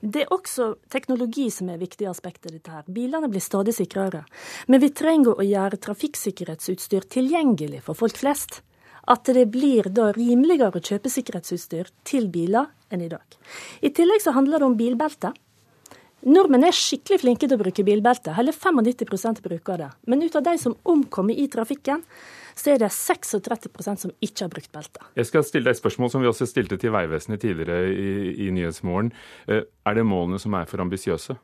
Det 0.01 0.25
er 0.25 0.33
også 0.33 0.71
teknologi 0.93 1.51
som 1.53 1.69
er 1.69 1.83
viktig 1.83 2.07
aspekt 2.09 2.47
i 2.47 2.55
dette. 2.55 2.71
her. 2.71 2.87
Bilene 2.87 3.29
blir 3.29 3.43
stadig 3.45 3.75
sikrere. 3.77 4.25
Men 4.69 4.81
vi 4.81 4.95
trenger 4.95 5.35
å 5.35 5.45
gjøre 5.45 5.83
trafikksikkerhetsutstyr 5.83 7.11
tilgjengelig 7.11 7.83
for 7.85 7.99
folk 7.99 8.17
flest 8.17 8.63
at 9.09 9.31
det 9.33 9.47
blir 9.53 9.89
da 9.95 10.11
rimeligere 10.17 10.81
å 10.81 10.85
kjøpe 10.85 11.13
sikkerhetsutstyr 11.13 11.93
til 12.05 12.29
biler 12.33 12.69
enn 12.91 13.05
i 13.05 13.13
dag. 13.13 13.39
I 13.81 13.93
tillegg 13.95 14.25
så 14.25 14.35
handler 14.37 14.61
det 14.61 14.69
om 14.69 14.77
bilbelte. 14.79 15.33
Nordmenn 16.21 16.67
er 16.69 16.77
skikkelig 16.77 17.23
flinke 17.23 17.49
til 17.49 17.57
å 17.57 17.63
bruke 17.63 17.85
bilbelte. 17.87 18.35
Hele 18.37 18.53
95% 18.53 19.41
bruker 19.45 19.81
det. 19.81 19.89
Men 20.05 20.21
ut 20.21 20.37
av 20.37 20.45
de 20.45 20.53
som 20.61 20.77
omkommer 20.85 21.33
i 21.33 21.47
trafikken, 21.49 22.03
så 22.53 22.75
er 22.75 22.83
det 22.83 22.91
36% 22.93 24.05
som 24.05 24.13
ikke 24.21 24.45
har 24.45 24.53
brukt 24.53 24.73
belte. 24.75 25.01
Jeg 25.17 25.31
skal 25.31 25.47
stille 25.49 25.71
deg 25.71 25.79
et 25.79 25.81
spørsmål 25.81 26.13
som 26.13 26.21
vi 26.21 26.29
også 26.29 26.49
stilte 26.51 26.77
til 26.81 26.93
Vegvesenet 26.93 27.41
tidligere 27.41 27.89
i, 27.89 28.11
i 28.45 28.51
Nyhetsmorgen. 28.53 29.15
Eh, 29.49 29.65
er 29.65 29.97
det 29.97 30.05
målene 30.05 30.41
som 30.43 30.59
er 30.59 30.69
for 30.69 30.85
ambisiøse? 30.85 31.39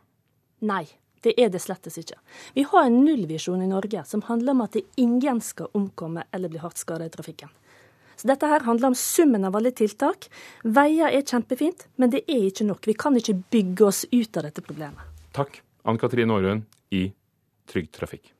Nei. 0.68 0.84
Det 1.26 1.34
er 1.42 1.50
det 1.50 1.58
slettes 1.58 1.96
ikke. 1.98 2.20
Vi 2.54 2.62
har 2.70 2.86
en 2.86 3.00
nullvisjon 3.02 3.62
i 3.64 3.70
Norge 3.70 4.04
som 4.06 4.22
handler 4.28 4.54
om 4.54 4.60
at 4.62 4.76
ingen 4.94 5.40
skal 5.42 5.72
omkomme 5.74 6.22
eller 6.30 6.52
bli 6.52 6.60
hardt 6.62 6.78
skadet 6.78 7.10
i 7.10 7.14
trafikken. 7.16 7.50
Så 8.16 8.30
dette 8.30 8.46
her 8.48 8.62
handler 8.64 8.92
om 8.92 8.96
summen 8.96 9.44
av 9.44 9.58
alle 9.58 9.72
tiltak. 9.76 10.28
Veier 10.62 11.10
er 11.10 11.26
kjempefint, 11.26 11.88
men 11.98 12.14
det 12.14 12.22
er 12.30 12.46
ikke 12.46 12.68
nok. 12.68 12.86
Vi 12.86 12.94
kan 12.94 13.18
ikke 13.18 13.36
bygge 13.52 13.88
oss 13.90 14.04
ut 14.12 14.38
av 14.38 14.46
dette 14.46 14.64
problemet. 14.64 15.02
Takk, 15.36 15.60
Ann 15.84 15.98
Katrin 16.00 16.30
Aarøen 16.32 16.62
i 16.94 17.08
Trygg 17.66 17.90
Trafikk. 17.92 18.35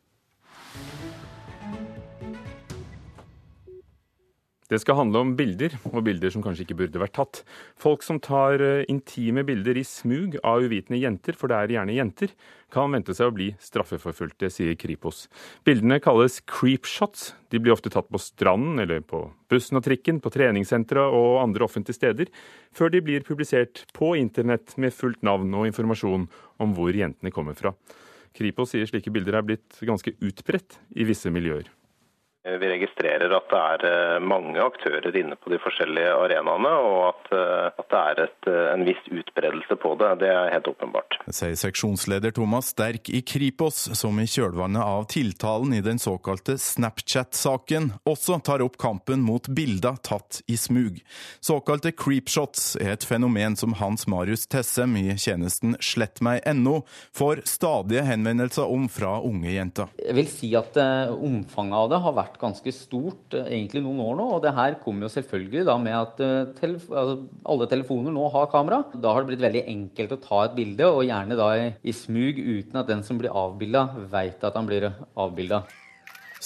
Det 4.66 4.80
skal 4.82 4.96
handle 4.98 5.20
om 5.22 5.32
bilder, 5.38 5.76
og 5.92 6.02
bilder 6.08 6.32
som 6.34 6.42
kanskje 6.42 6.64
ikke 6.64 6.78
burde 6.80 6.98
vært 6.98 7.14
tatt. 7.14 7.42
Folk 7.78 8.02
som 8.02 8.18
tar 8.22 8.62
eh, 8.62 8.82
intime 8.90 9.44
bilder 9.46 9.78
i 9.78 9.84
smug 9.86 10.34
av 10.42 10.64
uvitende 10.66 10.98
jenter, 10.98 11.36
for 11.38 11.52
det 11.52 11.58
er 11.58 11.74
gjerne 11.76 11.94
jenter, 11.94 12.32
kan 12.74 12.90
vente 12.90 13.14
seg 13.14 13.30
å 13.30 13.34
bli 13.36 13.52
straffeforfulgte, 13.62 14.50
sier 14.50 14.74
Kripos. 14.74 15.28
Bildene 15.66 16.00
kalles 16.02 16.40
creepshots. 16.50 17.28
De 17.54 17.60
blir 17.62 17.76
ofte 17.76 17.92
tatt 17.94 18.10
på 18.10 18.18
stranden, 18.18 18.80
eller 18.82 19.06
på 19.06 19.22
bussen 19.52 19.78
og 19.78 19.86
trikken, 19.86 20.18
på 20.24 20.34
treningssentre 20.34 21.06
og 21.14 21.38
andre 21.44 21.68
offentlige 21.68 22.00
steder, 22.00 22.34
før 22.74 22.90
de 22.90 23.04
blir 23.06 23.26
publisert 23.28 23.84
på 23.94 24.16
internett 24.18 24.74
med 24.82 24.94
fullt 24.96 25.22
navn 25.26 25.54
og 25.54 25.70
informasjon 25.70 26.26
om 26.58 26.74
hvor 26.74 26.90
jentene 26.90 27.30
kommer 27.30 27.54
fra. 27.54 27.76
Kripos 28.36 28.74
sier 28.74 28.90
slike 28.90 29.14
bilder 29.14 29.38
er 29.38 29.46
blitt 29.46 29.78
ganske 29.86 30.18
utbredt 30.18 30.80
i 30.98 31.06
visse 31.08 31.30
miljøer. 31.32 31.70
Vi 32.46 32.68
registrerer 32.70 33.32
at 33.34 33.48
det 33.50 33.58
er 33.58 33.84
eh, 33.88 34.22
mange 34.22 34.60
aktører 34.62 35.16
inne 35.18 35.34
på 35.34 35.50
de 35.50 35.58
forskjellige 35.58 36.12
arenaene, 36.14 36.70
og 36.78 36.98
at, 37.08 37.30
eh, 37.34 37.64
at 37.82 37.88
det 37.90 38.02
er 38.02 38.20
et, 38.22 38.48
eh, 38.52 38.66
en 38.70 38.84
viss 38.86 39.00
utbredelse 39.10 39.76
på 39.82 39.94
det. 39.98 40.10
Det 40.20 40.28
er 40.30 40.52
helt 40.54 40.70
åpenbart. 40.70 41.16
Sier 41.26 41.56
seksjonsleder 41.58 42.36
Thomas 42.36 42.70
Sterk 42.70 43.10
i 43.10 43.24
Kripos, 43.26 43.80
som 43.98 44.20
i 44.22 44.28
kjølvannet 44.30 44.78
av 44.78 45.08
tiltalen 45.10 45.74
i 45.74 45.82
den 45.82 45.98
såkalte 45.98 46.54
Snapchat-saken 46.62 47.90
også 48.06 48.38
tar 48.46 48.62
opp 48.62 48.78
kampen 48.78 49.26
mot 49.26 49.50
bilder 49.50 49.98
tatt 50.06 50.38
i 50.46 50.54
smug. 50.60 51.02
Såkalte 51.42 51.90
creepshots 51.98 52.76
er 52.78 52.94
et 52.94 53.08
fenomen 53.08 53.58
som 53.58 53.74
Hans 53.80 54.06
Marius 54.06 54.46
Tessem 54.46 54.94
i 55.02 55.18
tjenesten 55.18 55.74
slettmeg.no 55.82 56.78
får 57.10 57.42
stadige 57.50 58.06
henvendelser 58.06 58.70
om 58.70 58.86
fra 58.92 59.16
unge 59.26 59.50
jenter. 59.50 59.90
Jeg 59.98 60.20
vil 60.20 60.30
si 60.30 60.54
at 60.54 60.78
omfanget 60.78 61.82
av 61.82 61.90
det 61.90 62.02
har 62.06 62.18
vært 62.22 62.35
vært 62.36 62.42
ganske 62.44 62.72
stort 62.74 63.34
eh, 63.34 63.48
egentlig 63.48 63.82
noen 63.84 64.02
år 64.04 64.18
nå. 64.20 64.26
Og 64.36 64.42
det 64.44 64.54
her 64.56 64.76
kommer 64.82 65.06
jo 65.06 65.14
selvfølgelig 65.14 65.64
da 65.68 65.76
med 65.80 65.96
at 65.96 66.20
eh, 66.24 66.52
telef 66.60 66.86
altså, 66.90 67.16
alle 67.44 67.68
telefoner 67.70 68.14
nå 68.14 68.28
har 68.34 68.50
kamera. 68.52 68.82
Da 68.94 69.12
har 69.12 69.24
det 69.24 69.32
blitt 69.32 69.46
veldig 69.46 69.64
enkelt 69.72 70.14
å 70.16 70.20
ta 70.22 70.44
et 70.44 70.56
bilde, 70.56 70.86
og 70.86 71.06
gjerne 71.06 71.38
da 71.38 71.50
i, 71.56 71.72
i 71.82 71.96
smug 71.96 72.38
uten 72.38 72.80
at 72.82 72.92
den 72.92 73.02
som 73.06 73.18
blir 73.20 73.34
avbilda, 73.34 73.88
veit 74.12 74.44
at 74.44 74.56
han 74.56 74.68
blir 74.68 74.90
avbilda. 75.16 75.64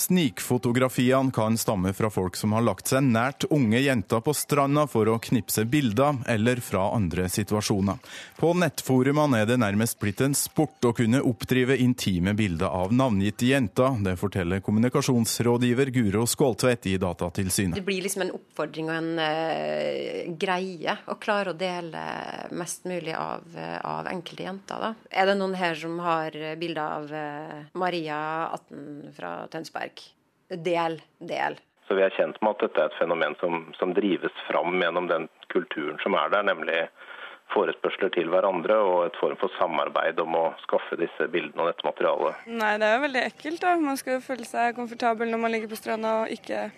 Snikfotografiene 0.01 1.31
kan 1.31 1.59
stamme 1.59 1.93
fra 1.93 2.09
folk 2.11 2.37
som 2.37 2.55
har 2.57 2.65
lagt 2.65 2.89
seg 2.89 3.05
nært 3.05 3.45
unge 3.53 3.83
jenter 3.83 4.23
på 4.25 4.33
stranda 4.33 4.87
for 4.89 5.11
å 5.13 5.19
knipse 5.21 5.67
bilder, 5.69 6.23
eller 6.31 6.63
fra 6.65 6.87
andre 6.97 7.27
situasjoner. 7.29 7.99
På 8.39 8.55
nettforumene 8.57 9.43
er 9.43 9.51
det 9.51 9.59
nærmest 9.61 9.99
blitt 10.01 10.23
en 10.25 10.37
sport 10.39 10.89
å 10.89 10.95
kunne 10.97 11.21
oppdrive 11.21 11.77
intime 11.85 12.33
bilder 12.39 12.73
av 12.73 12.95
navngitte 12.97 13.51
jenter. 13.51 13.99
Det 14.07 14.17
forteller 14.17 14.63
kommunikasjonsrådgiver 14.65 15.93
Guro 15.93 16.25
Skåltvedt 16.25 16.89
i 16.89 16.97
Datatilsynet. 17.01 17.77
Det 17.77 17.85
blir 17.85 18.01
liksom 18.07 18.25
en 18.25 18.33
oppfordring 18.39 18.89
og 18.89 18.97
en 18.97 19.13
uh, 19.21 20.33
greie 20.41 20.97
å 21.13 21.19
klare 21.21 21.53
å 21.53 21.59
dele 21.61 22.07
mest 22.57 22.89
mulig 22.89 23.13
av, 23.19 23.45
uh, 23.53 23.77
av 23.85 24.09
enkelte 24.15 24.49
jenter. 24.49 24.81
Da. 24.81 24.95
Er 25.13 25.29
det 25.29 25.37
noen 25.43 25.61
her 25.61 25.77
som 25.77 26.01
har 26.01 26.41
bilder 26.57 26.83
av 26.87 27.13
uh, 27.13 27.71
Maria 27.85 28.19
18 28.57 29.17
fra 29.21 29.37
Tønsberg? 29.53 29.90
Del, 30.51 30.99
del. 31.19 31.59
Så 31.87 31.95
Vi 31.99 32.03
er 32.03 32.15
kjent 32.15 32.39
med 32.43 32.55
at 32.55 32.65
dette 32.67 32.83
er 32.83 32.91
et 32.91 32.99
fenomen 32.99 33.37
som, 33.41 33.65
som 33.79 33.95
drives 33.95 34.35
fram 34.47 34.77
gjennom 34.79 35.09
den 35.11 35.29
kulturen 35.51 35.99
som 36.03 36.15
er 36.15 36.31
der, 36.31 36.47
nemlig 36.47 36.85
forespørsler 37.51 38.12
til 38.15 38.31
hverandre 38.31 38.77
og 38.87 39.01
et 39.09 39.19
form 39.19 39.35
for 39.41 39.51
samarbeid 39.59 40.21
om 40.23 40.37
å 40.39 40.45
skaffe 40.62 40.99
disse 41.01 41.27
bildene 41.33 41.65
og 41.65 41.73
dette 41.73 41.87
materialet. 41.87 42.47
Nei, 42.47 42.77
det 42.79 42.87
er 42.87 42.97
jo 42.97 43.05
veldig 43.09 43.25
ekkelt. 43.27 43.61
da. 43.65 43.75
Man 43.83 43.99
skal 43.99 44.19
jo 44.19 44.25
føle 44.27 44.47
seg 44.47 44.79
komfortabel 44.79 45.33
når 45.33 45.43
man 45.43 45.55
ligger 45.55 45.73
på 45.73 45.81
stranda 45.81 46.21
og 46.23 46.35
ikke 46.35 46.69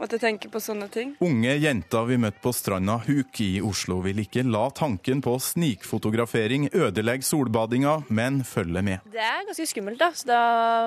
måtte 0.00 0.18
tenker 0.20 0.50
på 0.52 0.60
sånne 0.62 0.88
ting. 0.92 1.14
Unge 1.24 1.54
jenter 1.58 2.06
vi 2.08 2.18
møtte 2.20 2.40
på 2.42 2.52
stranda 2.54 2.98
Huk 3.06 3.40
i 3.44 3.58
Oslo 3.64 3.98
vil 4.04 4.22
ikke 4.22 4.44
la 4.46 4.68
tanken 4.74 5.22
på 5.24 5.34
snikfotografering 5.42 6.68
ødelegge 6.72 7.26
solbadinga, 7.26 7.94
men 8.08 8.42
følge 8.46 8.82
med. 8.84 9.08
Det 9.12 9.22
er 9.22 9.46
ganske 9.48 9.66
skummelt, 9.70 10.00
da. 10.00 10.10
Så 10.14 10.28
da 10.28 10.40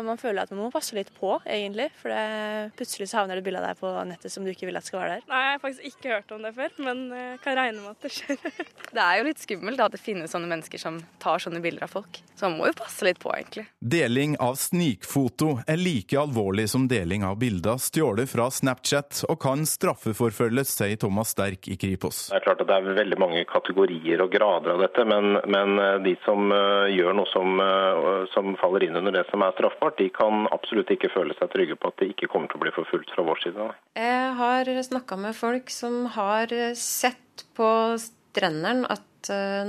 man 0.06 0.20
føler 0.22 0.46
at 0.46 0.54
man 0.54 0.64
må 0.66 0.72
passe 0.74 0.96
litt 0.98 1.12
på, 1.18 1.34
egentlig. 1.46 1.90
For 2.00 2.14
det, 2.14 2.72
plutselig 2.80 3.10
så 3.12 3.22
havner 3.22 3.40
det 3.40 3.46
bilde 3.46 3.62
av 3.62 3.70
deg 3.70 3.82
på 3.82 3.94
nettet 4.10 4.34
som 4.34 4.48
du 4.48 4.54
ikke 4.54 4.70
vil 4.70 4.80
at 4.80 4.88
skal 4.88 5.04
være 5.04 5.18
der. 5.18 5.28
Nei, 5.32 5.42
jeg 5.46 5.56
har 5.58 5.64
faktisk 5.66 5.90
ikke 5.92 6.14
hørt 6.16 6.36
om 6.36 6.48
det 6.48 6.54
før, 6.58 6.76
men 6.88 7.04
jeg 7.18 7.42
kan 7.44 7.60
regne 7.60 7.84
med 7.84 7.96
at 7.96 8.08
det 8.08 8.14
skjer. 8.16 8.42
det 8.96 9.06
er 9.06 9.20
jo 9.20 9.28
litt 9.28 9.44
skummelt 9.44 9.82
da, 9.82 9.90
at 9.90 9.98
det 9.98 10.04
finnes 10.04 10.32
sånne 10.34 10.52
mennesker 10.52 10.82
som 10.82 11.02
tar 11.22 11.44
sånne 11.44 11.64
bilder 11.64 11.88
av 11.88 11.96
folk. 11.96 12.22
Så 12.36 12.50
man 12.50 12.60
må 12.60 12.72
jo 12.72 12.78
passe 12.80 13.06
litt 13.08 13.22
på, 13.22 13.34
egentlig. 13.36 13.68
Deling 13.80 14.38
av 14.42 14.58
snikfoto 14.62 15.58
er 15.68 15.82
like 15.82 16.18
alvorlig 16.20 16.70
som 16.72 16.88
deling 16.92 17.26
av 17.28 17.40
bilder 17.42 17.82
stjålet 17.82 18.30
fra 18.30 18.48
Snapchat 18.54 19.01
kriminalitet 19.02 19.26
og 19.30 19.40
kan 19.42 19.66
straffeforfølges, 19.66 20.76
sier 20.78 20.98
Thomas 20.98 21.32
Sterk 21.34 21.68
i 21.68 21.78
Kripos. 21.78 22.30
Det 22.30 22.38
er 22.40 22.46
klart 22.46 22.62
at 22.62 22.68
det 22.68 22.76
er 22.76 22.98
veldig 22.98 23.20
mange 23.20 23.46
kategorier 23.46 24.22
og 24.22 24.32
grader 24.32 24.76
av 24.76 24.82
dette, 24.82 25.06
men, 25.06 25.40
men 25.48 25.80
eh, 25.80 26.00
de 26.04 26.16
som 26.26 26.52
uh, 26.52 26.88
gjør 26.90 27.14
noe 27.16 27.30
som, 27.32 27.60
uh, 27.60 28.26
som, 28.34 28.56
faller 28.62 28.84
inn 28.86 28.98
under 28.98 29.12
det 29.12 29.26
som 29.30 29.42
er 29.42 29.54
straffbart, 29.56 29.98
de 29.98 30.10
kan 30.10 30.48
absolutt 30.52 30.92
ikke 30.92 31.12
føle 31.14 31.36
seg 31.38 31.52
trygge 31.54 31.78
på 31.78 31.92
at 31.92 32.02
de 32.02 32.12
ikke 32.12 32.30
kommer 32.32 32.48
til 32.48 32.60
å 32.60 32.66
bli 32.66 32.74
forfulgt 32.76 33.14
fra 33.14 33.26
vår 33.26 33.42
side. 33.44 33.70
Jeg 33.98 34.34
har 34.42 34.74
snakka 34.92 35.18
med 35.20 35.38
folk 35.38 35.72
som 35.72 36.06
har 36.16 36.52
sett 36.78 37.46
på 37.58 37.70
strendene 38.02 38.90
at 38.90 39.08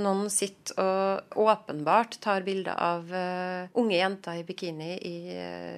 noen 0.01 0.31
sitter 0.33 0.79
og 0.81 1.43
åpenbart 1.45 2.17
tar 2.23 2.41
bilder 2.41 2.73
av 2.73 3.11
unge 3.77 3.99
jenter 3.99 4.39
i 4.39 4.45
bikini 4.47 4.95
i 4.97 5.17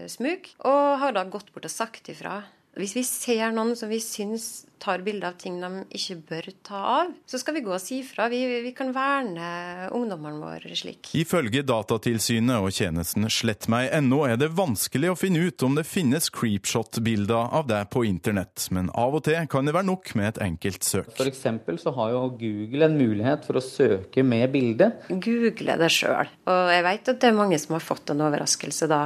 smug, 0.08 0.48
og 0.64 1.02
har 1.02 1.16
da 1.18 1.26
gått 1.28 1.52
bort 1.52 1.68
og 1.68 1.74
sagt 1.74 2.08
ifra. 2.14 2.40
Hvis 2.76 2.96
vi 2.98 3.04
ser 3.08 3.54
noen 3.56 3.76
som 3.80 3.88
vi 3.88 4.02
syns 4.04 4.66
tar 4.84 5.00
bilde 5.00 5.28
av 5.28 5.38
ting 5.40 5.56
de 5.62 5.70
ikke 5.96 6.18
bør 6.30 6.48
ta 6.66 6.80
av, 7.00 7.14
så 7.26 7.40
skal 7.40 7.56
vi 7.58 7.64
gå 7.66 7.72
og 7.74 7.82
si 7.82 8.02
fra. 8.06 8.28
Vi, 8.30 8.42
vi 8.66 8.74
kan 8.76 8.92
verne 8.94 9.88
ungdommene 9.96 10.42
våre 10.44 10.76
slik. 10.78 11.14
Ifølge 11.18 11.64
Datatilsynet 11.66 12.60
og 12.60 12.76
tjenesten 12.76 13.30
slettmeg.no 13.32 14.22
er 14.28 14.38
det 14.42 14.52
vanskelig 14.58 15.14
å 15.14 15.18
finne 15.18 15.48
ut 15.48 15.66
om 15.66 15.80
det 15.80 15.88
finnes 15.88 16.30
creepshot-bilder 16.36 17.56
av 17.56 17.70
deg 17.72 17.90
på 17.96 18.06
internett, 18.10 18.68
men 18.76 18.92
av 18.92 19.16
og 19.18 19.26
til 19.30 19.48
kan 19.50 19.66
det 19.66 19.76
være 19.76 19.90
nok 19.90 20.14
med 20.20 20.34
et 20.34 20.44
enkelt 20.50 20.86
søk. 20.86 21.12
F.eks. 21.16 21.46
så 21.82 21.96
har 21.96 22.14
jo 22.14 22.26
Google 22.38 22.90
en 22.90 23.00
mulighet 23.00 23.48
for 23.48 23.62
å 23.62 23.64
søke 23.64 24.26
med 24.28 24.52
bilde. 24.54 24.92
Google 25.10 25.80
det 25.80 25.94
sjøl. 25.96 26.36
Og 26.52 26.74
jeg 26.76 26.90
vet 26.92 27.14
at 27.16 27.22
det 27.24 27.32
er 27.32 27.38
mange 27.40 27.60
som 27.62 27.80
har 27.80 27.88
fått 27.88 28.12
en 28.12 28.28
overraskelse 28.28 28.92
da 28.92 29.06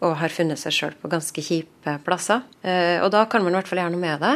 og 0.00 0.16
har 0.20 0.32
funnet 0.32 0.60
seg 0.60 0.74
sjøl 0.76 0.96
på 1.00 1.10
ganske 1.12 1.44
kjipe 1.44 1.96
plasser. 2.06 2.44
Eh, 2.62 2.98
og 3.04 3.10
da 3.14 3.26
kan 3.30 3.44
man 3.44 3.54
i 3.54 3.60
hvert 3.60 3.70
fall 3.70 3.82
gjøre 3.82 3.94
noe 3.94 4.04
med 4.04 4.24
det. 4.24 4.34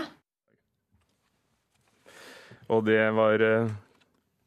Og 2.72 2.84
det 2.86 3.00
var 3.16 3.40
Torkil 3.40 3.80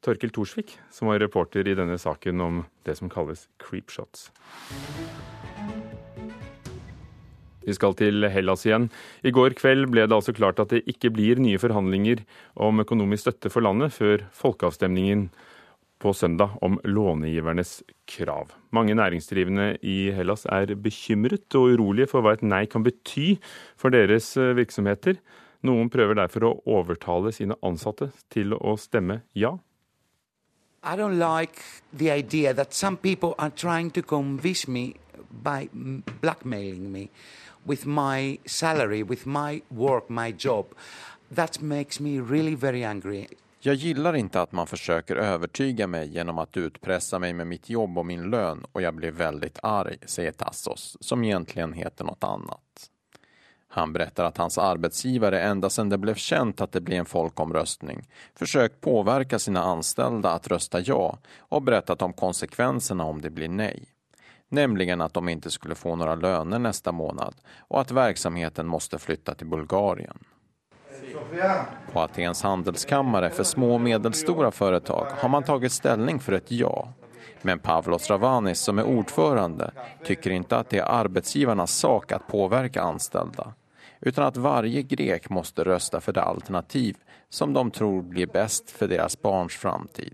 Torkel 0.02 0.30
Thorsvik 0.34 0.76
som 0.94 1.10
var 1.10 1.20
reporter 1.22 1.66
i 1.66 1.74
denne 1.78 1.98
saken 1.98 2.40
om 2.40 2.62
det 2.86 2.94
som 2.98 3.10
kalles 3.10 3.46
creepshots. 3.62 4.30
Vi 7.68 7.74
skal 7.76 7.92
til 7.98 8.24
Hellas 8.32 8.64
igjen. 8.64 8.86
I 9.20 9.32
går 9.34 9.58
kveld 9.58 9.90
ble 9.92 10.06
det 10.08 10.16
altså 10.16 10.32
klart 10.32 10.60
at 10.62 10.70
det 10.72 10.86
ikke 10.88 11.10
blir 11.12 11.40
nye 11.42 11.60
forhandlinger 11.60 12.22
om 12.56 12.80
økonomisk 12.80 13.26
støtte 13.26 13.52
for 13.52 13.66
landet 13.66 13.92
før 13.92 14.24
folkeavstemningen 14.32 15.26
på 15.98 16.12
søndag 16.14 16.56
om 16.62 16.78
lånegivernes 16.84 17.82
krav. 18.06 18.52
Mange 18.70 18.94
næringsdrivende 18.94 19.76
i 19.82 20.10
Hellas 20.14 20.46
er 20.46 20.74
bekymret 20.74 21.54
og 21.58 21.74
urolige 21.74 22.08
for 22.10 22.22
hva 22.22 22.36
et 22.36 22.44
nei 22.46 22.64
kan 22.70 22.84
bety 22.86 23.34
for 23.76 23.94
deres 23.94 24.36
eh, 24.36 24.54
virksomheter. 24.58 25.18
Noen 25.66 25.90
prøver 25.90 26.20
derfor 26.20 26.46
å 26.46 26.54
overtale 26.78 27.32
sine 27.34 27.58
ansatte 27.66 28.12
til 28.30 28.54
å 28.54 28.76
stemme 28.78 29.22
ja. 29.34 29.56
I 30.84 30.94
don't 30.94 31.18
like 31.18 31.64
the 31.92 32.10
idea 32.10 32.54
that 32.54 32.72
some 32.72 32.96
people 32.96 33.34
are 33.38 33.50
trying 33.50 33.90
to 33.90 34.02
convince 34.02 34.68
me 34.68 34.94
by 35.30 35.68
blackmailing 36.22 36.92
me 36.92 37.10
with 37.66 37.84
my 37.84 38.38
salary, 38.46 39.02
with 39.02 39.26
my 39.26 39.62
work, 39.70 40.08
my 40.08 40.30
job. 40.30 40.66
That 41.30 41.60
makes 41.60 42.00
me 42.00 42.20
really 42.20 42.54
very 42.54 42.84
angry. 42.84 43.28
Jag 43.60 43.74
gillar 43.74 44.16
inte 44.16 44.40
att 44.40 44.52
man 44.52 44.66
försöker 44.66 45.16
övertyga 45.16 45.86
mig 45.86 46.08
genom 46.08 46.38
att 46.38 46.56
utpressa 46.56 47.18
mig 47.18 47.32
med 47.32 47.46
mitt 47.46 47.70
jobb 47.70 47.98
och 47.98 48.06
min 48.06 48.30
lön 48.30 48.66
och 48.72 48.82
jag 48.82 48.94
blir 48.94 49.10
väldigt 49.10 49.58
arg, 49.62 49.96
säger 50.06 50.32
Tassos, 50.32 50.96
som 51.00 51.24
egentligen 51.24 51.72
heter 51.72 52.04
något 52.04 52.24
annat. 52.24 52.90
Han 53.68 53.92
berättar 53.92 54.24
att 54.24 54.36
hans 54.36 54.58
arbetsgivare 54.58 55.40
ända 55.40 55.70
sedan 55.70 55.88
det 55.88 55.98
blev 55.98 56.14
känt 56.14 56.60
att 56.60 56.72
det 56.72 56.80
blir 56.80 56.96
en 56.96 57.04
folkomröstning 57.04 58.08
försökt 58.34 58.80
påverka 58.80 59.38
sina 59.38 59.62
anställda 59.62 60.30
att 60.30 60.48
rösta 60.48 60.80
ja 60.80 61.18
och 61.38 61.62
berättat 61.62 62.02
om 62.02 62.12
konsekvenserna 62.12 63.04
om 63.04 63.20
det 63.20 63.30
blir 63.30 63.48
nej. 63.48 63.84
Nämligen 64.48 65.00
att 65.00 65.14
de 65.14 65.28
inte 65.28 65.50
skulle 65.50 65.74
få 65.74 65.96
några 65.96 66.14
löner 66.14 66.58
nästa 66.58 66.92
månad 66.92 67.34
och 67.58 67.80
att 67.80 67.90
verksamheten 67.90 68.66
måste 68.66 68.98
flytta 68.98 69.34
till 69.34 69.46
Bulgarien. 69.46 70.18
På 71.93 71.99
Atens 71.99 72.43
handelskammare 72.43 73.29
för 73.29 73.43
små 73.43 73.73
och 73.73 73.81
medelstora 73.81 74.51
företag 74.51 75.07
har 75.17 75.29
man 75.29 75.43
tagit 75.43 75.71
ställning 75.71 76.19
för 76.19 76.33
ett 76.33 76.51
ja. 76.51 76.93
Men 77.41 77.59
Pavlos 77.59 78.09
Ravanis 78.09 78.59
som 78.59 78.79
är 78.79 78.83
ordförande 78.83 79.71
tycker 80.03 80.29
inte 80.29 80.57
att 80.57 80.69
det 80.69 80.77
är 80.77 80.91
arbetsgivarnas 80.91 81.71
sak 81.71 82.11
att 82.11 82.27
påverka 82.27 82.81
anställda 82.81 83.53
utan 84.01 84.25
att 84.25 84.37
varje 84.37 84.81
grek 84.81 85.29
måste 85.29 85.63
rösta 85.63 86.01
för 86.01 86.13
det 86.13 86.21
alternativ 86.21 86.95
som 87.29 87.53
de 87.53 87.71
tror 87.71 88.01
blir 88.01 88.27
bäst 88.27 88.71
för 88.71 88.87
deras 88.87 89.21
barns 89.21 89.53
framtid. 89.53 90.13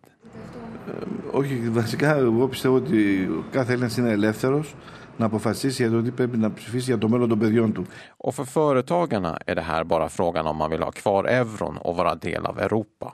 Όχι, 1.33 1.69
βασικά 1.69 2.15
εγώ 2.15 2.47
πιστεύω 2.47 2.75
ότι 2.75 3.29
κάθε 3.51 3.73
Έλληνας 3.73 3.97
είναι 3.97 4.11
ελεύθερος 4.11 4.75
να 5.17 5.25
αποφασίσει 5.25 5.81
για 5.81 5.91
το 5.91 6.01
τι 6.01 6.11
πρέπει 6.11 6.37
να 6.37 6.53
ψηφίσει 6.53 6.85
για 6.85 6.97
το 6.97 7.09
μέλλον 7.09 7.29
των 7.29 7.39
παιδιών 7.39 7.73
του. 7.73 7.85
Och 8.17 8.33
för 8.35 8.45
företagarna 8.45 9.37
är 9.45 9.55
det 9.55 9.61
här 9.61 9.83
bara 9.83 10.09
frågan 10.09 10.47
om 10.47 10.57
man 10.57 10.69
vill 10.69 10.83
ha 10.83 10.91
kvar 10.91 11.23
euron 11.23 11.77
och 11.77 11.95
vara 11.95 12.15
del 12.15 12.45
av 12.45 12.59
Europa. 12.59 13.13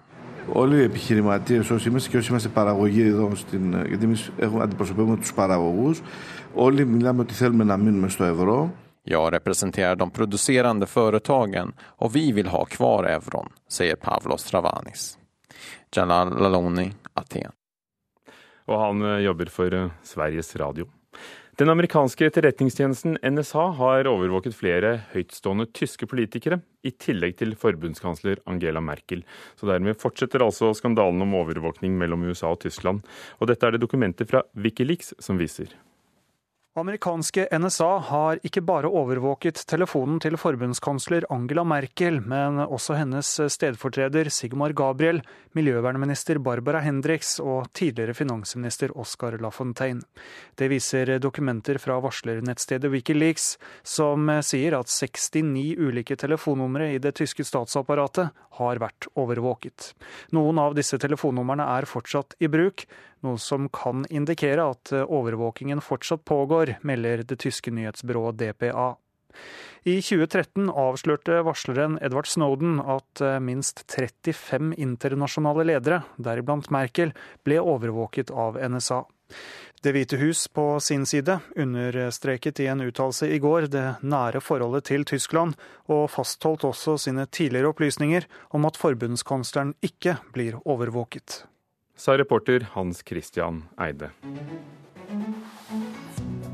Όλοι 0.54 0.78
οι 0.78 0.84
επιχειρηματίε, 0.84 1.60
όσοι 1.60 1.90
είμαστε 1.90 2.10
και 2.10 2.18
όσοι 2.18 2.30
είμαστε 2.30 2.50
παραγωγοί 2.50 3.02
εδώ, 3.02 3.36
στην, 3.36 3.86
γιατί 3.88 4.04
εμεί 4.04 4.16
αντιπροσωπεύουμε 4.62 5.18
του 5.18 5.34
παραγωγού, 5.36 5.96
όλοι 6.54 6.86
μιλάμε 6.86 7.22
ότι 7.22 7.34
θέλουμε 7.34 7.64
να 7.64 7.78
μείνουμε 7.78 8.10
στο 8.10 8.24
ευρώ. 8.24 8.74
Jag 9.08 9.34
representerar 9.34 9.96
de 9.96 10.12
producerande 10.12 10.86
företagen 10.88 11.74
och 11.80 12.16
vi 12.16 12.32
vill 12.32 12.48
ha 12.48 12.66
kvar 12.66 13.04
euron, 13.04 13.50
säger 13.68 13.96
Pavlos 13.96 14.44
Travanis. 14.44 15.18
Jalal 15.96 16.42
Laloni, 16.42 16.94
Aten. 17.14 17.52
Og 18.68 18.82
han 18.82 19.02
eh, 19.02 19.20
jobber 19.26 19.46
for 19.46 19.74
eh, 19.74 19.90
Sveriges 20.04 20.56
Radio. 20.56 20.90
Den 21.61 21.69
amerikanske 21.69 22.25
etterretningstjenesten 22.25 23.19
NSA 23.21 23.67
har 23.77 24.09
overvåket 24.09 24.55
flere 24.57 24.95
høytstående 25.11 25.67
tyske 25.77 26.07
politikere, 26.09 26.57
i 26.81 26.95
tillegg 26.97 27.37
til 27.37 27.53
forbundskansler 27.53 28.41
Angela 28.49 28.81
Merkel. 28.81 29.21
Så 29.61 29.69
dermed 29.69 30.01
fortsetter 30.01 30.41
altså 30.41 30.71
skandalen 30.79 31.21
om 31.21 31.37
overvåkning 31.43 32.01
mellom 32.01 32.25
USA 32.31 32.55
og 32.55 32.63
Tyskland. 32.65 33.05
Og 33.45 33.53
dette 33.53 33.69
er 33.69 33.77
det 33.77 33.85
dokumenter 33.85 34.25
fra 34.31 34.41
Wikileaks 34.57 35.13
som 35.21 35.37
viser. 35.37 35.77
Amerikanske 36.79 37.49
NSA 37.59 37.99
har 37.99 38.39
ikke 38.47 38.61
bare 38.63 38.87
overvåket 38.87 39.59
telefonen 39.67 40.21
til 40.23 40.37
forbundskansler 40.39 41.25
Angela 41.35 41.65
Merkel, 41.67 42.21
men 42.23 42.61
også 42.63 42.95
hennes 42.95 43.27
stedfortreder 43.51 44.31
Sigmar 44.31 44.71
Gabriel, 44.79 45.19
miljøvernminister 45.59 46.39
Barbara 46.39 46.79
Hendricks 46.85 47.41
og 47.43 47.73
tidligere 47.75 48.15
finansminister 48.15 48.95
Oscar 48.95 49.35
Lafontaine. 49.43 50.07
Det 50.55 50.71
viser 50.71 51.17
dokumenter 51.19 51.83
fra 51.83 51.99
varslernettstedet 52.07 52.95
Wikileaks, 52.95 53.57
som 53.83 54.31
sier 54.39 54.79
at 54.79 54.95
69 54.95 55.75
ulike 55.75 56.15
telefonnumre 56.23 56.93
i 56.95 57.03
det 57.03 57.17
tyske 57.19 57.51
statsapparatet 57.51 58.31
har 58.63 58.79
vært 58.79 59.11
overvåket. 59.19 59.97
Noen 60.39 60.63
av 60.63 60.79
disse 60.79 61.03
telefonnumrene 61.03 61.67
er 61.81 61.91
fortsatt 61.91 62.39
i 62.39 62.47
bruk, 62.47 62.87
noe 63.25 63.37
som 63.41 63.67
kan 63.73 64.07
indikere 64.09 64.65
at 64.73 64.93
overvåkingen 65.03 65.83
fortsatt 65.85 66.23
pågår, 66.29 66.60
melder 66.87 67.25
det 67.25 67.39
tyske 67.43 67.73
nyhetsbyrået 67.75 68.39
DPA. 68.41 68.95
I 69.89 69.97
2013 70.05 70.69
avslørte 70.69 71.39
varsleren 71.47 71.97
Edvard 72.05 72.29
Snowden 72.29 72.81
at 72.83 73.23
minst 73.41 73.87
35 73.89 74.75
internasjonale 74.77 75.65
ledere, 75.71 76.03
deriblant 76.19 76.69
Merkel, 76.75 77.15
ble 77.47 77.61
overvåket 77.63 78.33
av 78.35 78.59
NSA. 78.61 79.05
Det 79.81 79.95
hvite 79.97 80.19
hus 80.21 80.43
på 80.53 80.65
sin 80.85 81.07
side 81.09 81.39
understreket 81.57 82.61
i 82.61 82.67
en 82.69 82.83
uttalelse 82.85 83.31
i 83.33 83.39
går 83.41 83.71
det 83.73 83.87
nære 84.05 84.43
forholdet 84.45 84.91
til 84.91 85.07
Tyskland, 85.09 85.55
og 85.89 86.11
fastholdt 86.13 86.67
også 86.69 86.99
sine 87.07 87.25
tidligere 87.33 87.73
opplysninger 87.73 88.29
om 88.53 88.69
at 88.69 88.77
forbundskansleren 88.77 89.73
ikke 89.87 90.19
blir 90.35 90.61
overvåket 90.67 91.45
sa 92.01 92.17
reporter 92.17 92.65
Hans 92.73 93.03
Christian 93.07 93.65
Eide. 93.81 94.11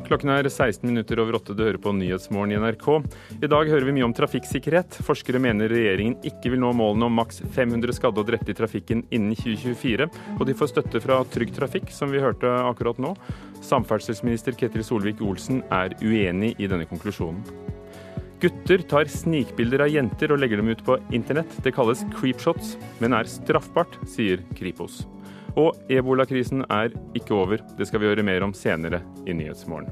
Klokken 0.07 0.31
er 0.31 0.47
16 0.47 0.87
minutter 0.87 1.19
over 1.19 1.41
åtte. 1.41 1.55
Du 1.57 1.65
hører 1.65 1.81
på 1.83 1.91
Nyhetsmorgen 1.91 2.53
i 2.55 2.59
NRK. 2.63 2.85
I 3.43 3.49
dag 3.51 3.71
hører 3.73 3.89
vi 3.89 3.95
mye 3.97 4.07
om 4.07 4.15
trafikksikkerhet. 4.15 5.01
Forskere 5.03 5.41
mener 5.43 5.73
regjeringen 5.73 6.15
ikke 6.27 6.53
vil 6.53 6.63
nå 6.63 6.71
målene 6.79 7.09
om 7.09 7.19
maks 7.19 7.43
500 7.57 7.97
skadde 7.97 8.23
og 8.23 8.29
drepte 8.29 8.55
i 8.55 8.59
trafikken 8.59 9.03
innen 9.11 9.35
2024. 9.35 10.07
Og 10.37 10.45
de 10.47 10.55
får 10.55 10.71
støtte 10.71 11.03
fra 11.03 11.19
Trygg 11.35 11.51
Trafikk, 11.57 11.91
som 11.91 12.15
vi 12.15 12.23
hørte 12.23 12.53
akkurat 12.69 13.01
nå. 13.03 13.17
Samferdselsminister 13.67 14.55
Ketil 14.55 14.87
Solvik-Olsen 14.87 15.65
er 15.75 15.99
uenig 16.05 16.55
i 16.63 16.71
denne 16.71 16.87
konklusjonen. 16.87 17.43
Gutter 18.39 18.87
tar 18.87 19.11
snikbilder 19.11 19.89
av 19.89 19.91
jenter 19.91 20.31
og 20.31 20.39
legger 20.39 20.63
dem 20.63 20.71
ut 20.71 20.87
på 20.87 21.01
internett. 21.17 21.59
Det 21.67 21.75
kalles 21.75 22.07
creepshots, 22.15 22.77
men 23.03 23.17
er 23.17 23.27
straffbart, 23.33 23.99
sier 24.07 24.45
Kripos. 24.55 25.03
Og 25.57 25.77
ebolakrisen 25.91 26.65
er 26.71 26.89
ikke 27.15 27.35
over. 27.35 27.57
Det 27.79 27.87
skal 27.89 28.01
vi 28.01 28.07
høre 28.07 28.23
mer 28.23 28.45
om 28.45 28.53
senere 28.55 29.01
i 29.27 29.33
Nyhetsmorgen. 29.33 29.89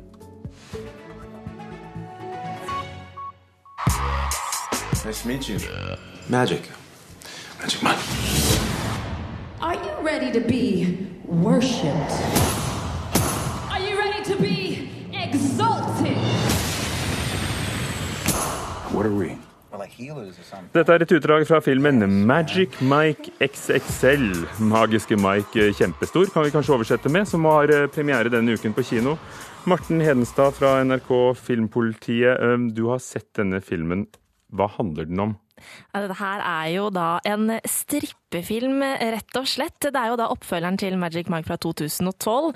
Nice. 5.05 5.29
Magic. 6.29 6.71
Magic 7.61 7.83
man. 7.83 7.95
Are 9.61 9.75
you 9.75 10.07
ready 10.07 10.33
to 10.33 10.41
be 10.41 11.09
worshipped? 11.27 12.13
Are 13.71 13.81
you 13.81 13.99
ready 13.99 14.25
to 14.25 14.37
be 14.41 14.89
exalted? 15.13 16.17
What 18.93 19.07
are 19.07 19.15
we? 19.15 19.44
Dette 20.75 20.95
er 20.95 21.03
et 21.03 21.15
utdrag 21.17 21.47
fra 21.49 21.61
filmen 21.65 22.05
Magic 22.29 22.77
Mike 22.81 23.33
XXL. 23.43 24.29
Magiske 24.71 25.19
Mike 25.19 25.71
kjempestor, 25.79 26.31
kan 26.33 26.47
vi 26.47 26.53
kanskje 26.55 26.77
oversette 26.77 27.13
med, 27.13 27.27
som 27.29 27.47
har 27.51 27.73
premiere 27.95 28.33
denne 28.33 28.55
uken 28.55 28.77
på 28.77 28.87
kino. 28.87 29.17
Morten 29.67 30.03
Hedenstad 30.05 30.55
fra 30.59 30.77
NRK 30.85 31.11
Filmpolitiet, 31.41 32.71
du 32.77 32.85
har 32.93 33.03
sett 33.03 33.33
denne 33.39 33.63
filmen. 33.65 34.07
Hva 34.55 34.69
handler 34.77 35.09
den 35.11 35.23
om? 35.25 35.35
Dette 35.95 36.19
her 36.19 36.43
er 36.45 36.71
jo 36.75 36.89
da 36.95 37.19
en 37.27 37.57
strippefilm, 38.35 38.83
rett 38.83 39.37
og 39.39 39.47
slett. 39.47 39.79
Det 39.79 39.95
er 39.95 40.11
jo 40.11 40.19
da 40.19 40.27
oppfølgeren 40.33 40.79
til 40.81 40.97
Magic 40.99 41.29
Mike 41.31 41.47
fra 41.47 41.57
2012, 41.61 42.51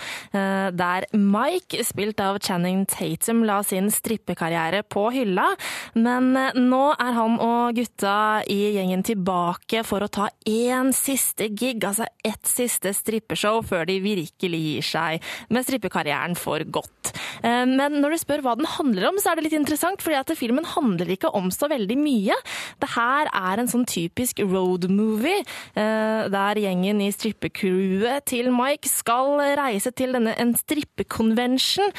der 0.74 1.06
Mike, 1.14 1.84
spilt 1.86 2.18
av 2.20 2.40
Channing 2.42 2.84
Tatum, 2.88 3.44
la 3.46 3.60
sin 3.62 3.90
strippekarriere 3.90 4.82
på 4.82 5.08
hylla. 5.14 5.46
Men 5.94 6.32
nå 6.34 6.82
er 6.98 7.14
han 7.14 7.38
og 7.38 7.78
gutta 7.78 8.42
i 8.50 8.74
gjengen 8.74 9.04
tilbake 9.06 9.84
for 9.86 10.02
å 10.02 10.10
ta 10.10 10.28
én 10.48 10.90
siste 10.96 11.50
gig, 11.54 11.84
altså 11.86 12.08
ett 12.26 12.48
siste 12.48 12.92
strippeshow, 12.96 13.62
før 13.62 13.86
de 13.88 14.00
virkelig 14.02 14.62
gir 14.64 14.88
seg 14.88 15.30
med 15.54 15.66
strippekarrieren 15.68 16.34
for 16.38 16.64
godt. 16.66 17.14
Men 17.44 18.00
når 18.02 18.16
du 18.16 18.18
spør 18.24 18.42
hva 18.42 18.56
den 18.58 18.66
handler 18.66 19.12
om, 19.12 19.22
så 19.22 19.30
er 19.30 19.38
det 19.38 19.46
litt 19.46 19.58
interessant, 19.60 20.02
fordi 20.02 20.18
at 20.18 20.34
filmen 20.38 20.66
handler 20.66 21.14
ikke 21.14 21.30
om 21.38 21.52
så 21.54 21.70
veldig 21.70 22.00
mye. 22.00 22.34
Det 22.82 22.90
her 22.96 23.30
er 23.30 23.62
en 23.62 23.70
sånn 23.70 23.86
typisk 23.88 24.42
road 24.42 24.88
movie, 24.90 25.44
der 25.74 26.60
gjengen 26.62 27.00
i 27.04 27.10
strippecrewet 27.14 28.26
til 28.30 28.50
Mike 28.54 28.88
skal 28.90 29.38
reise 29.58 29.92
til 29.96 30.14
denne, 30.16 30.34
en 30.38 30.54
strippekonvensjon. 30.56 31.94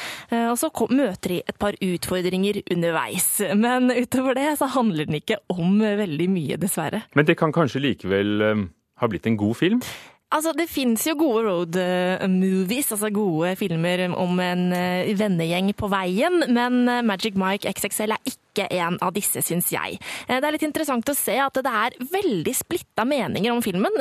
og 0.50 0.56
så 0.60 0.70
møter 0.90 1.34
de 1.34 1.40
et 1.48 1.58
par 1.60 1.76
utfordringer 1.80 2.62
underveis. 2.70 3.40
Men 3.54 3.90
utover 3.90 4.34
det 4.38 4.58
så 4.60 4.70
handler 4.74 5.08
den 5.08 5.20
ikke 5.20 5.40
om 5.52 5.80
veldig 5.80 6.28
mye, 6.30 6.60
dessverre. 6.60 7.04
Men 7.14 7.26
det 7.26 7.38
kan 7.40 7.52
kanskje 7.54 7.82
likevel 7.84 8.44
ha 9.00 9.08
blitt 9.10 9.26
en 9.26 9.38
god 9.40 9.56
film? 9.56 9.82
Altså, 10.30 10.52
Det 10.54 10.68
fins 10.70 11.06
jo 11.08 11.16
gode 11.18 11.42
road 11.48 11.76
movies, 12.30 12.92
altså 12.92 13.10
gode 13.10 13.56
filmer 13.58 14.04
om 14.14 14.38
en 14.40 14.70
vennegjeng 15.18 15.72
på 15.74 15.90
veien, 15.90 16.44
men 16.54 16.84
Magic 17.06 17.34
Mike 17.34 17.66
XXL 17.66 18.14
er 18.14 18.22
ikke 18.30 18.49
en 18.70 18.98
av 19.00 19.14
disse, 19.16 19.42
syns 19.44 19.70
jeg. 19.72 19.98
Det 20.28 20.40
er 20.40 20.54
litt 20.54 20.66
interessant 20.66 21.08
å 21.08 21.16
se 21.16 21.36
at 21.40 21.60
det 21.60 21.70
er 21.70 21.96
veldig 22.12 22.54
splitta 22.56 23.06
meninger 23.08 23.52
om 23.52 23.62
filmen. 23.64 23.96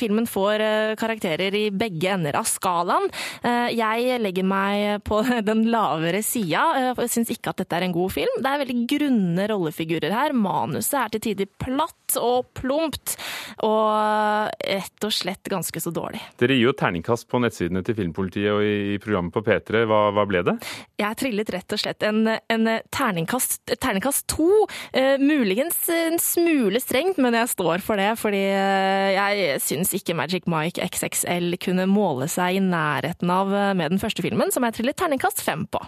Filmen 0.00 0.26
får 0.30 0.64
karakterer 1.00 1.54
i 1.56 1.64
begge 1.70 2.12
ender 2.12 2.36
av 2.38 2.48
skalaen. 2.48 3.08
Jeg 3.42 4.18
legger 4.22 4.46
meg 4.46 5.02
på 5.06 5.22
den 5.48 5.64
lavere 5.72 6.22
sida, 6.26 6.94
syns 7.06 7.32
ikke 7.32 7.52
at 7.52 7.62
dette 7.62 7.78
er 7.78 7.86
en 7.88 7.96
god 7.96 8.14
film. 8.14 8.40
Det 8.42 8.50
er 8.50 8.62
veldig 8.64 8.78
grunne 8.94 9.48
rollefigurer 9.50 10.14
her. 10.14 10.36
Manuset 10.36 10.98
er 11.00 11.14
til 11.14 11.24
tider 11.28 11.50
platt 11.62 12.18
og 12.20 12.50
plumpt, 12.58 13.16
og 13.64 14.52
rett 14.52 15.06
og 15.06 15.14
slett 15.14 15.48
ganske 15.50 15.80
så 15.80 15.92
dårlig. 15.94 16.20
Dere 16.40 16.56
gir 16.56 16.68
jo 16.68 16.76
terningkast 16.76 17.28
på 17.30 17.40
nettsidene 17.42 17.82
til 17.86 17.96
Filmpolitiet 17.98 18.52
og 18.52 18.64
i 18.66 18.98
programmet 19.02 19.34
på 19.34 19.44
P3. 19.46 19.84
Hva, 19.88 20.02
hva 20.14 20.26
ble 20.28 20.44
det? 20.46 20.56
Jeg 21.00 21.18
trillet 21.20 21.52
rett 21.54 21.76
og 21.76 21.82
slett 21.82 22.04
en, 22.06 22.24
en 22.28 22.72
terningkast, 22.92 23.60
terningkast 23.72 23.91
to. 24.00 24.64
Uh, 24.94 25.18
muligens 25.20 25.76
en 25.92 26.18
smule 26.22 26.80
strengt, 26.80 27.18
men 27.18 27.34
jeg 27.36 27.50
står 27.52 27.84
for 27.84 28.00
det. 28.00 28.10
Fordi 28.20 28.42
uh, 28.54 29.10
jeg 29.12 29.60
syns 29.62 29.92
ikke 29.98 30.16
Magic 30.18 30.48
Mike 30.50 30.80
XXL 30.80 31.58
kunne 31.62 31.88
måle 31.90 32.28
seg 32.30 32.58
i 32.58 32.64
nærheten 32.64 33.30
av 33.32 33.52
uh, 33.52 33.72
med 33.76 33.94
den 33.94 34.02
første 34.02 34.24
filmen, 34.24 34.52
som 34.54 34.64
jeg 34.64 34.78
triller 34.78 34.96
terningkast 34.96 35.42
fem 35.44 35.66
på. 35.66 35.82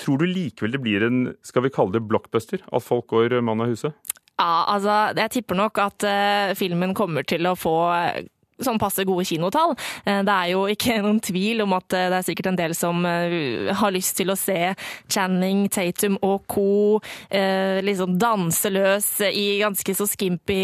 Tror 0.00 0.20
du 0.20 0.28
likevel 0.28 0.76
det 0.76 0.82
blir 0.84 1.06
en, 1.06 1.22
skal 1.46 1.66
vi 1.66 1.74
kalle 1.74 1.96
det 1.96 2.06
blockbuster? 2.06 2.62
At 2.70 2.86
folk 2.86 3.10
går 3.10 3.40
mann 3.42 3.64
av 3.64 3.72
huset? 3.72 3.96
Ja, 4.40 4.64
altså, 4.72 5.10
jeg 5.18 5.34
tipper 5.34 5.58
nok 5.58 5.76
at 5.82 6.04
filmen 6.56 6.94
kommer 6.96 7.26
til 7.28 7.44
å 7.44 7.52
få 7.58 7.74
sånn 8.64 8.80
passe 8.80 9.04
gode 9.08 9.24
kinotall. 9.28 9.74
Det 10.04 10.34
er 10.34 10.50
jo 10.52 10.64
ikke 10.70 10.98
noen 11.02 11.20
tvil 11.24 11.62
om 11.64 11.74
at 11.76 11.88
det 11.90 12.18
er 12.18 12.26
sikkert 12.26 12.50
en 12.52 12.58
del 12.58 12.74
som 12.76 13.04
har 13.04 13.94
lyst 13.94 14.16
til 14.18 14.32
å 14.32 14.36
se 14.38 14.74
Channing 15.10 15.66
Tatum 15.72 16.18
og 16.26 16.44
co. 16.50 17.00
liksom 17.84 18.16
danse 18.20 18.70
løs 18.72 19.08
i 19.30 19.60
ganske 19.60 19.94
så 19.96 20.06
skimpy 20.08 20.58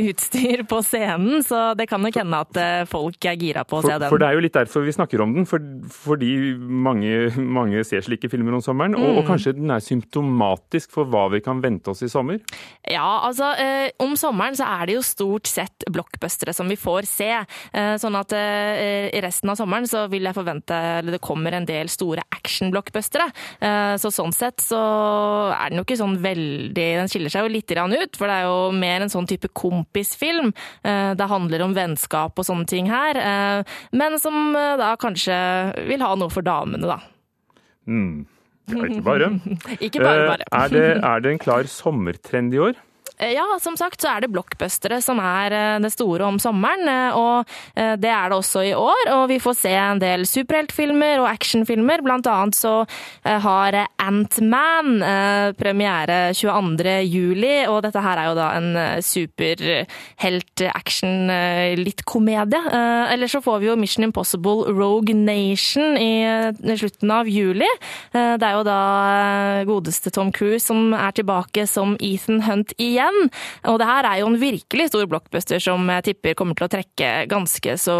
utstyr 0.00 0.64
på 0.68 0.80
scenen, 0.86 1.42
så 1.46 1.74
det 1.78 1.88
kan 1.90 2.02
nok 2.02 2.18
hende 2.20 2.40
at 2.46 2.60
folk 2.90 3.28
er 3.28 3.38
gira 3.40 3.64
på 3.66 3.78
å 3.78 3.82
for, 3.82 3.90
se 3.90 3.98
den. 3.98 4.10
For 4.12 4.22
det 4.22 4.28
er 4.28 4.38
jo 4.38 4.44
litt 4.44 4.56
derfor 4.56 4.86
vi 4.86 4.94
snakker 4.96 5.24
om 5.24 5.34
den, 5.38 5.48
for, 5.48 5.62
fordi 6.04 6.32
mange, 6.58 7.30
mange 7.38 7.84
ser 7.86 8.04
slike 8.04 8.30
filmer 8.32 8.58
om 8.58 8.64
sommeren, 8.64 8.96
og, 8.98 9.04
Mm. 9.04 9.18
og 9.20 9.26
kanskje 9.28 9.52
den 9.58 9.70
er 9.70 9.82
symptomatisk 9.84 10.90
for 10.94 11.08
hva 11.12 11.26
vi 11.32 11.40
kan 11.44 11.60
vente 11.62 11.90
oss 11.92 12.02
i 12.02 12.08
sommer? 12.10 12.38
Ja, 12.88 13.20
altså 13.26 13.50
eh, 13.60 13.90
om 14.02 14.14
sommeren 14.18 14.56
så 14.56 14.66
er 14.80 14.88
det 14.88 14.96
jo 14.96 15.02
stort 15.04 15.46
sett 15.50 15.84
blockbustere 15.92 16.54
som 16.56 16.70
vi 16.70 16.78
får 16.80 17.06
se. 17.08 17.23
Eh, 17.72 17.94
sånn 18.00 18.16
at 18.18 18.32
eh, 18.36 19.08
i 19.14 19.22
resten 19.24 19.50
av 19.52 19.58
sommeren 19.60 19.88
så 19.90 20.04
vil 20.12 20.26
jeg 20.28 20.36
forvente 20.36 20.76
eller 21.00 21.16
det 21.16 21.22
kommer 21.24 21.56
en 21.56 21.68
del 21.68 21.90
store 21.92 22.24
action-blockbustere. 22.34 23.28
Eh, 23.60 23.94
så 24.00 24.12
sånn 24.14 24.34
sett 24.36 24.62
så 24.64 24.80
er 25.54 25.70
den 25.72 25.80
jo 25.80 25.86
ikke 25.86 26.00
sånn 26.00 26.18
veldig 26.24 26.88
Den 27.00 27.10
skiller 27.10 27.32
seg 27.32 27.46
jo 27.46 27.54
litt 27.54 27.72
ut, 27.74 28.16
for 28.16 28.28
det 28.30 28.36
er 28.40 28.46
jo 28.48 28.72
mer 28.76 29.02
en 29.04 29.12
sånn 29.12 29.28
type 29.30 29.48
kompisfilm. 29.56 30.52
Eh, 30.84 31.14
det 31.18 31.30
handler 31.30 31.64
om 31.64 31.74
vennskap 31.76 32.38
og 32.38 32.46
sånne 32.46 32.68
ting 32.70 32.90
her, 32.90 33.16
eh, 33.16 33.74
men 33.92 34.18
som 34.22 34.54
eh, 34.56 34.76
da 34.80 34.94
kanskje 35.00 35.34
vil 35.88 36.04
ha 36.04 36.14
noe 36.18 36.32
for 36.32 36.42
damene, 36.46 36.86
da. 36.86 37.00
Mm. 37.88 38.26
Ja, 38.72 38.80
ikke 38.88 39.04
bare. 39.04 39.26
Ikke 39.84 40.00
bare, 40.00 40.22
Eh, 40.24 40.28
bare. 40.30 40.44
Er 40.56 40.68
det, 40.72 40.84
er 41.04 41.20
det 41.20 41.32
en 41.34 41.38
klar 41.42 41.68
sommertrend 41.68 42.54
i 42.56 42.60
år? 42.70 42.78
Ja, 43.18 43.58
som 43.62 43.76
sagt 43.78 44.02
så 44.02 44.08
er 44.10 44.20
det 44.24 44.32
blockbustere 44.34 44.98
som 45.04 45.18
er 45.22 45.78
det 45.82 45.92
store 45.94 46.24
om 46.26 46.38
sommeren. 46.42 46.88
Og 47.14 47.46
det 47.74 48.10
er 48.10 48.28
det 48.30 48.36
også 48.36 48.62
i 48.66 48.74
år. 48.74 49.10
Og 49.14 49.28
vi 49.30 49.38
får 49.42 49.54
se 49.60 49.74
en 49.78 50.00
del 50.02 50.26
superheltfilmer 50.26 51.20
og 51.22 51.30
actionfilmer. 51.30 52.02
Blant 52.02 52.26
annet 52.26 52.54
så 52.58 52.86
har 53.22 53.86
Ant-Man 54.02 55.02
premiere 55.58 56.34
22. 56.34 57.02
juli, 57.06 57.66
og 57.70 57.82
dette 57.86 58.00
her 58.02 58.18
er 58.18 58.26
jo 58.30 58.34
da 58.40 58.48
en 58.58 58.70
superhelt-action, 59.04 61.14
litt 61.80 62.04
komedie. 62.08 62.62
Eller 63.14 63.28
så 63.30 63.40
får 63.44 63.58
vi 63.62 63.66
jo 63.70 63.76
Mission 63.78 64.04
Impossible 64.08 64.60
Rogue 64.74 65.14
Nation 65.14 65.96
i 65.96 66.26
slutten 66.74 67.10
av 67.14 67.24
juli. 67.30 67.70
Det 68.10 68.42
er 68.42 68.54
jo 68.58 68.64
da 68.66 68.80
godeste 69.70 70.10
Tom 70.10 70.32
Cruise 70.34 70.66
som 70.66 70.90
er 70.98 71.12
tilbake 71.14 71.62
som 71.70 71.94
Ethan 72.02 72.42
Hunt 72.48 72.74
igjen. 72.80 73.03
Og 73.70 73.78
det 73.80 73.88
her 73.88 74.08
er 74.08 74.20
jo 74.20 74.30
en 74.30 74.40
virkelig 74.40 74.88
stor 74.90 75.08
blockbuster 75.10 75.62
som 75.62 75.88
jeg 75.92 76.06
tipper 76.10 76.36
kommer 76.38 76.58
til 76.58 76.66
å 76.68 76.72
trekke 76.72 77.10
ganske 77.30 77.76
så 77.80 77.96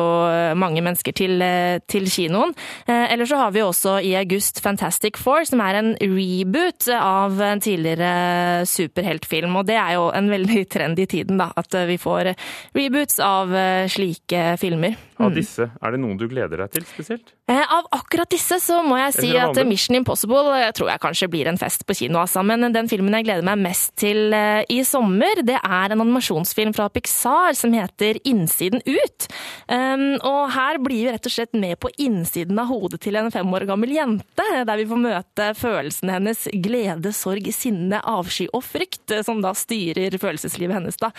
mange 0.59 0.83
mennesker 0.85 1.17
til, 1.17 1.43
til 1.91 2.09
kinoen. 2.11 2.55
Eller 2.87 3.29
så 3.29 3.39
har 3.41 3.55
vi 3.55 3.63
også 3.65 3.97
i 4.05 4.15
august 4.19 4.61
Fantastic 4.65 5.19
Four, 5.21 5.45
som 5.49 5.63
er 5.65 5.81
en 5.81 5.93
reboot 6.01 6.89
av 6.97 7.41
en 7.45 7.63
tidligere 7.63 8.65
superheltfilm. 8.69 9.57
Og 9.61 9.69
det 9.71 9.79
er 9.81 9.97
jo 9.99 10.09
en 10.15 10.31
veldig 10.33 10.65
trend 10.73 11.01
i 11.03 11.09
tiden, 11.11 11.41
da, 11.41 11.51
at 11.57 11.79
vi 11.89 11.99
får 12.01 12.35
reboots 12.77 13.21
av 13.25 13.53
slike 13.93 14.55
filmer. 14.63 14.99
Av 15.23 15.35
disse, 15.35 15.69
er 15.71 15.95
det 15.95 16.01
noen 16.03 16.19
du 16.19 16.27
gleder 16.31 16.65
deg 16.65 16.73
til 16.75 16.87
spesielt? 16.89 17.35
Av 17.47 17.87
akkurat 17.95 18.31
disse 18.33 18.59
så 18.63 18.81
må 18.83 18.97
jeg 18.99 19.15
si 19.15 19.31
at 19.39 19.59
Mission 19.69 19.99
Impossible 19.99 20.57
jeg 20.59 20.75
tror 20.75 20.91
jeg 20.91 21.03
kanskje 21.03 21.29
blir 21.31 21.51
en 21.51 21.61
fest 21.61 21.85
på 21.87 21.95
kino, 21.99 22.19
altså. 22.23 22.43
Men 22.47 22.67
den 22.75 22.89
filmen 22.91 23.15
jeg 23.19 23.29
gleder 23.29 23.47
meg 23.47 23.63
mest 23.63 23.95
til 24.01 24.35
i 24.35 24.81
sommer, 24.87 25.43
det 25.47 25.59
er 25.61 25.95
en 25.95 26.03
animasjonsfilm 26.03 26.75
fra 26.75 26.89
Pixar 26.93 27.55
som 27.59 27.75
heter 27.77 28.19
Innsiden 28.27 28.83
ut. 28.85 29.29
Um, 29.69 30.17
og 30.25 30.51
her 30.55 30.81
blir 30.83 31.05
vi 31.05 31.13
rett 31.13 31.27
og 31.29 31.35
slett 31.35 31.57
med 31.59 31.77
på 31.83 31.91
innsiden 32.01 32.59
av 32.61 32.71
hodet 32.71 33.01
til 33.05 33.19
en 33.19 33.31
fem 33.35 33.49
år 33.57 33.67
gammel 33.69 33.93
jente, 33.95 34.47
der 34.65 34.79
vi 34.81 34.87
får 34.89 35.01
møte 35.03 35.49
følelsene 35.59 36.17
hennes 36.17 36.45
glede, 36.65 37.13
sorg, 37.17 37.49
sinne, 37.55 38.01
avsky 38.01 38.47
og 38.55 38.65
frykt, 38.67 39.13
som 39.27 39.43
da 39.45 39.53
styrer 39.59 40.17
følelseslivet 40.21 40.79
hennes. 40.79 40.99
da. 41.01 41.11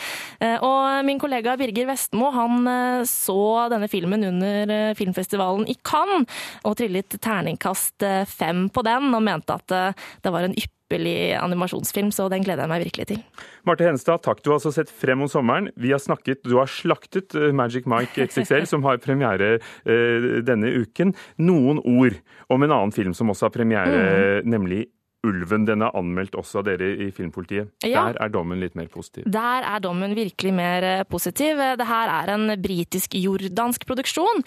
Og 0.66 1.06
min 1.06 1.20
kollega 1.22 1.56
Birger 1.60 1.90
Vestmo 1.90 2.32
han 2.36 2.70
så 3.10 3.40
denne 3.72 3.86
filmen 3.86 3.95
under 4.04 4.94
filmfestivalen 5.00 5.68
i 5.72 5.76
Cannes 5.86 6.28
og 6.68 6.76
trillet 6.80 7.18
terningkast 7.22 8.04
fem 8.28 8.68
på 8.70 8.84
den, 8.86 9.14
og 9.16 9.24
mente 9.24 9.56
at 9.56 9.96
det 10.24 10.34
var 10.34 10.46
en 10.46 10.56
ypperlig 10.56 11.34
animasjonsfilm, 11.40 12.12
så 12.14 12.28
den 12.30 12.44
gleder 12.46 12.66
jeg 12.66 12.72
meg 12.72 12.84
virkelig 12.84 13.08
til. 13.10 13.22
Marte 13.66 13.88
Henstad, 13.88 14.22
takk. 14.26 14.44
Du 14.44 14.52
har 14.52 14.60
altså 14.60 14.74
sett 14.76 14.92
frem 14.92 15.24
om 15.26 15.32
sommeren. 15.32 15.70
Vi 15.80 15.94
har 15.94 16.02
snakket, 16.02 16.44
Du 16.46 16.58
har 16.60 16.70
slaktet 16.70 17.34
Magic 17.56 17.88
Mike 17.90 18.28
XXL, 18.28 18.68
som 18.70 18.84
har 18.86 19.02
premiere 19.04 19.58
denne 19.86 20.74
uken. 20.76 21.16
Noen 21.38 21.80
ord 21.80 22.20
om 22.50 22.66
en 22.66 22.76
annen 22.76 22.94
film 22.96 23.16
som 23.18 23.32
også 23.34 23.50
har 23.50 23.56
premiere, 23.56 24.04
mm. 24.44 24.52
nemlig 24.52 24.86
Ulven. 25.26 25.66
Den 25.68 25.82
er 25.86 25.96
anmeldt 25.98 26.38
også 26.38 26.62
av 26.62 26.68
dere 26.70 26.92
i 27.08 27.10
Filmpolitiet. 27.16 27.74
Ja. 27.86 28.06
Der 28.08 28.22
er 28.22 28.32
dommen 28.34 28.62
litt 28.62 28.78
mer 28.78 28.88
positiv. 28.94 29.26
Der 29.32 29.66
er 29.66 29.82
dommen 29.84 30.14
virkelig 30.18 30.54
mer 30.56 31.04
positiv. 31.10 31.60
Det 31.80 31.88
her 31.90 32.12
er 32.14 32.32
en 32.36 32.54
britisk-jordansk 32.62 33.86
produksjon 33.90 34.44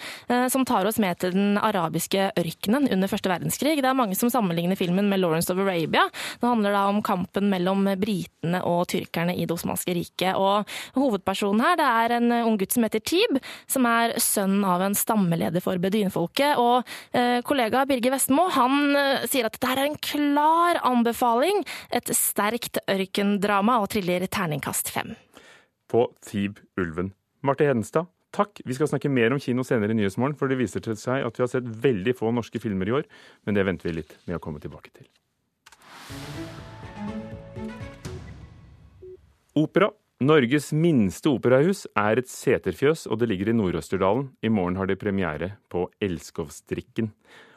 som 0.51 0.65
tar 0.67 0.87
oss 0.89 0.99
med 1.01 1.19
til 1.21 1.35
den 1.35 1.59
arabiske 1.59 2.29
ørkenen 2.39 2.87
under 2.91 3.11
første 3.11 3.31
verdenskrig. 3.31 3.77
Det 3.79 3.89
er 3.89 3.97
mange 3.97 4.17
som 4.17 4.31
sammenligner 4.31 4.79
filmen 4.79 5.09
med 5.11 5.21
Lawrence 5.21 5.51
of 5.53 5.59
Arabia. 5.61 6.05
Det 6.39 6.47
handler 6.47 6.75
da 6.75 6.85
om 6.89 7.01
kampen 7.05 7.49
mellom 7.51 7.85
britene 7.99 8.63
og 8.65 8.87
tyrkerne 8.91 9.35
i 9.35 9.45
Det 9.49 9.55
osmanske 9.57 9.93
riket. 9.97 10.37
Og 10.37 10.67
hovedpersonen 10.95 11.63
her 11.65 11.75
det 11.79 11.87
er 11.89 12.15
en 12.19 12.31
ung 12.43 12.57
gutt 12.59 12.75
som 12.75 12.85
heter 12.85 13.01
Tib, 13.03 13.39
som 13.69 13.87
er 13.89 14.13
sønn 14.21 14.61
av 14.67 14.83
en 14.85 14.95
stammeleder 14.97 15.63
for 15.63 15.81
beduinfolket. 15.81 16.59
Og 16.61 16.85
kollega 17.47 17.85
Birger 17.89 18.13
Vestmo 18.13 18.45
han 18.53 18.93
sier 19.29 19.47
at 19.47 19.55
dette 19.57 19.69
er 19.73 19.83
en 19.87 19.97
klar 19.97 20.68
anbefaling. 20.85 21.63
Et 21.95 22.13
sterkt 22.13 22.77
ørkendrama 22.85 23.79
og 23.81 23.89
triller 23.95 24.27
terningkast 24.27 24.91
fem. 24.93 25.15
På 25.89 26.09
Tib 26.21 26.59
Ulven. 26.77 27.13
Marte 27.41 27.65
Hedenstad, 27.65 28.09
takk. 28.35 28.61
Vi 28.65 28.75
skal 28.77 28.89
snakke 28.91 29.09
mer 29.09 29.33
om 29.33 29.39
kino 29.41 29.63
senere 29.65 29.95
i 29.95 29.97
Nyhetsmorgen, 29.97 30.37
for 30.37 30.51
det 30.51 30.59
viser 30.59 30.83
til 30.85 30.97
seg 30.99 31.25
at 31.25 31.39
vi 31.39 31.45
har 31.45 31.51
sett 31.51 31.69
veldig 31.85 32.13
få 32.19 32.33
norske 32.35 32.61
filmer 32.61 32.91
i 32.91 32.97
år, 32.99 33.07
men 33.47 33.57
det 33.57 33.65
venter 33.65 33.89
vi 33.89 34.01
litt 34.01 34.13
med 34.27 34.37
å 34.37 34.43
komme 34.43 34.61
tilbake 34.61 34.93
til. 34.93 35.09
Opera. 39.59 39.89
Norges 40.19 40.73
minste 40.75 41.31
operahus 41.31 41.85
er 41.95 42.19
et 42.19 42.27
seterfjøs, 42.27 43.05
og 43.07 43.21
det 43.21 43.29
ligger 43.31 43.53
i 43.53 43.55
Nord-Østerdalen. 43.55 44.25
I 44.43 44.51
morgen 44.51 44.75
har 44.75 44.89
det 44.89 44.99
premiere 44.99 45.53
på 45.71 45.85
Elskovsdrikken. 46.03 47.13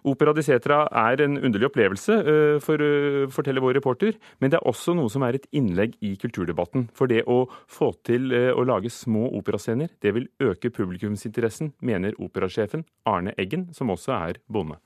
Opera 0.09 0.33
di 0.35 0.43
Setra 0.43 0.81
er 0.91 1.21
en 1.23 1.37
underlig 1.39 1.69
opplevelse, 1.69 2.17
for, 2.65 2.83
forteller 3.31 3.63
vår 3.63 3.77
reporter, 3.79 4.17
men 4.43 4.51
det 4.51 4.59
er 4.59 4.67
også 4.67 4.97
noe 4.99 5.11
som 5.13 5.23
er 5.23 5.39
et 5.39 5.47
innlegg 5.55 5.95
i 6.03 6.17
kulturdebatten. 6.19 6.89
For 6.97 7.11
det 7.11 7.23
å 7.31 7.45
få 7.71 7.93
til 8.07 8.33
å 8.33 8.67
lage 8.67 8.91
små 8.91 9.29
operascener, 9.39 9.93
det 10.03 10.15
vil 10.17 10.27
øke 10.43 10.73
publikumsinteressen, 10.75 11.75
mener 11.87 12.19
operasjefen 12.19 12.83
Arne 13.07 13.37
Eggen, 13.39 13.69
som 13.77 13.95
også 13.95 14.17
er 14.19 14.43
bonde. 14.51 14.81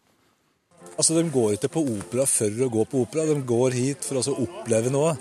Altså, 0.96 1.16
De 1.16 1.24
går 1.32 1.56
ikke 1.56 1.72
på 1.72 1.82
opera 1.96 2.26
for 2.28 2.62
å 2.64 2.70
gå 2.72 2.84
på 2.88 3.02
opera, 3.04 3.26
de 3.28 3.40
går 3.44 3.76
hit 3.76 4.06
for 4.06 4.20
å 4.20 4.36
oppleve 4.44 4.92
noe. 4.92 5.16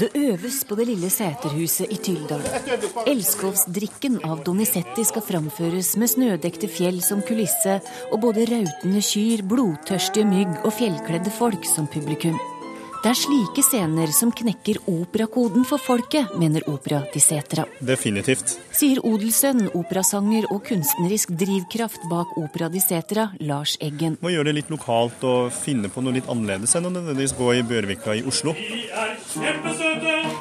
Det 0.00 0.08
øves 0.16 0.62
på 0.64 0.76
det 0.78 0.86
lille 0.88 1.10
seterhuset 1.12 1.90
i 1.92 1.98
Tyldal. 2.00 2.40
Elskovsdrikken 3.10 4.14
av 4.24 4.38
Donizetti 4.46 5.04
skal 5.04 5.24
framføres 5.26 5.90
med 6.00 6.08
snødekte 6.08 6.70
fjell 6.72 7.02
som 7.04 7.20
kulisse, 7.20 7.74
og 8.08 8.22
både 8.22 8.46
rautende 8.48 9.02
kyr, 9.04 9.42
blodtørstige 9.50 10.24
mygg 10.30 10.64
og 10.64 10.72
fjellkledde 10.78 11.34
folk 11.36 11.68
som 11.68 11.90
publikum. 11.92 12.38
Det 13.00 13.12
er 13.12 13.16
slike 13.16 13.62
scener 13.64 14.08
som 14.12 14.32
knekker 14.32 14.80
operakoden 14.88 15.68
for 15.68 15.80
folket, 15.80 16.32
mener 16.40 16.64
Opera 16.68 17.02
di 17.12 17.20
Setra. 17.20 17.64
Definitivt. 17.80 18.56
Sier 18.80 18.96
odelssønn, 19.04 19.66
operasanger 19.76 20.46
og 20.54 20.62
kunstnerisk 20.64 21.34
drivkraft 21.36 22.06
bak 22.08 22.30
Opera 22.40 22.70
di 22.72 22.80
Setra, 22.80 23.26
Lars 23.44 23.74
Eggen. 23.84 24.14
Må 24.24 24.32
gjøre 24.32 24.48
det 24.48 24.54
litt 24.56 24.70
lokalt 24.72 25.20
og 25.28 25.50
finne 25.52 25.90
på 25.92 26.00
noe 26.00 26.16
litt 26.16 26.30
annerledes 26.32 26.72
enn 26.78 26.88
å 26.88 26.94
nødvendigvis 26.94 27.36
gå 27.36 27.50
i 27.58 27.66
Bjørvika 27.68 28.16
i 28.16 28.24
Oslo. 28.24 28.54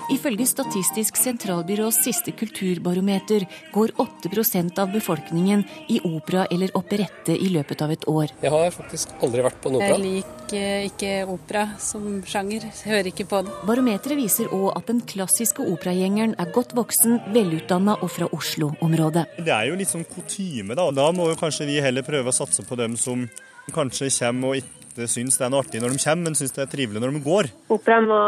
Ifølge 0.09 0.47
Statistisk 0.47 1.19
sentralbyrås 1.19 1.99
siste 2.05 2.31
kulturbarometer 2.33 3.43
går 3.73 3.91
8% 3.99 4.79
av 4.81 4.95
befolkningen 4.95 5.65
i 5.91 5.99
opera 6.07 6.47
eller 6.49 6.71
operette 6.79 7.35
i 7.35 7.51
løpet 7.51 7.83
av 7.83 7.91
et 7.93 8.07
år. 8.07 8.31
Jeg 8.41 8.53
har 8.55 8.71
faktisk 8.73 9.11
aldri 9.19 9.43
vært 9.45 9.59
på 9.59 9.73
en 9.73 9.81
opera. 9.81 9.99
Jeg 9.99 10.05
liker 10.05 10.87
ikke 10.87 11.11
opera 11.29 11.65
som 11.83 12.07
sjanger. 12.25 12.65
Jeg 12.71 12.93
hører 12.93 13.11
ikke 13.11 13.27
på 13.29 13.43
det. 13.45 13.53
Barometeret 13.67 14.17
viser 14.17 14.49
òg 14.55 14.71
at 14.79 14.89
den 14.89 15.03
klassiske 15.11 15.67
operagjengeren 15.75 16.33
er 16.39 16.55
godt 16.55 16.73
voksen, 16.77 17.19
velutdanna 17.35 17.99
og 17.99 18.09
fra 18.15 18.28
Oslo-området. 18.35 19.25
Det 19.45 19.53
er 19.53 19.69
jo 19.69 19.77
litt 19.79 19.91
sånn 19.91 20.07
kutyme, 20.07 20.77
da. 20.77 20.89
Da 20.95 21.09
må 21.15 21.29
jo 21.31 21.39
kanskje 21.39 21.67
vi 21.69 21.79
heller 21.83 22.05
prøve 22.07 22.31
å 22.31 22.35
satse 22.35 22.65
på 22.67 22.77
dem 22.79 22.97
som 22.99 23.27
kanskje 23.73 24.09
kommer 24.19 24.53
og 24.53 24.61
ikke 24.61 25.07
syns 25.09 25.37
det 25.37 25.45
er 25.45 25.53
noe 25.53 25.63
artig 25.63 25.81
når 25.83 25.95
de 25.95 26.03
kommer, 26.03 26.29
men 26.29 26.37
syns 26.37 26.55
det 26.55 26.65
er 26.65 26.71
trivelig 26.71 27.03
når 27.03 27.15
de 27.15 27.23
går. 27.25 27.51
Opera 27.73 28.01
må 28.03 28.19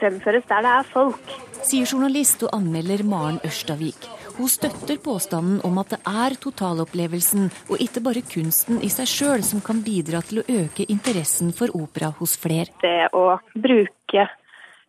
fremføres 0.00 0.46
der 0.48 0.64
det 0.64 0.72
er 0.78 0.88
folk. 0.94 1.36
Sier 1.66 1.84
journalist 1.84 2.42
og 2.46 2.54
anmelder 2.56 3.04
Maren 3.04 3.40
Ørstavik. 3.44 4.08
Hun 4.38 4.48
støtter 4.48 4.96
påstanden 5.04 5.58
om 5.66 5.76
at 5.82 5.90
det 5.92 5.98
er 6.08 6.36
totalopplevelsen 6.40 7.50
og 7.68 7.82
ikke 7.84 8.00
bare 8.06 8.22
kunsten 8.24 8.78
i 8.86 8.88
seg 8.92 9.10
sjøl 9.10 9.44
som 9.44 9.60
kan 9.64 9.82
bidra 9.84 10.22
til 10.24 10.40
å 10.40 10.46
øke 10.62 10.86
interessen 10.88 11.50
for 11.56 11.74
opera 11.76 12.12
hos 12.20 12.38
flere. 12.40 12.70
Det 12.80 13.10
å 13.12 13.36
bruke 13.52 14.24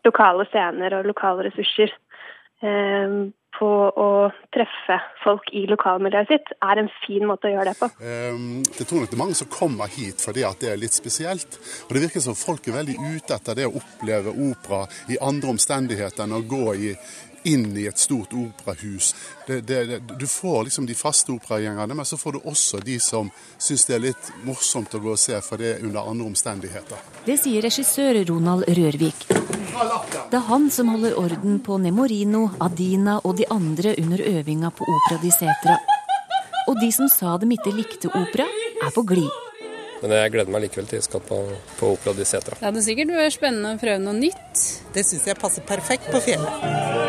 lokale 0.08 0.48
scener 0.50 0.96
og 0.98 1.10
lokale 1.10 1.50
ressurser 1.50 1.92
eh, 2.64 3.18
på 3.62 3.70
å 3.70 4.10
treffe 4.54 4.98
folk 5.22 5.52
i 5.54 5.68
lokalmiljøet 5.70 6.32
sitt, 6.32 6.52
er 6.66 6.82
en 6.82 6.90
fin 7.04 7.28
måte 7.30 7.50
å 7.50 7.54
gjøre 7.54 7.72
det 7.72 7.78
på. 7.78 7.90
Det 8.02 8.88
er 8.88 9.20
mange 9.22 9.38
som 9.38 9.50
kommer 9.52 9.92
hit 9.92 10.24
fordi 10.24 10.46
at 10.48 10.62
det 10.64 10.72
er 10.74 10.82
litt 10.82 10.98
spesielt. 10.98 11.60
Og 11.88 11.94
det 11.96 12.06
virker 12.08 12.26
som 12.26 12.38
folk 12.38 12.68
er 12.68 12.80
veldig 12.80 12.98
ute 12.98 13.38
etter 13.38 13.60
det 13.60 13.70
å 13.70 13.76
oppleve 13.78 14.34
opera 14.50 14.86
i 15.14 15.20
andre 15.22 15.54
omstendigheter 15.54 16.26
enn 16.26 16.40
å 16.40 16.46
gå 16.50 16.66
i 16.74 16.96
inn 17.44 17.78
i 17.78 17.86
et 17.90 17.98
stort 17.98 18.34
operahus. 18.34 19.16
Det, 19.48 19.62
det, 19.62 19.86
det, 19.86 20.00
du 20.20 20.28
får 20.28 20.64
liksom 20.64 20.86
de 20.86 20.96
faste 20.96 21.32
operagjengerne, 21.32 21.94
men 21.94 22.06
så 22.06 22.18
får 22.18 22.38
du 22.38 22.40
også 22.44 22.82
de 22.86 23.00
som 23.00 23.32
syns 23.58 23.86
det 23.90 23.96
er 23.96 24.04
litt 24.08 24.32
morsomt 24.48 24.94
å 24.96 25.02
gå 25.02 25.14
og 25.16 25.20
se, 25.20 25.38
for 25.46 25.62
det 25.62 25.76
er 25.76 25.86
under 25.86 26.10
andre 26.12 26.30
omstendigheter. 26.32 27.02
Det 27.26 27.38
sier 27.42 27.66
regissør 27.66 28.22
Ronald 28.30 28.68
Rørvik. 28.70 29.28
Det 30.32 30.38
er 30.38 30.48
han 30.48 30.70
som 30.72 30.92
holder 30.94 31.18
orden 31.20 31.60
på 31.64 31.78
Nemorino, 31.82 32.50
Adina 32.62 33.20
og 33.24 33.38
de 33.40 33.48
andre 33.50 33.96
under 34.02 34.22
øvinga 34.22 34.72
på 34.76 34.88
Opera 34.88 35.22
di 35.24 35.32
Setra. 35.34 35.78
Og 36.70 36.78
de 36.80 36.92
som 36.94 37.10
sa 37.10 37.38
dem 37.42 37.52
ikke 37.56 37.74
likte 37.74 38.12
opera, 38.12 38.46
er 38.82 38.94
på 38.94 39.04
glid. 39.08 39.32
Men 40.02 40.16
jeg 40.18 40.32
gleder 40.34 40.54
meg 40.54 40.64
likevel 40.66 40.88
til 40.90 40.98
jeg 40.98 41.06
skal 41.06 41.22
på, 41.26 41.38
på 41.78 41.92
Opera 41.96 42.14
di 42.18 42.26
Setra. 42.26 42.58
Det 42.58 42.68
hadde 42.70 42.86
sikkert 42.86 43.34
spennende 43.34 43.76
å 43.76 43.82
prøve 43.82 44.02
noe 44.02 44.18
nytt. 44.18 44.81
Det 44.92 45.06
syns 45.08 45.28
jeg 45.30 45.40
passer 45.40 45.64
perfekt 45.64 46.10
på 46.12 46.20
fjellet. 46.24 47.02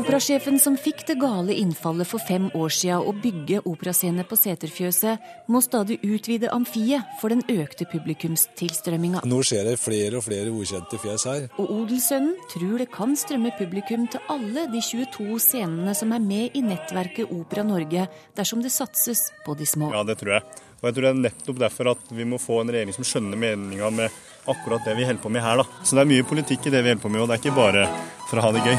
Operasjefen 0.00 0.56
som 0.58 0.74
fikk 0.80 1.02
det 1.06 1.18
gale 1.20 1.54
innfallet 1.54 2.08
for 2.08 2.22
fem 2.26 2.48
år 2.56 2.72
siden 2.74 3.04
å 3.06 3.12
bygge 3.14 3.60
operascene 3.68 4.24
på 4.26 4.38
Seterfjøset, 4.38 5.20
må 5.52 5.60
stadig 5.62 6.00
utvide 6.06 6.50
amfiet 6.54 7.06
for 7.20 7.30
den 7.30 7.44
økte 7.52 7.86
publikumstilstrømminga. 7.90 9.22
Nå 9.28 9.42
skjer 9.46 9.68
det 9.70 9.76
flere 9.82 10.18
og 10.18 10.24
flere 10.26 10.50
ukjente 10.50 10.98
fjes 11.02 11.26
her. 11.28 11.46
Og 11.62 11.70
odelssønnen 11.82 12.32
tror 12.50 12.80
det 12.80 12.88
kan 12.94 13.14
strømme 13.18 13.52
publikum 13.58 14.08
til 14.10 14.24
alle 14.32 14.66
de 14.72 14.82
22 14.82 15.38
scenene 15.44 15.94
som 15.94 16.16
er 16.16 16.24
med 16.24 16.58
i 16.58 16.64
nettverket 16.64 17.30
Opera 17.30 17.66
Norge, 17.66 18.08
dersom 18.38 18.64
det 18.64 18.74
satses 18.74 19.28
på 19.46 19.54
de 19.58 19.68
små. 19.68 19.92
Ja, 19.94 20.02
det 20.06 20.18
tror 20.22 20.38
jeg. 20.40 20.66
Og 20.80 20.88
jeg 20.88 20.96
tror 20.96 21.04
det 21.04 21.12
er 21.12 21.24
nettopp 21.26 21.58
derfor 21.60 21.90
at 21.92 22.12
vi 22.16 22.24
må 22.24 22.38
få 22.40 22.62
en 22.62 22.70
regjering 22.72 22.96
som 22.96 23.04
skjønner 23.04 23.36
meninga 23.40 23.90
med 23.92 24.20
akkurat 24.48 24.86
det 24.88 24.96
vi 24.96 25.04
holder 25.04 25.20
på 25.20 25.32
med 25.32 25.44
her. 25.44 25.60
da. 25.60 25.66
Så 25.84 25.96
det 25.96 26.06
er 26.06 26.12
mye 26.14 26.24
politikk 26.24 26.66
i 26.66 26.72
det 26.72 26.80
vi 26.80 26.94
holder 26.94 27.02
på 27.02 27.12
med, 27.12 27.20
og 27.20 27.28
det 27.28 27.36
er 27.36 27.42
ikke 27.44 27.58
bare 27.58 27.84
for 28.30 28.40
å 28.40 28.46
ha 28.46 28.52
det 28.56 28.64
gøy. 28.64 28.78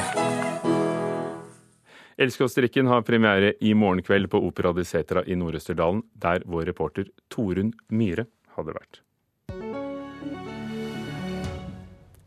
Elskåsdrikken 2.21 2.89
har 2.89 3.05
premiere 3.05 3.53
i 3.61 3.73
morgen 3.77 4.01
kveld 4.05 4.29
på 4.33 4.41
Opera 4.45 4.73
di 4.77 4.85
Setra 4.85 5.23
i 5.25 5.37
Nord-Østerdalen, 5.37 6.03
der 6.13 6.43
vår 6.45 6.67
reporter 6.69 7.07
Torunn 7.33 7.71
Myhre 7.89 8.27
hadde 8.57 8.75
vært. 8.77 9.01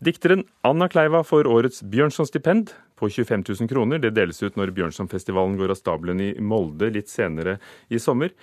Dikteren 0.04 0.42
Anna 0.66 0.88
Kleiva 0.90 1.22
får 1.24 1.46
årets 1.48 1.82
Bjørnson-stipend 1.82 2.74
på 2.98 3.08
25 3.08 3.44
000 3.48 3.70
kroner. 3.70 4.02
Det 4.02 4.12
deles 4.12 4.42
ut 4.42 4.58
når 4.58 4.74
Bjørnsonfestivalen 4.76 5.56
går 5.56 5.72
av 5.72 5.78
stabelen 5.78 6.20
i 6.20 6.34
Molde 6.42 6.90
litt 6.92 7.08
senere 7.08 7.56
i 7.88 8.02
sommer. 8.02 8.34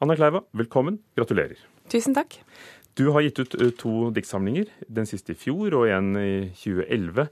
Anna 0.00 0.14
Kleiva, 0.16 0.40
velkommen. 0.56 0.94
Gratulerer. 1.12 1.58
Tusen 1.92 2.14
takk. 2.16 2.38
Du 2.96 3.10
har 3.12 3.20
gitt 3.20 3.36
ut 3.36 3.52
eh, 3.60 3.68
to 3.76 4.08
diktsamlinger, 4.16 4.70
den 4.88 5.04
siste 5.04 5.34
i 5.34 5.36
fjor 5.36 5.74
og 5.76 5.90
en 5.92 6.14
i 6.16 6.30
2011. 6.56 7.26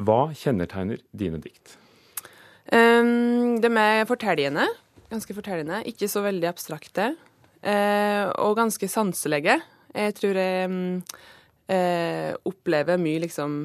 Hva 0.00 0.20
kjennetegner 0.32 1.02
dine 1.12 1.42
dikt? 1.44 1.74
Um, 2.72 3.60
de 3.60 3.68
er 3.68 4.08
fortellende. 4.08 4.64
Ganske 5.10 5.36
fortellende. 5.36 5.82
Ikke 5.90 6.08
så 6.08 6.22
veldig 6.24 6.48
abstrakte. 6.48 7.10
Uh, 7.60 8.32
og 8.40 8.56
ganske 8.62 8.88
sanselige. 8.88 9.58
Jeg 9.92 10.14
tror 10.16 10.40
jeg 10.40 10.70
um, 10.72 11.02
uh, 11.68 12.30
opplever 12.48 12.96
mye 12.96 13.26
liksom 13.26 13.58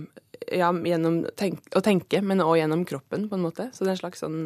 ja, 0.52 0.74
gjennom 0.76 1.22
tenk 1.40 1.72
å 1.72 1.84
tenke, 1.88 2.20
men 2.20 2.44
òg 2.44 2.58
gjennom 2.60 2.84
kroppen, 2.84 3.30
på 3.32 3.40
en 3.40 3.48
måte. 3.48 3.70
Så 3.72 3.88
det 3.88 3.94
er 3.94 3.96
en 3.96 4.02
slags 4.04 4.26
sånn 4.26 4.42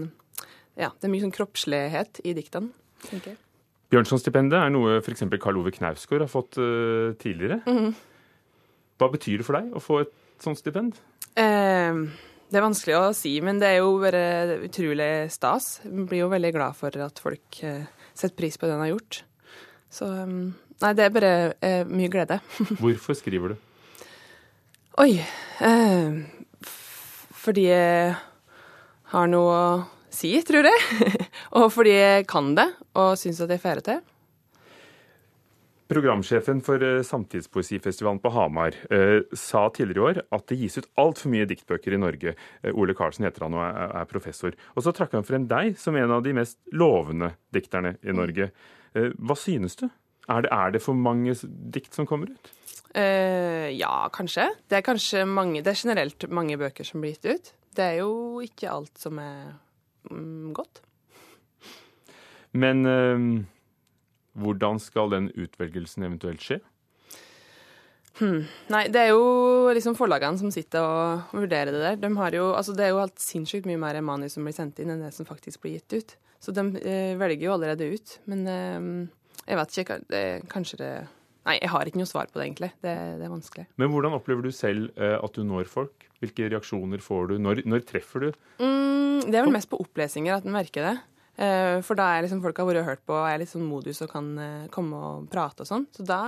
Ja, 0.77 0.91
det 0.93 1.09
er 1.09 1.13
mye 1.15 1.25
sånn 1.25 1.33
kroppslighet 1.33 2.21
i 2.21 2.35
diktene, 2.37 2.69
tenker 3.09 3.33
jeg. 3.33 3.41
Bjørnsonstipendet 3.93 4.57
er 4.57 4.71
noe 4.73 4.97
f.eks. 5.03 5.21
Karl 5.37 5.59
Ove 5.61 5.71
Knausgård 5.75 6.23
har 6.25 6.31
fått 6.31 6.57
uh, 6.57 7.13
tidligere. 7.21 7.59
Mm. 7.69 7.91
Hva 8.97 9.09
betyr 9.13 9.41
det 9.41 9.45
for 9.45 9.59
deg 9.59 9.75
å 9.77 9.81
få 9.83 9.99
et 10.01 10.13
sånt 10.41 10.57
stipend? 10.57 10.97
Uh, 11.37 12.09
det 12.49 12.57
er 12.57 12.65
vanskelig 12.65 12.97
å 12.97 13.03
si, 13.17 13.35
men 13.45 13.61
det 13.61 13.69
er 13.69 13.83
jo 13.83 13.91
bare 14.01 14.23
utrolig 14.65 15.11
stas. 15.33 15.77
Jeg 15.85 16.07
blir 16.09 16.23
jo 16.23 16.31
veldig 16.33 16.53
glad 16.55 16.79
for 16.79 16.97
at 17.05 17.21
folk 17.21 17.61
uh, 17.69 17.85
setter 18.17 18.37
pris 18.39 18.57
på 18.57 18.65
det 18.65 18.77
han 18.79 18.85
har 18.87 18.93
gjort. 18.95 19.21
Så 19.93 20.09
um, 20.09 20.37
nei, 20.81 20.93
det 20.97 21.05
er 21.05 21.13
bare 21.13 21.33
mye 21.85 22.09
glede. 22.09 22.39
Hvorfor 22.81 23.17
skriver 23.19 23.53
du? 23.53 23.59
Oi 25.01 25.17
Fordi 27.43 27.63
jeg 27.65 28.15
har 29.13 29.29
noe 29.29 29.53
å 29.53 29.67
si, 30.13 30.33
tror 30.45 30.69
jeg. 30.69 31.19
og 31.59 31.69
fordi 31.73 31.93
jeg 31.97 32.27
kan 32.29 32.53
det, 32.57 32.69
og 32.99 33.15
syns 33.19 33.41
at 33.43 33.53
jeg 33.53 33.63
får 33.63 33.81
det 33.81 33.87
til. 33.91 34.03
Programsjefen 35.93 36.61
for 36.63 36.81
Samtidspoesifestivalen 37.03 38.21
på 38.23 38.31
Hamar 38.33 38.73
eh, 38.89 39.19
sa 39.35 39.65
tidligere 39.69 39.99
i 39.99 40.05
år 40.07 40.19
at 40.33 40.45
det 40.49 40.57
gis 40.61 40.79
ut 40.79 40.87
altfor 40.97 41.29
mye 41.33 41.47
diktbøker 41.49 41.93
i 41.93 41.99
Norge. 41.99 42.33
Eh, 42.63 42.71
Ole 42.71 42.95
Karlsen 42.97 43.27
heter 43.27 43.45
han 43.45 43.57
og 43.57 43.65
er, 43.67 44.07
professor. 44.09 44.55
Og 44.73 44.85
så 44.85 44.93
trakk 44.95 45.13
han 45.17 45.27
frem 45.27 45.45
deg 45.49 45.75
som 45.77 45.97
en 45.99 46.15
av 46.15 46.23
de 46.25 46.33
mest 46.37 46.57
lovende 46.73 47.33
dikterne 47.53 47.97
i 48.01 48.15
Norge. 48.15 48.49
Eh, 48.95 49.11
hva 49.19 49.37
synes 49.37 49.75
du? 49.81 49.89
Er 50.31 50.45
det, 50.45 50.53
er 50.55 50.71
det, 50.71 50.81
for 50.85 50.95
mange 50.95 51.35
dikt 51.75 51.93
som 51.97 52.09
kommer 52.09 52.31
ut? 52.31 52.53
ja, 52.93 54.05
kanskje. 54.13 54.43
Det 54.69 54.77
er 54.77 54.83
kanskje 54.85 55.23
mange, 55.25 55.63
det 55.65 55.71
er 55.71 55.79
generelt 55.79 56.27
mange 56.29 56.59
bøker 56.61 56.85
som 56.85 57.01
blir 57.01 57.15
gitt 57.15 57.25
ut. 57.25 57.47
Det 57.73 57.87
er 57.87 57.95
jo 58.03 58.37
ikke 58.45 58.69
alt 58.69 59.01
som 59.01 59.17
er 59.17 59.47
mm, 59.49 59.72
godt. 60.55 60.81
Men 62.53 62.85
øh, 62.85 63.23
hvordan 64.37 64.79
skal 64.81 65.13
den 65.13 65.31
utvelgelsen 65.33 66.05
eventuelt 66.05 66.43
skje? 66.43 66.59
Hmm. 68.19 68.43
Nei, 68.69 68.83
det 68.93 69.07
er 69.07 69.09
jo 69.09 69.71
liksom 69.73 69.95
forlagene 69.97 70.37
som 70.37 70.51
sitter 70.53 70.85
og 70.85 71.33
vurderer 71.33 71.73
det 71.73 71.81
der. 71.81 71.95
De 72.03 72.11
har 72.19 72.35
jo, 72.37 72.51
altså 72.53 72.75
det 72.77 72.85
er 72.85 72.93
jo 72.93 73.01
helt 73.01 73.17
sinnssykt 73.21 73.65
mye 73.65 73.81
mer 73.81 73.97
manus 74.05 74.37
som 74.37 74.45
blir 74.45 74.53
sendt 74.53 74.77
inn, 74.83 74.93
enn 74.93 75.01
det 75.01 75.09
som 75.15 75.25
faktisk 75.25 75.63
blir 75.63 75.79
gitt 75.79 75.97
ut. 75.97 76.15
Så 76.43 76.53
de 76.53 76.67
eh, 76.83 77.17
velger 77.17 77.47
jo 77.47 77.55
allerede 77.55 77.89
ut. 77.95 78.17
Men 78.29 78.45
eh, 78.51 78.87
jeg 79.47 79.59
vet 79.59 79.77
ikke. 79.81 79.99
Kanskje 80.51 80.81
det 80.83 80.93
Nei, 81.43 81.57
jeg 81.59 81.71
har 81.73 81.89
ikke 81.89 81.99
noe 81.99 82.07
svar 82.07 82.29
på 82.31 82.39
det, 82.39 82.45
egentlig. 82.47 82.69
Det, 82.79 82.91
det 83.19 83.25
er 83.27 83.31
vanskelig. 83.31 83.65
Men 83.81 83.89
hvordan 83.91 84.15
opplever 84.15 84.45
du 84.45 84.51
selv 84.55 84.93
eh, 84.95 85.15
at 85.17 85.35
du 85.35 85.43
når 85.47 85.67
folk? 85.71 86.05
Hvilke 86.23 86.47
reaksjoner 86.53 87.01
får 87.03 87.33
du? 87.33 87.39
Når, 87.43 87.65
når 87.67 87.83
treffer 87.87 88.29
du? 88.29 88.43
Mm, 88.63 89.25
det 89.27 89.35
er 89.35 89.43
vel 89.43 89.55
mest 89.55 89.67
på 89.71 89.79
opplesninger 89.83 90.37
at 90.37 90.47
en 90.47 90.55
merker 90.55 90.87
det. 90.87 90.93
Eh, 91.43 91.79
for 91.83 91.99
da 91.99 92.05
er 92.13 92.23
liksom 92.23 92.39
folk 92.45 92.61
har 92.61 92.69
vært 92.69 92.79
og 92.83 92.87
hørt 92.87 93.01
på, 93.03 93.17
og 93.17 93.27
er 93.27 93.41
litt 93.41 93.51
sånn 93.51 93.65
modus 93.67 93.99
og 94.05 94.11
kan 94.13 94.29
eh, 94.39 94.69
komme 94.71 94.99
og 95.09 95.25
prate 95.33 95.65
og 95.65 95.67
sånn. 95.67 95.87
Så 95.91 96.05
da 96.07 96.21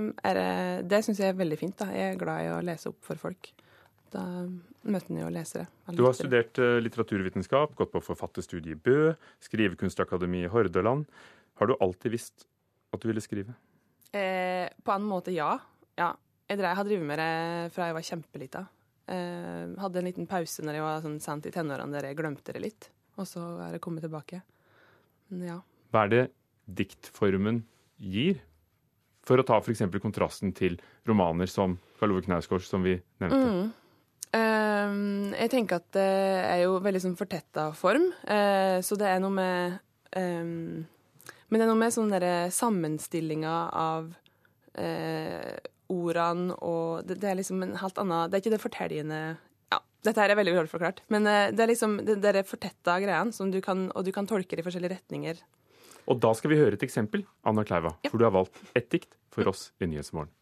er 0.00 0.38
det 0.38 0.52
Det 0.88 1.02
syns 1.04 1.20
jeg 1.20 1.34
er 1.34 1.40
veldig 1.42 1.58
fint. 1.60 1.76
da. 1.82 1.90
Jeg 1.92 2.14
er 2.14 2.22
glad 2.22 2.46
i 2.46 2.54
å 2.54 2.62
lese 2.64 2.88
opp 2.94 3.02
for 3.04 3.20
folk. 3.20 3.50
Da 4.12 4.22
møter 4.88 5.12
en 5.12 5.20
jo 5.20 5.28
lesere. 5.32 5.66
Du 5.92 6.04
har 6.04 6.16
studert 6.16 6.56
litteraturvitenskap, 6.84 7.76
gått 7.76 7.92
på 7.92 8.02
forfatterstudiet 8.04 8.72
i 8.72 8.80
Bø, 8.88 9.12
Skrivekunstakademi 9.44 10.44
i 10.46 10.50
Hordaland. 10.52 11.04
Har 11.60 11.68
du 11.68 11.76
alltid 11.80 12.16
visst 12.16 12.48
at 12.92 13.00
du 13.00 13.08
ville 13.08 13.24
skrive? 13.24 13.56
Eh, 14.12 14.68
på 14.84 14.92
en 14.92 15.08
måte, 15.08 15.32
ja. 15.34 15.54
ja. 15.96 16.12
Jeg, 16.48 16.58
drev, 16.58 16.68
jeg 16.68 16.78
har 16.78 16.88
drevet 16.88 17.08
med 17.08 17.20
det 17.22 17.72
fra 17.72 17.88
jeg 17.88 17.96
var 17.96 18.08
kjempelita. 18.08 18.64
Eh, 19.12 19.72
hadde 19.82 20.00
en 20.00 20.08
liten 20.08 20.28
pause 20.30 20.64
når 20.64 20.78
jeg 20.78 20.86
var 20.86 21.04
sånn 21.04 21.18
sent 21.24 21.48
i 21.48 21.52
tenårene 21.54 21.96
der 21.96 22.10
jeg 22.10 22.18
glemte 22.20 22.54
det 22.54 22.64
litt. 22.64 22.88
Og 23.20 23.28
så 23.28 23.42
er 23.66 23.76
det 23.76 23.82
kommet 23.84 24.04
tilbake. 24.04 24.42
Men 25.32 25.44
ja. 25.48 25.58
Hva 25.92 26.06
er 26.06 26.12
det 26.12 26.24
diktformen 26.80 27.62
gir? 28.00 28.40
For 29.22 29.38
å 29.38 29.46
ta 29.46 29.60
f.eks. 29.62 29.84
kontrasten 30.02 30.50
til 30.56 30.80
romaner 31.06 31.46
som 31.50 31.76
Karl 32.00 32.16
Ove 32.16 32.24
Knausgård, 32.26 32.64
som 32.66 32.82
vi 32.82 32.96
nevnte. 33.22 33.42
Mm. 33.46 33.68
Uh, 34.32 35.30
jeg 35.36 35.52
tenker 35.52 35.78
at 35.78 35.86
det 35.94 36.08
er 36.48 36.62
jo 36.64 36.80
veldig 36.82 37.02
sånn 37.04 37.18
fortetta 37.18 37.68
form. 37.78 38.08
Uh, 38.26 38.80
så 38.82 38.98
det 38.98 39.12
er 39.12 39.22
noe 39.22 39.36
med 39.36 39.76
um, 40.18 40.82
Men 41.52 41.60
det 41.60 41.66
er 41.66 41.68
noe 41.68 41.80
med 41.82 41.92
sånn 41.92 42.08
derre 42.08 42.34
sammenstillinga 42.54 43.54
av 43.76 44.06
eh, 44.80 45.58
ordene 45.92 46.56
og 46.64 47.04
det, 47.04 47.18
det, 47.20 47.28
er 47.28 47.36
liksom 47.36 47.60
en 47.66 47.74
helt 47.76 47.98
annen 48.00 48.30
Det 48.32 48.38
er 48.38 48.44
ikke 48.46 48.54
det 48.54 48.62
fortellende 48.62 49.18
Ja, 49.68 49.82
dette 50.08 50.22
her 50.22 50.32
er 50.32 50.38
veldig 50.40 50.54
dårlig 50.56 50.72
forklart. 50.72 51.02
Men 51.12 51.28
det 51.28 51.60
er 51.60 51.68
liksom 51.68 51.98
det, 52.08 52.16
det 52.24 52.46
fortetta 52.48 52.96
greiene, 53.04 53.36
som 53.36 53.52
du 53.52 53.60
kan, 53.64 53.90
og 53.92 54.08
du 54.08 54.12
kan 54.16 54.28
tolke 54.28 54.56
det 54.56 54.64
i 54.64 54.66
forskjellige 54.66 54.96
retninger. 54.96 55.44
Og 56.08 56.18
da 56.24 56.32
skal 56.34 56.54
vi 56.54 56.58
høre 56.62 56.80
et 56.80 56.86
eksempel, 56.88 57.26
Anna 57.44 57.66
Kleiva, 57.68 57.92
ja. 58.00 58.10
for 58.10 58.18
du 58.18 58.26
har 58.26 58.34
valgt 58.34 58.56
ett 58.72 58.88
dikt 58.90 59.12
for 59.32 59.52
oss 59.52 59.68
i 59.78 59.86
Nyhetsmorgen. 59.92 60.32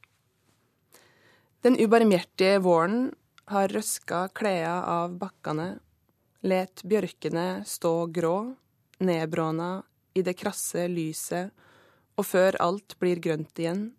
Den 1.66 1.76
ubarmhjertige 1.76 2.62
våren 2.64 3.10
har 3.50 3.68
røska 3.68 4.28
kleda 4.32 4.78
av 4.88 5.18
bakkane, 5.20 5.74
let 6.46 6.80
bjørkene 6.88 7.66
stå 7.68 7.94
grå, 8.14 8.36
nedbråna 9.04 9.72
i 10.14 10.22
det 10.26 10.36
krasse 10.38 10.86
lyset, 10.90 11.50
og 12.18 12.26
før 12.26 12.58
alt 12.60 12.96
blir 13.00 13.20
grønt 13.22 13.58
igjen, 13.58 13.90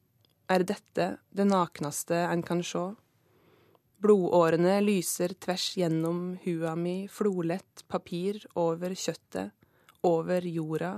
er 0.51 0.65
dette 0.67 1.07
det 1.31 1.47
naknaste 1.47 2.17
en 2.27 2.43
kan 2.45 2.61
sjå. 2.65 2.91
Blodårene 4.01 4.79
lyser 4.81 5.35
tvers 5.37 5.71
gjennom 5.77 6.35
hua 6.43 6.73
mi, 6.75 7.05
flolett 7.07 7.85
papir 7.87 8.41
over 8.57 8.95
kjøttet, 8.97 9.53
over 10.03 10.45
jorda. 10.49 10.95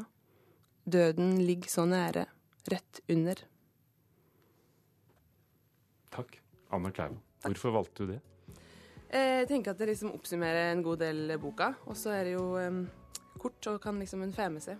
Døden 0.84 1.36
ligger 1.44 1.70
så 1.72 1.86
nære, 1.88 2.26
rett 2.72 3.04
under. 3.12 3.44
Takk, 6.16 6.40
Anna 6.72 6.92
Kleiva. 6.96 7.20
Hvorfor 7.44 7.76
valgte 7.76 8.06
du 8.06 8.14
det? 8.14 8.22
Jeg 9.14 9.46
tenker 9.52 9.74
at 9.74 9.82
det 9.82 9.92
liksom 9.92 10.14
oppsummerer 10.16 10.72
en 10.72 10.82
god 10.86 11.04
del 11.04 11.36
boka. 11.42 11.74
Og 11.86 11.98
så 12.00 12.16
er 12.16 12.30
det 12.30 12.38
jo 12.38 12.54
um, 12.58 12.86
kort 13.38 13.68
og 13.70 13.82
kan 13.84 14.00
liksom 14.00 14.24
en 14.26 14.34
få 14.34 14.48
med 14.50 14.64
seg. 14.64 14.80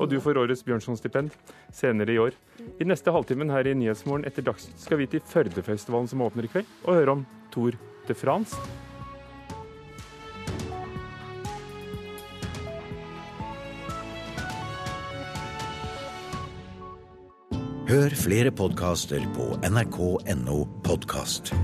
Og 0.00 0.10
du 0.10 0.18
får 0.22 0.40
årets 0.40 0.64
Bjørnson-stipend 0.66 1.34
senere 1.74 2.14
i 2.14 2.18
år. 2.22 2.36
I 2.80 2.88
neste 2.88 3.12
halvtimen 3.14 3.52
her 3.52 3.68
i 3.68 3.76
Nyhetsmorgen 3.76 4.26
etter 4.28 4.44
Dagsnytt 4.46 4.82
skal 4.82 5.00
vi 5.02 5.10
til 5.10 5.24
Førdefestivalen 5.26 6.10
som 6.10 6.24
åpner 6.26 6.48
i 6.48 6.52
kveld, 6.52 6.74
og 6.84 7.00
høre 7.00 7.16
om 7.18 7.24
Tour 7.54 7.78
de 8.08 8.14
France. 8.14 8.56
Hør 17.86 18.10
flere 18.18 18.50
podkaster 18.50 19.22
på 19.36 19.52
nrk.no 19.62 20.64
podkast. 20.82 21.54